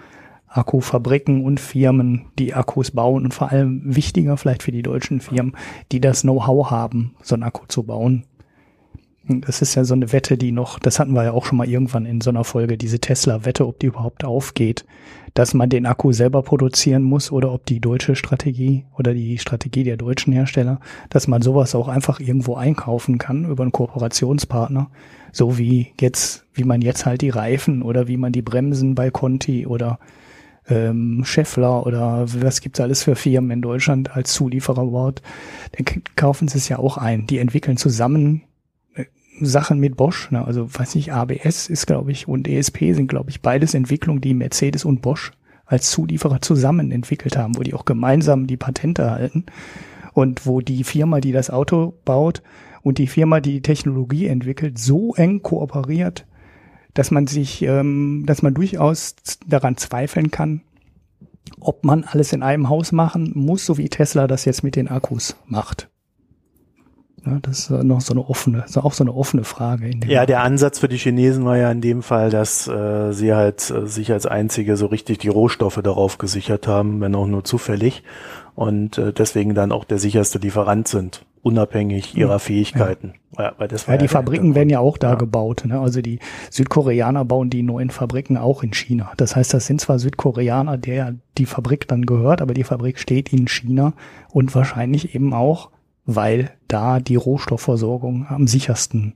Akkufabriken 0.47 1.43
und 1.45 1.59
Firmen, 1.59 2.26
die 2.38 2.53
Akkus 2.53 2.91
bauen 2.91 3.24
und 3.24 3.34
vor 3.34 3.51
allem 3.51 3.82
wichtiger 3.84 4.36
vielleicht 4.36 4.64
für 4.64 4.72
die 4.72 4.84
deutschen 4.84 5.22
Firmen, 5.22 5.55
die 5.91 6.01
das 6.01 6.22
Know-how 6.22 6.70
haben, 6.70 7.16
so 7.22 7.36
einen 7.36 7.43
Akku 7.43 7.66
zu 7.68 7.84
bauen. 7.84 8.26
Das 9.39 9.61
ist 9.61 9.75
ja 9.75 9.86
so 9.86 9.93
eine 9.93 10.11
Wette, 10.11 10.38
die 10.38 10.51
noch, 10.51 10.77
das 10.77 10.99
hatten 10.99 11.13
wir 11.13 11.23
ja 11.23 11.32
auch 11.32 11.45
schon 11.45 11.57
mal 11.57 11.69
irgendwann 11.69 12.05
in 12.05 12.19
so 12.19 12.29
einer 12.29 12.43
Folge, 12.43 12.77
diese 12.77 12.99
Tesla-Wette, 12.99 13.65
ob 13.65 13.79
die 13.79 13.86
überhaupt 13.86 14.25
aufgeht, 14.25 14.86
dass 15.34 15.53
man 15.53 15.69
den 15.69 15.86
Akku 15.86 16.11
selber 16.11 16.41
produzieren 16.41 17.03
muss 17.03 17.32
oder 17.32 17.53
ob 17.53 17.65
die 17.65 17.79
deutsche 17.79 18.15
Strategie 18.15 18.86
oder 18.97 19.13
die 19.13 19.38
Strategie 19.38 19.84
der 19.84 19.95
deutschen 19.95 20.34
Hersteller, 20.34 20.79
dass 21.09 21.27
man 21.27 21.41
sowas 21.41 21.73
auch 21.73 21.88
einfach 21.88 22.19
irgendwo 22.19 22.55
einkaufen 22.55 23.17
kann 23.17 23.45
über 23.45 23.63
einen 23.63 23.71
Kooperationspartner, 23.71 24.89
so 25.32 25.57
wie 25.57 25.93
jetzt, 25.99 26.45
wie 26.53 26.65
man 26.65 26.82
jetzt 26.82 27.05
halt 27.05 27.21
die 27.21 27.29
Reifen 27.29 27.82
oder 27.82 28.07
wie 28.07 28.17
man 28.17 28.34
die 28.34 28.41
Bremsen 28.41 28.95
bei 28.95 29.09
Conti 29.09 29.65
oder 29.65 29.99
ähm, 30.67 31.23
Scheffler 31.25 31.86
oder 31.86 32.25
was 32.27 32.61
gibt's 32.61 32.79
alles 32.79 33.03
für 33.03 33.15
Firmen 33.15 33.51
in 33.51 33.61
Deutschland 33.61 34.15
als 34.15 34.34
Zulieferer 34.34 34.84
überhaupt, 34.84 35.21
dann 35.71 35.86
kaufen 36.15 36.47
sie 36.47 36.57
es 36.57 36.69
ja 36.69 36.77
auch 36.77 36.97
ein. 36.97 37.25
Die 37.27 37.39
entwickeln 37.39 37.77
zusammen 37.77 38.43
Sachen 39.45 39.79
mit 39.79 39.97
Bosch, 39.97 40.31
ne? 40.31 40.45
also 40.45 40.67
weiß 40.73 40.95
nicht, 40.95 41.13
ABS 41.13 41.67
ist, 41.67 41.87
glaube 41.87 42.11
ich, 42.11 42.27
und 42.27 42.47
ESP 42.47 42.93
sind, 42.93 43.07
glaube 43.07 43.29
ich, 43.29 43.41
beides 43.41 43.73
Entwicklungen, 43.73 44.21
die 44.21 44.33
Mercedes 44.33 44.85
und 44.85 45.01
Bosch 45.01 45.31
als 45.65 45.91
Zulieferer 45.91 46.41
zusammen 46.41 46.91
entwickelt 46.91 47.37
haben, 47.37 47.57
wo 47.57 47.61
die 47.61 47.73
auch 47.73 47.85
gemeinsam 47.85 48.47
die 48.47 48.57
Patente 48.57 49.09
halten 49.09 49.45
und 50.13 50.45
wo 50.45 50.61
die 50.61 50.83
Firma, 50.83 51.21
die 51.21 51.31
das 51.31 51.49
Auto 51.49 51.93
baut 52.03 52.41
und 52.81 52.97
die 52.97 53.07
Firma, 53.07 53.39
die 53.39 53.53
die 53.53 53.61
Technologie 53.61 54.27
entwickelt, 54.27 54.77
so 54.77 55.13
eng 55.15 55.41
kooperiert, 55.41 56.25
dass 56.93 57.11
man 57.11 57.27
sich, 57.27 57.61
ähm, 57.61 58.23
dass 58.25 58.41
man 58.41 58.53
durchaus 58.53 59.15
daran 59.47 59.77
zweifeln 59.77 60.31
kann, 60.31 60.61
ob 61.59 61.85
man 61.85 62.03
alles 62.03 62.33
in 62.33 62.43
einem 62.43 62.69
Haus 62.69 62.91
machen 62.91 63.31
muss, 63.35 63.65
so 63.65 63.77
wie 63.77 63.89
Tesla 63.89 64.27
das 64.27 64.45
jetzt 64.45 64.63
mit 64.63 64.75
den 64.75 64.87
Akkus 64.87 65.35
macht. 65.45 65.90
Ja, 67.26 67.38
das 67.41 67.59
ist 67.59 67.69
noch 67.69 68.01
so 68.01 68.13
eine 68.13 68.28
offene, 68.28 68.63
ist 68.65 68.78
auch 68.78 68.93
so 68.93 69.03
eine 69.03 69.13
offene 69.13 69.43
Frage. 69.43 69.91
ja, 70.07 70.26
der 70.26 70.41
Ansatz 70.41 70.80
für 70.80 70.88
die 70.88 70.97
Chinesen 70.97 71.45
war 71.45 71.57
ja 71.57 71.72
in 71.72 71.82
dem 71.82 72.01
Fall, 72.01 72.32
dass 72.32 72.67
äh, 72.67 73.11
sie 73.11 73.34
halt 73.34 73.69
äh, 73.69 73.86
sich 73.86 74.11
als 74.11 74.26
einzige 74.26 74.76
so 74.76 74.88
richtig 74.88 75.19
die 75.19 75.28
Rohstoffe 75.28 75.80
darauf 75.84 76.17
gesichert 76.17 76.67
haben, 76.67 76.99
wenn 76.99 77.13
auch 77.13 77.28
nur 77.28 77.43
zufällig 77.43 78.03
und 78.55 78.97
äh, 78.97 79.13
deswegen 79.13 79.53
dann 79.53 79.72
auch 79.72 79.86
der 79.86 79.99
sicherste 79.99 80.39
Lieferant 80.39 80.88
sind, 80.88 81.24
unabhängig 81.43 82.17
ihrer 82.17 82.34
ja. 82.34 82.39
Fähigkeiten. 82.39 83.13
Ja, 83.38 83.53
weil 83.57 83.67
das 83.67 83.86
ja 83.86 83.97
die 83.97 84.07
Fabriken 84.07 84.55
werden 84.55 84.69
ja 84.69 84.80
auch 84.80 84.97
da 84.97 85.15
gebaut. 85.15 85.63
Ne? 85.65 85.80
Also 85.80 86.01
die 86.01 86.19
Südkoreaner 86.49 87.24
bauen 87.24 87.49
die 87.49 87.63
neuen 87.63 87.91
Fabriken 87.91 88.36
auch 88.38 88.63
in 88.63 88.74
China. 88.74 89.11
Das 89.17 89.36
heißt, 89.36 89.53
das 89.53 89.67
sind 89.67 89.80
zwar 89.80 89.99
Südkoreaner, 89.99 90.78
der 90.78 91.15
die 91.38 91.45
Fabrik 91.45 91.88
dann 91.88 92.05
gehört, 92.05 92.41
aber 92.41 92.53
die 92.53 92.63
Fabrik 92.63 92.99
steht 92.99 93.32
in 93.32 93.47
China 93.47 93.93
und 94.32 94.53
wahrscheinlich 94.53 95.15
eben 95.15 95.34
auch 95.34 95.69
weil 96.05 96.51
da 96.67 96.99
die 96.99 97.15
Rohstoffversorgung 97.15 98.25
am 98.29 98.47
sichersten 98.47 99.13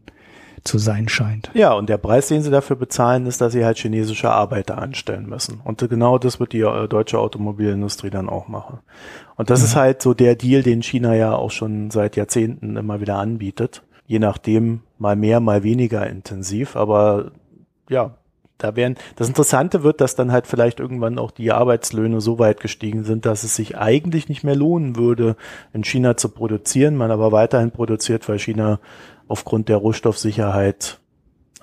zu 0.66 0.80
sein 0.80 1.08
scheint. 1.08 1.52
Ja, 1.54 1.74
und 1.74 1.90
der 1.90 1.98
Preis, 1.98 2.28
den 2.28 2.42
sie 2.42 2.50
dafür 2.50 2.76
bezahlen, 2.76 3.28
ist, 3.28 3.40
dass 3.40 3.54
sie 3.54 3.64
halt 3.64 3.78
chinesische 3.78 4.32
Arbeiter 4.32 4.80
anstellen 4.80 5.30
müssen. 5.30 5.62
Und 5.64 5.88
genau 5.88 6.18
das 6.18 6.40
wird 6.40 6.54
die 6.54 6.62
äh, 6.62 6.88
deutsche 6.88 7.20
Automobilindustrie 7.20 8.10
dann 8.10 8.30
auch 8.30 8.48
machen. 8.48 8.80
Und 9.36 9.52
das 9.52 9.60
ja. 9.60 9.66
ist 9.66 9.76
halt 9.76 10.02
so 10.02 10.14
der 10.14 10.36
Deal, 10.36 10.64
den 10.64 10.82
China 10.82 11.16
ja 11.16 11.36
auch 11.36 11.52
schon 11.52 11.92
seit 11.92 12.16
Jahrzehnten 12.16 12.78
immer 12.78 13.00
wieder 13.00 13.18
anbietet. 13.18 13.84
Je 14.08 14.20
nachdem 14.20 14.82
mal 14.98 15.16
mehr, 15.16 15.40
mal 15.40 15.64
weniger 15.64 16.08
intensiv. 16.08 16.76
Aber 16.76 17.32
ja, 17.88 18.16
da 18.58 18.76
werden, 18.76 18.96
das 19.16 19.28
Interessante 19.28 19.84
wird, 19.84 20.02
dass 20.02 20.16
dann 20.16 20.32
halt 20.32 20.48
vielleicht 20.48 20.80
irgendwann 20.80 21.20
auch 21.20 21.32
die 21.32 21.52
Arbeitslöhne 21.52 22.22
so 22.22 22.40
weit 22.40 22.62
gestiegen 22.62 23.04
sind, 23.04 23.26
dass 23.26 23.44
es 23.44 23.56
sich 23.56 23.78
eigentlich 23.78 24.30
nicht 24.30 24.44
mehr 24.44 24.56
lohnen 24.56 24.96
würde, 24.96 25.36
in 25.74 25.84
China 25.84 26.16
zu 26.16 26.30
produzieren, 26.30 26.96
man 26.96 27.12
aber 27.12 27.32
weiterhin 27.32 27.72
produziert, 27.72 28.28
weil 28.30 28.40
China 28.40 28.80
aufgrund 29.28 29.70
der 29.70 29.78
Rohstoffsicherheit 29.78 31.00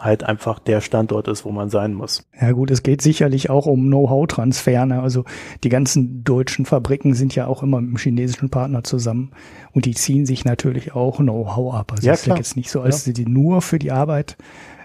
halt 0.03 0.25
einfach 0.25 0.59
der 0.59 0.81
Standort 0.81 1.29
ist, 1.29 1.45
wo 1.45 1.53
man 1.53 1.71
sein 1.71 1.95
muss. 1.95 2.27
Ja 2.41 2.53
gut, 2.53 2.71
es 2.71 2.83
geht 2.83 3.01
sicherlich 3.03 3.51
auch 3.51 3.67
um 3.67 3.87
Know-how-Transfer. 3.87 4.85
Ne? 4.85 5.01
Also 5.01 5.25
die 5.63 5.69
ganzen 5.69 6.25
deutschen 6.25 6.67
Fabriken 6.67 7.15
sind 7.15 7.35
ja 7.35 7.47
auch 7.47 7.63
immer 7.63 7.81
mit 7.81 7.91
dem 7.91 7.99
chinesischen 7.99 8.51
Partner 8.51 8.83
zusammen 8.83 9.31
und 9.73 9.85
die 9.85 9.95
ziehen 9.95 10.27
sich 10.27 10.45
natürlich 10.45 10.95
auch 10.95 11.19
Know-how 11.19 11.75
ab. 11.75 11.93
Also 11.93 12.07
ja, 12.07 12.15
es 12.15 12.27
ist 12.27 12.37
jetzt 12.37 12.57
nicht 12.57 12.71
so, 12.71 12.81
als 12.81 13.07
ja. 13.07 13.15
sie 13.15 13.25
nur 13.25 13.63
für 13.63 13.79
die 13.79 13.93
Arbeit 13.93 14.37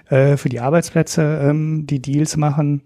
äh, 0.10 0.38
für 0.38 0.50
die 0.50 0.60
Arbeitsplätze 0.60 1.40
ähm, 1.44 1.86
die 1.88 2.02
Deals 2.02 2.38
machen, 2.38 2.84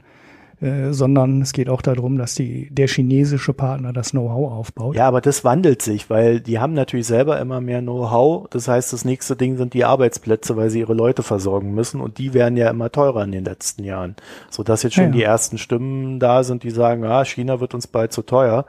äh, 0.61 0.93
sondern 0.93 1.41
es 1.41 1.53
geht 1.53 1.69
auch 1.69 1.81
darum, 1.81 2.19
dass 2.19 2.35
die, 2.35 2.69
der 2.69 2.87
chinesische 2.87 3.51
Partner 3.51 3.93
das 3.93 4.11
Know-how 4.11 4.51
aufbaut. 4.51 4.95
Ja, 4.95 5.07
aber 5.07 5.19
das 5.19 5.43
wandelt 5.43 5.81
sich, 5.81 6.09
weil 6.11 6.39
die 6.39 6.59
haben 6.59 6.73
natürlich 6.73 7.07
selber 7.07 7.39
immer 7.39 7.61
mehr 7.61 7.81
Know-how. 7.81 8.47
Das 8.51 8.67
heißt, 8.67 8.93
das 8.93 9.03
nächste 9.03 9.35
Ding 9.35 9.57
sind 9.57 9.73
die 9.73 9.85
Arbeitsplätze, 9.85 10.55
weil 10.57 10.69
sie 10.69 10.79
ihre 10.79 10.93
Leute 10.93 11.23
versorgen 11.23 11.73
müssen 11.73 11.99
und 11.99 12.19
die 12.19 12.35
werden 12.35 12.57
ja 12.57 12.69
immer 12.69 12.91
teurer 12.91 13.23
in 13.23 13.31
den 13.31 13.43
letzten 13.43 13.83
Jahren. 13.83 14.15
So 14.51 14.61
dass 14.61 14.83
jetzt 14.83 14.93
schon 14.93 15.05
ja. 15.05 15.11
die 15.11 15.23
ersten 15.23 15.57
Stimmen 15.57 16.19
da 16.19 16.43
sind, 16.43 16.61
die 16.61 16.69
sagen, 16.69 17.03
ah, 17.05 17.25
China 17.25 17.59
wird 17.59 17.73
uns 17.73 17.87
bald 17.87 18.13
zu 18.13 18.21
teuer. 18.21 18.65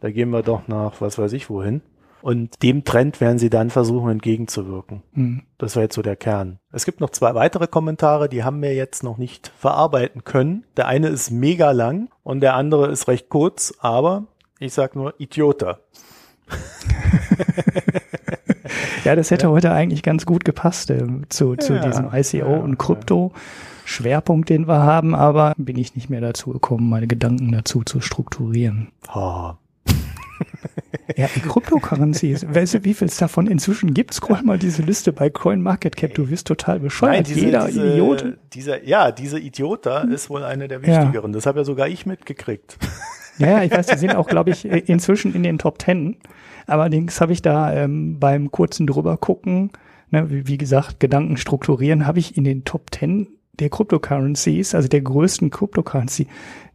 Da 0.00 0.10
gehen 0.10 0.30
wir 0.30 0.42
doch 0.42 0.68
nach 0.68 1.00
was 1.00 1.18
weiß 1.18 1.32
ich 1.32 1.48
wohin. 1.48 1.80
Und 2.22 2.62
dem 2.62 2.84
Trend 2.84 3.20
werden 3.20 3.38
sie 3.38 3.50
dann 3.50 3.70
versuchen 3.70 4.10
entgegenzuwirken. 4.10 5.02
Mhm. 5.12 5.42
Das 5.58 5.76
war 5.76 5.82
jetzt 5.82 5.94
so 5.94 6.02
der 6.02 6.16
Kern. 6.16 6.58
Es 6.72 6.84
gibt 6.84 7.00
noch 7.00 7.10
zwei 7.10 7.34
weitere 7.34 7.66
Kommentare, 7.66 8.28
die 8.28 8.44
haben 8.44 8.62
wir 8.62 8.74
jetzt 8.74 9.02
noch 9.02 9.18
nicht 9.18 9.52
verarbeiten 9.58 10.24
können. 10.24 10.64
Der 10.76 10.86
eine 10.86 11.08
ist 11.08 11.30
mega 11.30 11.70
lang 11.70 12.08
und 12.22 12.40
der 12.40 12.54
andere 12.54 12.88
ist 12.88 13.08
recht 13.08 13.28
kurz, 13.28 13.74
aber 13.80 14.26
ich 14.58 14.72
sag 14.74 14.94
nur 14.96 15.14
Idiota. 15.18 15.78
ja, 19.04 19.16
das 19.16 19.30
hätte 19.30 19.46
ja. 19.46 19.52
heute 19.52 19.72
eigentlich 19.72 20.02
ganz 20.02 20.26
gut 20.26 20.44
gepasst 20.44 20.90
äh, 20.90 21.06
zu, 21.28 21.56
zu 21.56 21.74
ja, 21.74 21.86
diesem 21.86 22.10
ICO 22.12 22.36
ja, 22.36 22.44
und 22.44 22.78
Krypto. 22.78 23.32
Schwerpunkt, 23.84 24.48
den 24.50 24.68
wir 24.68 24.82
haben, 24.82 25.14
aber 25.16 25.52
bin 25.56 25.76
ich 25.76 25.96
nicht 25.96 26.10
mehr 26.10 26.20
dazu 26.20 26.50
gekommen, 26.50 26.88
meine 26.88 27.08
Gedanken 27.08 27.50
dazu 27.50 27.82
zu 27.82 28.00
strukturieren. 28.00 28.92
Oh. 29.12 29.52
Ja, 31.16 31.26
Cryptocurrencies. 31.26 32.46
weißt 32.48 32.74
du, 32.74 32.84
wie 32.84 32.94
viel 32.94 33.08
es 33.08 33.16
davon 33.16 33.46
inzwischen 33.46 33.94
gibt? 33.94 34.14
Scroll 34.14 34.42
mal 34.42 34.58
diese 34.58 34.82
Liste 34.82 35.12
bei 35.12 35.28
CoinMarketCap. 35.28 36.14
Du 36.14 36.30
wirst 36.30 36.46
total 36.46 36.80
bescheuert. 36.80 37.14
Nein, 37.14 37.24
diese, 37.24 37.40
Jeder 37.40 37.66
diese, 37.66 37.92
Idiot. 37.92 38.38
Dieser, 38.52 38.84
ja, 38.84 39.12
diese 39.12 39.38
Idiot 39.38 39.86
da 39.86 40.02
ist 40.02 40.30
wohl 40.30 40.44
eine 40.44 40.68
der 40.68 40.82
wichtigeren. 40.82 41.32
Das 41.32 41.46
habe 41.46 41.60
ja 41.60 41.64
sogar 41.64 41.88
ich 41.88 42.06
mitgekriegt. 42.06 42.78
Ja, 43.38 43.48
ja, 43.48 43.62
ich 43.62 43.72
weiß, 43.72 43.86
die 43.86 43.98
sind 43.98 44.14
auch, 44.16 44.28
glaube 44.28 44.50
ich, 44.50 44.64
inzwischen 44.64 45.34
in 45.34 45.42
den 45.42 45.58
Top 45.58 45.78
Ten. 45.78 46.16
Allerdings 46.66 47.20
habe 47.20 47.32
ich 47.32 47.42
da 47.42 47.72
ähm, 47.72 48.18
beim 48.20 48.50
kurzen 48.50 48.86
drüber 48.86 49.16
gucken, 49.16 49.70
ne, 50.10 50.30
wie, 50.30 50.46
wie 50.46 50.58
gesagt, 50.58 51.00
Gedanken 51.00 51.36
strukturieren, 51.36 52.06
habe 52.06 52.18
ich 52.18 52.36
in 52.36 52.44
den 52.44 52.64
Top 52.64 52.90
Ten 52.90 53.26
der 53.60 53.70
Cryptocurrencies, 53.70 54.74
also 54.74 54.88
der 54.88 55.00
größten 55.02 55.50
Cryptocurrency, 55.50 56.26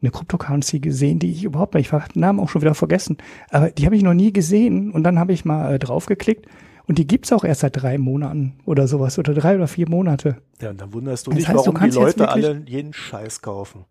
eine 0.01 0.11
Cryptocurrency 0.11 0.79
gesehen, 0.79 1.19
die 1.19 1.31
ich 1.31 1.43
überhaupt 1.43 1.73
nicht, 1.73 1.87
ich 1.87 1.91
habe 1.93 2.05
den 2.13 2.21
Namen 2.21 2.39
auch 2.39 2.49
schon 2.49 2.61
wieder 2.61 2.75
vergessen, 2.75 3.17
aber 3.49 3.71
die 3.71 3.85
habe 3.85 3.95
ich 3.95 4.03
noch 4.03 4.13
nie 4.13 4.31
gesehen 4.31 4.91
und 4.91 5.03
dann 5.03 5.19
habe 5.19 5.33
ich 5.33 5.45
mal 5.45 5.73
äh, 5.75 5.79
draufgeklickt 5.79 6.45
und 6.87 6.97
die 6.99 7.07
gibt's 7.07 7.33
auch 7.33 7.43
erst 7.43 7.61
seit 7.61 7.81
drei 7.81 7.97
Monaten 7.97 8.53
oder 8.65 8.87
sowas 8.87 9.17
oder 9.17 9.33
drei 9.33 9.55
oder 9.55 9.67
vier 9.67 9.89
Monate. 9.89 10.37
Ja, 10.61 10.69
und 10.69 10.79
dann 10.79 10.93
wunderst 10.93 11.25
du 11.27 11.31
Das 11.31 11.39
dich, 11.39 11.47
heißt, 11.47 11.55
du 11.55 11.59
warum 11.59 11.73
die 11.75 11.79
kannst 11.79 11.97
jetzt 11.97 12.19
Leute 12.19 12.19
wirklich- 12.19 12.45
alle 12.45 12.63
jeden 12.67 12.93
Scheiß 12.93 13.41
kaufen. 13.41 13.85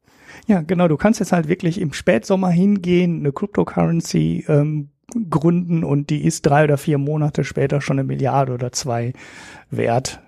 Ja, 0.47 0.62
genau, 0.62 0.88
du 0.88 0.97
kannst 0.97 1.20
jetzt 1.20 1.32
halt 1.32 1.49
wirklich 1.49 1.80
im 1.80 1.92
Spätsommer 1.92 2.51
hingehen, 2.51 3.20
eine 3.20 3.32
Cryptocurrency 3.32 4.45
ähm, 4.49 4.88
gründen 5.30 5.84
und 5.84 6.11
die 6.11 6.24
ist 6.24 6.42
drei 6.42 6.64
oder 6.64 6.76
vier 6.78 6.99
Monate 6.99 7.45
später 7.45 7.80
schon 7.80 7.99
eine 7.99 8.07
Milliarde 8.07 8.53
oder 8.53 8.72
zwei 8.72 9.12
wert. 9.70 10.20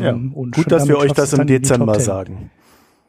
Ja, 0.00 0.10
Ähm, 0.10 0.32
und 0.32 0.54
gut, 0.54 0.70
dass 0.70 0.88
wir 0.88 0.98
euch 0.98 1.12
das 1.12 1.32
im 1.32 1.46
Dezember 1.46 1.94
10. 1.94 2.02
sagen. 2.02 2.50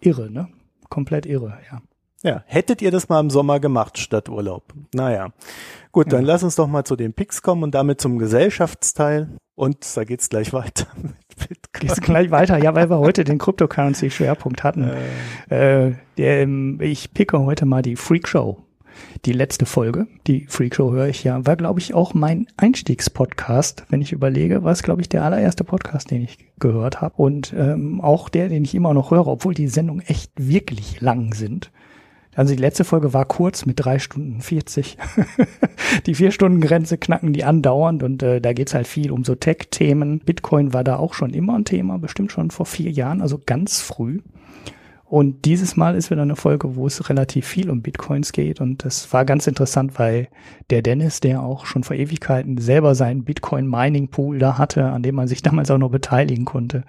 Irre, 0.01 0.29
ne? 0.29 0.49
Komplett 0.89 1.25
irre, 1.25 1.57
ja. 1.71 1.81
Ja, 2.23 2.43
hättet 2.45 2.81
ihr 2.81 2.89
das 2.91 3.09
mal 3.09 3.19
im 3.19 3.29
Sommer 3.29 3.59
gemacht 3.59 3.97
statt 3.97 4.29
Urlaub? 4.29 4.73
Naja. 4.93 5.34
Gut, 5.91 6.13
dann 6.13 6.23
lass 6.23 6.41
uns 6.41 6.55
doch 6.55 6.67
mal 6.67 6.86
zu 6.86 6.95
den 6.95 7.13
Picks 7.13 7.41
kommen 7.41 7.63
und 7.63 7.75
damit 7.75 7.99
zum 7.99 8.17
Gesellschaftsteil. 8.17 9.27
Und 9.55 9.86
da 9.95 10.03
geht's 10.05 10.29
gleich 10.29 10.53
weiter 10.53 10.88
mit 11.01 11.13
Bitcoin. 11.38 11.88
Geht's 11.88 12.01
gleich 12.01 12.31
weiter, 12.31 12.57
ja, 12.57 12.73
weil 12.75 12.89
wir 12.89 12.99
heute 12.99 13.25
den 13.25 13.38
Cryptocurrency-Schwerpunkt 13.39 14.63
hatten. 14.63 14.89
Äh, 15.49 15.91
der, 16.17 16.41
ähm, 16.41 16.79
ich 16.81 17.13
picke 17.13 17.39
heute 17.39 17.65
mal 17.65 17.81
die 17.81 17.97
Freak 17.97 18.27
Show. 18.27 18.63
Die 19.26 19.34
letzte 19.34 19.66
Folge, 19.66 20.08
die 20.28 20.46
Freak 20.48 20.76
Show 20.76 20.91
höre 20.91 21.08
ich 21.08 21.24
ja, 21.24 21.46
war, 21.46 21.56
glaube 21.56 21.80
ich, 21.80 21.94
auch 21.94 22.14
mein 22.14 22.48
Einstiegspodcast, 22.58 23.86
wenn 23.89 24.02
ich 24.02 24.12
überlege, 24.12 24.64
war 24.64 24.72
es, 24.72 24.84
glaube 24.84 25.02
ich, 25.02 25.10
der 25.10 25.24
allererste 25.24 25.64
Podcast, 25.64 26.12
den 26.12 26.24
ich 26.24 26.38
gehört 26.60 27.02
habe. 27.02 27.16
Und 27.18 27.54
ähm, 27.58 28.02
auch 28.02 28.30
der, 28.30 28.50
den 28.50 28.64
ich 28.64 28.76
immer 28.76 28.94
noch 28.94 29.12
höre, 29.12 29.28
obwohl 29.28 29.54
die 29.54 29.68
Sendungen 29.68 30.06
echt 30.06 30.32
wirklich 30.38 31.02
lang 31.02 31.34
sind. 31.34 31.72
Also 32.36 32.56
die 32.56 32.62
letzte 32.62 32.84
Folge 32.84 33.14
war 33.14 33.26
kurz 33.26 33.66
mit 33.66 33.84
drei 33.84 34.00
Stunden 34.00 34.41
40. 34.41 34.98
die 36.06 36.16
vier 36.16 36.32
Stunden 36.32 36.62
Grenze 36.62 36.98
knacken 36.98 37.34
die 37.34 37.44
andauernd 37.44 38.02
und 38.02 38.24
äh, 38.24 38.41
da 38.41 38.54
geht's 38.54 38.74
halt 38.74 38.88
viel 38.88 39.12
um 39.12 39.24
so 39.24 39.36
Tech-Themen. 39.36 40.20
Bitcoin 40.20 40.74
war 40.74 40.84
da 40.84 40.98
auch 40.98 41.14
schon 41.14 41.34
immer 41.34 41.56
ein 41.56 41.66
Thema, 41.66 42.00
bestimmt 42.00 42.32
schon 42.32 42.50
vor 42.50 42.66
vier 42.66 42.91
Jahren, 42.91 43.22
also 43.22 43.39
ganz 43.46 43.82
früh. 43.82 44.20
Und 45.14 45.45
dieses 45.45 45.76
Mal 45.76 45.93
ist 45.93 46.09
wieder 46.09 46.24
eine 46.24 46.36
Folge, 46.36 46.76
wo 46.76 46.88
es 46.88 47.07
relativ 47.07 47.45
viel 47.45 47.70
um 47.70 47.84
Bitcoins 47.84 48.32
geht. 48.32 48.59
Und 48.59 48.84
das 48.84 49.14
war 49.14 49.26
ganz 49.26 49.45
interessant, 49.45 49.99
weil 49.99 50.28
der 50.72 50.82
Dennis, 50.82 51.20
der 51.20 51.43
auch 51.43 51.68
schon 51.68 51.84
vor 51.84 51.95
Ewigkeiten 51.95 52.57
selber 52.57 52.95
seinen 52.95 53.24
Bitcoin-Mining-Pool 53.24 54.39
da 54.39 54.57
hatte, 54.57 54.86
an 54.86 55.03
dem 55.03 55.14
man 55.14 55.28
sich 55.28 55.43
damals 55.43 55.70
auch 55.70 55.78
noch 55.78 55.91
beteiligen 55.91 56.45
konnte, 56.45 56.84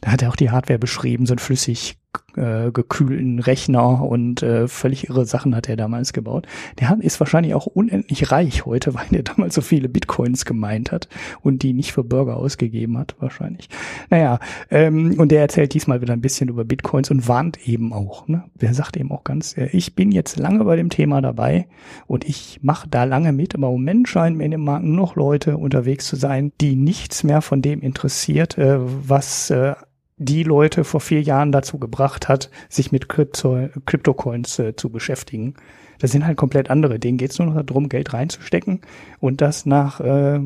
da 0.00 0.10
hat 0.10 0.22
er 0.22 0.30
auch 0.30 0.34
die 0.34 0.50
Hardware 0.50 0.80
beschrieben, 0.80 1.24
so 1.24 1.34
einen 1.34 1.38
flüssig 1.38 1.98
äh, 2.36 2.70
gekühlten 2.70 3.40
Rechner 3.40 4.02
und 4.02 4.42
äh, 4.42 4.68
völlig 4.68 5.08
irre 5.08 5.26
Sachen 5.26 5.54
hat 5.54 5.68
er 5.68 5.76
damals 5.76 6.12
gebaut. 6.12 6.46
Der 6.78 6.88
hat, 6.88 7.00
ist 7.00 7.18
wahrscheinlich 7.20 7.54
auch 7.54 7.66
unendlich 7.66 8.30
reich 8.30 8.64
heute, 8.66 8.94
weil 8.94 9.06
er 9.12 9.22
damals 9.22 9.54
so 9.54 9.60
viele 9.60 9.88
Bitcoins 9.88 10.44
gemeint 10.44 10.92
hat 10.92 11.08
und 11.42 11.62
die 11.62 11.72
nicht 11.72 11.92
für 11.92 12.04
Burger 12.04 12.36
ausgegeben 12.36 12.98
hat, 12.98 13.16
wahrscheinlich. 13.18 13.68
Naja, 14.10 14.38
ähm, 14.70 15.14
und 15.18 15.32
der 15.32 15.40
erzählt 15.40 15.74
diesmal 15.74 16.00
wieder 16.00 16.12
ein 16.12 16.20
bisschen 16.20 16.48
über 16.48 16.64
Bitcoins 16.64 17.10
und 17.10 17.28
warnt 17.28 17.66
eben 17.66 17.92
auch. 17.92 18.28
Ne? 18.28 18.44
Der 18.60 18.74
sagt 18.74 18.96
eben 18.96 19.10
auch 19.10 19.24
ganz, 19.24 19.56
äh, 19.56 19.68
ich 19.72 19.94
bin 19.94 20.12
jetzt 20.12 20.38
lange 20.38 20.64
bei 20.64 20.76
dem 20.76 20.90
Thema 20.90 21.20
dabei 21.20 21.66
und 22.06 22.24
ich 22.28 22.60
mache 22.62 22.88
da 22.88 23.04
lange 23.04 23.32
mit, 23.32 23.54
aber 23.54 23.68
im 23.68 23.74
Moment 23.74 24.08
scheinen 24.08 24.36
mir 24.36 24.44
in 24.44 24.52
dem 24.52 24.64
Markt 24.64 24.84
noch 24.84 25.16
Leute 25.16 25.56
unterwegs 25.56 26.06
zu 26.06 26.16
sein, 26.16 26.52
die 26.60 26.76
nichts 26.76 27.24
mehr 27.24 27.42
von 27.42 27.62
dem 27.62 27.80
interessiert, 27.80 28.58
äh, 28.58 28.78
was 28.80 29.50
äh, 29.50 29.74
die 30.18 30.42
Leute 30.42 30.84
vor 30.84 31.00
vier 31.00 31.22
Jahren 31.22 31.52
dazu 31.52 31.78
gebracht 31.78 32.28
hat, 32.28 32.50
sich 32.68 32.92
mit 32.92 33.08
Krypto 33.08 33.68
Cryptocoins 33.86 34.58
äh, 34.58 34.76
zu 34.76 34.90
beschäftigen. 34.90 35.54
Das 35.98 36.12
sind 36.12 36.26
halt 36.26 36.36
komplett 36.36 36.70
andere. 36.70 36.98
Denen 36.98 37.18
geht 37.18 37.32
es 37.32 37.38
nur 37.38 37.48
noch 37.48 37.62
darum, 37.62 37.88
Geld 37.88 38.12
reinzustecken 38.12 38.82
und 39.20 39.40
das 39.40 39.66
nach 39.66 40.00
äh, 40.00 40.40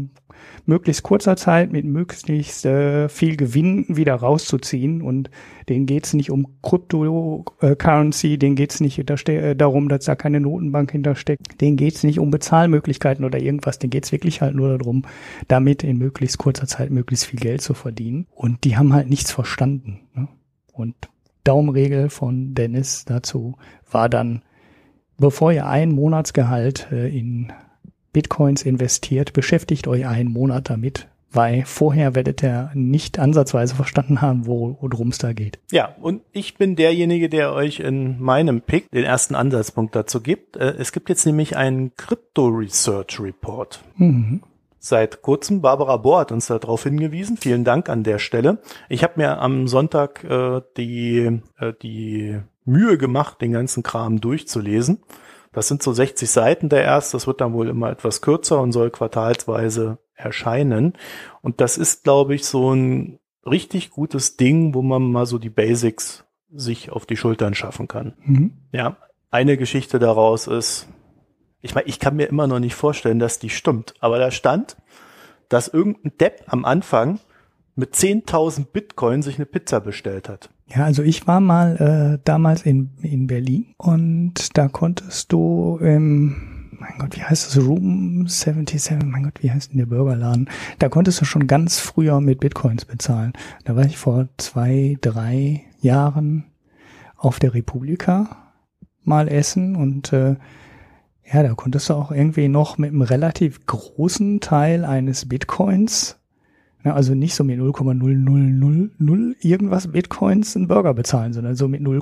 möglichst 0.67 1.03
kurzer 1.03 1.37
Zeit 1.37 1.73
mit 1.73 1.85
möglichst 1.85 2.65
äh, 2.67 3.09
viel 3.09 3.37
Gewinn 3.37 3.87
wieder 3.89 4.15
rauszuziehen. 4.15 5.03
Und 5.03 5.31
denen 5.69 5.87
geht 5.87 6.07
es 6.07 6.15
nicht 6.15 6.31
um 6.31 6.47
Cryptocurrency, 6.63 8.39
denen 8.39 8.57
geht 8.57 8.73
es 8.73 8.81
nicht 8.81 8.99
äh, 8.99 9.55
darum, 9.55 9.89
dass 9.89 10.05
da 10.05 10.15
keine 10.15 10.41
Notenbank 10.41 10.93
hintersteckt. 10.93 11.61
Denen 11.61 11.77
geht 11.77 11.95
es 11.95 12.05
nicht 12.05 12.19
um 12.19 12.31
Bezahlmöglichkeiten 12.31 13.25
oder 13.25 13.41
irgendwas. 13.41 13.79
Denen 13.79 13.91
geht 13.91 14.05
es 14.05 14.13
wirklich 14.13 14.41
halt 14.41 14.55
nur 14.55 14.79
darum, 14.79 15.03
damit 15.49 15.83
in 15.83 15.99
möglichst 15.99 16.39
kurzer 16.39 16.67
Zeit 16.67 16.91
möglichst 16.91 17.27
viel 17.27 17.41
Geld 17.41 17.63
zu 17.63 17.75
verdienen. 17.75 18.27
Und 18.35 18.65
die 18.65 18.77
haben 18.77 18.93
halt 18.93 19.09
nichts 19.09 19.33
verstanden. 19.33 20.01
Ne? 20.15 20.29
Und 20.73 20.95
Daumenregel 21.45 22.09
von 22.09 22.55
Dennis 22.55 23.05
dazu 23.05 23.57
war 23.91 24.09
dann, 24.09 24.43
bevor 25.19 25.53
ihr 25.53 25.67
ein 25.67 25.93
Monatsgehalt 25.93 26.89
äh, 26.93 27.09
in 27.09 27.53
Bitcoins 28.13 28.63
investiert, 28.63 29.33
beschäftigt 29.33 29.87
euch 29.89 30.07
einen 30.07 30.31
Monat 30.31 30.69
damit, 30.71 31.09
weil 31.31 31.65
vorher 31.65 32.15
werdet 32.15 32.43
ihr 32.43 32.71
nicht 32.75 33.19
ansatzweise 33.19 33.75
verstanden 33.75 34.21
haben, 34.21 34.47
wo- 34.47 34.77
worum 34.81 35.09
es 35.09 35.19
da 35.19 35.33
geht. 35.33 35.59
Ja, 35.71 35.95
und 36.01 36.21
ich 36.33 36.57
bin 36.59 36.77
derjenige, 36.77 37.29
der 37.31 37.53
euch 37.55 37.81
in 37.81 38.21
meinem 38.21 38.61
Pick 38.61 38.91
den 38.91 39.05
ersten 39.05 39.35
Ansatzpunkt 39.35 39.97
dazu 39.97 40.21
gibt. 40.21 40.57
Äh, 40.57 40.75
Es 40.79 40.93
gibt 40.93 41.09
jetzt 41.09 41.25
nämlich 41.25 41.57
einen 41.57 41.95
Crypto 41.97 42.49
Research 42.49 43.19
Report. 43.19 43.83
Mhm. 43.97 44.43
Seit 44.79 45.23
kurzem, 45.23 45.61
Barbara 45.63 45.97
Bohr 45.97 46.21
hat 46.21 46.33
uns 46.33 46.49
darauf 46.49 46.83
hingewiesen. 46.83 47.37
Vielen 47.37 47.63
Dank 47.65 47.89
an 47.89 48.03
der 48.03 48.19
Stelle. 48.19 48.59
Ich 48.89 49.05
habe 49.05 49.15
mir 49.17 49.39
am 49.39 49.69
Sonntag 49.69 50.25
äh, 50.25 50.61
die, 50.77 51.41
äh, 51.59 51.73
die 51.83 52.41
Mühe 52.65 52.99
gemacht, 52.99 53.41
den 53.41 53.53
ganzen 53.53 53.83
Kram 53.85 54.21
durchzulesen. 54.21 54.99
Das 55.53 55.69
sind 55.69 55.83
so 55.83 55.93
60 55.93 56.31
Seiten 56.31 56.69
der 56.69 56.83
erst. 56.85 57.15
Das 57.15 57.27
wird 57.27 57.41
dann 57.41 57.53
wohl 57.53 57.69
immer 57.69 57.91
etwas 57.91 58.21
kürzer 58.21 58.61
und 58.61 58.73
soll 58.73 58.91
quartalsweise 58.91 59.99
erscheinen. 60.15 60.95
Und 61.43 61.61
das 61.61 61.79
ist, 61.79 62.05
glaube 62.05 62.35
ich, 62.35 62.45
so 62.45 62.75
ein 62.75 63.19
richtig 63.45 63.91
gutes 63.91 64.37
Ding, 64.37 64.75
wo 64.75 64.83
man 64.83 65.11
mal 65.11 65.27
so 65.27 65.39
die 65.39 65.51
Basics 65.51 66.25
sich 66.51 66.91
auf 66.91 67.07
die 67.07 67.17
Schultern 67.17 67.55
schaffen 67.55 67.89
kann. 67.89 68.15
Mhm. 68.25 68.53
Ja, 68.73 68.97
eine 69.31 69.57
Geschichte 69.57 69.99
daraus 69.99 70.47
ist, 70.47 70.89
ich 71.61 71.75
meine, 71.75 71.87
ich 71.87 71.99
kann 71.99 72.17
mir 72.17 72.27
immer 72.27 72.47
noch 72.47 72.59
nicht 72.59 72.75
vorstellen, 72.75 73.19
dass 73.19 73.39
die 73.39 73.51
stimmt, 73.51 73.95
aber 74.01 74.19
da 74.19 74.31
stand, 74.31 74.77
dass 75.49 75.69
irgendein 75.69 76.17
Depp 76.19 76.45
am 76.47 76.65
Anfang 76.65 77.21
mit 77.75 77.95
10.000 77.95 78.67
Bitcoin 78.67 79.23
sich 79.23 79.37
eine 79.37 79.47
Pizza 79.47 79.81
bestellt 79.81 80.29
hat. 80.29 80.51
Ja, 80.75 80.85
also 80.85 81.03
ich 81.03 81.27
war 81.27 81.41
mal 81.41 81.77
äh, 81.77 82.23
damals 82.25 82.63
in, 82.63 82.93
in 83.03 83.27
Berlin 83.27 83.75
und 83.77 84.57
da 84.57 84.69
konntest 84.69 85.31
du 85.31 85.77
im, 85.83 86.71
mein 86.79 86.95
Gott, 86.99 87.15
wie 87.15 87.23
heißt 87.23 87.47
das, 87.47 87.63
Room 87.63 88.27
77, 88.27 88.97
mein 89.05 89.25
Gott, 89.25 89.43
wie 89.43 89.51
heißt 89.51 89.73
denn 89.73 89.79
der 89.79 89.87
Burgerladen? 89.87 90.49
Da 90.79 90.89
konntest 90.89 91.21
du 91.21 91.27
schon 91.27 91.47
ganz 91.47 91.79
früher 91.79 92.23
mit 92.23 92.41
Bitcoins 92.41 92.87
bezahlen. 92.87 93.35
Da 93.65 93.77
war 93.77 93.85
ich 93.85 93.99
vor 93.99 94.29
zwei, 94.39 94.97
drei 95.03 95.67
Jahren 95.81 96.45
auf 97.17 97.39
der 97.39 97.53
Republika 97.53 98.55
mal 99.05 99.29
essen 99.29 99.77
und 99.77 100.13
äh, 100.15 100.37
ja, 101.31 101.43
da 101.43 101.55
konntest 101.55 101.91
du 101.91 101.95
auch 101.95 102.13
irgendwie 102.13 102.49
noch 102.49 102.79
mit 102.79 102.91
einem 102.91 103.03
relativ 103.03 103.67
großen 103.67 104.41
Teil 104.41 104.87
eines 104.87 105.29
Bitcoins 105.29 106.19
also 106.91 107.15
nicht 107.15 107.35
so 107.35 107.45
mit 107.45 107.61
0,0000 107.61 109.35
irgendwas 109.41 109.89
Bitcoins 109.89 110.57
einen 110.57 110.69
Burger 110.69 110.95
bezahlen, 110.95 111.33
sondern 111.33 111.55
so 111.55 111.69
mit 111.69 111.81
0, 111.81 112.01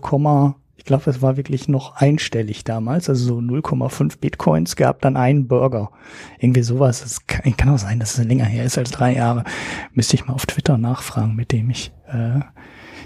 ich 0.81 0.87
glaube, 0.87 1.11
es 1.11 1.21
war 1.21 1.37
wirklich 1.37 1.69
noch 1.69 1.97
einstellig 1.97 2.65
damals, 2.65 3.11
also 3.11 3.27
so 3.27 3.39
0,5 3.39 4.19
Bitcoins 4.19 4.77
gab 4.77 5.03
dann 5.03 5.19
einen 5.19 5.47
Burger. 5.47 5.91
Irgendwie 6.39 6.63
sowas. 6.63 7.03
Das 7.03 7.27
kann, 7.27 7.55
kann 7.59 7.69
auch 7.69 7.79
sein, 7.79 8.01
dass 8.01 8.19
es 8.19 8.25
länger 8.25 8.47
her 8.47 8.65
ist 8.65 8.79
als 8.79 8.91
drei 8.91 9.15
Jahre. 9.15 9.45
Müsste 9.93 10.17
ich 10.17 10.27
mal 10.27 10.33
auf 10.33 10.47
Twitter 10.47 10.79
nachfragen, 10.79 11.37
mit 11.37 11.53
dem 11.53 11.69
ich 11.69 11.93
äh, 12.09 12.41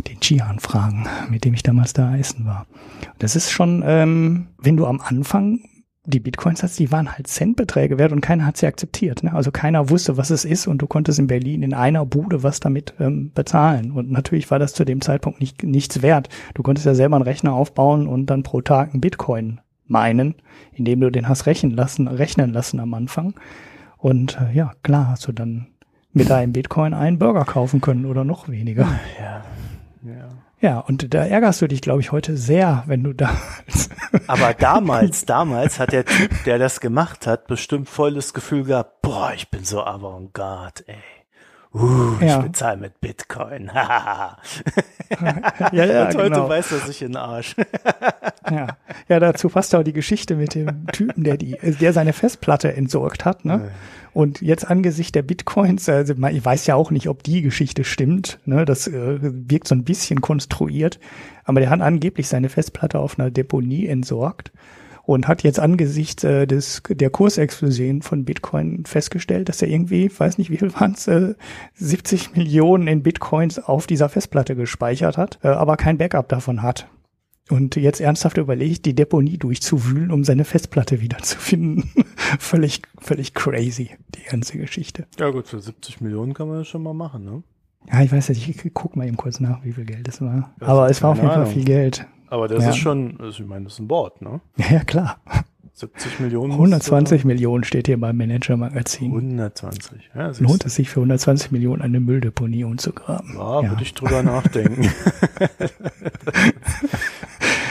den 0.08 0.20
Chian 0.20 0.60
fragen, 0.60 1.08
mit 1.30 1.44
dem 1.44 1.54
ich 1.54 1.64
damals 1.64 1.92
da 1.92 2.16
essen 2.16 2.46
war. 2.46 2.66
Das 3.18 3.34
ist 3.34 3.50
schon, 3.50 3.82
ähm, 3.84 4.46
wenn 4.58 4.76
du 4.76 4.86
am 4.86 5.00
Anfang 5.00 5.58
die 6.06 6.20
Bitcoins, 6.20 6.60
die 6.76 6.92
waren 6.92 7.12
halt 7.12 7.26
Centbeträge 7.26 7.98
wert 7.98 8.12
und 8.12 8.20
keiner 8.20 8.44
hat 8.44 8.58
sie 8.58 8.66
akzeptiert. 8.66 9.22
Ne? 9.22 9.32
Also 9.32 9.50
keiner 9.50 9.88
wusste, 9.88 10.16
was 10.16 10.30
es 10.30 10.44
ist 10.44 10.66
und 10.66 10.78
du 10.78 10.86
konntest 10.86 11.18
in 11.18 11.26
Berlin 11.26 11.62
in 11.62 11.72
einer 11.72 12.04
Bude 12.04 12.42
was 12.42 12.60
damit 12.60 12.94
ähm, 13.00 13.32
bezahlen. 13.34 13.90
Und 13.90 14.10
natürlich 14.10 14.50
war 14.50 14.58
das 14.58 14.74
zu 14.74 14.84
dem 14.84 15.00
Zeitpunkt 15.00 15.40
nicht, 15.40 15.62
nichts 15.62 16.02
wert. 16.02 16.28
Du 16.52 16.62
konntest 16.62 16.86
ja 16.86 16.94
selber 16.94 17.16
einen 17.16 17.24
Rechner 17.24 17.54
aufbauen 17.54 18.06
und 18.06 18.26
dann 18.26 18.42
pro 18.42 18.60
Tag 18.60 18.92
einen 18.92 19.00
Bitcoin 19.00 19.60
meinen, 19.86 20.34
indem 20.72 21.00
du 21.00 21.10
den 21.10 21.28
hast 21.28 21.46
rechnen 21.46 21.72
lassen, 21.72 22.06
rechnen 22.06 22.52
lassen 22.52 22.80
am 22.80 22.92
Anfang. 22.92 23.34
Und 23.96 24.38
äh, 24.38 24.54
ja, 24.54 24.72
klar 24.82 25.08
hast 25.08 25.26
du 25.26 25.32
dann 25.32 25.68
mit 26.12 26.30
einem 26.30 26.52
Bitcoin 26.52 26.92
einen 26.92 27.18
Burger 27.18 27.44
kaufen 27.44 27.80
können 27.80 28.04
oder 28.04 28.24
noch 28.24 28.48
weniger. 28.48 28.86
Ja. 29.18 29.42
Ja. 30.06 30.28
Ja, 30.64 30.78
und 30.78 31.12
da 31.12 31.26
ärgerst 31.26 31.60
du 31.60 31.66
dich, 31.68 31.82
glaube 31.82 32.00
ich, 32.00 32.10
heute 32.10 32.38
sehr, 32.38 32.84
wenn 32.86 33.04
du 33.04 33.12
da. 33.12 33.36
Aber 34.28 34.54
damals, 34.54 35.26
damals 35.26 35.78
hat 35.78 35.92
der 35.92 36.06
Typ, 36.06 36.30
der 36.44 36.58
das 36.58 36.80
gemacht 36.80 37.26
hat, 37.26 37.48
bestimmt 37.48 37.86
volles 37.86 38.32
Gefühl 38.32 38.64
gehabt, 38.64 39.02
boah, 39.02 39.34
ich 39.34 39.50
bin 39.50 39.62
so 39.62 39.84
avantgarde, 39.84 40.84
ey. 40.86 41.13
Uh, 41.74 42.12
Ja. 42.20 42.38
ich 42.38 42.44
bezahle 42.46 42.76
mit 42.76 43.00
Bitcoin. 43.00 43.68
ja, 43.74 44.36
ja, 45.72 46.02
Und 46.06 46.14
heute 46.16 46.30
genau. 46.30 46.48
weiß 46.48 46.72
er 46.72 46.78
sich 46.78 47.02
in 47.02 47.08
den 47.12 47.16
Arsch. 47.16 47.56
Ja. 48.50 48.66
ja, 49.08 49.20
dazu 49.20 49.48
passt 49.48 49.74
auch 49.74 49.82
die 49.82 49.94
Geschichte 49.94 50.36
mit 50.36 50.54
dem 50.54 50.86
Typen, 50.88 51.24
der 51.24 51.38
die, 51.38 51.56
der 51.80 51.94
seine 51.94 52.12
Festplatte 52.12 52.76
entsorgt 52.76 53.24
hat, 53.24 53.46
ne? 53.46 53.70
Und 54.12 54.42
jetzt 54.42 54.70
angesichts 54.70 55.12
der 55.12 55.22
Bitcoins, 55.22 55.88
also 55.88 56.12
man- 56.14 56.36
ich 56.36 56.44
weiß 56.44 56.66
ja 56.66 56.74
auch 56.74 56.90
nicht, 56.90 57.08
ob 57.08 57.22
die 57.22 57.40
Geschichte 57.40 57.84
stimmt, 57.84 58.38
ne? 58.44 58.66
Das 58.66 58.86
äh, 58.86 59.18
wirkt 59.22 59.66
so 59.66 59.74
ein 59.74 59.84
bisschen 59.84 60.20
konstruiert, 60.20 61.00
aber 61.44 61.60
der 61.60 61.70
hat 61.70 61.80
angeblich 61.80 62.28
seine 62.28 62.50
Festplatte 62.50 62.98
auf 62.98 63.18
einer 63.18 63.30
Deponie 63.30 63.86
entsorgt 63.86 64.52
und 65.06 65.28
hat 65.28 65.42
jetzt 65.42 65.60
angesichts 65.60 66.24
äh, 66.24 66.46
des 66.46 66.82
der 66.88 67.10
Kursexplosion 67.10 68.02
von 68.02 68.24
Bitcoin 68.24 68.84
festgestellt, 68.86 69.48
dass 69.48 69.62
er 69.62 69.68
irgendwie, 69.68 70.10
weiß 70.16 70.38
nicht 70.38 70.50
wie 70.50 70.56
viel 70.56 70.72
waren 70.74 70.92
es, 70.92 71.06
äh, 71.06 71.34
70 71.74 72.34
Millionen 72.34 72.86
in 72.86 73.02
Bitcoins 73.02 73.58
auf 73.58 73.86
dieser 73.86 74.08
Festplatte 74.08 74.56
gespeichert 74.56 75.18
hat, 75.18 75.38
äh, 75.42 75.48
aber 75.48 75.76
kein 75.76 75.98
Backup 75.98 76.28
davon 76.28 76.62
hat. 76.62 76.88
Und 77.50 77.76
jetzt 77.76 78.00
ernsthaft 78.00 78.38
überlegt, 78.38 78.86
die 78.86 78.94
Deponie 78.94 79.36
durchzuwühlen, 79.36 80.10
um 80.10 80.24
seine 80.24 80.46
Festplatte 80.46 81.02
wiederzufinden. 81.02 81.90
völlig, 82.38 82.80
völlig 82.98 83.34
crazy, 83.34 83.90
die 84.14 84.22
ganze 84.30 84.56
Geschichte. 84.56 85.06
Ja 85.18 85.28
gut, 85.28 85.48
für 85.48 85.60
70 85.60 86.00
Millionen 86.00 86.32
kann 86.32 86.48
man 86.48 86.58
das 86.58 86.68
schon 86.68 86.82
mal 86.82 86.94
machen, 86.94 87.24
ne? 87.24 87.42
Ja, 87.92 88.02
ich 88.02 88.10
weiß 88.10 88.30
nicht, 88.30 88.48
ich 88.48 88.72
guck 88.72 88.96
mal 88.96 89.06
eben 89.06 89.18
kurz 89.18 89.40
nach, 89.40 89.62
wie 89.62 89.72
viel 89.72 89.84
Geld 89.84 90.08
es 90.08 90.22
war. 90.22 90.54
Ja, 90.58 90.66
Aber 90.66 90.88
es 90.88 91.02
war 91.02 91.10
auf 91.10 91.18
jeden 91.18 91.28
Fall 91.28 91.44
viel 91.44 91.66
Geld. 91.66 92.06
Aber 92.28 92.48
das 92.48 92.62
Ja. 92.64 92.70
ist 92.70 92.76
schon, 92.78 93.18
also 93.20 93.42
ich 93.42 93.48
meine, 93.48 93.64
das 93.64 93.74
ist 93.74 93.78
ein 93.80 93.88
Board, 93.88 94.22
ne? 94.22 94.40
Ja, 94.56 94.80
klar. 94.84 95.18
70 95.76 96.20
Millionen. 96.20 96.52
120 96.52 97.24
Millionen 97.24 97.64
steht 97.64 97.88
hier 97.88 97.98
beim 98.00 98.16
Manager-Magazin. 98.16 99.10
120. 99.12 100.10
Ja, 100.14 100.30
Lohnt 100.38 100.64
es 100.64 100.76
sich 100.76 100.88
für 100.88 101.00
120 101.00 101.50
Millionen 101.50 101.82
eine 101.82 101.98
Mülldeponie 101.98 102.62
umzugraben? 102.62 103.34
Ja, 103.36 103.60
Ja. 103.62 103.70
würde 103.70 103.82
ich 103.82 103.92
drüber 103.92 104.22
nachdenken. 104.22 104.82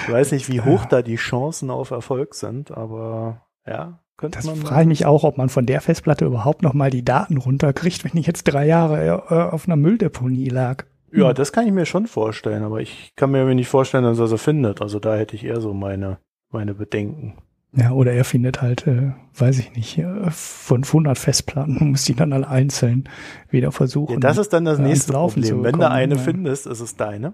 ich 0.07 0.11
weiß 0.11 0.31
nicht, 0.33 0.51
wie 0.51 0.61
hoch 0.61 0.85
da 0.85 1.01
die 1.01 1.15
Chancen 1.15 1.69
auf 1.69 1.91
Erfolg 1.91 2.35
sind, 2.35 2.71
aber 2.71 3.45
ja, 3.65 3.99
könnte 4.17 4.37
Das 4.39 4.45
man. 4.45 4.57
frage 4.57 4.81
ich 4.81 4.87
mich 4.87 5.05
auch, 5.05 5.23
ob 5.23 5.37
man 5.37 5.49
von 5.49 5.65
der 5.65 5.81
Festplatte 5.81 6.25
überhaupt 6.25 6.61
noch 6.61 6.73
mal 6.73 6.89
die 6.89 7.05
Daten 7.05 7.37
runterkriegt, 7.37 8.03
wenn 8.03 8.11
die 8.13 8.21
jetzt 8.27 8.43
drei 8.43 8.65
Jahre 8.67 9.05
äh, 9.29 9.33
auf 9.33 9.65
einer 9.67 9.77
Mülldeponie 9.77 10.49
lag. 10.49 10.83
Ja, 11.15 11.33
das 11.33 11.51
kann 11.51 11.67
ich 11.67 11.73
mir 11.73 11.85
schon 11.85 12.07
vorstellen, 12.07 12.63
aber 12.63 12.81
ich 12.81 13.13
kann 13.15 13.31
mir 13.31 13.45
nicht 13.53 13.67
vorstellen, 13.67 14.03
dass 14.03 14.19
er 14.19 14.27
sie 14.27 14.37
findet. 14.37 14.81
Also 14.81 14.99
da 14.99 15.15
hätte 15.15 15.35
ich 15.35 15.45
eher 15.45 15.61
so 15.61 15.73
meine, 15.73 16.17
meine 16.51 16.73
Bedenken. 16.73 17.35
Ja, 17.75 17.91
oder 17.91 18.13
er 18.13 18.23
findet 18.23 18.61
halt, 18.61 18.85
äh, 18.85 19.13
weiß 19.35 19.57
ich 19.59 19.75
nicht, 19.75 19.97
äh, 19.97 20.29
500 20.29 21.17
Festplatten 21.17 21.77
und 21.77 21.89
muss 21.91 22.05
die 22.05 22.13
dann 22.13 22.31
alle 22.31 22.47
einzeln 22.47 23.09
wieder 23.49 23.71
versuchen. 23.71 24.13
Ja, 24.13 24.19
das 24.19 24.37
ist 24.37 24.53
dann 24.53 24.65
das 24.65 24.77
ans 24.77 24.89
nächste 24.89 25.13
Problem. 25.13 25.63
Wenn 25.63 25.79
du 25.79 25.89
eine 25.89 26.15
ja. 26.15 26.21
findest, 26.21 26.67
ist 26.67 26.81
es 26.81 26.95
deine. 26.95 27.33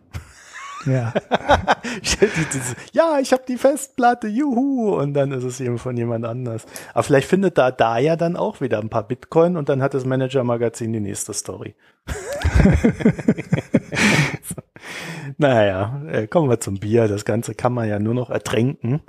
Ja, 0.86 1.14
ja, 2.94 3.20
ich 3.20 3.34
habe 3.34 3.44
die 3.48 3.58
Festplatte, 3.58 4.28
juhu, 4.28 4.96
und 4.96 5.14
dann 5.14 5.32
ist 5.32 5.44
es 5.44 5.60
eben 5.60 5.78
von 5.78 5.98
jemand 5.98 6.26
anders. 6.26 6.66
Aber 6.94 7.04
vielleicht 7.04 7.28
findet 7.28 7.58
da 7.58 7.72
da 7.72 7.98
ja 7.98 8.16
dann 8.16 8.38
auch 8.38 8.62
wieder 8.62 8.80
ein 8.80 8.90
paar 8.90 9.08
Bitcoin 9.08 9.58
und 9.58 9.70
dann 9.70 9.82
hat 9.82 9.94
das 9.94 10.06
Manager-Magazin 10.06 10.94
die 10.94 11.02
nächste 11.02 11.34
Story. 11.34 11.76
naja, 15.38 16.02
äh, 16.08 16.28
kommen 16.28 16.50
wir 16.50 16.60
zum 16.60 16.80
Bier. 16.80 17.08
Das 17.08 17.26
Ganze 17.26 17.56
kann 17.56 17.74
man 17.74 17.88
ja 17.88 18.00
nur 18.00 18.14
noch 18.14 18.30
ertränken. 18.30 19.02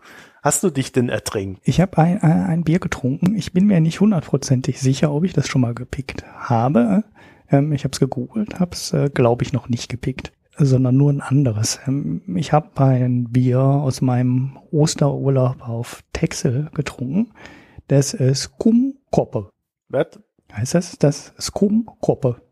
Hast 0.42 0.62
du 0.62 0.70
dich 0.70 0.92
denn 0.92 1.08
ertränkt? 1.10 1.60
ich 1.64 1.80
habe 1.80 1.98
ein, 1.98 2.22
ein, 2.22 2.44
ein 2.44 2.64
Bier 2.64 2.78
getrunken. 2.78 3.36
Ich 3.36 3.52
bin 3.52 3.66
mir 3.66 3.80
nicht 3.80 4.00
hundertprozentig 4.00 4.80
sicher, 4.80 5.12
ob 5.12 5.24
ich 5.24 5.34
das 5.34 5.48
schon 5.48 5.60
mal 5.60 5.74
gepickt 5.74 6.24
habe. 6.38 7.04
Ähm, 7.50 7.72
ich 7.72 7.84
habe 7.84 7.92
es 7.92 8.00
gegoogelt, 8.00 8.58
habe 8.58 8.72
es, 8.72 8.92
äh, 8.92 9.10
glaube 9.12 9.44
ich, 9.44 9.52
noch 9.52 9.68
nicht 9.68 9.88
gepickt, 9.90 10.32
sondern 10.66 10.96
nur 10.96 11.12
ein 11.12 11.20
anderes. 11.20 11.80
Ähm, 11.86 12.22
ich 12.36 12.52
habe 12.52 12.68
ein 12.84 13.24
Bier 13.30 13.60
aus 13.60 14.00
meinem 14.00 14.58
Osterurlaub 14.70 15.68
auf 15.68 16.02
Texel 16.12 16.70
getrunken. 16.74 17.30
Das 17.88 18.14
ist 18.14 18.42
Skumkoppe. 18.42 19.50
Was? 19.88 20.20
heißt 20.52 20.74
das? 20.74 20.98
Das 20.98 21.32
Skumkoppe. 21.40 22.42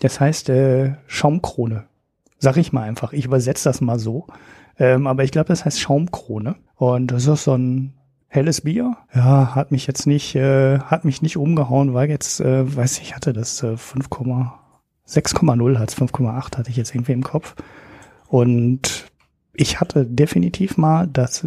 Das 0.00 0.20
heißt 0.20 0.48
äh, 0.50 0.94
Schaumkrone. 1.06 1.84
Sag 2.38 2.56
ich 2.56 2.72
mal 2.72 2.82
einfach. 2.82 3.12
Ich 3.12 3.24
übersetze 3.24 3.68
das 3.68 3.80
mal 3.80 3.98
so. 3.98 4.26
Ähm, 4.78 5.06
aber 5.06 5.24
ich 5.24 5.32
glaube, 5.32 5.48
das 5.48 5.64
heißt 5.64 5.80
Schaumkrone. 5.80 6.56
Und 6.76 7.08
das 7.08 7.26
ist 7.26 7.44
so 7.44 7.54
ein 7.54 7.94
helles 8.28 8.60
Bier. 8.60 8.96
Ja, 9.12 9.54
hat 9.54 9.72
mich 9.72 9.86
jetzt 9.86 10.06
nicht, 10.06 10.36
äh, 10.36 10.78
hat 10.78 11.04
mich 11.04 11.22
nicht 11.22 11.36
umgehauen, 11.36 11.94
weil 11.94 12.08
jetzt, 12.08 12.40
äh, 12.40 12.76
weiß 12.76 13.00
ich, 13.00 13.16
hatte 13.16 13.32
das 13.32 13.62
äh, 13.62 13.76
5, 13.76 14.08
6,0 15.08 15.78
hat 15.78 15.90
5,8 15.90 16.56
hatte 16.56 16.70
ich 16.70 16.76
jetzt 16.76 16.94
irgendwie 16.94 17.12
im 17.12 17.22
Kopf. 17.22 17.54
Und 18.26 19.06
ich 19.54 19.80
hatte 19.80 20.04
definitiv 20.04 20.76
mal 20.76 21.06
das 21.06 21.46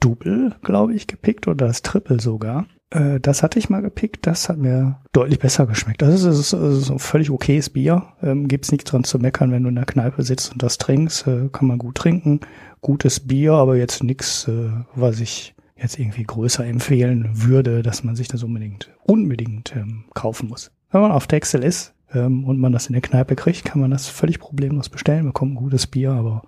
Double, 0.00 0.54
glaube 0.62 0.94
ich, 0.94 1.06
gepickt 1.06 1.48
oder 1.48 1.66
das 1.66 1.82
Triple 1.82 2.20
sogar. 2.20 2.66
Äh, 2.90 3.20
das 3.20 3.42
hatte 3.42 3.58
ich 3.58 3.70
mal 3.70 3.82
gepickt, 3.82 4.26
das 4.26 4.48
hat 4.48 4.58
mir 4.58 4.98
deutlich 5.12 5.38
besser 5.38 5.66
geschmeckt. 5.66 6.02
Das 6.02 6.22
ist, 6.22 6.24
ist, 6.24 6.52
ist 6.52 6.90
ein 6.90 6.98
völlig 6.98 7.30
okayes 7.30 7.70
Bier. 7.70 8.02
Ähm, 8.22 8.48
gibt's 8.48 8.72
nichts 8.72 8.90
dran 8.90 9.04
zu 9.04 9.18
meckern, 9.18 9.52
wenn 9.52 9.62
du 9.62 9.68
in 9.68 9.74
der 9.74 9.86
Kneipe 9.86 10.22
sitzt 10.22 10.52
und 10.52 10.62
das 10.62 10.78
trinkst, 10.78 11.26
äh, 11.26 11.48
kann 11.50 11.68
man 11.68 11.78
gut 11.78 11.96
trinken. 11.96 12.40
Gutes 12.80 13.20
Bier, 13.20 13.54
aber 13.54 13.76
jetzt 13.76 14.02
nichts, 14.02 14.46
äh, 14.48 14.70
was 14.94 15.20
ich 15.20 15.54
jetzt 15.76 15.98
irgendwie 15.98 16.24
größer 16.24 16.64
empfehlen 16.64 17.28
würde, 17.32 17.82
dass 17.82 18.04
man 18.04 18.16
sich 18.16 18.28
das 18.28 18.42
unbedingt, 18.42 18.90
unbedingt 19.04 19.74
ähm, 19.76 20.04
kaufen 20.14 20.48
muss. 20.48 20.70
Wenn 20.90 21.00
man 21.02 21.12
auf 21.12 21.26
Texel 21.26 21.62
ist 21.62 21.95
ähm, 22.12 22.44
und 22.44 22.58
man 22.58 22.72
das 22.72 22.86
in 22.86 22.92
der 22.92 23.02
Kneipe 23.02 23.36
kriegt, 23.36 23.64
kann 23.64 23.80
man 23.80 23.90
das 23.90 24.08
völlig 24.08 24.38
problemlos 24.38 24.88
bestellen, 24.88 25.26
bekommt 25.26 25.52
ein 25.52 25.56
gutes 25.56 25.86
Bier, 25.86 26.12
aber 26.12 26.42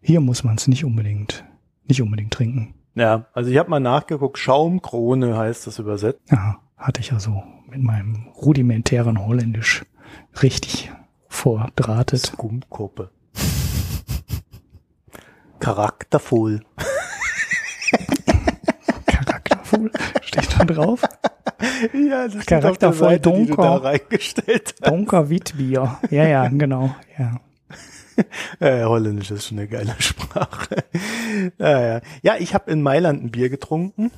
hier 0.00 0.20
muss 0.20 0.44
man 0.44 0.56
es 0.56 0.68
nicht 0.68 0.84
unbedingt, 0.84 1.44
nicht 1.88 2.02
unbedingt 2.02 2.32
trinken. 2.32 2.74
Ja, 2.94 3.26
also 3.34 3.50
ich 3.50 3.58
habe 3.58 3.68
mal 3.68 3.80
nachgeguckt. 3.80 4.38
Schaumkrone 4.38 5.36
heißt 5.36 5.66
das 5.66 5.78
übersetzt. 5.78 6.20
Ja, 6.30 6.56
hatte 6.76 7.00
ich 7.00 7.10
ja 7.10 7.20
so 7.20 7.42
mit 7.68 7.82
meinem 7.82 8.28
rudimentären 8.36 9.26
Holländisch 9.26 9.84
richtig 10.42 10.90
vordrahtet. 11.28 12.24
Skumkoppe. 12.24 13.10
Charaktervoll. 15.58 16.62
Charaktervoll 19.06 19.90
steht 20.22 20.58
da 20.58 20.64
drauf. 20.64 21.02
Ja, 22.08 22.28
das 22.28 22.46
Charaktervoll 22.46 23.18
die 23.18 23.22
du 23.22 23.30
da 23.30 23.44
Dunker. 23.46 23.84
reingestellt 23.84 24.74
hast. 24.80 24.90
Donker 24.90 25.30
Witbier. 25.30 25.98
Ja, 26.10 26.26
ja, 26.26 26.48
genau. 26.48 26.94
Ja. 27.18 27.40
Äh, 28.60 28.84
Holländisch 28.84 29.30
ist 29.30 29.46
schon 29.48 29.58
eine 29.58 29.68
geile 29.68 29.94
Sprache. 29.98 30.84
Naja. 31.58 32.00
Ja, 32.22 32.36
ich 32.38 32.54
habe 32.54 32.70
in 32.70 32.80
Mailand 32.80 33.22
ein 33.22 33.30
Bier 33.30 33.50
getrunken. 33.50 34.10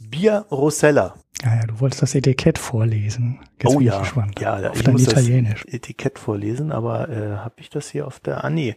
Bier 0.00 0.46
Rosella. 0.50 1.14
Ja, 1.44 1.56
ja, 1.56 1.66
du 1.66 1.78
wolltest 1.80 2.00
das 2.02 2.14
Etikett 2.14 2.56
vorlesen. 2.58 3.40
Jetzt 3.60 3.74
oh 3.74 3.78
bin 3.78 3.86
ja, 3.88 3.94
ich 3.96 4.00
gespannt. 4.00 4.40
ja, 4.40 4.58
da- 4.60 4.70
auf 4.70 4.76
ich 4.76 4.84
dein 4.84 4.92
muss 4.94 5.02
Italienisch. 5.02 5.64
das 5.66 5.74
Etikett 5.74 6.18
vorlesen, 6.18 6.72
aber 6.72 7.10
äh, 7.10 7.36
habe 7.36 7.56
ich 7.58 7.68
das 7.68 7.90
hier 7.90 8.06
auf 8.06 8.20
der? 8.20 8.42
Ah 8.42 8.48
nee. 8.48 8.74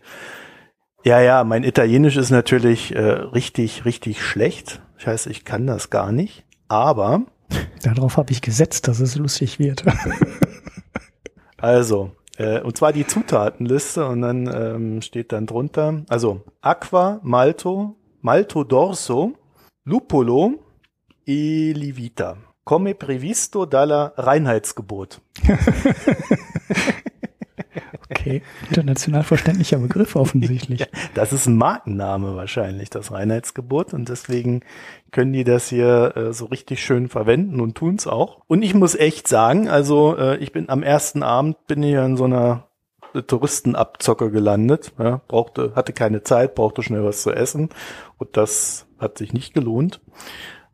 Ja, 1.05 1.21
ja, 1.21 1.43
mein 1.45 1.63
Italienisch 1.63 2.17
ist 2.17 2.31
natürlich 2.31 2.93
äh, 2.95 2.99
richtig, 2.99 3.85
richtig 3.85 4.21
schlecht. 4.21 4.81
Das 4.97 5.07
heißt, 5.07 5.27
ich 5.27 5.45
kann 5.45 5.67
das 5.67 5.89
gar 5.89 6.11
nicht. 6.11 6.43
Aber 6.67 7.21
Darauf 7.83 8.17
habe 8.17 8.31
ich 8.31 8.41
gesetzt, 8.41 8.87
dass 8.87 8.99
es 8.99 9.15
lustig 9.15 9.59
wird. 9.59 9.83
Also, 11.57 12.11
äh, 12.37 12.59
und 12.61 12.77
zwar 12.77 12.93
die 12.93 13.07
Zutatenliste 13.07 14.05
und 14.05 14.21
dann 14.21 14.45
ähm, 14.53 15.01
steht 15.01 15.31
dann 15.31 15.47
drunter, 15.47 16.03
also 16.09 16.43
Aqua, 16.61 17.19
Malto, 17.23 17.95
Malto 18.21 18.61
d'Orso, 18.61 19.33
Lupolo 19.83 20.59
e 21.25 21.71
Livita. 21.71 22.37
Come 22.63 22.93
previsto 22.93 23.65
dalla 23.65 24.13
Reinheitsgebot. 24.15 25.21
Okay, 28.09 28.43
international 28.69 29.23
verständlicher 29.23 29.79
Begriff 29.79 30.15
offensichtlich. 30.15 30.79
Ja, 30.79 30.87
das 31.15 31.33
ist 31.33 31.47
ein 31.47 31.57
Markenname 31.57 32.35
wahrscheinlich, 32.35 32.89
das 32.89 33.11
Reinheitsgebot. 33.11 33.93
Und 33.93 34.09
deswegen 34.09 34.61
können 35.11 35.33
die 35.33 35.43
das 35.43 35.69
hier 35.69 36.15
äh, 36.15 36.33
so 36.33 36.45
richtig 36.45 36.83
schön 36.83 37.09
verwenden 37.09 37.59
und 37.59 37.75
tun's 37.75 38.05
auch. 38.05 38.41
Und 38.47 38.61
ich 38.61 38.73
muss 38.73 38.95
echt 38.95 39.27
sagen, 39.27 39.69
also 39.69 40.15
äh, 40.17 40.37
ich 40.37 40.51
bin 40.51 40.69
am 40.69 40.83
ersten 40.83 41.23
Abend 41.23 41.65
bin 41.67 41.81
ich 41.81 41.93
ja 41.93 42.05
in 42.05 42.17
so 42.17 42.25
einer 42.25 42.67
Touristenabzocke 43.21 44.29
gelandet. 44.29 44.93
Ja, 44.99 45.21
brauchte, 45.27 45.73
hatte 45.75 45.93
keine 45.93 46.23
Zeit, 46.23 46.55
brauchte 46.55 46.83
schnell 46.83 47.03
was 47.03 47.23
zu 47.23 47.31
essen. 47.31 47.69
Und 48.17 48.37
das 48.37 48.87
hat 48.99 49.17
sich 49.17 49.33
nicht 49.33 49.53
gelohnt. 49.53 50.01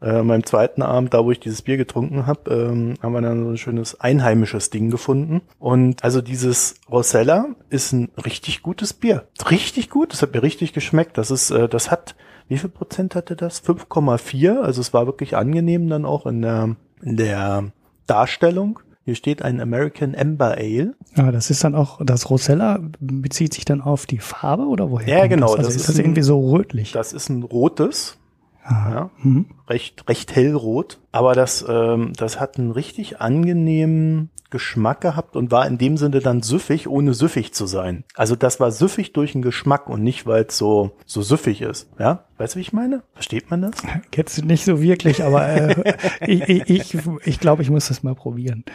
Äh, 0.01 0.23
meinem 0.23 0.43
zweiten 0.43 0.81
Abend, 0.81 1.13
da 1.13 1.23
wo 1.23 1.31
ich 1.31 1.39
dieses 1.39 1.61
Bier 1.61 1.77
getrunken 1.77 2.25
habe, 2.25 2.51
ähm, 2.51 2.95
haben 3.03 3.13
wir 3.13 3.21
dann 3.21 3.43
so 3.43 3.51
ein 3.51 3.57
schönes 3.57 3.99
einheimisches 3.99 4.71
Ding 4.71 4.89
gefunden. 4.89 5.41
Und 5.59 6.03
also 6.03 6.21
dieses 6.21 6.75
Rosella 6.89 7.49
ist 7.69 7.93
ein 7.93 8.09
richtig 8.25 8.63
gutes 8.63 8.93
Bier. 8.93 9.27
Richtig 9.49 9.91
gut, 9.91 10.11
das 10.13 10.23
hat 10.23 10.33
mir 10.33 10.41
richtig 10.41 10.73
geschmeckt. 10.73 11.19
Das 11.19 11.29
ist, 11.29 11.51
äh, 11.51 11.69
das 11.69 11.91
hat, 11.91 12.15
wie 12.47 12.57
viel 12.57 12.69
Prozent 12.69 13.13
hatte 13.13 13.35
das? 13.35 13.63
5,4. 13.63 14.59
Also 14.59 14.81
es 14.81 14.91
war 14.91 15.05
wirklich 15.05 15.37
angenehm 15.37 15.87
dann 15.87 16.05
auch 16.05 16.25
in 16.25 16.41
der, 16.41 16.75
in 17.03 17.17
der 17.17 17.65
Darstellung. 18.07 18.79
Hier 19.05 19.15
steht 19.15 19.41
ein 19.41 19.59
American 19.59 20.15
Amber 20.15 20.57
Ale. 20.57 20.95
Ja, 21.15 21.31
das 21.31 21.49
ist 21.49 21.63
dann 21.63 21.75
auch, 21.75 21.99
das 22.03 22.29
Rosella 22.29 22.79
bezieht 22.99 23.53
sich 23.53 23.65
dann 23.65 23.81
auf 23.81 24.05
die 24.05 24.19
Farbe 24.19 24.63
oder 24.63 24.89
woher? 24.89 25.19
Ja, 25.19 25.27
genau. 25.27 25.47
Das? 25.47 25.57
Also 25.57 25.69
das 25.69 25.75
ist 25.75 25.89
das 25.89 25.97
irgendwie 25.99 26.21
so 26.21 26.51
rötlich? 26.51 26.91
Das 26.91 27.13
ist 27.13 27.29
ein 27.29 27.43
rotes, 27.43 28.17
Ah, 28.63 28.89
ja, 28.91 29.09
mhm. 29.23 29.45
recht, 29.67 30.07
recht 30.07 30.35
hellrot. 30.35 30.99
Aber 31.11 31.33
das, 31.33 31.65
ähm, 31.67 32.13
das 32.15 32.39
hat 32.39 32.57
einen 32.57 32.71
richtig 32.71 33.19
angenehmen 33.19 34.29
Geschmack 34.51 35.01
gehabt 35.01 35.35
und 35.35 35.49
war 35.49 35.65
in 35.65 35.77
dem 35.77 35.97
Sinne 35.97 36.19
dann 36.19 36.43
süffig, 36.43 36.87
ohne 36.87 37.13
süffig 37.13 37.53
zu 37.53 37.65
sein. 37.65 38.03
Also 38.15 38.35
das 38.35 38.59
war 38.59 38.71
süffig 38.71 39.13
durch 39.13 39.31
den 39.31 39.41
Geschmack 39.41 39.89
und 39.89 40.03
nicht, 40.03 40.27
weil 40.27 40.43
es 40.43 40.57
so, 40.57 40.91
so 41.05 41.21
süffig 41.21 41.61
ist. 41.61 41.89
Ja, 41.97 42.25
weißt 42.37 42.53
du, 42.53 42.57
wie 42.57 42.61
ich 42.61 42.73
meine? 42.73 43.01
Versteht 43.13 43.49
man 43.49 43.61
das? 43.61 43.71
Jetzt 44.13 44.43
nicht 44.43 44.65
so 44.65 44.81
wirklich, 44.81 45.23
aber 45.23 45.47
äh, 45.47 45.95
ich, 46.27 46.41
ich, 46.41 46.69
ich, 46.69 46.97
ich 47.23 47.39
glaube, 47.39 47.63
ich 47.63 47.69
muss 47.69 47.87
das 47.87 48.03
mal 48.03 48.13
probieren. 48.13 48.65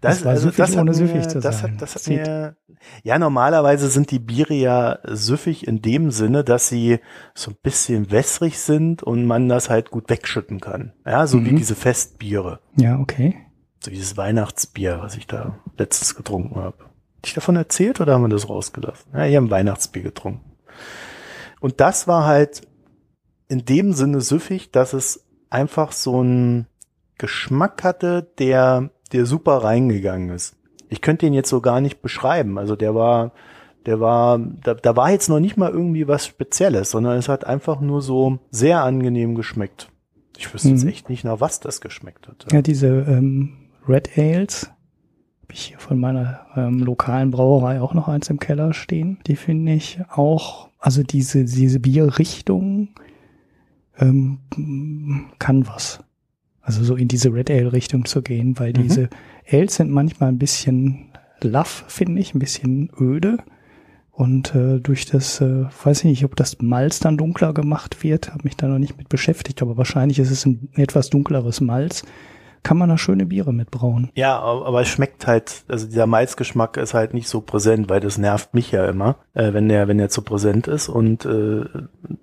Das 0.00 0.24
war 0.24 0.36
süffig, 0.36 0.60
also 0.60 0.74
hat 0.74 0.80
ohne 0.82 0.90
mir, 0.90 0.96
süffig 0.96 1.28
zu 1.28 1.40
das 1.40 1.60
sein. 1.60 1.72
Hat, 1.74 1.82
das 1.82 1.94
hat 1.94 2.02
Sieht- 2.02 2.26
mir, 2.26 2.56
ja, 3.02 3.18
normalerweise 3.18 3.88
sind 3.88 4.10
die 4.10 4.18
Biere 4.18 4.54
ja 4.54 4.98
süffig 5.04 5.66
in 5.66 5.80
dem 5.82 6.10
Sinne, 6.10 6.44
dass 6.44 6.68
sie 6.68 7.00
so 7.34 7.50
ein 7.52 7.56
bisschen 7.62 8.10
wässrig 8.10 8.58
sind 8.58 9.02
und 9.02 9.24
man 9.26 9.48
das 9.48 9.70
halt 9.70 9.90
gut 9.90 10.08
wegschütten 10.10 10.60
kann. 10.60 10.92
Ja, 11.06 11.26
so 11.26 11.44
wie 11.44 11.52
Mhm. 11.52 11.56
diese 11.56 11.74
Festbiere. 11.74 12.60
Ja, 12.76 12.98
okay. 12.98 13.36
So 13.82 13.90
dieses 13.90 14.16
Weihnachtsbier, 14.16 14.98
was 15.00 15.16
ich 15.16 15.26
da 15.26 15.58
letztens 15.78 16.14
getrunken 16.14 16.56
habe. 16.56 16.76
Hab 16.84 17.26
ich 17.26 17.34
davon 17.34 17.56
erzählt 17.56 18.00
oder 18.00 18.14
haben 18.14 18.22
wir 18.22 18.28
das 18.28 18.48
rausgelassen? 18.48 19.10
Ja, 19.14 19.24
ich 19.26 19.36
habe 19.36 19.50
Weihnachtsbier 19.50 20.02
getrunken. 20.02 20.52
Und 21.60 21.80
das 21.80 22.06
war 22.06 22.24
halt 22.26 22.62
in 23.48 23.64
dem 23.64 23.92
Sinne 23.92 24.20
süffig, 24.20 24.70
dass 24.72 24.92
es 24.92 25.24
einfach 25.50 25.92
so 25.92 26.20
einen 26.20 26.66
Geschmack 27.18 27.82
hatte, 27.82 28.30
der, 28.38 28.90
der 29.12 29.26
super 29.26 29.58
reingegangen 29.58 30.30
ist. 30.30 30.56
Ich 30.88 31.00
könnte 31.00 31.26
ihn 31.26 31.32
jetzt 31.34 31.50
so 31.50 31.60
gar 31.60 31.80
nicht 31.80 32.00
beschreiben. 32.02 32.58
Also 32.58 32.76
der 32.76 32.94
war, 32.94 33.32
der 33.86 34.00
war, 34.00 34.38
da, 34.38 34.74
da 34.74 34.96
war 34.96 35.10
jetzt 35.10 35.28
noch 35.28 35.40
nicht 35.40 35.56
mal 35.56 35.70
irgendwie 35.70 36.06
was 36.08 36.26
Spezielles, 36.26 36.90
sondern 36.90 37.18
es 37.18 37.28
hat 37.28 37.44
einfach 37.44 37.80
nur 37.80 38.02
so 38.02 38.38
sehr 38.50 38.82
angenehm 38.82 39.34
geschmeckt. 39.34 39.88
Ich 40.36 40.52
wüsste 40.52 40.68
jetzt 40.68 40.84
Mhm. 40.84 40.90
echt 40.90 41.08
nicht, 41.08 41.24
nach 41.24 41.40
was 41.40 41.60
das 41.60 41.80
geschmeckt 41.80 42.28
hat. 42.28 42.46
Ja, 42.52 42.62
diese 42.62 42.86
ähm, 42.86 43.70
Red 43.88 44.16
Ales, 44.18 44.70
habe 45.42 45.52
ich 45.54 45.62
hier 45.62 45.78
von 45.78 45.98
meiner 45.98 46.46
ähm, 46.56 46.80
lokalen 46.80 47.30
Brauerei 47.30 47.80
auch 47.80 47.94
noch 47.94 48.08
eins 48.08 48.28
im 48.30 48.38
Keller 48.40 48.74
stehen. 48.74 49.18
Die 49.26 49.36
finde 49.36 49.72
ich 49.72 50.00
auch, 50.10 50.68
also 50.78 51.02
diese, 51.04 51.44
diese 51.44 51.80
Bierrichtung 51.80 52.88
ähm, 53.98 54.40
kann 55.38 55.66
was. 55.66 56.00
Also 56.66 56.82
so 56.82 56.96
in 56.96 57.06
diese 57.06 57.32
Red 57.32 57.48
Ale 57.48 57.72
Richtung 57.72 58.04
zu 58.06 58.22
gehen, 58.22 58.58
weil 58.58 58.70
Mhm. 58.72 58.82
diese 58.82 59.08
Ales 59.50 59.76
sind 59.76 59.90
manchmal 59.90 60.30
ein 60.30 60.38
bisschen 60.38 61.12
laff, 61.40 61.84
finde 61.86 62.20
ich, 62.20 62.34
ein 62.34 62.40
bisschen 62.40 62.90
öde. 63.00 63.38
Und 64.10 64.54
äh, 64.54 64.80
durch 64.80 65.06
das, 65.06 65.40
äh, 65.40 65.66
weiß 65.84 65.98
ich 66.00 66.04
nicht, 66.06 66.24
ob 66.24 66.34
das 66.34 66.60
Malz 66.60 66.98
dann 67.00 67.18
dunkler 67.18 67.52
gemacht 67.52 68.02
wird, 68.02 68.32
habe 68.32 68.44
mich 68.44 68.56
da 68.56 68.66
noch 68.66 68.78
nicht 68.78 68.96
mit 68.98 69.08
beschäftigt, 69.08 69.62
aber 69.62 69.76
wahrscheinlich 69.76 70.18
ist 70.18 70.30
es 70.30 70.44
ein 70.44 70.70
etwas 70.74 71.08
dunkleres 71.10 71.60
Malz. 71.60 72.02
Kann 72.62 72.78
man 72.78 72.88
da 72.88 72.98
schöne 72.98 73.26
Biere 73.26 73.52
mitbrauen. 73.52 74.10
Ja, 74.16 74.40
aber 74.40 74.66
aber 74.66 74.80
es 74.80 74.88
schmeckt 74.88 75.28
halt, 75.28 75.62
also 75.68 75.86
dieser 75.86 76.06
Malzgeschmack 76.08 76.78
ist 76.78 76.94
halt 76.94 77.14
nicht 77.14 77.28
so 77.28 77.40
präsent, 77.42 77.88
weil 77.88 78.00
das 78.00 78.18
nervt 78.18 78.54
mich 78.54 78.72
ja 78.72 78.88
immer, 78.88 79.18
äh, 79.34 79.52
wenn 79.52 79.68
der, 79.68 79.86
wenn 79.86 79.98
der 79.98 80.08
zu 80.08 80.22
präsent 80.22 80.66
ist. 80.66 80.88
Und 80.88 81.24
äh, 81.26 81.64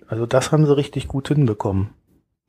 also 0.09 0.25
das 0.25 0.51
haben 0.51 0.65
sie 0.65 0.75
richtig 0.75 1.07
gut 1.07 1.29
hinbekommen. 1.29 1.91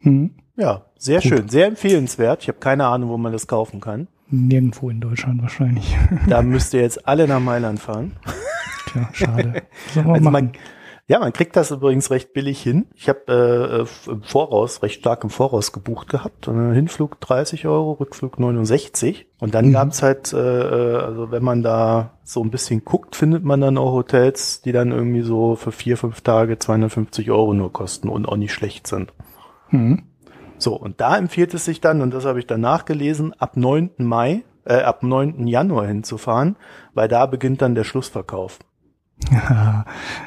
Hm. 0.00 0.30
Ja, 0.56 0.82
sehr 0.96 1.20
Gut. 1.20 1.28
schön, 1.28 1.48
sehr 1.48 1.66
empfehlenswert. 1.66 2.42
Ich 2.42 2.48
habe 2.48 2.58
keine 2.58 2.86
Ahnung, 2.86 3.10
wo 3.10 3.16
man 3.16 3.32
das 3.32 3.46
kaufen 3.46 3.80
kann. 3.80 4.08
Nirgendwo 4.30 4.88
in 4.90 5.00
Deutschland 5.00 5.42
wahrscheinlich. 5.42 5.96
Da 6.28 6.42
müsst 6.42 6.74
ihr 6.74 6.80
jetzt 6.80 7.06
alle 7.06 7.26
nach 7.28 7.40
Mailand 7.40 7.80
fahren. 7.80 8.12
Tja, 8.92 9.08
schade. 9.12 9.62
Also 10.04 10.30
man, 10.30 10.52
ja, 11.06 11.18
man 11.18 11.32
kriegt 11.32 11.56
das 11.56 11.70
übrigens 11.70 12.10
recht 12.10 12.32
billig 12.32 12.62
hin. 12.62 12.86
Ich 12.94 13.08
habe 13.08 13.20
äh, 13.28 13.82
äh, 13.82 14.10
im 14.12 14.22
Voraus, 14.22 14.82
recht 14.82 15.00
stark 15.00 15.22
im 15.24 15.30
Voraus 15.30 15.72
gebucht 15.72 16.08
gehabt. 16.08 16.46
Hinflug 16.46 17.20
30 17.20 17.66
Euro, 17.66 17.92
Rückflug 17.92 18.38
69. 18.38 19.26
Und 19.40 19.54
dann 19.54 19.66
Mhm. 19.68 19.72
gab's 19.72 20.02
halt, 20.02 20.32
äh, 20.32 20.38
äh, 20.38 20.96
also 21.02 21.30
wenn 21.30 21.42
man 21.44 21.62
da 21.62 22.12
so 22.22 22.42
ein 22.42 22.50
bisschen 22.50 22.84
guckt, 22.84 23.16
findet 23.16 23.44
man 23.44 23.60
dann 23.60 23.76
auch 23.76 23.92
Hotels, 23.92 24.62
die 24.62 24.72
dann 24.72 24.92
irgendwie 24.92 25.22
so 25.22 25.56
für 25.56 25.72
vier, 25.72 25.96
fünf 25.98 26.22
Tage 26.22 26.58
250 26.58 27.30
Euro 27.30 27.52
nur 27.52 27.72
kosten 27.72 28.08
und 28.08 28.26
auch 28.26 28.36
nicht 28.36 28.52
schlecht 28.54 28.86
sind. 28.86 29.12
Hm. 29.68 30.04
So, 30.58 30.74
und 30.76 31.00
da 31.00 31.16
empfiehlt 31.16 31.52
es 31.54 31.64
sich 31.64 31.80
dann, 31.80 32.00
und 32.00 32.12
das 32.14 32.24
habe 32.24 32.38
ich 32.38 32.46
dann 32.46 32.60
nachgelesen, 32.60 33.32
ab 33.38 33.56
9. 33.56 33.90
Mai, 33.98 34.42
äh, 34.64 34.74
ab 34.82 35.02
9. 35.02 35.46
Januar 35.46 35.86
hinzufahren, 35.86 36.56
weil 36.94 37.08
da 37.08 37.26
beginnt 37.26 37.60
dann 37.62 37.74
der 37.74 37.84
Schlussverkauf. 37.84 38.58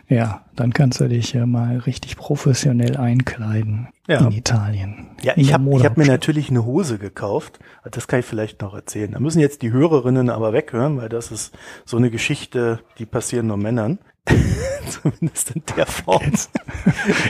ja, 0.08 0.42
dann 0.56 0.74
kannst 0.74 1.00
du 1.02 1.08
dich 1.10 1.34
ja 1.34 1.46
mal 1.46 1.78
richtig 1.80 2.16
professionell 2.16 2.98
einkleiden 2.98 3.90
Ja. 4.08 4.20
in 4.20 4.32
Italien. 4.32 5.10
Ja, 5.22 5.34
In 5.34 5.42
ich 5.42 5.54
habe 5.54 5.84
hab 5.84 5.98
mir 5.98 6.06
natürlich 6.08 6.50
eine 6.50 6.66
Hose 6.66 6.98
gekauft. 6.98 7.60
Das 7.92 8.08
kann 8.08 8.22
ich 8.22 8.26
vielleicht 8.26 8.62
noch 8.62 8.74
erzählen. 8.74 9.12
Da 9.12 9.20
müssen 9.20 9.40
jetzt 9.40 9.62
die 9.62 9.72
Hörerinnen 9.72 10.30
aber 10.30 10.54
weghören, 10.54 10.98
weil 10.98 11.10
das 11.10 11.32
ist 11.32 11.56
so 11.86 11.98
eine 11.98 12.10
Geschichte, 12.10 12.80
die 12.98 13.06
passieren 13.06 13.48
nur 13.48 13.58
Männern. 13.58 14.00
Zumindest 14.90 15.52
in 15.52 15.64
der 15.76 15.86
Form. 15.86 16.24
Jetzt, 16.24 16.50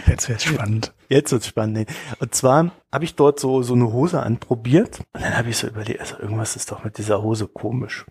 jetzt 0.07 0.29
wird's 0.29 0.43
spannend. 0.43 0.93
Jetzt 1.09 1.31
wird's 1.31 1.47
spannend. 1.47 1.89
Und 2.19 2.35
zwar 2.35 2.71
habe 2.91 3.05
ich 3.05 3.15
dort 3.15 3.39
so 3.39 3.61
so 3.61 3.73
eine 3.73 3.91
Hose 3.91 4.21
anprobiert 4.21 4.99
und 5.13 5.23
dann 5.23 5.37
habe 5.37 5.49
ich 5.49 5.57
so 5.57 5.67
überlegt, 5.67 5.99
also 5.99 6.17
irgendwas 6.19 6.55
ist 6.55 6.71
doch 6.71 6.83
mit 6.83 6.97
dieser 6.97 7.21
Hose 7.21 7.47
komisch. 7.47 8.05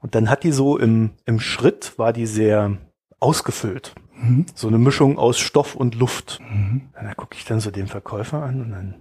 Und 0.00 0.14
dann 0.14 0.30
hat 0.30 0.44
die 0.44 0.52
so 0.52 0.78
im 0.78 1.10
im 1.24 1.40
Schritt 1.40 1.98
war 1.98 2.12
die 2.12 2.26
sehr 2.26 2.78
ausgefüllt. 3.20 3.94
Mhm. 4.14 4.46
So 4.54 4.68
eine 4.68 4.78
Mischung 4.78 5.18
aus 5.18 5.38
Stoff 5.38 5.74
und 5.74 5.94
Luft. 5.94 6.40
Mhm. 6.40 6.90
Und 6.96 7.04
dann 7.04 7.16
gucke 7.16 7.36
ich 7.36 7.44
dann 7.44 7.60
so 7.60 7.70
den 7.70 7.86
Verkäufer 7.86 8.42
an 8.42 8.60
und 8.60 8.70
dann 8.70 8.94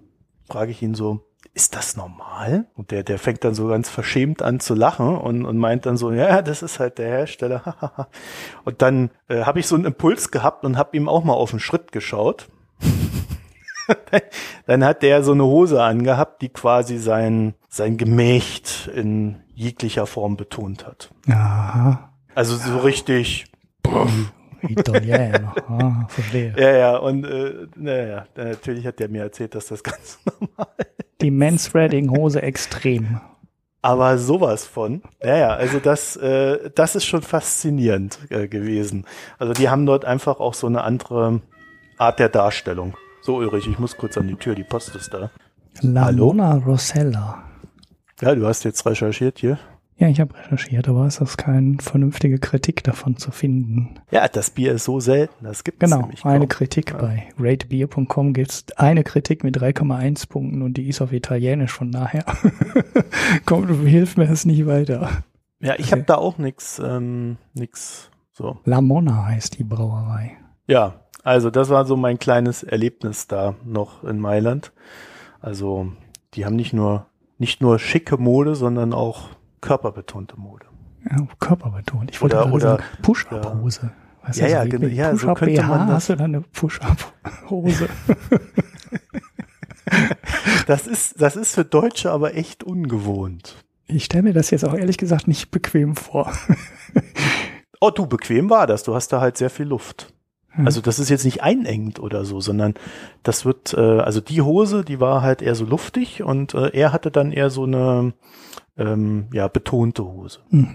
frage 0.48 0.72
ich 0.72 0.82
ihn 0.82 0.96
so, 0.96 1.27
ist 1.58 1.76
das 1.76 1.98
normal? 1.98 2.68
Und 2.76 2.92
der, 2.92 3.02
der 3.02 3.18
fängt 3.18 3.44
dann 3.44 3.56
so 3.56 3.68
ganz 3.68 3.90
verschämt 3.90 4.44
an 4.44 4.60
zu 4.60 4.76
lachen 4.76 5.18
und, 5.18 5.44
und 5.44 5.58
meint 5.58 5.88
dann 5.88 5.98
so, 5.98 6.12
ja, 6.12 6.44
das 6.44 6.62
ist 6.62 6.80
halt 6.80 7.00
der 7.00 7.08
Hersteller. 7.08 8.08
und 8.64 8.84
dann 8.84 9.10
äh, 9.28 9.42
habe 9.42 9.60
ich 9.60 9.66
so 9.66 9.74
einen 9.74 9.86
Impuls 9.86 10.30
gehabt 10.30 10.64
und 10.64 10.78
habe 10.78 10.96
ihm 10.96 11.10
auch 11.10 11.24
mal 11.24 11.34
auf 11.34 11.50
den 11.50 11.60
Schritt 11.60 11.92
geschaut. 11.92 12.48
dann 14.68 14.86
hat 14.86 15.02
der 15.02 15.24
so 15.24 15.32
eine 15.32 15.46
Hose 15.46 15.82
angehabt, 15.82 16.44
die 16.44 16.50
quasi 16.50 17.00
sein, 17.00 17.56
sein 17.70 17.98
Gemächt 17.98 18.92
in 18.94 19.38
jeglicher 19.56 20.06
Form 20.06 20.38
betont 20.38 20.86
hat. 20.86 21.10
Aha. 21.28 22.12
Also 22.36 22.56
so 22.56 22.78
richtig, 22.78 23.46
Italiener. 24.62 25.56
Ah, 25.68 26.08
verstehe. 26.08 26.54
ja, 26.56 26.78
ja, 26.78 26.98
und 26.98 27.26
äh, 27.26 27.66
naja, 27.76 28.28
natürlich 28.36 28.86
hat 28.86 29.00
der 29.00 29.10
mir 29.10 29.24
erzählt, 29.24 29.56
dass 29.56 29.66
das 29.66 29.82
ganz 29.82 30.20
normal 30.24 30.68
Die 31.22 31.32
Manspreading-Hose 31.32 32.42
extrem. 32.42 33.22
Aber 33.82 34.18
sowas 34.18 34.66
von. 34.66 35.02
Ja, 35.24 35.38
ja, 35.38 35.50
also 35.50 35.80
das, 35.80 36.16
äh, 36.18 36.70
das 36.76 36.96
ist 36.96 37.06
schon 37.06 37.22
faszinierend 37.22 38.20
äh, 38.30 38.48
gewesen. 38.48 39.06
Also 39.40 39.54
die 39.54 39.70
haben 39.70 39.86
dort 39.86 40.06
einfach 40.06 40.40
auch 40.40 40.54
so 40.54 40.68
eine 40.68 40.84
andere 40.84 41.42
Art 41.98 42.20
der 42.20 42.30
Darstellung. 42.30 42.96
So, 43.22 43.38
Ulrich, 43.38 43.68
ich 43.68 43.80
muss 43.80 43.98
kurz 43.98 44.18
an 44.18 44.28
die 44.28 44.36
Tür, 44.36 44.56
die 44.56 44.64
Post 44.64 44.96
ist 44.96 45.14
da. 45.14 45.32
La 45.82 46.06
Hallo? 46.06 46.28
Mona 46.28 46.56
Rosella. 46.56 47.44
Ja, 48.22 48.36
du 48.36 48.46
hast 48.48 48.64
jetzt 48.64 48.86
recherchiert 48.86 49.40
hier. 49.40 49.60
Ja, 50.00 50.08
ich 50.10 50.20
habe 50.20 50.36
recherchiert, 50.38 50.88
aber 50.88 51.08
es 51.08 51.20
ist 51.20 51.38
keine 51.38 51.78
vernünftige 51.80 52.38
Kritik 52.38 52.84
davon 52.84 53.18
zu 53.18 53.32
finden. 53.32 53.96
Ja, 54.12 54.28
das 54.28 54.52
Bier 54.52 54.74
ist 54.74 54.84
so 54.84 55.00
selten, 55.00 55.44
das 55.44 55.64
gibt 55.64 55.82
es 55.82 55.90
Genau, 55.90 56.08
eine 56.24 56.40
kaum. 56.42 56.50
Kritik 56.50 56.92
Ja. 56.92 56.98
bei 56.98 57.24
ratebeer.com 57.40 58.34
gibt's 58.34 58.66
eine 58.78 59.04
Kritik 59.04 59.44
mit 59.44 59.58
3,1 59.58 60.30
Punkten 60.30 60.62
und 60.62 60.78
die 60.78 60.88
ist 60.88 61.02
auf 61.02 61.14
Italienisch, 61.14 61.72
von 61.72 61.92
daher 61.92 62.26
kommt, 63.46 63.70
hilft 63.88 64.18
mir 64.18 64.28
das 64.28 64.46
nicht 64.46 64.66
weiter. 64.68 65.10
Ja, 65.60 65.74
ich 65.78 65.86
Okay. 65.88 65.92
habe 65.94 66.04
da 66.04 66.16
auch 66.16 66.38
nix, 66.38 66.80
ähm, 66.80 67.38
nix 67.56 68.12
So. 68.34 68.60
La 68.66 68.82
Mona 68.82 69.26
heißt 69.26 69.58
die 69.58 69.64
Brauerei. 69.64 70.38
Ja, 70.68 71.02
also 71.24 71.50
das 71.50 71.70
war 71.70 71.86
so 71.86 71.98
mein 71.98 72.20
kleines 72.20 72.62
Erlebnis 72.62 73.26
da 73.28 73.56
noch 73.66 74.04
in 74.04 74.20
Mailand. 74.20 74.72
Also 75.40 75.88
die 76.36 76.46
haben 76.46 76.56
nicht 76.56 76.74
nur 76.74 77.08
nicht 77.40 77.62
nur 77.62 77.78
schicke 77.80 78.18
Mode, 78.18 78.56
sondern 78.56 78.94
auch 78.94 79.30
körperbetonte 79.62 80.38
Mode. 80.40 80.66
Ja, 81.10 81.26
körperbetont. 81.40 82.12
Ich 82.12 82.22
wollte 82.22 82.36
Oder- 82.38 82.54
oder- 82.54 82.70
sagen, 82.78 82.84
Push-Up-Hose. 83.02 83.92
Weißt 84.24 84.40
Ja, 84.40 84.46
du, 84.48 84.52
ja, 84.52 84.66
genau, 84.66 84.88
ja, 84.88 85.12
so 85.16 85.28
Push-Up 85.28 85.38
könnte 85.40 85.64
man 85.64 85.88
das- 85.88 85.96
hast 85.96 86.10
du 86.10 86.16
dann 86.16 86.36
eine 86.36 86.42
Push-Up-Hose. 86.42 87.88
Das 90.68 90.86
ist 90.86 91.22
das 91.22 91.36
ist 91.38 91.56
für 91.56 91.64
Deutsche 91.64 92.12
aber 92.12 92.36
echt 92.36 92.64
ungewohnt. 92.64 93.64
Ich 93.86 94.04
stelle 94.06 94.24
mir 94.24 94.34
das 94.34 94.50
jetzt 94.50 94.66
auch 94.66 94.74
ehrlich 94.74 94.98
gesagt 94.98 95.28
nicht 95.28 95.50
bequem 95.50 95.96
vor. 95.96 96.34
Oh, 97.80 97.90
du 97.90 98.06
bequem 98.06 98.50
war 98.50 98.68
das. 98.68 98.84
Du 98.84 98.94
hast 98.96 99.14
da 99.14 99.22
halt 99.22 99.38
sehr 99.38 99.50
viel 99.50 99.68
Luft. 99.68 100.14
Hm. 100.58 100.66
Also 100.66 100.82
das 100.82 101.00
ist 101.00 101.10
jetzt 101.10 101.24
nicht 101.26 101.42
einengend 101.42 102.00
oder 102.00 102.26
so, 102.26 102.42
sondern 102.42 102.74
das 103.24 103.46
wird, 103.46 103.74
äh, 103.74 104.00
also 104.00 104.20
die 104.22 104.42
Hose, 104.42 104.84
die 104.84 105.00
war 105.00 105.22
halt 105.22 105.42
eher 105.42 105.56
so 105.56 105.66
luftig 105.66 106.24
und 106.24 106.54
äh, 106.54 106.70
er 106.74 106.92
hatte 106.92 107.12
dann 107.12 107.32
eher 107.32 107.50
so 107.50 107.64
eine 107.64 108.14
ähm, 108.78 109.28
ja 109.34 109.48
betonte 109.48 110.04
Hose, 110.04 110.40
Hm. 110.50 110.74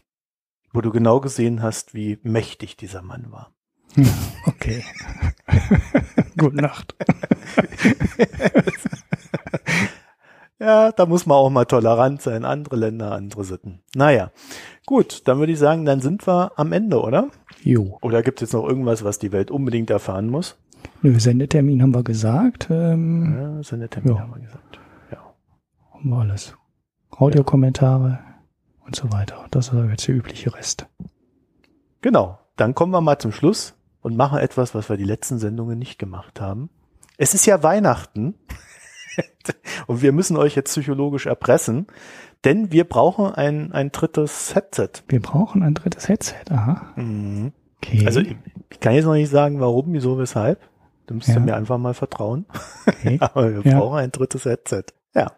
wo 0.73 0.81
du 0.81 0.91
genau 0.91 1.21
gesehen 1.21 1.63
hast, 1.63 1.95
wie 1.95 2.19
mächtig 2.23 2.77
dieser 2.77 3.03
Mann 3.03 3.31
war. 3.31 3.53
Ja, 3.95 4.07
okay. 4.47 4.83
Gute 6.39 6.57
Nacht. 6.57 6.95
Ja, 10.63 10.93
da 10.93 11.07
muss 11.07 11.27
man 11.27 11.37
auch 11.39 11.51
mal 11.51 11.65
tolerant 11.65 12.23
sein. 12.23 12.45
Andere 12.45 12.77
Länder, 12.77 13.11
andere 13.13 13.43
Sitten. 13.43 13.81
Naja, 13.97 14.31
gut, 14.87 15.27
dann 15.27 15.39
würde 15.41 15.53
ich 15.53 15.59
sagen, 15.59 15.85
dann 15.85 16.01
sind 16.01 16.25
wir 16.29 16.53
am 16.57 16.73
Ende, 16.73 17.01
oder? 17.01 17.29
Jo. 17.65 17.99
Oder 18.01 18.23
gibt 18.23 18.41
es 18.41 18.49
jetzt 18.49 18.53
noch 18.55 18.65
irgendwas, 18.69 19.03
was 19.03 19.19
die 19.19 19.33
Welt 19.33 19.51
unbedingt 19.51 19.91
erfahren 19.91 20.29
muss? 20.31 20.57
Nö, 21.03 21.19
Sendetermin 21.19 21.83
haben 21.83 21.95
wir 21.95 22.05
gesagt. 22.05 22.69
Ähm, 22.71 23.35
Ja, 23.37 23.49
das 23.57 23.73
ist 23.73 23.81
der 23.81 23.91
Termin, 23.91 24.15
Ja. 24.15 24.21
haben 24.21 24.35
wir 24.35 24.41
gesagt. 24.41 24.79
Ja. 25.11 25.19
haben 25.95 26.09
wir 26.11 26.19
alles. 26.19 26.55
Audiokommentare 27.11 28.21
und 28.87 28.95
so 28.95 29.13
weiter. 29.13 29.47
Das 29.51 29.69
ist 29.69 29.75
jetzt 29.91 30.07
der 30.09 30.15
übliche 30.15 30.55
Rest. 30.55 30.87
Genau, 32.03 32.39
dann 32.57 32.75
kommen 32.75 32.93
wir 32.93 33.01
mal 33.01 33.19
zum 33.19 33.33
Schluss 33.33 33.75
und 34.01 34.17
machen 34.17 34.39
etwas, 34.39 34.75
was 34.75 34.89
wir 34.89 34.97
die 34.97 35.05
letzten 35.05 35.39
Sendungen 35.39 35.79
nicht 35.79 35.99
gemacht 35.99 36.41
haben. 36.41 36.71
Es 37.19 37.35
ist 37.35 37.47
ja 37.47 37.63
Weihnachten 37.63 38.35
und 39.87 40.03
wir 40.03 40.13
müssen 40.13 40.37
euch 40.37 40.55
jetzt 40.57 40.71
psychologisch 40.71 41.27
erpressen, 41.27 41.87
denn 42.45 42.73
wir 42.73 42.85
brauchen 42.85 43.27
ein, 43.27 43.73
ein 43.73 43.93
drittes 43.93 44.55
Headset. 44.55 44.91
Wir 45.09 45.21
brauchen 45.21 45.63
ein 45.63 45.75
drittes 45.75 46.09
Headset. 46.09 46.45
Aha. 46.51 46.93
Mhm. 46.97 47.53
Okay. 47.77 48.07
Also 48.07 48.21
ich, 48.21 48.37
ich 48.71 48.81
kann 48.81 48.95
jetzt 48.95 49.05
noch 49.05 49.15
nicht 49.15 49.31
sagen, 49.31 49.61
warum, 49.61 49.93
wieso, 49.93 50.19
weshalb. 50.19 50.61
Du 51.07 51.15
musst 51.15 51.29
Ja. 51.29 51.41
mir 51.41 51.57
einfach 51.57 51.79
mal 51.79 51.95
vertrauen. 51.95 52.47
okay. 52.87 53.19
Aber 53.21 53.65
wir 53.65 53.71
Ja. 53.73 53.79
brauchen 53.81 53.99
ein 53.99 54.13
drittes 54.13 54.45
Headset. 54.45 54.85
Ja. 55.15 55.33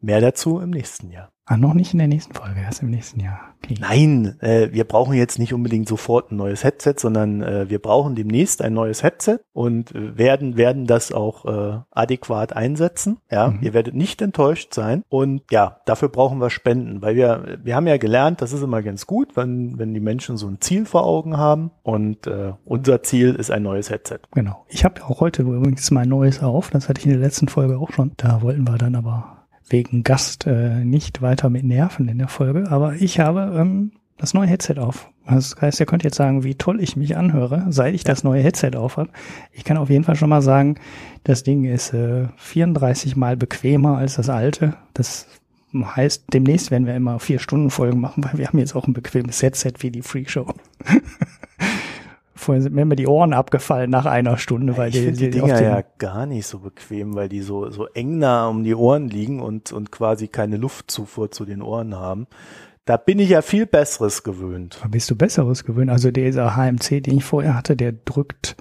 Mehr 0.00 0.20
dazu 0.20 0.58
im 0.60 0.70
nächsten 0.70 1.10
Jahr. 1.10 1.30
Ah, 1.46 1.58
noch 1.58 1.74
nicht 1.74 1.92
in 1.92 1.98
der 1.98 2.08
nächsten 2.08 2.32
Folge, 2.32 2.60
erst 2.60 2.80
im 2.82 2.90
nächsten 2.90 3.20
Jahr. 3.20 3.38
Okay. 3.62 3.74
Nein, 3.78 4.36
äh, 4.40 4.68
wir 4.72 4.84
brauchen 4.84 5.14
jetzt 5.14 5.38
nicht 5.38 5.52
unbedingt 5.52 5.86
sofort 5.88 6.32
ein 6.32 6.36
neues 6.36 6.64
Headset, 6.64 6.94
sondern 6.98 7.42
äh, 7.42 7.68
wir 7.68 7.80
brauchen 7.80 8.14
demnächst 8.14 8.62
ein 8.62 8.72
neues 8.72 9.02
Headset 9.02 9.38
und 9.52 9.92
werden 9.94 10.56
werden 10.56 10.86
das 10.86 11.12
auch 11.12 11.44
äh, 11.44 11.80
adäquat 11.90 12.54
einsetzen. 12.56 13.18
Ja, 13.30 13.48
Mhm. 13.48 13.58
ihr 13.60 13.74
werdet 13.74 13.94
nicht 13.94 14.22
enttäuscht 14.22 14.72
sein 14.72 15.02
und 15.10 15.42
ja, 15.50 15.80
dafür 15.84 16.08
brauchen 16.08 16.40
wir 16.40 16.48
Spenden, 16.48 17.02
weil 17.02 17.14
wir 17.14 17.58
wir 17.62 17.76
haben 17.76 17.86
ja 17.86 17.98
gelernt, 17.98 18.40
das 18.40 18.52
ist 18.54 18.62
immer 18.62 18.82
ganz 18.82 19.06
gut, 19.06 19.36
wenn 19.36 19.78
wenn 19.78 19.92
die 19.92 20.00
Menschen 20.00 20.38
so 20.38 20.46
ein 20.48 20.60
Ziel 20.62 20.86
vor 20.86 21.04
Augen 21.04 21.36
haben 21.36 21.70
und 21.82 22.26
äh, 22.26 22.52
unser 22.64 23.02
Ziel 23.02 23.34
ist 23.34 23.50
ein 23.50 23.62
neues 23.62 23.90
Headset. 23.90 24.20
Genau. 24.32 24.64
Ich 24.68 24.84
habe 24.84 25.02
auch 25.04 25.20
heute 25.20 25.42
übrigens 25.42 25.90
mein 25.90 26.08
neues 26.08 26.42
auf. 26.42 26.70
Das 26.70 26.88
hatte 26.88 27.00
ich 27.00 27.06
in 27.06 27.12
der 27.12 27.20
letzten 27.20 27.48
Folge 27.48 27.78
auch 27.78 27.92
schon. 27.92 28.12
Da 28.16 28.40
wollten 28.40 28.66
wir 28.66 28.78
dann 28.78 28.94
aber 28.94 29.33
wegen 29.68 30.02
Gast 30.02 30.46
äh, 30.46 30.84
nicht 30.84 31.22
weiter 31.22 31.50
mit 31.50 31.64
nerven 31.64 32.08
in 32.08 32.18
der 32.18 32.28
Folge. 32.28 32.70
Aber 32.70 32.94
ich 32.94 33.20
habe 33.20 33.56
ähm, 33.58 33.92
das 34.18 34.34
neue 34.34 34.48
Headset 34.48 34.78
auf. 34.78 35.10
Das 35.26 35.56
heißt, 35.58 35.80
ihr 35.80 35.86
könnt 35.86 36.04
jetzt 36.04 36.16
sagen, 36.16 36.44
wie 36.44 36.54
toll 36.54 36.82
ich 36.82 36.96
mich 36.96 37.16
anhöre, 37.16 37.66
seit 37.70 37.94
ich 37.94 38.04
das 38.04 38.24
neue 38.24 38.42
Headset 38.42 38.72
auf 38.76 38.98
habe. 38.98 39.08
Ich 39.52 39.64
kann 39.64 39.78
auf 39.78 39.88
jeden 39.88 40.04
Fall 40.04 40.16
schon 40.16 40.28
mal 40.28 40.42
sagen, 40.42 40.76
das 41.24 41.42
Ding 41.42 41.64
ist 41.64 41.94
äh, 41.94 42.28
34 42.36 43.16
mal 43.16 43.36
bequemer 43.36 43.96
als 43.96 44.16
das 44.16 44.28
alte. 44.28 44.76
Das 44.92 45.26
heißt, 45.74 46.26
demnächst 46.32 46.70
werden 46.70 46.86
wir 46.86 46.94
immer 46.94 47.18
vier 47.18 47.38
Stunden 47.38 47.70
Folgen 47.70 48.00
machen, 48.00 48.22
weil 48.22 48.38
wir 48.38 48.46
haben 48.46 48.58
jetzt 48.58 48.76
auch 48.76 48.86
ein 48.86 48.92
bequemes 48.92 49.42
Headset 49.42 49.72
wie 49.78 49.90
die 49.90 50.02
Freakshow. 50.02 50.46
Vorhin 52.34 52.62
sind 52.62 52.74
mir 52.74 52.82
immer 52.82 52.96
die 52.96 53.06
Ohren 53.06 53.32
abgefallen 53.32 53.90
nach 53.90 54.06
einer 54.06 54.38
Stunde, 54.38 54.76
weil 54.76 54.88
ich 54.88 55.00
finde 55.00 55.30
die 55.30 55.40
auf 55.40 55.48
Dinger 55.48 55.62
ja 55.62 55.84
gar 55.98 56.26
nicht 56.26 56.46
so 56.46 56.58
bequem, 56.58 57.14
weil 57.14 57.28
die 57.28 57.42
so 57.42 57.70
so 57.70 57.86
eng 57.86 58.18
nah 58.18 58.48
um 58.48 58.64
die 58.64 58.74
Ohren 58.74 59.08
liegen 59.08 59.40
und 59.40 59.72
und 59.72 59.92
quasi 59.92 60.28
keine 60.28 60.56
Luftzufuhr 60.56 61.30
zu 61.30 61.44
den 61.44 61.62
Ohren 61.62 61.94
haben. 61.94 62.26
Da 62.86 62.96
bin 62.96 63.18
ich 63.18 63.30
ja 63.30 63.40
viel 63.40 63.66
Besseres 63.66 64.24
gewöhnt. 64.24 64.78
Da 64.82 64.88
bist 64.88 65.10
du 65.10 65.16
Besseres 65.16 65.64
gewöhnt. 65.64 65.90
Also 65.90 66.10
dieser 66.10 66.54
HMC, 66.54 67.00
den 67.00 67.18
ich 67.18 67.24
vorher 67.24 67.56
hatte, 67.56 67.76
der 67.76 67.92
drückt 67.92 68.56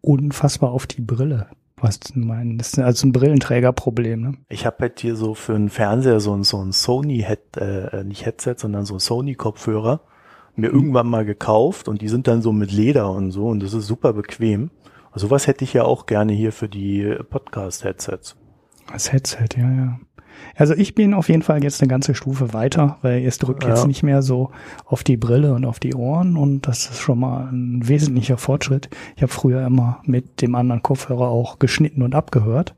unfassbar 0.00 0.70
auf 0.70 0.86
die 0.86 1.02
Brille. 1.02 1.48
Was 1.80 2.00
du 2.00 2.18
meinst? 2.18 2.60
Das 2.60 2.68
ist 2.72 2.78
also 2.78 3.06
ein 3.06 3.12
Brillenträgerproblem, 3.12 4.20
ne? 4.20 4.32
Ich 4.48 4.66
habe 4.66 4.78
halt 4.80 5.00
hier 5.00 5.16
so 5.16 5.34
für 5.34 5.54
einen 5.54 5.68
Fernseher 5.68 6.18
so 6.18 6.34
ein, 6.34 6.44
so 6.44 6.62
ein 6.64 6.72
Sony 6.72 7.24
Head, 7.26 7.56
äh, 7.56 8.04
nicht 8.04 8.24
Headset, 8.26 8.54
sondern 8.56 8.84
so 8.84 8.94
ein 8.94 9.00
Sony 9.00 9.34
Kopfhörer 9.34 10.00
mir 10.58 10.68
irgendwann 10.68 11.08
mal 11.08 11.24
gekauft 11.24 11.88
und 11.88 12.02
die 12.02 12.08
sind 12.08 12.26
dann 12.26 12.42
so 12.42 12.52
mit 12.52 12.72
Leder 12.72 13.10
und 13.10 13.30
so 13.30 13.46
und 13.48 13.62
das 13.62 13.74
ist 13.74 13.86
super 13.86 14.12
bequem. 14.12 14.70
Also 15.12 15.28
sowas 15.28 15.46
hätte 15.46 15.64
ich 15.64 15.72
ja 15.72 15.84
auch 15.84 16.06
gerne 16.06 16.32
hier 16.32 16.52
für 16.52 16.68
die 16.68 17.14
Podcast 17.30 17.84
Headsets. 17.84 18.36
Das 18.92 19.12
Headset, 19.12 19.48
ja, 19.56 19.70
ja. 19.70 19.98
Also 20.54 20.74
ich 20.74 20.94
bin 20.94 21.14
auf 21.14 21.28
jeden 21.28 21.42
Fall 21.42 21.62
jetzt 21.64 21.80
eine 21.82 21.88
ganze 21.88 22.14
Stufe 22.14 22.52
weiter, 22.52 22.98
weil 23.02 23.24
es 23.24 23.38
drückt 23.38 23.64
jetzt 23.64 23.80
Ja. 23.80 23.86
nicht 23.86 24.02
mehr 24.04 24.22
so 24.22 24.50
auf 24.84 25.02
die 25.02 25.16
Brille 25.16 25.52
und 25.54 25.64
auf 25.64 25.80
die 25.80 25.94
Ohren 25.94 26.36
und 26.36 26.68
das 26.68 26.90
ist 26.90 26.98
schon 26.98 27.18
mal 27.18 27.48
ein 27.52 27.88
wesentlicher 27.88 28.38
Fortschritt. 28.38 28.88
Ich 29.16 29.22
habe 29.22 29.32
früher 29.32 29.66
immer 29.66 30.00
mit 30.04 30.40
dem 30.40 30.54
anderen 30.54 30.82
Kopfhörer 30.82 31.28
auch 31.28 31.58
geschnitten 31.58 32.02
und 32.02 32.14
abgehört, 32.14 32.76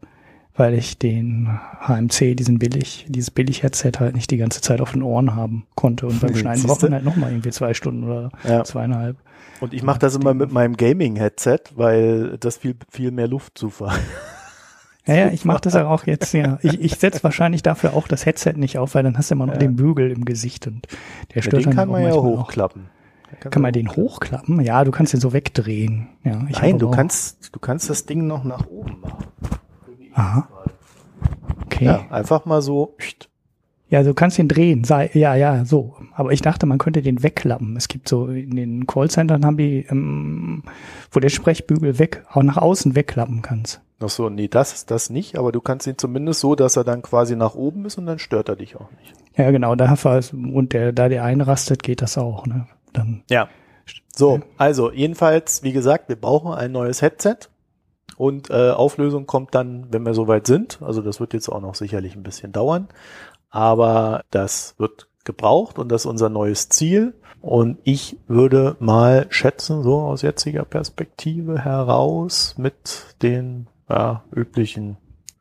weil 0.55 0.75
ich 0.75 0.99
den 0.99 1.49
HMC, 1.81 2.35
diesen 2.35 2.59
billig, 2.59 3.07
dieses 3.09 3.31
billig 3.31 3.63
Headset 3.63 3.93
halt 3.99 4.15
nicht 4.15 4.31
die 4.31 4.37
ganze 4.37 4.61
Zeit 4.61 4.81
auf 4.81 4.93
den 4.93 5.03
Ohren 5.03 5.35
haben 5.35 5.67
konnte 5.75 6.07
und 6.07 6.21
beim? 6.21 6.35
Schneiden 6.35 6.63
braucht 6.65 6.83
man 6.83 6.93
halt 6.95 7.05
nochmal 7.05 7.31
irgendwie 7.31 7.51
zwei 7.51 7.75
Stunden 7.75 8.05
oder 8.05 8.31
Ja. 8.45 8.65
zweieinhalb. 8.65 9.17
Und 9.61 9.75
ich 9.75 9.83
mache 9.83 9.99
das 9.99 10.15
immer 10.17 10.33
mit 10.35 10.53
meinem 10.53 10.77
Gaming 10.77 11.17
Headset, 11.17 11.59
weil 11.77 12.37
das 12.39 12.57
viel 12.59 12.77
viel 12.91 13.11
mehr 13.11 13.29
Luftzufuhr. 13.29 13.93
Ja, 15.07 15.15
ja, 15.15 15.29
ich 15.31 15.47
mache 15.47 15.63
das 15.63 15.73
ja 15.75 15.89
auch 15.89 16.07
jetzt, 16.07 16.35
ja. 16.35 16.59
Ich, 16.63 16.79
ich 16.79 16.95
setze 16.97 17.25
wahrscheinlich 17.25 17.63
dafür 17.63 17.95
auch 17.95 18.07
das 18.07 18.27
Headset 18.27 18.53
nicht 18.57 18.79
auf, 18.79 18.95
weil 18.95 19.03
dann 19.03 19.17
hast 19.17 19.31
du 19.31 19.35
immer 19.35 19.47
noch 19.47 19.55
Ja. 19.55 19.59
den 19.59 19.75
Bügel 19.75 20.11
im 20.11 20.27
Gesicht 20.27 20.67
und 20.67 20.87
der 21.31 21.37
Ja, 21.37 21.43
stört 21.43 21.63
den 21.65 21.71
dann 21.71 21.75
kann 21.75 21.89
man 21.89 22.03
ja 22.05 22.13
hochklappen. 22.13 22.91
Den 23.43 23.51
Kann 23.51 23.63
man 23.63 23.73
den 23.73 23.89
hochklappen? 23.89 24.61
Ja, 24.61 24.85
du 24.85 24.91
kannst 24.93 25.15
den 25.15 25.21
so 25.21 25.33
wegdrehen. 25.33 26.09
Ja, 26.23 26.45
ich 26.49 26.61
Nein, 26.61 26.79
du 26.79 26.91
kannst, 26.91 27.49
du 27.53 27.59
kannst 27.59 27.89
das 27.89 28.05
Ding 28.05 28.27
noch 28.27 28.45
nach 28.45 28.67
oben 28.67 29.01
machen. 29.01 29.25
Aha. 30.15 30.49
Okay. 31.67 31.85
Ja, 31.85 31.93
Ja. 32.09 32.11
einfach 32.11 32.45
mal 32.45 32.63
so. 32.63 32.95
pst. 32.99 33.29
du 34.03 34.15
kannst 34.15 34.39
den 34.39 34.49
drehen. 34.49 34.85
Sei, 34.85 35.11
ja, 35.15 35.35
ja, 35.35 35.65
so. 35.65 35.97
Aber 36.15 36.33
ich 36.33 36.43
dachte, 36.43 36.67
man 36.67 36.79
könnte 36.79 37.03
den 37.03 37.23
wegklappen. 37.23 37.77
Es 37.77 37.89
gibt 37.89 38.09
so, 38.09 38.29
in 38.29 38.55
den 38.55 38.87
Callcentern 38.87 39.45
haben 39.45 39.57
die, 39.57 39.87
ähm, 39.91 40.63
wo 41.11 41.21
der 41.21 41.29
Sprechbügel 41.29 41.99
weg, 41.99 42.25
auch 42.33 42.43
nach 42.43 42.57
außen 42.57 42.95
wegklappen 42.95 43.43
kannst. 43.43 43.81
Ach 44.03 44.09
so, 44.09 44.31
nee, 44.31 44.49
das 44.49 44.73
ist 44.73 44.91
das 44.91 45.11
nicht, 45.11 45.37
aber 45.37 45.53
du 45.53 45.61
kannst 45.61 45.87
ihn 45.87 45.99
zumindest 45.99 46.41
so, 46.41 46.55
dass 46.55 46.77
er 46.77 46.85
dann 46.85 47.03
quasi 47.03 47.37
nach 47.37 47.55
oben 47.55 47.85
ist 47.85 47.99
und 47.99 48.07
dann 48.07 48.19
stört 48.19 48.49
er 48.49 48.57
dich 48.57 48.77
auch 48.77 48.91
nicht. 48.93 49.13
Ja, 49.37 49.51
genau, 49.51 49.75
da 49.75 49.91
und 50.33 50.73
der, 50.73 50.93
da 50.93 51.09
der 51.09 51.25
einrastet, 51.25 51.83
geht 51.83 52.01
das 52.01 52.17
auch, 52.17 52.47
ne? 52.47 52.67
Dann, 52.93 53.23
Ja. 53.29 53.49
So, 54.15 54.41
also 54.57 54.93
jedenfalls, 54.93 55.63
wie 55.63 55.73
gesagt, 55.73 56.09
wir 56.09 56.17
brauchen 56.17 56.53
ein 56.53 56.73
neues 56.73 57.03
Headset 57.03 57.37
und 58.21 58.51
äh, 58.51 58.71
Auflösung 58.71 59.27
kommt 59.27 59.55
dann, 59.55 59.87
wenn 59.91 60.05
wir 60.05 60.13
soweit 60.15 60.47
sind. 60.47 60.79
Also 60.83 61.01
das 61.01 61.21
wird 61.21 61.33
jetzt 61.33 61.49
auch 61.49 61.61
noch 61.63 61.75
sicherlich 61.75 62.15
ein 62.17 62.23
bisschen 62.23 62.53
dauern, 62.53 62.89
aber 63.49 64.23
das 64.31 64.75
wird 64.79 65.09
gebraucht 65.25 65.79
und 65.79 65.89
das 65.91 66.03
ist 66.03 66.07
unser 66.07 66.29
neues 66.29 66.69
Ziel. 66.69 67.15
Und 67.41 67.79
ich 67.85 68.19
würde 68.29 68.77
mal 68.79 69.27
schätzen, 69.31 69.83
so 69.83 70.01
aus 70.01 70.21
jetziger 70.21 70.65
Perspektive 70.67 71.61
heraus 71.65 72.55
mit 72.59 73.17
den 73.23 73.69
ja, 73.89 74.25
üblichen, 74.35 74.99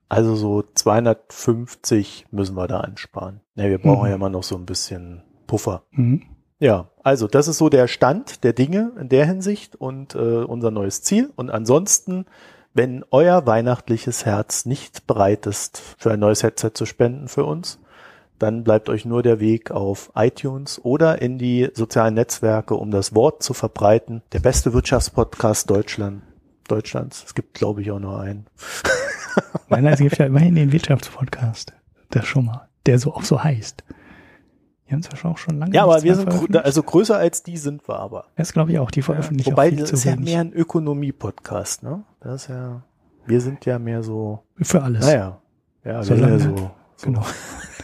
also 0.08 0.36
so 0.36 0.64
250 0.74 2.28
müssen 2.32 2.56
wir 2.56 2.68
da 2.68 2.80
ansparen. 2.80 3.42
Ne, 3.56 3.70
wir 3.70 3.78
brauchen 3.80 4.04
Mhm. 4.04 4.10
ja 4.10 4.16
immer 4.16 4.30
noch 4.30 4.44
so 4.44 4.56
ein 4.56 4.66
bisschen 4.66 5.24
Puffer. 5.48 5.84
mhm. 5.92 6.24
Ja, 6.62 6.90
also 7.04 7.28
das 7.28 7.48
ist 7.48 7.58
so 7.58 7.70
der 7.70 7.88
Stand 7.88 8.44
der 8.44 8.52
Dinge 8.52 8.92
in 9.00 9.08
der 9.08 9.26
Hinsicht 9.26 9.78
und 9.78 10.14
äh, 10.16 10.44
unser 10.44 10.72
neues 10.72 11.02
Ziel. 11.04 11.32
Und 11.38 11.50
ansonsten, 11.50 12.26
wenn 12.74 13.04
euer 13.12 13.46
weihnachtliches 13.46 14.26
Herz 14.26 14.66
nicht 14.66 15.08
bereit 15.08 15.46
ist, 15.46 15.82
für 15.98 16.12
ein 16.12 16.20
neues 16.20 16.44
Headset 16.44 16.72
zu 16.74 16.86
spenden 16.86 17.28
für 17.28 17.46
uns, 17.46 17.80
dann 18.38 18.64
bleibt 18.64 18.90
euch 18.90 19.04
nur 19.06 19.22
der 19.22 19.40
Weg 19.40 19.72
auf 19.72 20.12
iTunes 20.16 20.80
oder 20.84 21.22
in 21.22 21.38
die 21.38 21.70
sozialen 21.74 22.14
Netzwerke, 22.14 22.76
um 22.76 22.90
das 22.92 23.14
Wort 23.14 23.44
zu 23.44 23.54
verbreiten. 23.54 24.22
Der 24.32 24.40
beste 24.40 24.72
Wirtschaftspodcast 24.74 25.70
Deutschland, 25.70 26.22
Deutschlands. 26.68 27.24
Es 27.26 27.34
gibt, 27.36 27.54
glaube 27.56 27.82
ich, 27.82 27.92
auch 27.92 28.00
nur 28.00 28.20
einen. 28.22 28.46
Nein, 29.70 29.86
es 29.88 30.00
gibt 30.00 30.18
ja 30.18 30.26
immerhin 30.26 30.56
den 30.56 30.72
Wirtschaftspodcast. 30.72 31.74
Das 32.12 32.26
schon 32.26 32.46
mal. 32.46 32.68
Der 32.86 32.98
so 32.98 33.14
auch 33.14 33.24
so 33.24 33.44
heißt. 33.44 33.84
Wir 34.86 34.94
haben 34.96 35.02
es 35.12 35.22
ja 35.22 35.30
auch 35.30 35.38
schon 35.38 35.60
lange. 35.60 35.76
Ja, 35.76 35.84
aber 35.84 36.02
wir 36.02 36.16
sind, 36.16 36.30
grö- 36.30 36.58
also 36.58 36.82
größer 36.82 37.18
als 37.18 37.44
die 37.44 37.58
sind 37.58 37.88
wir 37.88 38.00
aber. 38.00 38.26
Das 38.38 38.54
glaube 38.54 38.72
ich 38.72 38.80
auch. 38.80 38.90
Die 38.90 39.02
veröffentlichen 39.02 39.52
Wobei, 39.52 39.68
auch 39.68 39.70
viel 39.70 39.80
das 39.80 39.92
ist 39.92 40.04
ja 40.06 40.16
mehr 40.16 40.40
ein 40.40 40.52
Ökonomie-Podcast, 40.54 41.84
ne? 41.84 42.04
Das 42.22 42.44
ist 42.44 42.48
ja, 42.50 42.84
wir 43.26 43.42
sind 43.42 43.66
ja 43.66 43.80
mehr 43.80 44.04
so, 44.04 44.44
Für 44.62 44.84
alles. 44.84 45.06
naja, 45.06 45.42
ja, 45.84 45.98
wir 45.98 46.04
sind 46.04 46.20
ja 46.20 46.40
so, 46.40 46.58
so 46.58 46.72
Genau. 47.06 47.26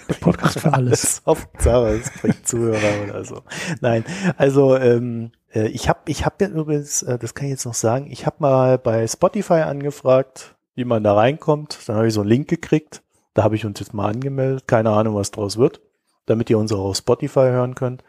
Der 0.10 0.16
Podcast 0.16 0.60
für 0.60 0.74
alles. 0.74 1.22
Hauptsache, 1.26 1.88
es 1.98 2.12
bringt 2.22 2.48
Zuhörer 2.48 3.04
oder 3.10 3.26
so. 3.26 3.42
Nein, 3.82 4.04
also 4.38 4.76
ähm, 4.78 5.32
äh, 5.54 5.68
ich 5.68 5.90
habe 5.90 6.00
ich 6.08 6.26
hab 6.26 6.42
ja 6.42 6.48
übrigens, 6.48 7.02
äh, 7.04 7.18
das 7.18 7.34
kann 7.34 7.46
ich 7.46 7.52
jetzt 7.52 7.66
noch 7.66 7.74
sagen, 7.74 8.08
ich 8.12 8.26
habe 8.26 8.38
mal 8.40 8.78
bei 8.78 9.08
Spotify 9.08 9.62
angefragt, 9.62 10.56
wie 10.76 10.86
man 10.86 11.04
da 11.04 11.14
reinkommt. 11.14 11.80
Dann 11.88 11.96
habe 11.96 12.08
ich 12.08 12.14
so 12.14 12.22
einen 12.22 12.30
Link 12.30 12.48
gekriegt. 12.48 13.02
Da 13.34 13.44
habe 13.44 13.56
ich 13.56 13.66
uns 13.66 13.80
jetzt 13.80 13.94
mal 13.94 14.10
angemeldet. 14.10 14.68
Keine 14.68 14.92
Ahnung, 14.92 15.16
was 15.16 15.32
draus 15.32 15.58
wird, 15.58 15.82
damit 16.26 16.50
ihr 16.50 16.60
uns 16.60 16.72
auch 16.72 16.86
auf 16.86 16.98
Spotify 16.98 17.40
hören 17.40 17.76
könnt. 17.76 18.04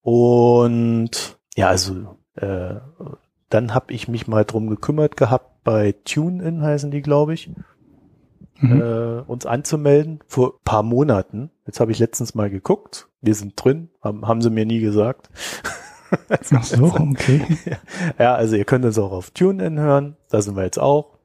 Und 0.00 1.38
ja, 1.56 1.68
also 1.68 2.16
äh, 2.36 2.76
dann 3.50 3.74
habe 3.74 3.92
ich 3.92 4.08
mich 4.08 4.26
mal 4.26 4.44
drum 4.44 4.68
gekümmert 4.68 5.16
gehabt, 5.16 5.55
bei 5.66 5.94
TuneIn 6.04 6.62
heißen 6.62 6.90
die, 6.90 7.02
glaube 7.02 7.34
ich 7.34 7.50
Mhm. 8.58 8.80
äh, 8.80 9.20
uns 9.26 9.44
anzumelden 9.44 10.20
vor 10.26 10.54
ein 10.54 10.64
paar 10.64 10.82
Monaten. 10.82 11.50
Jetzt 11.66 11.78
habe 11.78 11.92
ich 11.92 11.98
letztens 11.98 12.34
mal 12.34 12.48
geguckt. 12.48 13.06
Wir 13.20 13.34
sind 13.34 13.52
drin, 13.62 13.90
haben, 14.02 14.26
haben 14.26 14.40
sie 14.40 14.48
mir 14.48 14.64
nie 14.64 14.80
gesagt. 14.80 15.28
Ach 16.54 16.64
so, 16.64 16.84
okay. 16.84 17.44
Ja, 18.18 18.34
also 18.34 18.56
ihr 18.56 18.64
könnt 18.64 18.86
uns 18.86 18.98
auch 18.98 19.12
auf 19.12 19.30
TuneIn 19.30 19.78
hören. 19.78 20.16
Da 20.30 20.40
sind 20.40 20.56
wir 20.56 20.64
jetzt 20.64 20.78
auch. 20.78 21.18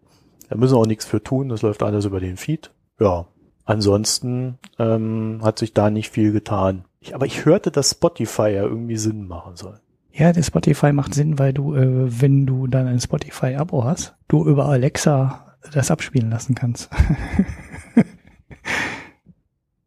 Da 0.49 0.57
müssen 0.57 0.75
wir 0.75 0.79
auch 0.79 0.85
nichts 0.87 1.05
für 1.05 1.23
tun. 1.23 1.47
Das 1.47 1.61
läuft 1.61 1.83
alles 1.83 2.03
über 2.03 2.19
den 2.19 2.35
Feed. 2.35 2.71
Ja. 2.99 3.27
Ansonsten 3.63 4.57
ähm, 4.77 5.39
hat 5.41 5.57
sich 5.59 5.73
da 5.73 5.89
nicht 5.89 6.09
viel 6.11 6.33
getan. 6.33 6.83
Ich, 6.99 7.15
aber 7.15 7.25
ich 7.27 7.45
hörte, 7.45 7.71
dass 7.71 7.91
Spotify 7.91 8.49
ja 8.49 8.63
irgendwie 8.63 8.97
Sinn 8.97 9.25
machen 9.27 9.55
soll. 9.55 9.79
Ja, 10.13 10.33
der 10.33 10.43
Spotify 10.43 10.91
macht 10.91 11.13
Sinn, 11.13 11.39
weil 11.39 11.53
du, 11.53 11.73
äh, 11.75 12.21
wenn 12.21 12.45
du 12.45 12.67
dann 12.67 12.87
ein 12.87 12.99
Spotify-Abo 12.99 13.83
hast, 13.85 14.15
du 14.27 14.45
über 14.45 14.65
Alexa 14.65 15.55
das 15.73 15.89
abspielen 15.91 16.29
lassen 16.29 16.53
kannst. 16.55 16.89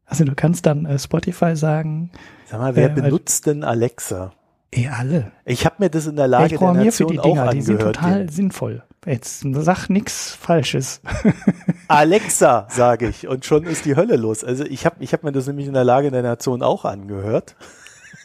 also 0.06 0.24
du 0.24 0.34
kannst 0.34 0.66
dann 0.66 0.86
äh, 0.86 0.98
Spotify 0.98 1.56
sagen, 1.56 2.10
Sag 2.46 2.60
mal, 2.60 2.76
wer 2.76 2.90
Äh, 2.90 2.94
benutzt 2.94 3.46
denn 3.46 3.64
Alexa? 3.64 4.32
eh 4.72 4.88
alle. 4.88 5.30
Ich 5.44 5.64
habe 5.66 5.76
mir 5.78 5.90
das 5.90 6.06
in 6.06 6.16
der 6.16 6.24
ich 6.26 6.30
Lage 6.30 6.48
der 6.50 6.56
programmiere 6.58 6.92
für 6.92 7.04
Nation 7.04 7.12
die 7.12 7.20
auch 7.20 7.24
Dinger, 7.24 7.50
die 7.50 7.62
sind 7.62 7.74
angehört. 7.76 7.96
total 7.96 8.18
den- 8.26 8.28
sinnvoll. 8.28 8.82
Jetzt 9.06 9.44
sag 9.46 9.88
nix 9.90 10.32
Falsches. 10.34 11.00
Alexa, 11.88 12.66
sage 12.70 13.08
ich. 13.08 13.28
Und 13.28 13.44
schon 13.44 13.64
ist 13.64 13.84
die 13.84 13.96
Hölle 13.96 14.16
los. 14.16 14.42
Also 14.42 14.64
ich 14.64 14.86
habe 14.86 14.96
ich 15.00 15.12
hab 15.12 15.22
mir 15.24 15.30
das 15.32 15.46
nämlich 15.46 15.66
in 15.66 15.74
der 15.74 15.84
Lage 15.84 16.10
der 16.10 16.22
Nation 16.22 16.62
auch 16.62 16.84
angehört. 16.86 17.54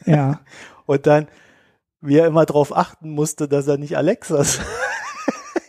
ja, 0.05 0.39
Und 0.85 1.05
dann, 1.05 1.27
wie 2.01 2.17
er 2.17 2.27
immer 2.27 2.45
darauf 2.45 2.75
achten 2.75 3.09
musste, 3.09 3.47
dass 3.47 3.67
er 3.67 3.77
nicht 3.77 3.97
Alexa 3.97 4.43
sagt. 4.43 4.67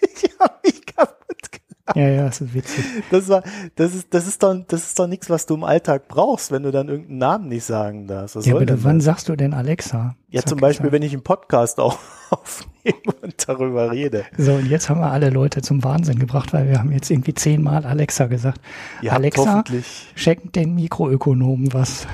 ich 0.00 0.38
habe 0.38 0.54
mich 0.64 0.86
kaputt 0.86 1.52
gelacht. 1.52 1.79
Ja, 1.94 2.08
ja, 2.08 2.24
das 2.26 2.40
ist 2.40 2.54
witzig. 2.54 2.84
Das 3.10 3.28
war, 3.28 3.42
das 3.76 3.94
ist, 3.94 4.12
das 4.14 4.26
ist 4.26 4.42
doch, 4.42 4.54
das 4.68 4.84
ist 4.84 4.98
doch 4.98 5.06
nichts, 5.06 5.30
was 5.30 5.46
du 5.46 5.54
im 5.54 5.64
Alltag 5.64 6.08
brauchst, 6.08 6.50
wenn 6.52 6.62
du 6.62 6.70
dann 6.70 6.88
irgendeinen 6.88 7.18
Namen 7.18 7.48
nicht 7.48 7.64
sagen 7.64 8.06
darfst. 8.06 8.36
Was 8.36 8.46
Ja, 8.46 8.54
aber 8.54 8.66
du, 8.66 8.84
wann 8.84 8.98
das? 8.98 9.04
sagst 9.04 9.28
du 9.28 9.36
denn 9.36 9.54
Alexa? 9.54 10.14
Ja, 10.28 10.40
Zack, 10.40 10.48
zum 10.48 10.58
Beispiel, 10.58 10.86
zack. 10.86 10.92
wenn 10.92 11.02
ich 11.02 11.12
einen 11.12 11.22
Podcast 11.22 11.80
auch 11.80 11.98
aufnehme 12.30 13.14
und 13.22 13.48
darüber 13.48 13.90
rede. 13.90 14.24
So, 14.38 14.54
und 14.54 14.66
jetzt 14.66 14.88
haben 14.88 15.00
wir 15.00 15.10
alle 15.10 15.30
Leute 15.30 15.62
zum 15.62 15.82
Wahnsinn 15.82 16.18
gebracht, 16.18 16.52
weil 16.52 16.68
wir 16.68 16.78
haben 16.78 16.92
jetzt 16.92 17.10
irgendwie 17.10 17.34
zehnmal 17.34 17.84
Alexa 17.84 18.26
gesagt. 18.26 18.60
Habt 18.98 19.12
Alexa, 19.12 19.46
hoffentlich 19.46 20.12
schenkt 20.14 20.56
den 20.56 20.74
Mikroökonomen 20.74 21.72
was. 21.72 22.06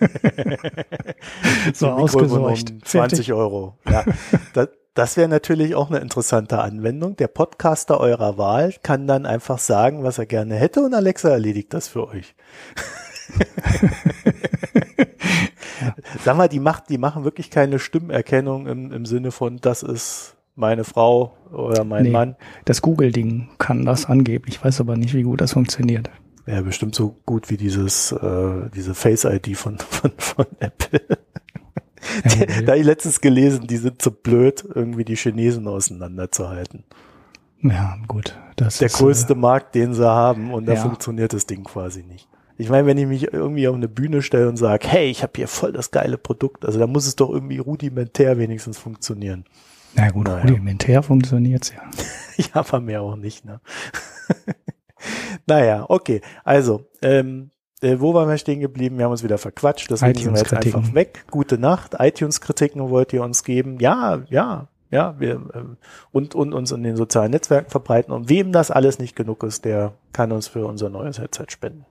so 1.74 1.88
ausgesorgt. 1.88 2.70
Mikroökonom 2.70 2.84
20 2.84 3.32
Euro. 3.32 3.78
Ja, 3.88 4.04
das, 4.54 4.68
das 4.94 5.16
wäre 5.16 5.28
natürlich 5.28 5.74
auch 5.74 5.90
eine 5.90 6.00
interessante 6.00 6.60
Anwendung. 6.60 7.16
Der 7.16 7.28
Podcaster 7.28 8.00
eurer 8.00 8.38
Wahl 8.38 8.74
kann 8.82 9.06
dann 9.06 9.26
einfach 9.26 9.58
sagen, 9.58 10.02
was 10.02 10.18
er 10.18 10.26
gerne 10.26 10.56
hätte 10.56 10.80
und 10.82 10.94
Alexa 10.94 11.28
erledigt 11.28 11.72
das 11.72 11.88
für 11.88 12.08
euch. 12.08 12.34
Sag 16.24 16.36
mal, 16.36 16.48
die 16.48 16.60
macht, 16.60 16.88
die 16.90 16.98
machen 16.98 17.24
wirklich 17.24 17.50
keine 17.50 17.78
Stimmerkennung 17.78 18.66
im, 18.66 18.92
im 18.92 19.06
Sinne 19.06 19.30
von, 19.30 19.58
das 19.58 19.82
ist 19.82 20.36
meine 20.56 20.84
Frau 20.84 21.36
oder 21.52 21.84
mein 21.84 22.02
Nee. 22.04 22.10
Mann. 22.10 22.36
Das 22.64 22.82
Google-Ding 22.82 23.48
kann 23.58 23.84
das 23.86 24.06
angeblich. 24.06 24.56
Ich 24.56 24.64
weiß 24.64 24.80
aber 24.80 24.96
nicht, 24.96 25.14
wie 25.14 25.22
gut 25.22 25.40
das 25.40 25.52
funktioniert. 25.52 26.10
Ja, 26.46 26.60
bestimmt 26.62 26.94
so 26.94 27.16
gut 27.24 27.48
wie 27.50 27.56
dieses, 27.56 28.12
äh, 28.12 28.68
diese 28.74 28.94
Face-ID 28.94 29.56
von, 29.56 29.78
von, 29.78 30.12
von 30.18 30.46
Apple. 30.58 31.00
Ja, 32.24 32.62
da 32.62 32.72
hab 32.72 32.78
ich 32.78 32.84
letztens 32.86 33.20
gelesen, 33.20 33.66
die 33.66 33.76
sind 33.76 34.00
zu 34.00 34.10
blöd, 34.10 34.64
irgendwie 34.74 35.04
die 35.04 35.16
Chinesen 35.16 35.68
auseinanderzuhalten. 35.68 36.84
ja 37.62 37.96
gut. 38.08 38.38
Das 38.56 38.78
Der 38.78 38.86
ist, 38.86 38.96
größte 38.96 39.34
Markt, 39.34 39.74
den 39.74 39.94
sie 39.94 40.06
haben, 40.08 40.52
und 40.52 40.66
da 40.66 40.74
Ja. 40.74 40.80
funktioniert 40.82 41.32
das 41.32 41.46
Ding 41.46 41.64
quasi 41.64 42.02
nicht. 42.02 42.28
Ich 42.56 42.68
meine, 42.68 42.86
wenn 42.86 42.98
ich 42.98 43.06
mich 43.06 43.32
irgendwie 43.32 43.68
auf 43.68 43.74
eine 43.74 43.88
Bühne 43.88 44.20
stelle 44.22 44.48
und 44.48 44.56
sage, 44.58 44.86
hey, 44.86 45.08
ich 45.10 45.22
habe 45.22 45.32
hier 45.36 45.48
voll 45.48 45.72
das 45.72 45.90
geile 45.90 46.18
Produkt, 46.18 46.64
also 46.66 46.78
da 46.78 46.86
muss 46.86 47.06
es 47.06 47.16
doch 47.16 47.30
irgendwie 47.30 47.58
rudimentär 47.58 48.36
wenigstens 48.38 48.76
funktionieren. 48.78 49.44
Äh, 49.96 50.02
na 50.02 50.10
gut, 50.10 50.26
Naja. 50.26 50.42
rudimentär 50.42 51.02
funktioniert's 51.02 51.72
ja. 51.72 51.80
Ja, 52.36 52.60
aber 52.60 52.80
mehr 52.80 53.02
auch 53.02 53.16
nicht, 53.16 53.44
ne? 53.44 53.60
naja, 55.46 55.84
okay. 55.88 56.20
Also, 56.44 56.86
ähm, 57.02 57.50
äh, 57.82 58.00
wo 58.00 58.14
waren 58.14 58.28
wir 58.28 58.38
stehen 58.38 58.60
geblieben? 58.60 58.98
Wir 58.98 59.04
haben 59.04 59.12
uns 59.12 59.24
wieder 59.24 59.38
verquatscht, 59.38 59.90
deswegen 59.90 60.18
sind 60.18 60.32
wir 60.34 60.40
jetzt 60.40 60.52
einfach 60.52 60.94
weg. 60.94 61.24
Gute 61.30 61.58
Nacht. 61.58 61.96
iTunes-Kritiken 61.98 62.90
wollt 62.90 63.12
ihr 63.12 63.22
uns 63.22 63.44
geben? 63.44 63.78
Ja, 63.80 64.22
ja, 64.28 64.68
ja. 64.90 65.14
Wir, 65.18 65.34
ähm, 65.54 65.76
und, 66.12 66.34
und 66.34 66.52
uns 66.52 66.72
in 66.72 66.82
den 66.82 66.96
sozialen 66.96 67.30
Netzwerken 67.30 67.70
verbreiten. 67.70 68.12
Und 68.12 68.28
wem 68.28 68.52
das 68.52 68.70
alles 68.70 68.98
nicht 68.98 69.16
genug 69.16 69.42
ist, 69.42 69.64
der 69.64 69.94
kann 70.12 70.32
uns 70.32 70.48
für 70.48 70.66
unser 70.66 70.90
neues 70.90 71.18
Headset 71.18 71.46
spenden. 71.48 71.86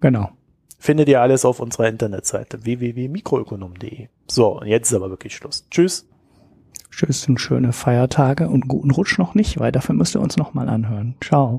Genau. 0.00 0.30
Findet 0.78 1.08
ihr 1.08 1.20
alles 1.20 1.44
auf 1.44 1.58
unserer 1.58 1.88
Internetseite 1.88 2.64
www.mikroökonom.de. 2.64 4.08
So, 4.28 4.60
und 4.60 4.66
jetzt 4.68 4.90
ist 4.90 4.96
aber 4.96 5.10
wirklich 5.10 5.34
Schluss. 5.34 5.66
Tschüss. 5.70 6.06
Tschüss 6.90 7.28
und 7.28 7.40
schöne 7.40 7.72
Feiertage 7.72 8.48
und 8.48 8.68
guten 8.68 8.90
Rutsch 8.90 9.18
noch 9.18 9.34
nicht, 9.34 9.58
weil 9.58 9.72
dafür 9.72 9.94
müsst 9.94 10.14
ihr 10.14 10.20
uns 10.20 10.36
noch 10.36 10.54
mal 10.54 10.68
anhören. 10.68 11.16
Ciao. 11.22 11.56